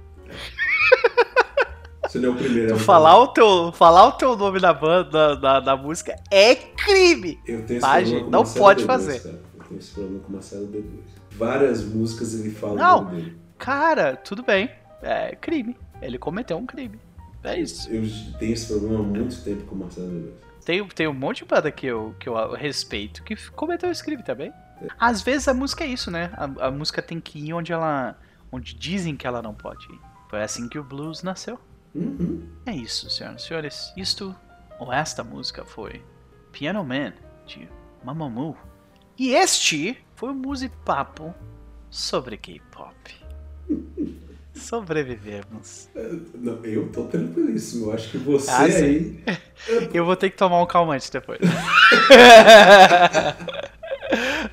Você 2.06 2.19
não 2.19 2.28
é 2.31 2.32
o 2.32 2.36
primeiro. 2.36 2.69
Tu 2.69 2.74
a 2.74 2.78
falar 2.78 3.19
o 3.19 3.28
teu, 3.28 3.73
falar 3.73 4.06
o 4.06 4.12
teu 4.12 4.36
nome 4.36 4.60
da 4.60 4.73
banda, 4.73 5.36
da, 5.36 5.60
da 5.60 5.77
música, 5.77 6.15
é 6.31 6.55
crime! 6.55 7.39
Eu 7.47 7.66
tenho 7.66 7.78
esse 7.78 7.81
Tá, 7.81 8.02
gente? 8.02 8.31
Não 8.31 8.44
pode 8.44 8.85
D2, 8.85 8.86
fazer. 8.86 9.20
cara. 9.23 9.43
Eu 9.59 9.65
tenho 9.65 9.78
esse 9.81 9.90
problema 9.93 10.20
com 10.20 10.28
o 10.28 10.32
Marcelo 10.32 10.66
D2. 10.69 11.01
Várias 11.32 11.85
músicas 11.85 12.35
ele 12.39 12.51
fala 12.51 12.74
Não. 12.77 13.12
Cara, 13.59 14.16
tudo 14.16 14.43
bem. 14.43 14.70
É 15.03 15.37
crime. 15.37 15.77
Ele 16.01 16.19
cometeu 16.19 16.57
um 16.57 16.66
crime. 16.66 16.99
É 17.45 17.59
isso. 17.59 17.91
Eu 17.91 18.03
tenho 18.39 18.53
esse 18.53 18.66
problema 18.66 19.01
há 19.01 19.03
muito 19.03 19.43
tempo 19.43 19.65
com 19.65 19.75
o 19.75 19.79
Marcelo 19.79 20.09
D2. 20.09 20.49
Tem, 20.65 20.87
tem 20.89 21.09
um 21.09 21.15
monte 21.15 21.39
de 21.39 21.45
banda 21.47 21.70
que 21.70 21.87
eu, 21.87 22.15
que 22.20 22.29
eu 22.29 22.53
respeito 22.53 23.23
que 23.23 23.35
cometeu 23.53 23.91
esse 23.91 24.05
crime 24.05 24.23
também. 24.23 24.53
Às 24.99 25.23
vezes 25.23 25.49
a 25.49 25.55
música 25.55 25.85
é 25.85 25.87
isso, 25.87 26.11
né? 26.11 26.31
A, 26.35 26.66
a 26.66 26.70
música 26.70 27.01
tem 27.01 27.20
que 27.20 27.39
ir 27.39 27.53
onde 27.53 27.73
ela. 27.73 28.19
onde 28.53 28.75
dizem 28.75 29.16
que 29.16 29.27
ela 29.27 29.41
não 29.41 29.55
pode 29.55 29.85
ir. 29.91 30.01
Foi 30.29 30.43
assim 30.43 30.69
que 30.69 30.79
o 30.79 30.85
blues 30.85 31.23
nasceu. 31.23 31.59
Uhum. 31.95 32.47
É 32.66 32.73
isso, 32.73 33.09
senhoras 33.11 33.43
e 33.43 33.47
senhores. 33.47 33.93
Isto, 33.97 34.37
ou 34.79 34.93
esta 34.93 35.25
música 35.25 35.65
foi 35.65 36.05
Piano 36.53 36.85
Man, 36.85 37.15
de 37.47 37.69
Mamamoo. 38.05 38.57
E 39.16 39.31
este 39.31 39.99
foi 40.15 40.31
o 40.31 40.35
Musipapo 40.35 41.35
sobre 41.91 42.37
K-pop. 42.37 42.95
Sobrevivemos. 44.59 45.89
Não, 46.35 46.64
eu 46.64 46.89
tô 46.89 47.05
tranquilíssimo. 47.05 47.86
Eu 47.86 47.93
acho 47.93 48.10
que 48.10 48.18
você 48.18 48.51
Ah, 48.51 48.62
aí. 48.64 49.20
Eu 49.93 50.05
vou 50.05 50.16
ter 50.16 50.30
que 50.30 50.36
tomar 50.36 50.62
um 50.62 50.66
calmante 50.66 51.10
depois. 51.10 51.40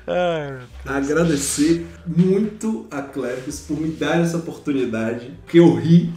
Ai, 0.06 0.58
agradecer 0.84 1.86
muito 2.06 2.86
a 2.90 3.02
Cleves 3.02 3.60
por 3.60 3.80
me 3.80 3.88
dar 3.90 4.20
essa 4.20 4.36
oportunidade, 4.36 5.32
que 5.48 5.58
eu 5.58 5.74
ri 5.74 6.12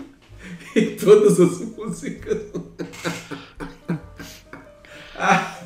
em 0.76 0.96
todas 0.96 1.40
as 1.40 1.60
músicas. 1.60 2.38
Ah, 5.16 5.58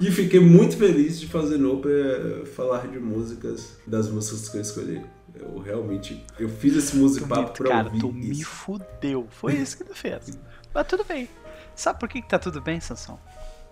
e 0.00 0.10
fiquei 0.10 0.38
muito 0.40 0.76
feliz 0.76 1.18
de 1.18 1.26
fazer 1.26 1.58
Nope 1.58 1.88
eh, 1.88 2.44
falar 2.54 2.86
de 2.86 2.98
músicas, 2.98 3.76
das 3.86 4.08
músicas 4.08 4.48
que 4.48 4.56
eu 4.58 4.60
escolhi. 4.62 5.02
Eu 5.38 5.58
realmente, 5.58 6.24
eu 6.38 6.48
fiz 6.48 6.76
esse 6.76 6.92
tu 6.92 6.96
music 6.98 7.22
me, 7.24 7.28
papo 7.28 7.52
pra 7.52 7.68
cara, 7.70 7.86
ouvir 7.86 8.00
tu 8.00 8.12
me 8.12 8.30
isso. 8.30 8.44
fudeu. 8.46 9.26
Foi 9.30 9.54
isso 9.54 9.76
que 9.76 9.84
tu 9.84 9.94
fez. 9.94 10.38
Mas 10.74 10.86
tudo 10.86 11.04
bem. 11.04 11.28
Sabe 11.76 12.00
por 12.00 12.08
que, 12.08 12.20
que 12.20 12.28
tá 12.28 12.38
tudo 12.38 12.60
bem, 12.60 12.80
Sansão? 12.80 13.18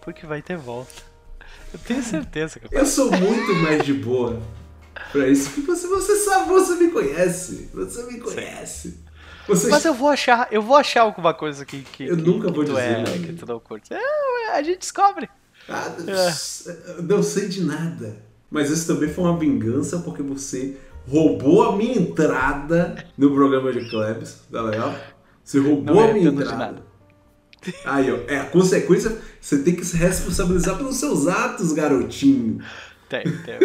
Porque 0.00 0.24
vai 0.26 0.40
ter 0.42 0.56
volta. 0.56 1.02
Eu 1.72 1.78
tenho 1.80 2.02
certeza 2.02 2.60
que 2.60 2.68
Eu 2.74 2.86
sou 2.86 3.10
muito 3.10 3.54
mais 3.56 3.84
de 3.84 3.92
boa 3.92 4.40
pra 5.10 5.26
isso, 5.28 5.50
porque 5.50 5.66
você, 5.66 5.86
você 5.88 6.16
sabe, 6.18 6.48
você 6.48 6.74
me 6.76 6.90
conhece. 6.90 7.68
Você 7.74 8.02
me 8.04 8.20
conhece. 8.20 9.00
Você 9.48 9.68
Mas 9.68 9.84
eu 9.84 9.94
vou 9.94 10.08
achar, 10.08 10.48
eu 10.50 10.62
vou 10.62 10.76
achar 10.76 11.02
alguma 11.02 11.34
coisa 11.34 11.64
que, 11.64 11.82
que, 11.82 12.04
Eu 12.06 12.16
que- 12.16 12.22
nunca 12.22 12.50
vou 12.50 12.64
tu 12.64 12.70
dizer, 12.72 12.80
é, 12.80 12.92
mano. 13.02 13.26
que 13.26 13.32
tu 13.34 13.46
não 13.46 13.60
curte. 13.60 13.92
É, 13.92 14.52
a 14.52 14.62
gente 14.62 14.78
descobre. 14.80 15.28
Ah, 15.68 15.92
É. 16.06 16.98
eu 16.98 17.02
não 17.02 17.22
sei 17.22 17.48
de 17.48 17.62
nada. 17.64 18.16
Mas 18.50 18.70
isso 18.70 18.86
também 18.86 19.08
foi 19.12 19.24
uma 19.24 19.36
vingança 19.36 19.98
porque 19.98 20.22
você 20.22 20.76
roubou 21.08 21.62
a 21.62 21.76
minha 21.76 21.96
entrada 21.96 23.04
no 23.16 23.32
programa 23.32 23.72
de 23.72 23.88
Klebs, 23.88 24.42
tá 24.50 24.62
legal? 24.62 24.94
Você 25.44 25.58
roubou 25.60 25.94
Não 25.94 26.04
a 26.10 26.12
minha 26.12 26.28
entrada. 26.28 26.56
nada. 26.56 26.82
Aí, 27.84 28.10
ó, 28.12 28.18
é 28.28 28.38
a 28.38 28.44
consequência, 28.46 29.16
você 29.40 29.62
tem 29.62 29.74
que 29.74 29.84
se 29.84 29.96
responsabilizar 29.96 30.76
pelos 30.76 30.96
seus 30.96 31.26
atos, 31.26 31.72
garotinho. 31.72 32.60
Tem, 33.08 33.22
tem. 33.22 33.58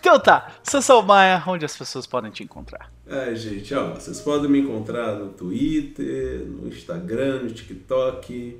então 0.00 0.18
tá, 0.18 0.52
Sansão 0.62 1.02
Maia, 1.02 1.42
onde 1.46 1.64
as 1.64 1.76
pessoas 1.76 2.06
podem 2.06 2.30
te 2.30 2.42
encontrar? 2.42 2.92
Ai, 3.08 3.34
gente, 3.36 3.74
ó, 3.74 3.94
vocês 3.94 4.20
podem 4.20 4.50
me 4.50 4.60
encontrar 4.60 5.16
no 5.16 5.28
Twitter, 5.30 6.46
no 6.46 6.68
Instagram, 6.68 7.42
no 7.42 7.50
TikTok, 7.50 8.58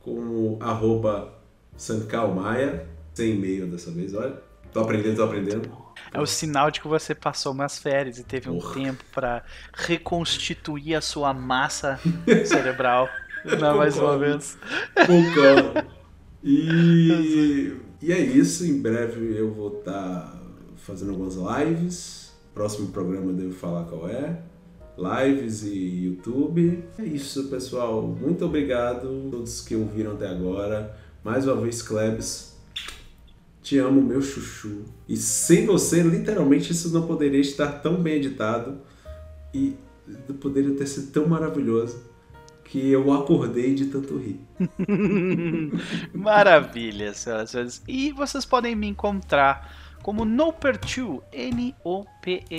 como 0.00 0.58
arroba 0.60 1.34
Sancalmaia, 1.76 2.86
sem 3.12 3.34
e-mail 3.34 3.66
dessa 3.66 3.90
vez, 3.90 4.14
olha. 4.14 4.47
Tô 4.78 4.84
aprendendo, 4.84 5.16
tô 5.16 5.22
aprendendo. 5.24 5.70
É 6.12 6.20
o 6.20 6.26
sinal 6.26 6.70
de 6.70 6.80
que 6.80 6.86
você 6.86 7.12
passou 7.12 7.52
umas 7.52 7.80
férias 7.80 8.16
e 8.18 8.22
teve 8.22 8.48
um 8.48 8.60
Porra. 8.60 8.74
tempo 8.74 9.04
pra 9.12 9.42
reconstituir 9.74 10.94
a 10.94 11.00
sua 11.00 11.34
massa 11.34 11.98
cerebral. 12.46 13.08
Não, 13.60 13.76
mais 13.76 13.98
uma 13.98 14.16
vez. 14.16 14.56
Concordo. 14.94 15.84
E, 16.44 17.76
e 18.00 18.12
é 18.12 18.20
isso. 18.20 18.64
Em 18.64 18.80
breve 18.80 19.36
eu 19.36 19.52
vou 19.52 19.80
estar 19.80 20.40
fazendo 20.76 21.10
algumas 21.10 21.34
lives. 21.34 22.32
Próximo 22.54 22.88
programa 22.92 23.32
devo 23.32 23.52
falar 23.52 23.84
qual 23.86 24.08
é. 24.08 24.40
Lives 24.96 25.64
e 25.64 26.04
YouTube. 26.04 26.84
É 26.98 27.02
isso, 27.02 27.48
pessoal. 27.48 28.02
Muito 28.02 28.44
obrigado 28.44 29.08
a 29.08 29.30
todos 29.30 29.60
que 29.60 29.74
ouviram 29.74 30.12
até 30.12 30.28
agora. 30.28 30.96
Mais 31.24 31.48
uma 31.48 31.56
vez, 31.56 31.82
Klebs. 31.82 32.57
Te 33.62 33.78
amo, 33.78 34.00
meu 34.00 34.22
chuchu. 34.22 34.84
E 35.08 35.16
sem 35.16 35.66
você, 35.66 36.02
literalmente, 36.02 36.72
isso 36.72 36.92
não 36.92 37.06
poderia 37.06 37.40
estar 37.40 37.80
tão 37.80 38.02
bem 38.02 38.14
editado. 38.14 38.80
E 39.52 39.76
poderia 40.40 40.74
ter 40.74 40.86
sido 40.86 41.10
tão 41.12 41.26
maravilhoso 41.28 42.02
que 42.64 42.90
eu 42.90 43.12
acordei 43.12 43.74
de 43.74 43.86
tanto 43.86 44.16
rir. 44.18 44.40
Maravilha, 46.12 47.14
senhoras 47.14 47.48
e 47.48 47.52
senhores. 47.52 47.82
E 47.88 48.12
vocês 48.12 48.44
podem 48.44 48.76
me 48.76 48.86
encontrar 48.86 49.74
como 50.02 50.24
Noper2, 50.24 51.22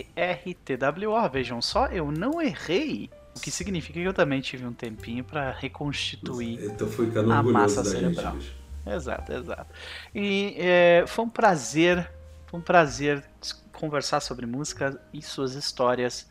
N-O-P-E-R-T-W-O. 0.10 1.30
Vejam 1.30 1.62
só, 1.62 1.86
eu 1.88 2.12
não 2.12 2.42
errei. 2.42 3.10
O 3.36 3.40
que 3.40 3.52
significa 3.52 4.00
que 4.00 4.06
eu 4.06 4.14
também 4.14 4.42
tive 4.42 4.66
um 4.66 4.74
tempinho 4.74 5.24
pra 5.24 5.52
reconstituir 5.52 6.60
Eu 6.62 6.76
tô 6.76 6.88
ficando 6.88 7.32
a 7.32 7.44
massa 7.44 7.84
cerebral. 7.84 8.34
gente. 8.34 8.59
Exato, 8.96 9.32
exato. 9.34 9.68
E 10.14 10.56
é, 10.58 11.04
foi 11.08 11.26
um 11.26 11.30
prazer, 11.30 12.10
foi 12.48 12.60
um 12.60 12.64
prazer 12.64 13.24
conversar 13.72 14.20
sobre 14.20 14.46
música 14.46 15.00
e 15.14 15.22
suas 15.22 15.54
histórias. 15.56 16.28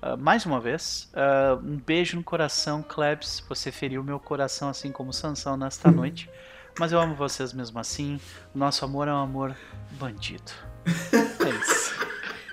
ah, 0.00 0.16
mais 0.16 0.46
uma 0.46 0.60
vez, 0.60 1.10
Ah, 1.14 1.58
um 1.62 1.76
beijo 1.76 2.16
no 2.16 2.22
coração, 2.22 2.82
Klebs. 2.82 3.44
Você 3.48 3.70
feriu 3.72 4.02
meu 4.02 4.18
coração 4.20 4.68
assim 4.68 4.90
como 4.92 5.12
Sansão 5.12 5.56
nesta 5.56 5.90
noite. 5.90 6.30
Mas 6.78 6.92
eu 6.92 7.00
amo 7.00 7.14
vocês 7.14 7.52
mesmo 7.52 7.78
assim. 7.80 8.20
Nosso 8.54 8.84
amor 8.84 9.08
é 9.08 9.12
um 9.12 9.16
amor 9.22 9.56
bandido. 9.92 10.52
É 10.86 11.48
isso. 11.50 11.94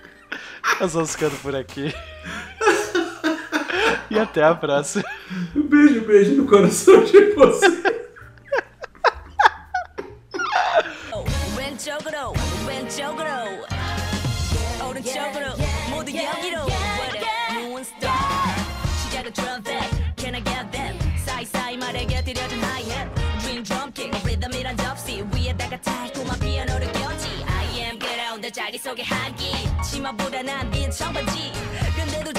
Nós 0.82 0.94
vamos 0.94 1.12
ficando 1.12 1.38
por 1.42 1.56
aqui. 1.56 1.94
E 4.10 4.18
até 4.20 4.44
a 4.44 4.56
próxima. 4.56 5.04
Um 5.56 5.64
beijo, 5.68 6.02
beijo 6.02 6.34
no 6.36 6.48
coração 6.48 7.04
de 7.04 7.34
você. 7.34 7.95
속의 28.86 29.03
한기. 29.03 29.52
치마보다 29.84 30.44
난빈 30.44 30.91
청바지. 30.91 31.52
근데도 31.95 32.32